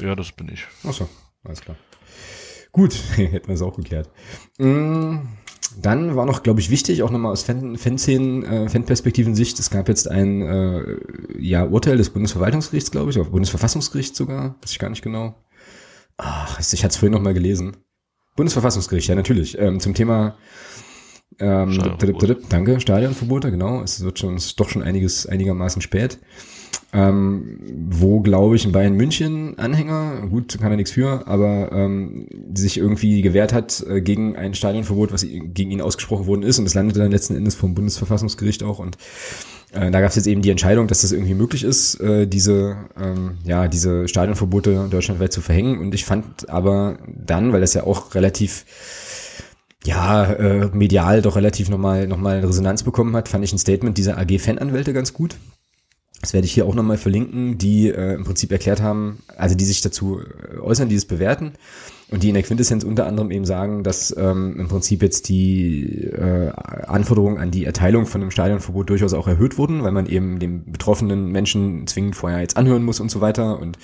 Ja, 0.00 0.14
das 0.14 0.30
bin 0.30 0.48
ich. 0.48 0.64
Achso, 0.84 1.08
alles 1.42 1.60
klar. 1.60 1.76
Gut, 2.70 2.94
hätten 3.16 3.48
wir 3.48 3.54
es 3.54 3.62
auch 3.62 3.76
geklärt. 3.76 4.10
Mm, 4.58 5.18
Dann 5.80 6.16
war 6.16 6.26
noch, 6.26 6.42
glaube 6.42 6.60
ich, 6.60 6.70
wichtig, 6.70 7.02
auch 7.02 7.10
nochmal 7.10 7.32
aus 7.32 7.42
Fan 7.42 7.76
Fanszenen, 7.76 8.42
äh, 8.44 8.68
Fanperspektiven 8.68 9.34
Sicht, 9.34 9.58
es 9.58 9.70
gab 9.70 9.88
jetzt 9.88 10.10
ein 10.10 10.42
äh, 10.42 10.82
ja, 11.38 11.64
Urteil 11.64 11.96
des 11.96 12.10
Bundesverwaltungsgerichts, 12.10 12.90
glaube 12.90 13.10
ich, 13.10 13.18
oder 13.18 13.30
Bundesverfassungsgericht 13.30 14.16
sogar, 14.16 14.56
weiß 14.62 14.72
ich 14.72 14.78
gar 14.78 14.90
nicht 14.90 15.02
genau. 15.02 15.34
Ach, 16.16 16.58
ich 16.58 16.82
hatte 16.82 16.92
es 16.92 16.96
vorhin 16.96 17.12
nochmal 17.12 17.34
gelesen. 17.34 17.76
Bundesverfassungsgericht, 18.34 19.08
ja, 19.08 19.14
natürlich. 19.14 19.58
Ähm, 19.58 19.78
zum 19.78 19.94
Thema 19.94 20.36
ähm, 21.38 21.72
Stadionverbote. 21.72 22.38
danke, 22.48 22.80
Stadionverbote, 22.80 23.50
genau. 23.50 23.82
Es 23.82 24.02
wird 24.02 24.18
schon, 24.18 24.34
es 24.34 24.46
ist 24.46 24.60
doch 24.60 24.68
schon 24.68 24.82
einiges 24.82 25.26
einigermaßen 25.26 25.82
spät. 25.82 26.18
Ähm, 26.90 27.58
wo, 27.90 28.20
glaube 28.20 28.56
ich, 28.56 28.64
ein 28.64 28.72
Bayern 28.72 28.94
München 28.94 29.58
Anhänger, 29.58 30.26
gut, 30.30 30.58
kann 30.58 30.70
er 30.70 30.78
nichts 30.78 30.92
für, 30.92 31.26
aber 31.26 31.70
ähm, 31.70 32.26
sich 32.54 32.78
irgendwie 32.78 33.20
gewehrt 33.20 33.52
hat 33.52 33.84
äh, 33.86 34.00
gegen 34.00 34.36
ein 34.36 34.54
Stadionverbot, 34.54 35.12
was 35.12 35.22
gegen 35.22 35.70
ihn 35.70 35.82
ausgesprochen 35.82 36.26
worden 36.26 36.42
ist. 36.42 36.58
Und 36.58 36.64
das 36.64 36.74
landete 36.74 37.00
dann 37.00 37.10
letzten 37.10 37.36
Endes 37.36 37.56
vom 37.56 37.74
Bundesverfassungsgericht 37.74 38.62
auch. 38.62 38.78
Und 38.78 38.96
äh, 39.72 39.90
da 39.90 40.00
gab 40.00 40.08
es 40.08 40.16
jetzt 40.16 40.26
eben 40.26 40.40
die 40.40 40.50
Entscheidung, 40.50 40.86
dass 40.86 41.02
das 41.02 41.12
irgendwie 41.12 41.34
möglich 41.34 41.62
ist, 41.62 42.00
äh, 42.00 42.26
diese, 42.26 42.76
ähm, 42.98 43.36
ja, 43.44 43.68
diese 43.68 44.08
Stadionverbote 44.08 44.88
deutschlandweit 44.90 45.32
zu 45.32 45.42
verhängen. 45.42 45.78
Und 45.78 45.94
ich 45.94 46.06
fand 46.06 46.48
aber 46.48 46.98
dann, 47.06 47.52
weil 47.52 47.60
das 47.60 47.74
ja 47.74 47.84
auch 47.84 48.14
relativ 48.14 48.64
ja, 49.84 50.24
äh, 50.24 50.70
medial 50.72 51.22
doch 51.22 51.36
relativ 51.36 51.68
nochmal 51.68 52.06
noch 52.06 52.16
mal 52.16 52.40
Resonanz 52.40 52.82
bekommen 52.82 53.14
hat, 53.14 53.28
fand 53.28 53.44
ich 53.44 53.52
ein 53.52 53.58
Statement 53.58 53.96
dieser 53.96 54.18
AG 54.18 54.38
Fananwälte 54.38 54.92
ganz 54.92 55.12
gut. 55.12 55.36
Das 56.20 56.32
werde 56.32 56.46
ich 56.46 56.52
hier 56.52 56.66
auch 56.66 56.74
nochmal 56.74 56.98
verlinken, 56.98 57.58
die 57.58 57.88
äh, 57.88 58.14
im 58.14 58.24
Prinzip 58.24 58.50
erklärt 58.50 58.82
haben, 58.82 59.22
also 59.36 59.54
die 59.54 59.64
sich 59.64 59.82
dazu 59.82 60.20
äh, 60.20 60.58
äußern, 60.58 60.88
die 60.88 60.96
es 60.96 61.04
bewerten 61.04 61.52
und 62.10 62.22
die 62.22 62.28
in 62.28 62.34
der 62.34 62.42
Quintessenz 62.42 62.82
unter 62.82 63.06
anderem 63.06 63.30
eben 63.30 63.44
sagen, 63.44 63.84
dass 63.84 64.14
ähm, 64.16 64.58
im 64.58 64.66
Prinzip 64.66 65.02
jetzt 65.02 65.28
die 65.28 66.06
äh, 66.06 66.50
Anforderungen 66.86 67.38
an 67.38 67.52
die 67.52 67.64
Erteilung 67.64 68.06
von 68.06 68.20
einem 68.20 68.32
Stadionverbot 68.32 68.90
durchaus 68.90 69.14
auch 69.14 69.28
erhöht 69.28 69.58
wurden, 69.58 69.84
weil 69.84 69.92
man 69.92 70.06
eben 70.06 70.40
dem 70.40 70.64
betroffenen 70.72 71.30
Menschen 71.30 71.86
zwingend 71.86 72.16
vorher 72.16 72.40
jetzt 72.40 72.56
anhören 72.56 72.82
muss 72.82 72.98
und 72.98 73.10
so 73.10 73.20
weiter 73.20 73.60
und 73.60 73.78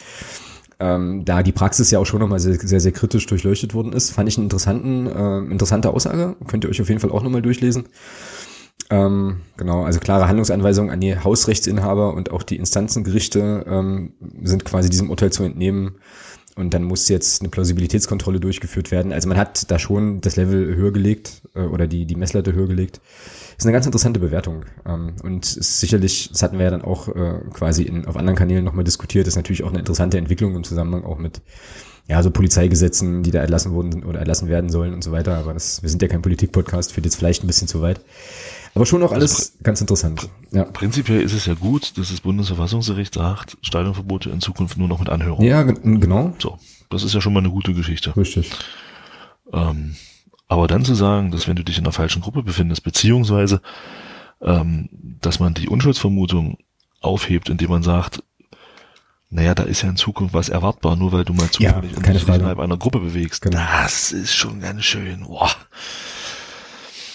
ähm, 0.81 1.24
da 1.24 1.44
die 1.44 1.52
Praxis 1.52 1.90
ja 1.93 2.01
auch 2.01 2.06
schon 2.06 2.20
nochmal 2.20 2.40
sehr, 2.40 2.55
sehr, 2.55 2.81
sehr 2.81 2.93
kritisch 2.93 3.27
durchleuchtet 3.27 3.74
worden 3.74 3.93
ist, 3.93 4.11
fand 4.11 4.28
ich 4.28 4.36
einen 4.36 4.47
interessanten, 4.47 5.06
äh, 5.06 5.52
interessante 5.52 5.90
Aussage. 5.90 6.35
Könnt 6.48 6.65
ihr 6.65 6.70
euch 6.70 6.82
auf 6.82 6.89
jeden 6.89 7.01
Fall 7.01 7.12
auch 7.12 7.23
nochmal 7.23 7.43
durchlesen. 7.43 7.85
Ähm, 8.90 9.40
genau, 9.56 9.85
also 9.85 9.98
klare 10.01 10.27
Handlungsanweisungen 10.27 10.90
an 10.90 11.01
die 11.01 11.19
Hausrechtsinhaber 11.19 12.15
und 12.15 12.31
auch 12.31 12.43
die 12.43 12.56
Instanzengerichte 12.56 13.65
ähm, 13.66 14.12
sind 14.43 14.65
quasi 14.65 14.90
diesem 14.90 15.11
Urteil 15.11 15.32
zu 15.32 15.43
entnehmen. 15.43 15.97
Und 16.56 16.73
dann 16.73 16.85
muss 16.85 17.09
jetzt 17.09 17.43
eine 17.43 17.48
Plausibilitätskontrolle 17.48 18.39
durchgeführt 18.39 18.93
werden. 18.93 19.12
Also 19.12 19.28
man 19.28 19.36
hat 19.36 19.70
da 19.73 19.78
schon 19.81 20.20
das 20.20 20.36
Level 20.36 20.77
höher 20.77 20.93
gelegt 20.93 21.43
äh, 21.55 21.62
oder 21.62 21.89
die, 21.89 22.06
die 22.06 22.15
Messlatte 22.15 22.52
höher 22.52 22.69
gelegt. 22.69 23.01
Ist 23.59 23.65
eine 23.65 23.73
ganz 23.73 23.86
interessante 23.86 24.20
Bewertung. 24.20 24.65
Ähm, 24.86 25.15
und 25.24 25.56
ist 25.56 25.81
sicherlich, 25.81 26.28
das 26.31 26.44
hatten 26.44 26.59
wir 26.59 26.66
ja 26.66 26.70
dann 26.70 26.82
auch 26.82 27.09
äh, 27.09 27.40
quasi 27.52 27.82
in, 27.82 28.06
auf 28.06 28.16
anderen 28.16 28.36
Kanälen 28.36 28.65
nochmal 28.65 28.85
diskutiert, 28.85 29.27
ist 29.27 29.35
natürlich 29.35 29.65
auch 29.65 29.70
eine 29.70 29.81
interessante 29.81 30.16
Entwicklung 30.16 30.55
im 30.55 30.62
Zusammenhang 30.62 31.05
auch 31.05 31.19
mit 31.19 31.40
ja, 32.06 32.23
so 32.23 32.31
Polizeigesetzen, 32.31 33.23
die 33.23 33.31
da 33.31 33.40
erlassen 33.40 33.73
wurden 33.73 34.05
oder 34.05 34.20
erlassen 34.20 34.48
werden 34.48 34.70
sollen 34.70 34.93
und 34.93 35.02
so 35.02 35.11
weiter. 35.11 35.36
Aber 35.36 35.55
das, 35.55 35.82
wir 35.82 35.89
sind 35.89 36.02
ja 36.02 36.09
kein 36.09 36.23
Politik-Podcast, 36.23 36.93
führt 36.93 37.06
jetzt 37.06 37.16
vielleicht 37.16 37.43
ein 37.43 37.47
bisschen 37.47 37.66
zu 37.69 37.81
weit. 37.81 38.01
Aber 38.74 38.86
schon 38.86 39.02
auch 39.05 39.12
alles 39.12 39.56
ganz 39.62 39.80
interessant. 39.80 40.28
Ja, 40.51 40.64
Prinzipiell 40.64 41.20
ist 41.20 41.32
es 41.32 41.46
ja 41.46 41.55
gut, 41.55 41.96
dass 41.96 42.10
das 42.10 42.20
Bundesverfassungsgericht 42.20 43.14
sagt, 43.14 43.56
Stadionverbote 43.62 44.30
in 44.30 44.40
Zukunft 44.40 44.76
nur 44.76 44.88
noch 44.88 44.98
mit 44.98 45.09
Anhörung. 45.09 45.44
ja 45.44 45.62
gen- 45.62 46.01
genau. 46.01 46.34
So, 46.40 46.59
das 46.90 47.02
ist 47.05 47.14
ja 47.14 47.20
schon 47.20 47.32
mal 47.32 47.40
eine 47.40 47.51
gute 47.51 47.72
Geschichte. 47.72 48.16
Richtig. 48.16 48.51
Ähm, 49.52 49.94
aber 50.48 50.66
dann 50.66 50.84
zu 50.84 50.94
sagen, 50.94 51.30
dass 51.30 51.46
wenn 51.46 51.56
du 51.56 51.62
dich 51.64 51.78
in 51.78 51.84
der 51.84 51.92
falschen 51.92 52.20
Gruppe 52.22 52.42
befindest, 52.42 52.82
beziehungsweise, 52.82 53.60
ähm, 54.42 54.88
dass 55.20 55.38
man 55.38 55.55
die 55.55 55.68
Unschuldsvermutung 55.68 56.59
aufhebt, 57.01 57.48
indem 57.51 57.70
man 57.70 57.82
sagt, 57.82 58.22
naja, 59.30 59.55
da 59.55 59.64
ist 59.64 59.82
ja 59.82 59.88
in 59.88 59.96
Zukunft 59.96 60.34
was 60.34 60.48
erwartbar, 60.48 60.96
nur 60.96 61.12
weil 61.12 61.24
du 61.24 61.32
mal 61.32 61.48
Ja, 61.59 61.74
zufällig 61.80 61.94
dich 61.94 62.22
Frage. 62.24 62.38
innerhalb 62.38 62.59
einer 62.59 62.76
Gruppe 62.76 63.01
bewegst. 63.01 63.42
Genau. 63.42 63.56
Das 63.59 64.12
ist 64.12 64.34
schon 64.34 64.60
ganz 64.60 64.84
schön. 64.84 65.20
Boah. 65.26 65.51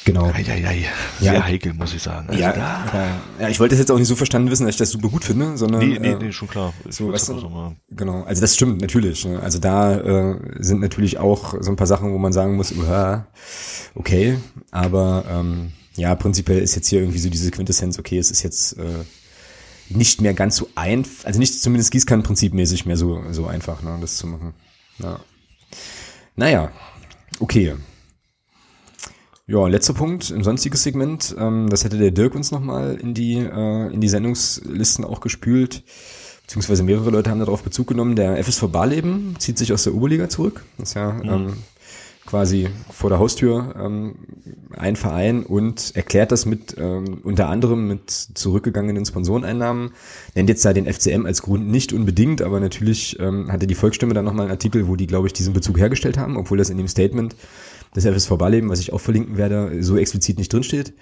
Genau. 0.06 0.32
Eieiei. 0.32 0.86
Sehr 1.20 1.34
ja. 1.34 1.44
heikel, 1.44 1.74
muss 1.74 1.94
ich 1.94 2.02
sagen. 2.02 2.30
Also 2.30 2.42
ja, 2.42 2.56
ja, 2.56 3.22
ja, 3.40 3.50
ich 3.50 3.60
wollte 3.60 3.76
es 3.76 3.80
jetzt 3.80 3.92
auch 3.92 3.98
nicht 3.98 4.08
so 4.08 4.16
verstanden 4.16 4.50
wissen, 4.50 4.66
dass 4.66 4.76
ich 4.76 4.80
das 4.80 4.92
super 4.92 5.10
gut 5.10 5.24
finde, 5.24 5.58
sondern. 5.58 5.88
Nee, 5.88 6.00
nee, 6.00 6.16
nee 6.16 6.32
schon 6.32 6.48
klar. 6.48 6.74
So, 6.90 7.12
weißt 7.12 7.30
du, 7.30 7.76
genau. 7.92 8.24
Also 8.24 8.42
das 8.42 8.56
stimmt, 8.56 8.82
natürlich. 8.82 9.26
Ne? 9.26 9.40
Also 9.40 9.60
da 9.60 9.98
äh, 9.98 10.36
sind 10.60 10.82
natürlich 10.82 11.20
auch 11.20 11.54
so 11.60 11.70
ein 11.70 11.76
paar 11.76 11.88
Sachen, 11.88 12.14
wo 12.14 12.18
man 12.18 12.34
sagen 12.34 12.56
muss, 12.56 12.72
uh, 12.72 13.22
okay, 13.96 14.38
aber 14.72 15.26
ähm, 15.30 15.72
ja, 15.96 16.16
prinzipiell 16.16 16.60
ist 16.60 16.76
jetzt 16.76 16.88
hier 16.88 17.02
irgendwie 17.02 17.20
so 17.20 17.30
diese 17.30 17.52
Quintessenz, 17.52 18.00
okay, 18.00 18.18
es 18.18 18.32
ist 18.32 18.42
jetzt 18.44 18.78
äh, 18.78 19.04
nicht 19.90 20.22
mehr 20.22 20.34
ganz 20.34 20.56
so 20.56 20.70
einfach, 20.76 21.26
also 21.26 21.40
nicht 21.40 21.62
zumindest 21.62 21.92
Gießkannenprinzipmäßig 21.92 22.86
mehr 22.86 22.98
so, 22.98 23.22
so 23.32 23.48
einfach, 23.48 23.82
ne, 23.82 23.98
das 24.00 24.18
zu 24.18 24.28
machen. 24.28 24.54
Ja. 25.00 25.20
Naja, 26.36 26.72
okay. 27.40 27.76
Ja, 29.50 29.68
letzter 29.68 29.96
Punkt, 29.96 30.30
ein 30.30 30.44
sonstiges 30.44 30.84
Segment. 30.84 31.36
Ähm, 31.40 31.70
das 31.72 31.84
hätte 31.84 31.98
der 31.98 32.12
Dirk 32.12 32.36
uns 32.36 32.52
nochmal 32.52 32.98
in 33.02 33.16
die, 33.16 33.38
äh, 33.38 33.92
in 33.92 34.00
die 34.00 34.08
Sendungslisten 34.08 35.04
auch 35.04 35.22
gespült. 35.22 35.82
Beziehungsweise 36.44 36.84
mehrere 36.84 37.10
Leute 37.10 37.32
haben 37.32 37.40
darauf 37.40 37.64
Bezug 37.64 37.88
genommen. 37.88 38.16
Der 38.16 38.38
FSV 38.38 38.68
Barleben 38.68 39.36
zieht 39.40 39.58
sich 39.58 39.74
aus 39.74 39.86
der 39.86 39.96
Oberliga 39.96 40.30
zurück. 40.30 40.64
Das 40.78 40.90
ist 40.90 40.94
ja 40.94 41.14
mhm. 41.14 41.30
ähm, 41.30 41.54
quasi 42.28 42.70
vor 42.92 43.10
der 43.10 43.18
Haustür 43.18 43.74
ähm, 43.76 44.18
ein 44.78 44.96
Verein 44.96 45.44
und 45.44 45.96
erklärt 45.96 46.32
das 46.32 46.46
mit 46.46 46.76
ähm, 46.78 47.22
unter 47.24 47.50
anderem 47.50 47.88
mit 47.88 48.12
zurückgegangenen 48.12 49.04
Sponsoreneinnahmen. 49.04 49.94
Nennt 50.36 50.50
jetzt 50.50 50.64
da 50.64 50.74
den 50.74 50.86
FCM 50.86 51.26
als 51.26 51.42
Grund 51.42 51.68
nicht 51.68 51.92
unbedingt, 51.92 52.44
aber 52.44 52.60
natürlich 52.60 53.20
ähm, 53.20 53.52
hatte 53.52 53.66
die 53.66 53.74
Volksstimme 53.74 54.14
dann 54.14 54.26
nochmal 54.26 54.44
einen 54.44 54.52
Artikel, 54.52 54.88
wo 54.88 54.96
die, 54.96 55.08
glaube 55.08 55.26
ich, 55.26 55.34
diesen 55.34 55.54
Bezug 55.54 55.80
hergestellt 55.80 56.20
haben, 56.20 56.38
obwohl 56.38 56.60
das 56.60 56.70
in 56.70 56.78
dem 56.78 56.88
Statement 56.88 57.36
des 57.96 58.06
FSV 58.06 58.38
Balleben, 58.38 58.70
was 58.70 58.80
ich 58.80 58.94
auch 58.94 59.02
verlinken 59.02 59.38
werde, 59.38 59.84
so 59.84 59.98
explizit 59.98 60.38
nicht 60.38 60.52
drinsteht. 60.54 60.94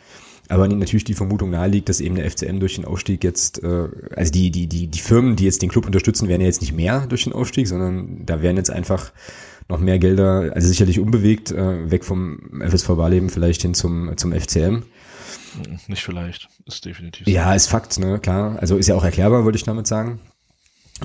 Aber 0.50 0.68
natürlich 0.68 1.04
die 1.04 1.14
Vermutung 1.14 1.50
naheliegt, 1.50 1.90
dass 1.90 2.00
eben 2.00 2.16
der 2.16 2.30
FCM 2.30 2.60
durch 2.60 2.76
den 2.76 2.86
Aufstieg 2.86 3.24
jetzt, 3.24 3.64
äh, 3.64 3.90
also 4.16 4.32
die, 4.32 4.50
die, 4.50 4.68
die, 4.68 4.88
die 4.88 5.00
Firmen, 5.00 5.36
die 5.36 5.44
jetzt 5.44 5.62
den 5.62 5.70
Club 5.70 5.86
unterstützen, 5.86 6.30
werden 6.30 6.42
ja 6.42 6.48
jetzt 6.48 6.62
nicht 6.62 6.74
mehr 6.74 7.06
durch 7.08 7.26
den 7.26 7.34
Aufstieg, 7.34 7.68
sondern 7.68 8.26
da 8.26 8.42
werden 8.42 8.56
jetzt 8.56 8.70
einfach 8.70 9.12
noch 9.68 9.80
mehr 9.80 10.00
Gelder, 10.00 10.52
also 10.54 10.68
sicherlich 10.68 11.00
unbewegt, 11.00 11.52
äh, 11.52 11.92
weg 11.92 12.06
vom 12.06 12.62
FSV 12.62 12.88
Barleben 12.96 13.30
vielleicht 13.30 13.62
hin 13.62 13.74
zum, 13.74 14.16
zum 14.16 14.32
FCM. 14.32 14.84
Nicht 15.88 16.04
vielleicht, 16.04 16.48
ist 16.66 16.86
definitiv. 16.86 17.26
So. 17.26 17.32
Ja, 17.32 17.54
ist 17.54 17.68
Fakt, 17.68 18.00
ne, 18.00 18.20
klar. 18.20 18.58
Also 18.60 18.78
ist 18.78 18.88
ja 18.88 18.96
auch 18.96 19.04
erklärbar, 19.04 19.44
wollte 19.44 19.58
ich 19.58 19.64
damit 19.64 19.88
sagen. 19.88 20.20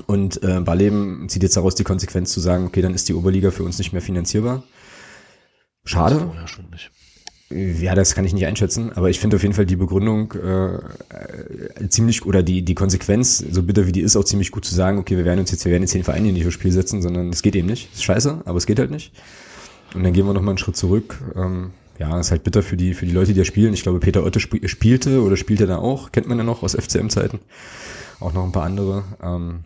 Und 0.07 0.41
äh, 0.43 0.61
Barleben 0.61 1.27
zieht 1.29 1.43
jetzt 1.43 1.57
daraus 1.57 1.75
die 1.75 1.83
Konsequenz 1.83 2.31
zu 2.31 2.39
sagen, 2.39 2.65
okay, 2.65 2.81
dann 2.81 2.93
ist 2.93 3.09
die 3.09 3.13
Oberliga 3.13 3.51
für 3.51 3.63
uns 3.63 3.77
nicht 3.77 3.91
mehr 3.91 4.01
finanzierbar. 4.01 4.63
Schade. 5.85 6.31
Ja, 7.49 7.93
das 7.93 8.15
kann 8.15 8.25
ich 8.25 8.33
nicht 8.33 8.47
einschätzen, 8.47 8.91
aber 8.93 9.09
ich 9.09 9.19
finde 9.19 9.35
auf 9.35 9.43
jeden 9.43 9.53
Fall 9.53 9.67
die 9.67 9.75
Begründung 9.75 10.33
äh, 10.33 10.75
äh, 10.75 11.89
ziemlich 11.89 12.25
oder 12.25 12.41
die 12.41 12.63
die 12.63 12.73
Konsequenz, 12.73 13.37
so 13.37 13.61
bitter 13.61 13.85
wie 13.85 13.91
die 13.91 14.01
ist, 14.01 14.15
auch 14.15 14.23
ziemlich 14.23 14.49
gut 14.49 14.65
zu 14.65 14.73
sagen, 14.73 14.97
okay, 14.97 15.17
wir 15.17 15.25
werden 15.25 15.41
uns 15.41 15.51
jetzt, 15.51 15.63
wir 15.65 15.71
werden 15.71 15.83
jetzt 15.83 15.93
den 15.93 16.03
Verein 16.03 16.23
hier 16.23 16.33
nicht 16.33 16.47
aufs 16.47 16.55
Spiel 16.55 16.71
setzen, 16.71 17.03
sondern 17.03 17.29
es 17.29 17.43
geht 17.43 17.55
eben 17.55 17.67
nicht. 17.67 17.89
Das 17.91 17.99
ist 17.99 18.05
scheiße, 18.05 18.41
aber 18.45 18.57
es 18.57 18.65
geht 18.65 18.79
halt 18.79 18.89
nicht. 18.89 19.11
Und 19.93 20.03
dann 20.03 20.13
gehen 20.13 20.25
wir 20.25 20.33
nochmal 20.33 20.53
einen 20.53 20.57
Schritt 20.57 20.77
zurück. 20.77 21.21
Ähm, 21.35 21.71
ja, 21.99 22.19
ist 22.19 22.31
halt 22.31 22.43
bitter 22.43 22.63
für 22.63 22.77
die 22.77 22.95
für 22.95 23.05
die 23.05 23.11
Leute, 23.11 23.33
die 23.33 23.39
da 23.39 23.45
spielen. 23.45 23.73
Ich 23.73 23.83
glaube, 23.83 23.99
Peter 23.99 24.23
Otte 24.23 24.39
sp 24.41 24.65
spielte 24.67 25.21
oder 25.21 25.37
spielt 25.37 25.61
er 25.61 25.67
da 25.67 25.77
auch, 25.77 26.11
kennt 26.11 26.27
man 26.27 26.39
ja 26.39 26.43
noch 26.43 26.63
aus 26.63 26.73
FCM-Zeiten. 26.73 27.39
Auch 28.19 28.33
noch 28.33 28.45
ein 28.45 28.51
paar 28.51 28.63
andere. 28.63 29.03
Ähm, 29.21 29.59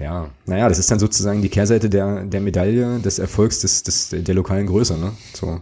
ja, 0.00 0.30
naja, 0.46 0.68
das 0.68 0.78
ist 0.78 0.90
dann 0.90 0.98
sozusagen 0.98 1.42
die 1.42 1.50
Kehrseite 1.50 1.90
der, 1.90 2.24
der 2.24 2.40
Medaille 2.40 2.98
des 3.00 3.18
Erfolgs 3.18 3.60
des, 3.60 3.82
des, 3.82 4.08
der 4.10 4.34
lokalen 4.34 4.66
Größe, 4.66 4.98
ne? 4.98 5.12
So. 5.34 5.60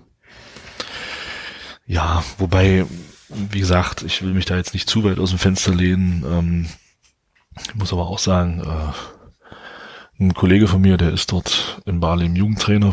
Ja, 1.87 2.23
wobei, 2.39 2.87
wie 3.29 3.61
gesagt, 3.61 4.03
ich 4.03 4.23
will 4.23 4.35
mich 4.35 4.45
da 4.45 4.57
jetzt 4.57 4.75
nicht 4.75 4.89
zu 4.89 5.03
weit 5.03 5.19
aus 5.19 5.31
dem 5.31 5.39
Fenster 5.39 5.75
lehnen. 5.75 6.25
Ähm, 6.31 6.67
ich 7.67 7.75
muss 7.75 7.93
aber 7.93 8.07
auch 8.07 8.19
sagen, 8.21 8.61
äh, 8.61 10.23
ein 10.23 10.35
Kollege 10.35 10.69
von 10.69 10.81
mir, 10.81 10.97
der 10.97 11.13
ist 11.13 11.33
dort 11.33 11.81
in 11.85 11.99
Bali 11.99 12.27
im 12.27 12.37
Jugendtrainer. 12.37 12.93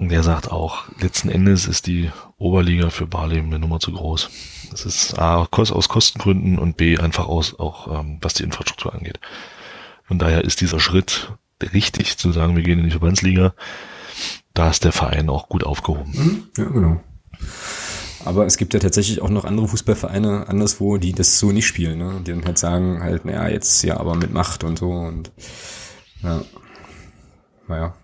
Der 0.00 0.22
sagt 0.22 0.52
auch, 0.52 0.84
letzten 1.00 1.28
Endes 1.28 1.66
ist 1.66 1.88
die 1.88 2.10
Oberliga 2.38 2.88
für 2.88 3.08
Bali 3.08 3.38
eine 3.38 3.58
Nummer 3.58 3.80
zu 3.80 3.92
groß. 3.92 4.30
Es 4.72 4.86
ist 4.86 5.18
A, 5.18 5.48
aus 5.50 5.88
Kostengründen 5.88 6.56
und 6.56 6.76
B, 6.76 6.98
einfach 6.98 7.26
aus, 7.26 7.58
auch 7.58 8.00
ähm, 8.00 8.18
was 8.20 8.34
die 8.34 8.44
Infrastruktur 8.44 8.94
angeht. 8.94 9.18
Von 10.04 10.20
daher 10.20 10.44
ist 10.44 10.60
dieser 10.60 10.78
Schritt 10.78 11.32
richtig 11.72 12.16
zu 12.16 12.30
sagen, 12.30 12.54
wir 12.54 12.62
gehen 12.62 12.78
in 12.78 12.84
die 12.84 12.92
Verbandsliga. 12.92 13.54
Da 14.54 14.70
ist 14.70 14.84
der 14.84 14.92
Verein 14.92 15.28
auch 15.28 15.48
gut 15.48 15.64
aufgehoben. 15.64 16.12
Mhm. 16.14 16.42
Ja, 16.56 16.64
genau. 16.70 17.00
Aber 18.24 18.46
es 18.46 18.56
gibt 18.56 18.74
ja 18.74 18.80
tatsächlich 18.80 19.20
auch 19.20 19.30
noch 19.30 19.44
andere 19.44 19.66
Fußballvereine 19.66 20.48
anderswo, 20.48 20.98
die 20.98 21.12
das 21.12 21.40
so 21.40 21.50
nicht 21.50 21.66
spielen, 21.66 21.98
ne? 21.98 22.20
Die 22.24 22.30
dann 22.30 22.44
halt 22.44 22.58
sagen, 22.58 23.02
halt, 23.02 23.24
naja, 23.24 23.48
jetzt 23.48 23.82
ja, 23.82 23.98
aber 23.98 24.14
mit 24.14 24.32
Macht 24.32 24.62
und 24.62 24.78
so 24.78 24.90
und 24.90 25.32
ja. 26.22 26.42
Naja. 27.66 27.94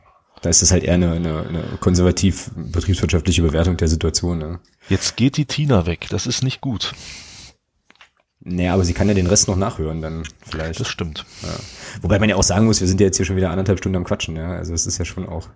Da 0.44 0.50
ist 0.50 0.60
es 0.60 0.72
halt 0.72 0.84
eher 0.84 0.92
eine, 0.92 1.12
eine, 1.12 1.46
eine 1.48 1.62
konservativ 1.80 2.50
betriebswirtschaftliche 2.54 3.40
Bewertung 3.40 3.78
der 3.78 3.88
Situation. 3.88 4.36
Ne? 4.36 4.60
Jetzt 4.90 5.16
geht 5.16 5.38
die 5.38 5.46
Tina 5.46 5.86
weg, 5.86 6.08
das 6.10 6.26
ist 6.26 6.42
nicht 6.42 6.60
gut. 6.60 6.92
Naja, 8.40 8.74
aber 8.74 8.84
sie 8.84 8.92
kann 8.92 9.08
ja 9.08 9.14
den 9.14 9.26
Rest 9.26 9.48
noch 9.48 9.56
nachhören 9.56 10.02
dann 10.02 10.24
vielleicht. 10.46 10.80
Das 10.80 10.88
stimmt. 10.88 11.24
Ja. 11.42 11.48
Wobei 12.02 12.18
man 12.18 12.28
ja 12.28 12.36
auch 12.36 12.42
sagen 12.42 12.66
muss, 12.66 12.82
wir 12.82 12.86
sind 12.86 13.00
ja 13.00 13.06
jetzt 13.06 13.16
hier 13.16 13.24
schon 13.24 13.36
wieder 13.36 13.48
anderthalb 13.48 13.78
Stunden 13.78 13.96
am 13.96 14.04
Quatschen, 14.04 14.36
ja. 14.36 14.50
Also 14.50 14.74
es 14.74 14.86
ist 14.86 14.98
ja 14.98 15.06
schon 15.06 15.26
auch. 15.26 15.48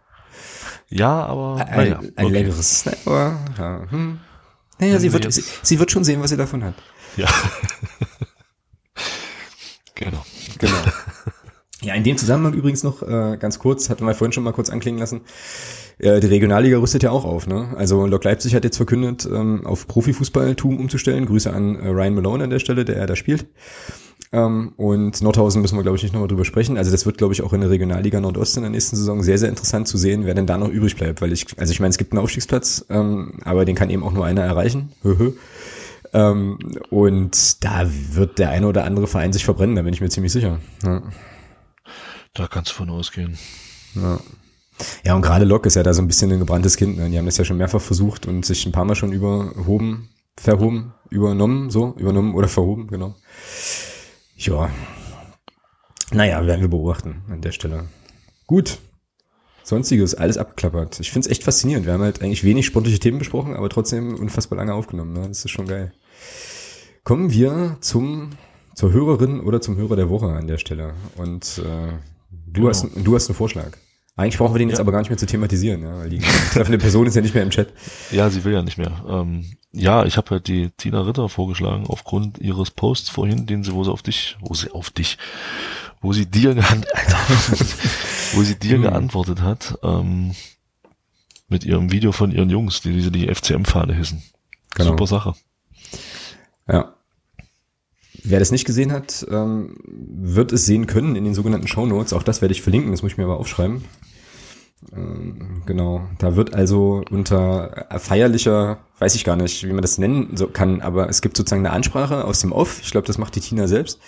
Ja, 0.89 1.27
aber 1.27 1.67
ein, 1.67 1.91
ja, 1.91 1.99
ein 1.99 2.25
okay. 2.25 2.33
längeres. 2.33 2.87
Aber, 3.05 3.39
ja, 3.59 3.83
hm. 3.91 4.21
Naja, 4.79 5.01
sie 5.01 5.13
wird, 5.13 5.31
sie, 5.31 5.45
sie, 5.63 5.79
wird 5.79 5.91
schon 5.91 6.05
sehen, 6.05 6.23
was 6.23 6.31
sie 6.31 6.39
davon 6.39 6.65
hat. 6.65 6.77
Ja. 7.19 7.27
genau. 9.95 10.25
Genau. 10.57 10.79
Ja, 11.83 11.95
in 11.95 12.03
dem 12.03 12.17
Zusammenhang 12.17 12.55
übrigens 12.55 12.83
noch 12.83 13.03
äh, 13.03 13.37
ganz 13.39 13.61
kurz, 13.61 13.89
hatten 13.89 14.05
wir 14.05 14.15
vorhin 14.15 14.33
schon 14.33 14.43
mal 14.43 14.53
kurz 14.53 14.69
anklingen 14.69 14.99
lassen, 14.99 15.21
äh, 15.99 16.19
die 16.21 16.27
Regionalliga 16.27 16.79
rüstet 16.79 17.05
ja 17.05 17.11
auch 17.11 17.25
auf. 17.25 17.47
Ne? 17.47 17.69
Also 17.77 18.07
Lok 18.07 18.25
Leipzig 18.25 18.55
hat 18.55 18.65
jetzt 18.65 18.77
verkündet, 18.77 19.29
ähm, 19.33 19.65
auf 19.65 19.87
Profifußballtum 19.87 20.79
umzustellen. 20.79 21.27
Grüße 21.27 21.53
an 21.53 21.77
äh, 21.77 21.89
Ryan 21.89 22.15
Malone 22.15 22.45
an 22.45 22.51
der 22.51 22.59
Stelle, 22.59 22.85
der 22.85 23.07
da 23.07 23.15
spielt. 23.15 23.47
Ähm, 24.33 24.73
und 24.77 25.23
Nordhausen 25.23 25.63
müssen 25.63 25.77
wir, 25.77 25.83
glaube 25.83 25.97
ich, 25.97 26.03
nicht 26.03 26.13
nochmal 26.13 26.29
drüber 26.29 26.45
sprechen. 26.45 26.77
Also 26.77 26.91
das 26.91 27.07
wird, 27.07 27.17
glaube 27.17 27.33
ich, 27.33 27.43
auch 27.43 27.53
in 27.53 27.61
der 27.61 27.71
Regionalliga 27.71 28.21
Nordost 28.21 28.57
in 28.57 28.63
der 28.63 28.71
nächsten 28.71 28.97
Saison 28.97 29.23
sehr, 29.23 29.39
sehr 29.39 29.49
interessant 29.49 29.89
zu 29.89 29.97
sehen, 29.97 30.27
wer 30.27 30.35
denn 30.35 30.47
da 30.47 30.59
noch 30.59 30.69
übrig 30.69 30.97
bleibt. 30.97 31.23
Weil 31.23 31.33
ich, 31.33 31.47
also 31.59 31.73
ich 31.73 31.81
meine, 31.81 31.91
es 31.91 31.99
gibt 31.99 32.13
einen 32.13 32.21
Aufstiegsplatz, 32.21 32.85
ähm, 32.91 33.35
aber 33.45 33.65
den 33.65 33.77
kann 33.77 33.91
eben 33.91 34.03
auch 34.03 34.13
nur 34.13 34.27
einer 34.27 34.43
erreichen. 34.43 34.91
ähm, 36.13 36.59
und 36.91 37.65
da 37.65 37.87
wird 38.13 38.39
der 38.39 38.51
eine 38.51 38.67
oder 38.67 38.85
andere 38.85 39.07
Verein 39.07 39.33
sich 39.33 39.45
verbrennen, 39.45 39.77
da 39.77 39.83
bin 39.83 39.95
ich 39.95 40.01
mir 40.01 40.09
ziemlich 40.09 40.33
sicher. 40.33 40.59
Ja. 40.85 41.03
Da 42.39 42.47
kannst 42.47 42.71
du 42.71 42.75
von 42.77 42.91
ausgehen. 42.91 43.37
Ja. 43.97 44.21
Ja, 45.05 45.17
und 45.17 45.23
gerade 45.23 45.45
Lok 45.45 45.67
ist 45.67 45.75
ja 45.75 45.83
da 45.83 45.93
so 45.93 46.01
ein 46.01 46.07
bisschen 46.07 46.31
ein 46.31 46.39
gebranntes 46.39 46.77
Kind. 46.77 46.97
Ne? 46.97 47.11
Die 47.11 47.19
haben 47.19 47.27
das 47.27 47.37
ja 47.37 47.45
schon 47.45 47.57
mehrfach 47.57 47.81
versucht 47.81 48.27
und 48.27 48.47
sich 48.47 48.65
ein 48.65 48.71
paar 48.71 48.85
Mal 48.85 48.95
schon 48.95 49.11
überhoben, 49.13 50.09
verhoben, 50.37 50.95
übernommen, 51.11 51.69
so, 51.71 51.97
übernommen 51.99 52.37
oder 52.37 52.47
verhoben, 52.47 52.87
genau. 52.87 53.17
Ja. 54.37 54.71
Naja, 56.13 56.47
werden 56.47 56.61
wir 56.61 56.69
beobachten 56.69 57.23
an 57.29 57.41
der 57.41 57.51
Stelle. 57.51 57.89
Gut. 58.47 58.79
Sonstiges, 59.65 60.15
alles 60.15 60.39
abgeklappert. 60.39 61.01
Ich 61.01 61.11
finde 61.11 61.27
es 61.27 61.33
echt 61.33 61.43
faszinierend. 61.43 61.87
Wir 61.87 61.95
haben 61.95 62.03
halt 62.03 62.23
eigentlich 62.23 62.45
wenig 62.45 62.67
sportliche 62.67 63.01
Themen 63.01 63.19
besprochen, 63.19 63.57
aber 63.57 63.69
trotzdem 63.69 64.15
unfassbar 64.15 64.59
lange 64.59 64.75
aufgenommen. 64.75 65.13
Ne? 65.13 65.27
Das 65.27 65.45
ist 65.45 65.51
schon 65.51 65.67
geil. 65.67 65.93
Kommen 67.03 67.33
wir 67.33 67.79
zum, 67.81 68.31
zur 68.77 68.93
Hörerin 68.93 69.41
oder 69.41 69.61
zum 69.61 69.77
Hörer 69.77 69.97
der 69.97 70.09
Woche 70.09 70.29
an 70.29 70.47
der 70.47 70.59
Stelle. 70.59 70.95
Und 71.17 71.61
äh, 71.65 71.99
Du, 72.53 72.63
genau. 72.63 72.69
hast, 72.69 72.87
du 72.95 73.15
hast 73.15 73.29
einen 73.29 73.37
Vorschlag. 73.37 73.77
Eigentlich 74.17 74.39
brauchen 74.39 74.53
wir 74.53 74.59
den 74.59 74.69
jetzt 74.69 74.81
aber 74.81 74.91
gar 74.91 74.99
nicht 74.99 75.11
mehr 75.11 75.17
zu 75.17 75.27
thematisieren, 75.27 75.83
ja, 75.83 75.97
weil 75.97 76.11
die 76.11 76.19
betreffende 76.19 76.79
Person 76.79 77.07
ist 77.07 77.15
ja 77.15 77.23
nicht 77.23 77.35
mehr 77.35 77.45
im 77.45 77.51
Chat. 77.51 77.73
Ja, 78.11 78.29
sie 78.31 78.43
will 78.43 78.53
ja 78.53 78.63
nicht 78.63 78.77
mehr. 78.77 79.05
Ähm, 79.09 79.45
ja, 79.71 80.05
ich 80.07 80.17
habe 80.17 80.31
halt 80.31 80.49
die 80.49 80.71
Tina 80.77 81.03
Ritter 81.03 81.29
vorgeschlagen 81.29 81.87
aufgrund 81.87 82.39
ihres 82.39 82.73
Posts 82.73 83.11
vorhin, 83.11 83.47
den 83.47 83.63
sie, 83.63 83.75
wo 83.75 83.85
sie 83.85 83.93
auf 83.93 84.03
dich, 84.03 84.37
wo 84.41 84.55
sie 84.55 84.73
auf 84.73 84.91
dich, 84.91 85.19
wo 86.01 86.13
sie 86.13 86.27
dir 86.27 86.57
wo 88.35 88.43
sie 88.43 88.59
dir 88.59 88.75
hm. 88.75 88.83
geantwortet 88.83 89.41
hat, 89.41 89.79
ähm, 89.85 90.35
mit 91.49 91.65
ihrem 91.65 91.93
Video 91.93 92.11
von 92.11 92.33
ihren 92.33 92.51
Jungs, 92.51 92.81
die 92.81 92.93
diese 92.93 93.13
die 93.13 93.33
FCM-Fahne 93.33 93.95
hissen. 93.95 94.25
Genau. 94.75 94.91
Super 94.91 95.07
Sache. 95.07 95.35
Ja. 96.67 96.98
Wer 98.31 98.41
das 98.41 98.53
nicht 98.53 98.67
gesehen 98.67 98.93
hat, 98.93 99.27
ähm, 99.31 99.77
wird 99.87 100.53
es 100.53 100.67
sehen 100.67 100.87
können 100.87 101.17
in 101.17 101.25
den 101.25 101.33
sogenannten 101.33 101.67
Show 101.67 101.87
Notes. 101.87 102.13
Auch 102.13 102.23
das 102.23 102.43
werde 102.43 102.53
ich 102.53 102.61
verlinken, 102.61 102.91
das 102.91 103.03
muss 103.03 103.13
ich 103.13 103.17
mir 103.17 103.25
aber 103.25 103.39
aufschreiben. 103.39 103.85
Ähm, 104.95 105.63
genau, 105.65 106.03
da 106.19 106.37
wird 106.37 106.53
also 106.53 107.03
unter 107.11 107.87
feierlicher, 107.99 108.81
weiß 108.99 109.15
ich 109.15 109.25
gar 109.25 109.37
nicht, 109.37 109.67
wie 109.67 109.73
man 109.73 109.81
das 109.81 109.97
nennen 109.97 110.35
kann, 110.53 110.83
aber 110.83 111.09
es 111.09 111.23
gibt 111.23 111.39
sozusagen 111.39 111.65
eine 111.65 111.75
Ansprache 111.75 112.25
aus 112.25 112.41
dem 112.41 112.53
Off. 112.53 112.81
Ich 112.83 112.91
glaube, 112.91 113.07
das 113.07 113.17
macht 113.17 113.35
die 113.35 113.41
Tina 113.41 113.67
selbst. 113.67 113.99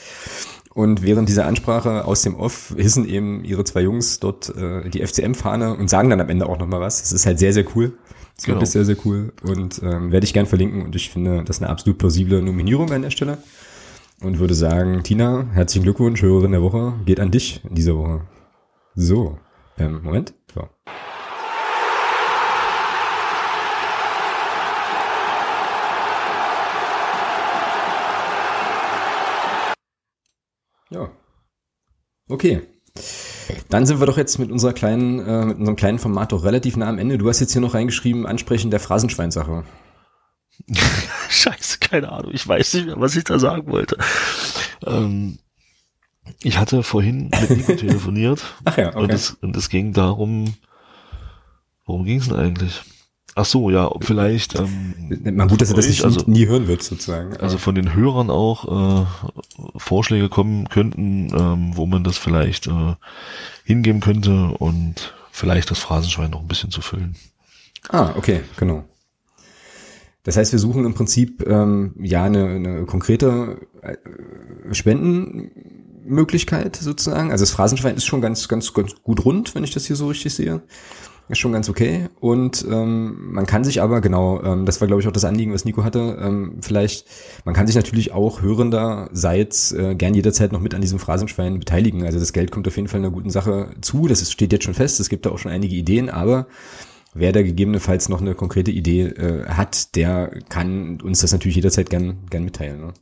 Und 0.75 1.03
während 1.03 1.29
dieser 1.29 1.47
Ansprache 1.47 2.05
aus 2.05 2.21
dem 2.21 2.37
Off 2.37 2.75
hissen 2.77 3.09
eben 3.09 3.43
ihre 3.43 3.65
zwei 3.65 3.81
Jungs 3.81 4.21
dort 4.21 4.55
äh, 4.55 4.91
die 4.91 5.05
FCM-Fahne 5.05 5.77
und 5.77 5.89
sagen 5.89 6.11
dann 6.11 6.21
am 6.21 6.29
Ende 6.29 6.47
auch 6.47 6.59
nochmal 6.59 6.81
was. 6.81 7.01
Das 7.01 7.13
ist 7.13 7.25
halt 7.25 7.39
sehr, 7.39 7.55
sehr 7.55 7.65
cool. 7.75 7.95
Das 8.37 8.45
Genau. 8.45 8.65
sehr, 8.65 8.85
sehr 8.85 8.97
cool 9.05 9.33
und 9.43 9.83
ähm, 9.83 10.13
werde 10.13 10.25
ich 10.25 10.33
gern 10.33 10.47
verlinken 10.47 10.83
und 10.83 10.97
ich 10.97 11.11
finde, 11.11 11.45
das 11.45 11.57
ist 11.57 11.63
eine 11.63 11.71
absolut 11.71 11.99
plausible 11.99 12.41
Nominierung 12.41 12.91
an 12.91 13.03
der 13.03 13.11
Stelle 13.11 13.37
und 14.23 14.39
würde 14.39 14.55
sagen, 14.55 15.03
Tina, 15.03 15.47
herzlichen 15.53 15.85
Glückwunsch, 15.85 16.23
Hörerin 16.23 16.53
der 16.53 16.63
Woche, 16.63 16.95
geht 17.07 17.21
an 17.21 17.31
dich 17.31 17.65
in 17.65 17.75
dieser 17.75 17.97
Woche. 17.97 18.27
So, 18.95 19.39
ähm, 19.79 20.03
Moment. 20.03 20.35
So. 20.55 20.69
Ja. 30.91 31.11
Okay. 32.29 32.63
Dann 33.69 33.87
sind 33.87 34.01
wir 34.01 34.07
doch 34.07 34.19
jetzt 34.19 34.39
mit 34.39 34.51
unserer 34.51 34.73
kleinen, 34.73 35.21
äh, 35.21 35.47
mit 35.47 35.59
unserem 35.59 35.77
kleinen 35.77 35.99
Format 35.99 36.33
doch 36.33 36.45
relativ 36.45 36.77
nah 36.77 36.89
am 36.89 36.99
Ende. 36.99 37.19
Du 37.19 37.29
hast 37.29 37.41
jetzt 37.41 37.53
hier 37.53 37.63
noch 37.63 37.75
reingeschrieben, 37.75 38.27
Ansprechen 38.27 38.71
der 38.71 38.81
Phrasenschweinsache. 38.81 39.65
Scheiße, 41.32 41.78
keine 41.78 42.11
Ahnung. 42.11 42.32
Ich 42.35 42.47
weiß 42.47 42.74
nicht 42.74 42.86
mehr, 42.86 43.01
was 43.01 43.15
ich 43.15 43.24
da 43.24 43.39
sagen 43.39 43.70
wollte. 43.70 43.97
Ähm, 44.85 45.39
ich 46.43 46.59
hatte 46.59 46.82
vorhin 46.82 47.31
mit 47.31 47.51
Nico 47.51 47.74
telefoniert 47.77 48.43
Ach 48.65 48.77
ja, 48.77 48.94
und, 48.94 49.12
es, 49.12 49.31
und 49.40 49.57
es 49.57 49.69
ging 49.69 49.93
darum, 49.93 50.55
worum 51.86 52.05
ging 52.05 52.19
es 52.19 52.28
denn 52.28 52.36
eigentlich? 52.36 52.82
Ach 53.36 53.44
so, 53.44 53.70
ja, 53.70 53.89
vielleicht 54.01 54.59
ähm, 54.59 55.36
Mal 55.36 55.47
gut, 55.47 55.61
dass 55.61 55.70
er 55.70 55.77
das 55.77 55.86
nicht, 55.86 56.05
also, 56.05 56.24
nie 56.27 56.47
hören 56.47 56.66
wird, 56.66 56.82
sozusagen. 56.82 57.36
also 57.36 57.59
von 57.59 57.77
den 57.77 57.94
Hörern 57.94 58.28
auch 58.28 59.05
äh, 59.05 59.07
Vorschläge 59.77 60.28
kommen 60.28 60.69
könnten, 60.69 61.32
ähm, 61.32 61.77
wo 61.77 61.86
man 61.86 62.02
das 62.02 62.19
vielleicht 62.19 62.66
äh, 62.66 62.94
hingeben 63.65 64.01
könnte 64.01 64.48
und 64.59 65.15
vielleicht 65.31 65.70
das 65.70 65.78
Phrasenschwein 65.78 66.32
noch 66.32 66.40
ein 66.40 66.48
bisschen 66.48 66.73
zu 66.73 66.81
füllen. 66.81 67.15
Ah, 67.89 68.15
okay, 68.16 68.43
genau. 68.57 68.85
Das 70.23 70.37
heißt, 70.37 70.53
wir 70.53 70.59
suchen 70.59 70.85
im 70.85 70.95
Prinzip 70.95 71.47
ähm, 71.49 71.95
ja 71.99 72.25
eine, 72.25 72.47
eine 72.47 72.85
konkrete 72.85 73.67
äh, 73.81 73.97
Spendenmöglichkeit 74.75 76.77
sozusagen. 76.77 77.31
Also 77.31 77.43
das 77.43 77.53
Phrasenschwein 77.53 77.97
ist 77.97 78.05
schon 78.05 78.21
ganz, 78.21 78.49
ganz, 78.49 78.75
ganz 78.75 78.97
gut 79.03 79.25
rund, 79.25 79.55
wenn 79.55 79.65
ich 79.65 79.73
das 79.73 79.87
hier 79.87 79.97
so 79.97 80.09
richtig 80.09 80.35
sehe. 80.35 80.61
Ist 81.31 81.39
schon 81.39 81.53
ganz 81.53 81.69
okay. 81.69 82.09
Und 82.19 82.67
ähm, 82.69 83.33
man 83.33 83.47
kann 83.47 83.63
sich 83.63 83.81
aber, 83.81 84.01
genau, 84.01 84.43
ähm, 84.43 84.67
das 84.67 84.81
war 84.81 84.89
glaube 84.89 85.01
ich 85.01 85.07
auch 85.07 85.13
das 85.13 85.25
Anliegen, 85.25 85.55
was 85.55 85.65
Nico 85.65 85.85
hatte, 85.85 86.19
ähm, 86.21 86.57
vielleicht, 86.61 87.07
man 87.45 87.55
kann 87.55 87.69
sich 87.69 87.77
natürlich 87.77 88.11
auch 88.11 88.43
hörenderseits 88.43 89.71
äh, 89.71 89.95
gern 89.95 90.13
jederzeit 90.13 90.51
noch 90.51 90.61
mit 90.61 90.75
an 90.75 90.81
diesem 90.81 90.99
Phrasenschwein 90.99 91.61
beteiligen. 91.61 92.05
Also 92.05 92.19
das 92.19 92.33
Geld 92.33 92.51
kommt 92.51 92.67
auf 92.67 92.75
jeden 92.75 92.89
Fall 92.89 92.99
einer 92.99 93.13
guten 93.13 93.31
Sache 93.31 93.71
zu. 93.81 94.09
Das 94.09 94.23
ist, 94.23 94.33
steht 94.33 94.53
jetzt 94.53 94.65
schon 94.65 94.75
fest. 94.75 94.99
Es 94.99 95.09
gibt 95.09 95.25
da 95.25 95.31
auch 95.31 95.39
schon 95.39 95.53
einige 95.53 95.77
Ideen, 95.77 96.11
aber 96.11 96.49
wer 97.12 97.32
da 97.32 97.43
gegebenenfalls 97.43 98.09
noch 98.09 98.20
eine 98.20 98.35
konkrete 98.35 98.70
Idee 98.70 99.03
äh, 99.03 99.47
hat, 99.47 99.97
der 99.97 100.31
kann 100.49 101.01
uns 101.01 101.20
das 101.20 101.32
natürlich 101.32 101.57
jederzeit 101.57 101.91
gern, 101.91 102.19
gern 102.31 102.45
mitteilen. 102.45 102.81
Ne? 102.81 102.95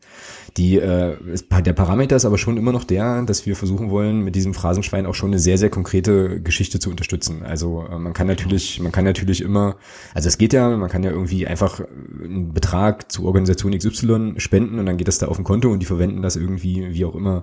Die, 0.56 0.78
äh, 0.78 1.16
der 1.62 1.72
Parameter 1.74 2.16
ist 2.16 2.24
aber 2.24 2.38
schon 2.38 2.56
immer 2.56 2.72
noch 2.72 2.84
der, 2.84 3.22
dass 3.22 3.44
wir 3.44 3.54
versuchen 3.54 3.90
wollen, 3.90 4.22
mit 4.22 4.34
diesem 4.34 4.54
Phrasenschwein 4.54 5.04
auch 5.04 5.14
schon 5.14 5.30
eine 5.30 5.38
sehr, 5.38 5.58
sehr 5.58 5.68
konkrete 5.68 6.40
Geschichte 6.40 6.80
zu 6.80 6.90
unterstützen. 6.90 7.42
Also 7.42 7.84
äh, 7.86 7.98
man 7.98 8.14
kann 8.14 8.26
natürlich, 8.26 8.80
man 8.80 8.92
kann 8.92 9.04
natürlich 9.04 9.42
immer, 9.42 9.76
also 10.14 10.28
es 10.28 10.38
geht 10.38 10.54
ja, 10.54 10.74
man 10.74 10.88
kann 10.88 11.02
ja 11.02 11.10
irgendwie 11.10 11.46
einfach 11.46 11.80
einen 11.80 12.54
Betrag 12.54 13.12
zu 13.12 13.26
Organisation 13.26 13.76
XY 13.76 14.34
spenden 14.38 14.78
und 14.78 14.86
dann 14.86 14.96
geht 14.96 15.08
das 15.08 15.18
da 15.18 15.28
auf 15.28 15.38
ein 15.38 15.44
Konto 15.44 15.70
und 15.70 15.80
die 15.80 15.86
verwenden 15.86 16.22
das 16.22 16.36
irgendwie, 16.36 16.94
wie 16.94 17.04
auch 17.04 17.14
immer 17.14 17.42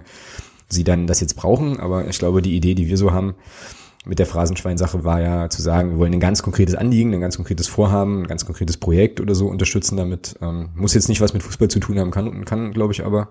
sie 0.68 0.84
dann 0.84 1.06
das 1.06 1.22
jetzt 1.22 1.36
brauchen. 1.36 1.80
Aber 1.80 2.08
ich 2.08 2.18
glaube, 2.18 2.42
die 2.42 2.56
Idee, 2.56 2.74
die 2.74 2.88
wir 2.88 2.98
so 2.98 3.12
haben, 3.12 3.36
mit 4.06 4.20
der 4.20 4.26
Phrasenschwein-Sache 4.26 5.04
war 5.04 5.22
ja 5.22 5.50
zu 5.50 5.62
sagen, 5.62 5.92
wir 5.92 5.98
wollen 5.98 6.14
ein 6.14 6.20
ganz 6.20 6.44
konkretes 6.44 6.76
Anliegen, 6.76 7.14
ein 7.14 7.22
ganz 7.22 7.38
konkretes 7.38 7.68
Vorhaben, 7.68 8.22
ein 8.22 8.28
ganz 8.28 8.46
konkretes 8.46 8.78
Projekt 8.78 9.20
oder 9.20 9.36
so 9.36 9.48
unterstützen 9.48 9.98
damit. 9.98 10.36
Ähm, 10.42 10.70
muss 10.76 10.94
jetzt 10.94 11.10
nicht 11.10 11.22
was 11.22 11.34
mit 11.34 11.44
Fußball 11.44 11.68
zu 11.68 11.80
tun 11.80 12.00
haben, 12.00 12.12
kann, 12.12 12.46
kann 12.46 12.72
glaube 12.72 12.94
ich 12.94 13.04
aber. 13.04 13.30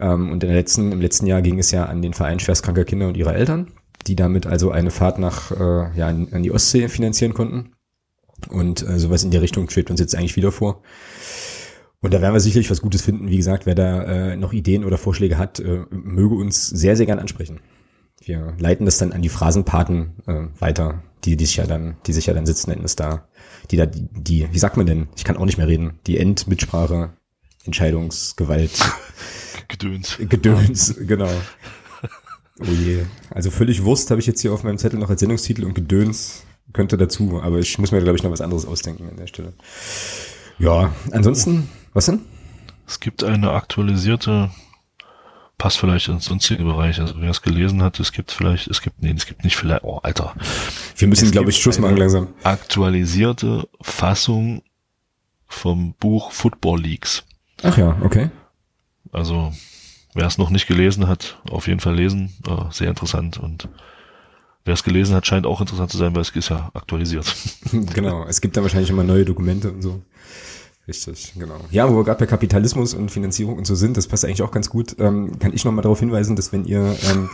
Ähm, 0.00 0.30
und 0.30 0.42
in 0.42 0.48
der 0.48 0.58
letzten, 0.58 0.92
im 0.92 1.00
letzten 1.00 1.26
Jahr 1.26 1.42
ging 1.42 1.58
es 1.58 1.70
ja 1.70 1.86
an 1.86 2.02
den 2.02 2.14
Verein 2.14 2.40
schwerstkranker 2.40 2.84
Kinder 2.84 3.08
und 3.08 3.16
ihre 3.16 3.34
Eltern, 3.34 3.68
die 4.06 4.16
damit 4.16 4.46
also 4.46 4.70
eine 4.70 4.90
Fahrt 4.90 5.18
nach, 5.18 5.52
äh, 5.52 5.96
ja, 5.96 6.08
an, 6.08 6.28
an 6.32 6.42
die 6.42 6.52
Ostsee 6.52 6.88
finanzieren 6.88 7.34
konnten. 7.34 7.72
Und 8.48 8.86
äh, 8.86 8.98
sowas 8.98 9.24
in 9.24 9.30
der 9.30 9.42
Richtung 9.42 9.70
schwebt 9.70 9.90
uns 9.90 10.00
jetzt 10.00 10.14
eigentlich 10.14 10.36
wieder 10.36 10.52
vor. 10.52 10.82
Und 12.00 12.12
da 12.12 12.20
werden 12.20 12.34
wir 12.34 12.40
sicherlich 12.40 12.70
was 12.70 12.82
Gutes 12.82 13.00
finden. 13.00 13.30
Wie 13.30 13.36
gesagt, 13.38 13.64
wer 13.64 13.74
da 13.74 14.02
äh, 14.02 14.36
noch 14.36 14.52
Ideen 14.52 14.84
oder 14.84 14.98
Vorschläge 14.98 15.38
hat, 15.38 15.60
äh, 15.60 15.84
möge 15.90 16.34
uns 16.34 16.68
sehr, 16.68 16.96
sehr 16.96 17.06
gern 17.06 17.18
ansprechen. 17.18 17.60
Wir 18.24 18.54
leiten 18.58 18.86
das 18.86 18.98
dann 18.98 19.12
an 19.12 19.22
die 19.22 19.28
Phrasenpaten 19.28 20.14
äh, 20.26 20.60
weiter, 20.60 21.02
die, 21.24 21.36
die 21.36 21.46
sich 21.46 21.56
ja 21.56 21.66
dann, 21.66 21.96
die 22.06 22.12
sich 22.12 22.26
ja 22.26 22.34
dann 22.34 22.46
sitzen 22.46 22.70
Endes 22.70 22.96
da, 22.96 23.28
die 23.70 23.76
da, 23.76 23.86
die, 23.86 24.08
die, 24.12 24.48
wie 24.52 24.58
sagt 24.58 24.76
man 24.76 24.86
denn? 24.86 25.08
Ich 25.16 25.24
kann 25.24 25.36
auch 25.36 25.44
nicht 25.44 25.58
mehr 25.58 25.68
reden. 25.68 25.98
Die 26.06 26.18
Endmitsprache, 26.18 27.10
Entscheidungsgewalt, 27.64 28.72
Gedöns. 29.68 30.18
Gedöns, 30.18 30.94
genau. 31.06 31.30
Oh 32.60 32.64
je. 32.64 33.04
Also 33.30 33.50
völlig 33.50 33.82
Wurst 33.84 34.10
habe 34.10 34.20
ich 34.20 34.26
jetzt 34.26 34.40
hier 34.40 34.52
auf 34.52 34.62
meinem 34.62 34.78
Zettel 34.78 34.98
noch 34.98 35.10
als 35.10 35.20
Sendungstitel 35.20 35.64
und 35.64 35.74
Gedöns 35.74 36.44
könnte 36.72 36.96
dazu, 36.96 37.40
aber 37.42 37.58
ich 37.58 37.78
muss 37.78 37.92
mir, 37.92 38.00
glaube 38.00 38.16
ich, 38.16 38.22
noch 38.22 38.30
was 38.30 38.40
anderes 38.40 38.66
ausdenken 38.66 39.08
an 39.08 39.16
der 39.16 39.26
Stelle. 39.26 39.52
Ja, 40.58 40.94
ansonsten, 41.10 41.68
was 41.92 42.06
denn? 42.06 42.20
Es 42.86 43.00
gibt 43.00 43.24
eine 43.24 43.52
aktualisierte, 43.52 44.50
passt 45.58 45.78
vielleicht 45.78 46.08
ins 46.08 46.24
sonstige 46.24 46.64
Bereich, 46.64 47.00
also 47.00 47.14
wer 47.18 47.30
es 47.30 47.42
gelesen 47.42 47.82
hat, 47.82 48.00
es 48.00 48.12
gibt 48.12 48.32
vielleicht, 48.32 48.66
es 48.68 48.82
gibt, 48.82 49.02
nee, 49.02 49.12
es 49.16 49.26
gibt 49.26 49.44
nicht 49.44 49.56
vielleicht, 49.56 49.84
oh 49.84 49.98
Alter. 50.02 50.34
Wir 50.96 51.08
müssen, 51.08 51.30
glaube 51.30 51.50
ich, 51.50 51.58
Schluss 51.58 51.78
machen 51.78 51.96
langsam. 51.96 52.28
Aktualisierte 52.42 53.68
Fassung 53.80 54.62
vom 55.46 55.94
Buch 55.94 56.32
Football 56.32 56.80
Leagues. 56.80 57.24
Ach 57.62 57.78
ja, 57.78 57.96
okay. 58.02 58.30
Also, 59.12 59.52
wer 60.14 60.26
es 60.26 60.38
noch 60.38 60.50
nicht 60.50 60.66
gelesen 60.66 61.06
hat, 61.06 61.38
auf 61.48 61.68
jeden 61.68 61.80
Fall 61.80 61.94
lesen, 61.94 62.32
äh, 62.48 62.72
sehr 62.72 62.88
interessant 62.88 63.38
und 63.38 63.68
wer 64.64 64.74
es 64.74 64.82
gelesen 64.82 65.14
hat, 65.14 65.26
scheint 65.26 65.46
auch 65.46 65.60
interessant 65.60 65.90
zu 65.90 65.98
sein, 65.98 66.14
weil 66.14 66.22
es 66.22 66.30
ist 66.30 66.48
ja 66.48 66.70
aktualisiert. 66.74 67.32
genau. 67.94 68.26
Es 68.26 68.40
gibt 68.40 68.56
da 68.56 68.62
wahrscheinlich 68.62 68.90
immer 68.90 69.04
neue 69.04 69.24
Dokumente 69.24 69.70
und 69.70 69.82
so. 69.82 70.02
Richtig, 70.86 71.32
genau. 71.38 71.60
Ja, 71.70 71.90
wo 71.90 71.96
wir 71.96 72.04
gerade 72.04 72.18
bei 72.18 72.26
Kapitalismus 72.26 72.92
und 72.92 73.10
Finanzierung 73.10 73.56
und 73.56 73.66
so 73.66 73.74
sind, 73.74 73.96
das 73.96 74.06
passt 74.06 74.24
eigentlich 74.24 74.42
auch 74.42 74.50
ganz 74.50 74.68
gut, 74.68 74.96
ähm, 74.98 75.38
kann 75.38 75.54
ich 75.54 75.64
noch 75.64 75.72
mal 75.72 75.80
darauf 75.80 76.00
hinweisen, 76.00 76.36
dass 76.36 76.52
wenn 76.52 76.66
ihr, 76.66 76.94
ähm, 77.10 77.30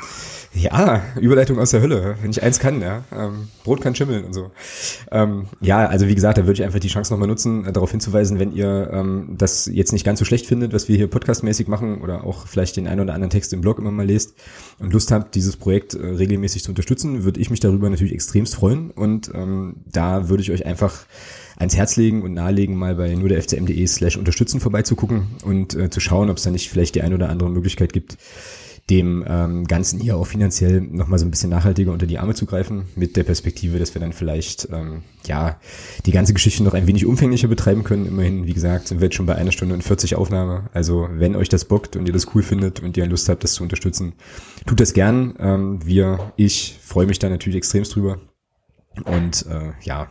ja, 0.53 1.03
Überleitung 1.21 1.59
aus 1.59 1.71
der 1.71 1.81
Hölle, 1.81 2.17
wenn 2.23 2.31
ich 2.31 2.43
eins 2.43 2.59
kann, 2.61 2.81
ja, 2.81 3.05
ähm, 3.13 3.49
Brot 3.65 3.81
kann 3.81 3.95
schimmeln 3.95 4.25
und 4.25 4.35
so. 4.35 4.51
Ähm, 5.11 5.47
ja, 5.61 5.87
also 5.87 6.07
wie 6.07 6.15
gesagt, 6.15 6.39
da 6.39 6.43
würde 6.43 6.55
ich 6.55 6.65
einfach 6.65 6.79
die 6.79 6.89
Chance 6.89 7.13
nochmal 7.13 7.29
nutzen, 7.29 7.65
äh, 7.65 7.73
darauf 7.73 7.91
hinzuweisen, 7.91 8.39
wenn 8.39 8.53
ihr 8.53 8.91
ähm, 8.93 9.35
das 9.37 9.67
jetzt 9.67 9.93
nicht 9.93 10.05
ganz 10.05 10.21
so 10.21 10.25
schlecht 10.25 10.47
findet, 10.47 10.73
was 10.73 10.89
wir 10.89 10.97
hier 10.97 11.09
podcastmäßig 11.09 11.67
machen 11.67 12.01
oder 12.03 12.25
auch 12.25 12.47
vielleicht 12.47 12.77
den 12.77 12.87
einen 12.87 13.01
oder 13.01 13.15
anderen 13.15 13.31
Text 13.31 13.53
im 13.53 13.61
Blog 13.61 13.79
immer 13.79 13.91
mal 13.91 14.07
lest 14.07 14.35
und 14.79 14.93
Lust 14.93 15.11
habt, 15.13 15.35
dieses 15.35 15.57
Projekt 15.57 15.95
äh, 15.95 16.05
regelmäßig 16.05 16.65
zu 16.65 16.71
unterstützen, 16.71 17.25
würde 17.25 17.41
ich 17.41 17.51
mich 17.51 17.61
darüber 17.61 17.89
natürlich 17.91 18.15
extremst 18.15 18.55
freuen 18.55 18.91
und 18.91 19.31
ähm, 19.35 19.77
da 19.87 20.29
würde 20.29 20.43
ich 20.43 20.51
euch 20.51 20.67
einfach 20.67 21.05
ans 21.61 21.77
Herz 21.77 21.97
legen 21.97 22.23
und 22.23 22.33
nahelegen, 22.33 22.75
mal 22.75 22.95
bei 22.97 23.15
nur 23.15 23.29
der 23.29 23.41
fcm.de 23.43 23.87
slash 23.87 24.17
unterstützen 24.17 24.61
vorbeizugucken 24.61 25.29
und 25.45 25.75
äh, 25.75 25.91
zu 25.91 26.01
schauen, 26.01 26.31
ob 26.31 26.39
es 26.39 26.43
da 26.43 26.51
nicht 26.51 26.71
vielleicht 26.71 26.95
die 26.95 27.03
ein 27.03 27.15
oder 27.15 27.29
andere 27.29 27.51
Möglichkeit 27.51 27.93
gibt, 27.93 28.17
dem 28.89 29.25
ähm, 29.29 29.67
Ganzen 29.67 30.01
hier 30.01 30.17
auch 30.17 30.27
finanziell 30.27 30.81
nochmal 30.81 31.19
so 31.19 31.27
ein 31.27 31.31
bisschen 31.31 31.51
nachhaltiger 31.51 31.93
unter 31.93 32.07
die 32.07 32.19
Arme 32.19 32.35
zu 32.35 32.47
greifen, 32.47 32.87
mit 32.97 33.15
der 33.17 33.25
Perspektive, 33.25 33.79
dass 33.79 33.95
wir 33.95 34.01
dann 34.01 34.15
vielleicht, 34.15 34.69
ähm, 34.73 35.03
ja, 35.27 35.61
die 36.07 36.13
ganze 36.13 36.33
Geschichte 36.33 36.65
noch 36.65 36.75
ein 36.75 36.87
wenig 36.87 37.05
umfänglicher 37.05 37.47
betreiben 37.47 37.85
können. 37.85 38.07
Immerhin, 38.07 38.47
wie 38.47 38.55
gesagt, 38.55 38.89
sind 38.89 39.01
wir 39.01 39.07
jetzt 39.07 39.15
schon 39.15 39.27
bei 39.27 39.37
einer 39.37 39.53
Stunde 39.53 39.75
und 39.75 39.85
40 39.85 40.17
Aufnahme. 40.17 40.71
Also 40.73 41.09
wenn 41.13 41.37
euch 41.37 41.51
das 41.51 41.67
bockt 41.67 41.95
und 41.95 42.07
ihr 42.07 42.15
das 42.15 42.35
cool 42.35 42.43
findet 42.43 42.81
und 42.81 42.97
ihr 42.97 43.07
Lust 43.07 43.29
habt, 43.29 43.45
das 43.45 43.53
zu 43.53 43.63
unterstützen, 43.63 44.15
tut 44.67 44.81
das 44.81 44.95
gern. 44.95 45.35
Ähm, 45.39 45.79
wir, 45.85 46.33
ich 46.37 46.79
freue 46.83 47.07
mich 47.07 47.19
da 47.19 47.29
natürlich 47.29 47.59
extremst 47.59 47.95
drüber. 47.95 48.19
Und 49.05 49.47
äh, 49.47 49.73
ja, 49.83 50.09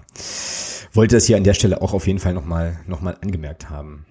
wollte 0.94 1.16
das 1.16 1.26
hier 1.26 1.38
an 1.38 1.44
der 1.44 1.54
Stelle 1.54 1.82
auch 1.82 1.94
auf 1.94 2.08
jeden 2.08 2.20
Fall 2.20 2.34
nochmal 2.34 2.80
noch 2.88 3.02
mal 3.02 3.18
angemerkt 3.22 3.70
haben. 3.70 4.06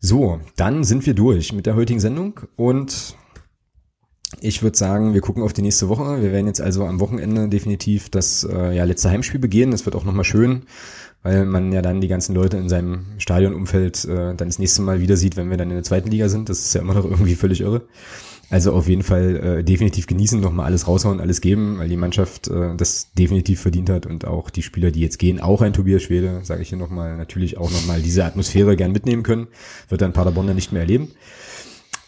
So, 0.00 0.40
dann 0.56 0.84
sind 0.84 1.06
wir 1.06 1.14
durch 1.14 1.52
mit 1.52 1.66
der 1.66 1.76
heutigen 1.76 2.00
Sendung 2.00 2.40
und 2.56 3.16
ich 4.40 4.62
würde 4.62 4.76
sagen, 4.76 5.14
wir 5.14 5.20
gucken 5.20 5.42
auf 5.42 5.52
die 5.52 5.62
nächste 5.62 5.88
Woche. 5.88 6.20
Wir 6.22 6.32
werden 6.32 6.46
jetzt 6.46 6.60
also 6.60 6.84
am 6.84 7.00
Wochenende 7.00 7.48
definitiv 7.48 8.10
das 8.10 8.44
äh, 8.44 8.74
ja, 8.74 8.84
letzte 8.84 9.10
Heimspiel 9.10 9.40
begehen. 9.40 9.70
Das 9.70 9.86
wird 9.86 9.96
auch 9.96 10.04
nochmal 10.04 10.24
schön, 10.24 10.64
weil 11.22 11.46
man 11.46 11.72
ja 11.72 11.82
dann 11.82 12.00
die 12.00 12.08
ganzen 12.08 12.34
Leute 12.34 12.56
in 12.56 12.68
seinem 12.68 13.06
Stadionumfeld 13.18 14.04
äh, 14.04 14.34
dann 14.34 14.48
das 14.48 14.58
nächste 14.58 14.82
Mal 14.82 15.00
wieder 15.00 15.16
sieht, 15.16 15.36
wenn 15.36 15.50
wir 15.50 15.56
dann 15.56 15.70
in 15.70 15.76
der 15.76 15.84
zweiten 15.84 16.10
Liga 16.10 16.28
sind. 16.28 16.48
Das 16.48 16.60
ist 16.60 16.74
ja 16.74 16.80
immer 16.80 16.94
noch 16.94 17.04
irgendwie 17.04 17.34
völlig 17.34 17.60
irre. 17.60 17.82
Also 18.50 18.72
auf 18.72 18.88
jeden 18.88 19.02
Fall 19.02 19.36
äh, 19.36 19.64
definitiv 19.64 20.06
genießen, 20.06 20.40
nochmal 20.40 20.66
alles 20.66 20.86
raushauen, 20.86 21.20
alles 21.20 21.40
geben, 21.40 21.78
weil 21.78 21.88
die 21.88 21.96
Mannschaft 21.96 22.48
äh, 22.48 22.76
das 22.76 23.12
definitiv 23.12 23.60
verdient 23.60 23.90
hat 23.90 24.06
und 24.06 24.26
auch 24.26 24.50
die 24.50 24.62
Spieler, 24.62 24.90
die 24.90 25.00
jetzt 25.00 25.18
gehen, 25.18 25.40
auch 25.40 25.62
ein 25.62 25.72
Tobias 25.72 26.02
Schwede, 26.02 26.40
sage 26.44 26.62
ich 26.62 26.68
hier 26.68 26.78
nochmal, 26.78 27.16
natürlich 27.16 27.56
auch 27.58 27.70
nochmal 27.70 28.02
diese 28.02 28.24
Atmosphäre 28.24 28.76
gern 28.76 28.92
mitnehmen 28.92 29.22
können. 29.22 29.48
Wird 29.88 30.02
dann 30.02 30.12
Paderborn 30.12 30.46
dann 30.46 30.56
nicht 30.56 30.72
mehr 30.72 30.82
erleben. 30.82 31.08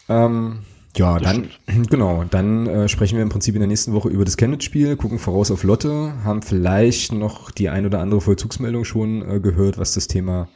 Ähm, 0.09 0.59
Ja, 0.95 1.19
dann, 1.19 1.49
genau, 1.89 2.23
dann 2.23 2.65
äh, 2.65 2.87
sprechen 2.87 3.17
wir 3.17 3.23
im 3.23 3.29
Prinzip 3.29 3.53
in 3.55 3.61
der 3.61 3.67
nächsten 3.67 3.93
Woche 3.93 4.09
über 4.09 4.25
das 4.25 4.37
Chemnitz-Spiel, 4.37 4.95
gucken 4.95 5.19
voraus 5.19 5.51
auf 5.51 5.63
Lotte, 5.63 6.13
haben 6.23 6.41
vielleicht 6.41 7.11
noch 7.13 7.51
die 7.51 7.69
ein 7.69 7.85
oder 7.85 7.99
andere 7.99 8.21
Vollzugsmeldung 8.21 8.83
schon 8.83 9.21
äh, 9.29 9.39
gehört, 9.39 9.77
was 9.77 9.93
das 9.93 10.07
Thema 10.07 10.47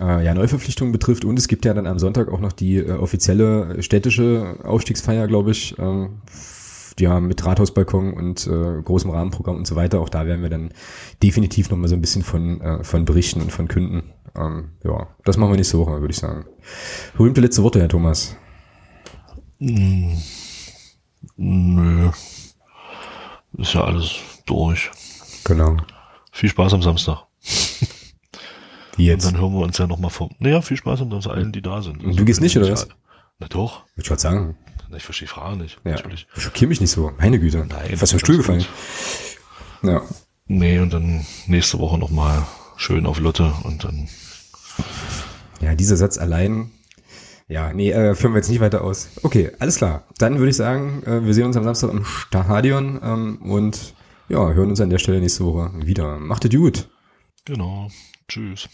äh, 0.00 0.24
ja, 0.24 0.34
Neuverpflichtungen 0.34 0.92
betrifft. 0.92 1.24
Und 1.24 1.38
es 1.38 1.48
gibt 1.48 1.64
ja 1.64 1.74
dann 1.74 1.86
am 1.86 1.98
Sonntag 1.98 2.28
auch 2.28 2.40
noch 2.40 2.52
die 2.52 2.78
äh, 2.78 2.92
offizielle 2.92 3.82
städtische 3.82 4.56
Aufstiegsfeier, 4.62 5.26
glaube 5.26 5.52
ich, 5.52 5.78
äh, 5.78 6.08
ja, 6.98 7.20
mit 7.20 7.44
Rathausbalkon 7.44 8.12
und 8.14 8.46
äh, 8.46 8.82
großem 8.82 9.10
Rahmenprogramm 9.10 9.56
und 9.56 9.66
so 9.66 9.76
weiter. 9.76 10.00
Auch 10.00 10.08
da 10.08 10.26
werden 10.26 10.42
wir 10.42 10.50
dann 10.50 10.70
definitiv 11.22 11.70
nochmal 11.70 11.88
so 11.88 11.94
ein 11.94 12.00
bisschen 12.00 12.22
von, 12.22 12.60
äh, 12.60 12.84
von 12.84 13.04
berichten 13.04 13.40
und 13.40 13.52
von 13.52 13.68
künden. 13.68 14.12
Ähm, 14.36 14.70
ja, 14.84 15.08
das 15.24 15.36
machen 15.36 15.52
wir 15.52 15.56
nächste 15.56 15.78
Woche, 15.78 16.00
würde 16.00 16.12
ich 16.12 16.18
sagen. 16.18 16.46
Berühmte 17.16 17.40
letzte 17.40 17.62
Worte, 17.62 17.80
Herr 17.80 17.88
Thomas. 17.88 18.36
Hm, 19.58 20.16
nö. 21.36 22.10
Ist 23.58 23.74
ja 23.74 23.84
alles 23.84 24.16
durch. 24.46 24.90
Genau. 25.44 25.76
Viel 26.32 26.48
Spaß 26.48 26.74
am 26.74 26.82
Samstag. 26.82 27.24
Wie 28.96 29.02
Und 29.02 29.08
jetzt? 29.16 29.26
dann 29.26 29.38
hören 29.40 29.52
wir 29.52 29.60
uns 29.60 29.78
ja 29.78 29.86
nochmal 29.86 30.10
vom. 30.10 30.30
Naja, 30.38 30.62
viel 30.62 30.76
Spaß 30.76 31.02
an 31.02 31.12
uns 31.12 31.26
allen, 31.26 31.52
die 31.52 31.62
da 31.62 31.82
sind. 31.82 32.02
Und 32.04 32.18
du 32.18 32.24
gehst 32.24 32.40
nicht, 32.40 32.56
oder 32.56 32.70
was? 32.70 32.88
Na 33.38 33.48
doch. 33.48 33.84
Würde 33.94 34.02
ich 34.02 34.06
gerade 34.08 34.20
sagen. 34.20 34.56
Ich 34.96 35.02
verstehe 35.02 35.26
die 35.26 35.32
Frage 35.34 35.56
nicht. 35.56 35.80
Ja. 35.84 35.92
Natürlich. 35.92 36.26
Schockier 36.36 36.68
mich 36.68 36.80
nicht 36.80 36.90
so. 36.90 37.10
Meine 37.18 37.40
Güte. 37.40 37.66
Nein, 37.68 38.00
Was 38.00 38.10
für 38.10 38.16
ein 38.16 38.20
Stuhl 38.20 38.36
gefallen. 38.36 38.64
Ja. 39.82 40.02
Nee, 40.46 40.78
und 40.78 40.92
dann 40.92 41.26
nächste 41.46 41.78
Woche 41.78 41.98
nochmal 41.98 42.46
schön 42.76 43.06
auf 43.06 43.18
Lotte 43.18 43.52
und 43.64 43.82
dann. 43.82 44.08
Ja, 45.60 45.74
dieser 45.74 45.96
Satz 45.96 46.18
allein. 46.18 46.70
Ja, 47.48 47.72
nee, 47.72 47.90
äh, 47.90 48.14
führen 48.14 48.32
wir 48.32 48.38
jetzt 48.38 48.48
nicht 48.50 48.60
weiter 48.60 48.82
aus. 48.82 49.08
Okay, 49.22 49.50
alles 49.58 49.76
klar. 49.76 50.04
Dann 50.18 50.38
würde 50.38 50.50
ich 50.50 50.56
sagen, 50.56 51.02
äh, 51.04 51.24
wir 51.24 51.34
sehen 51.34 51.44
uns 51.46 51.56
am 51.56 51.64
Samstag 51.64 51.90
im 51.90 52.04
Stadion 52.04 53.00
ähm, 53.02 53.42
und 53.42 53.94
ja, 54.28 54.52
hören 54.52 54.70
uns 54.70 54.80
an 54.80 54.90
der 54.90 54.98
Stelle 54.98 55.20
nächste 55.20 55.44
Woche 55.44 55.70
wieder. 55.74 56.18
Macht 56.18 56.44
es 56.44 56.50
gut. 56.50 56.88
Genau. 57.44 57.88
Tschüss. 58.28 58.68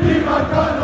Niemand 0.00 0.50
kann 0.52 0.79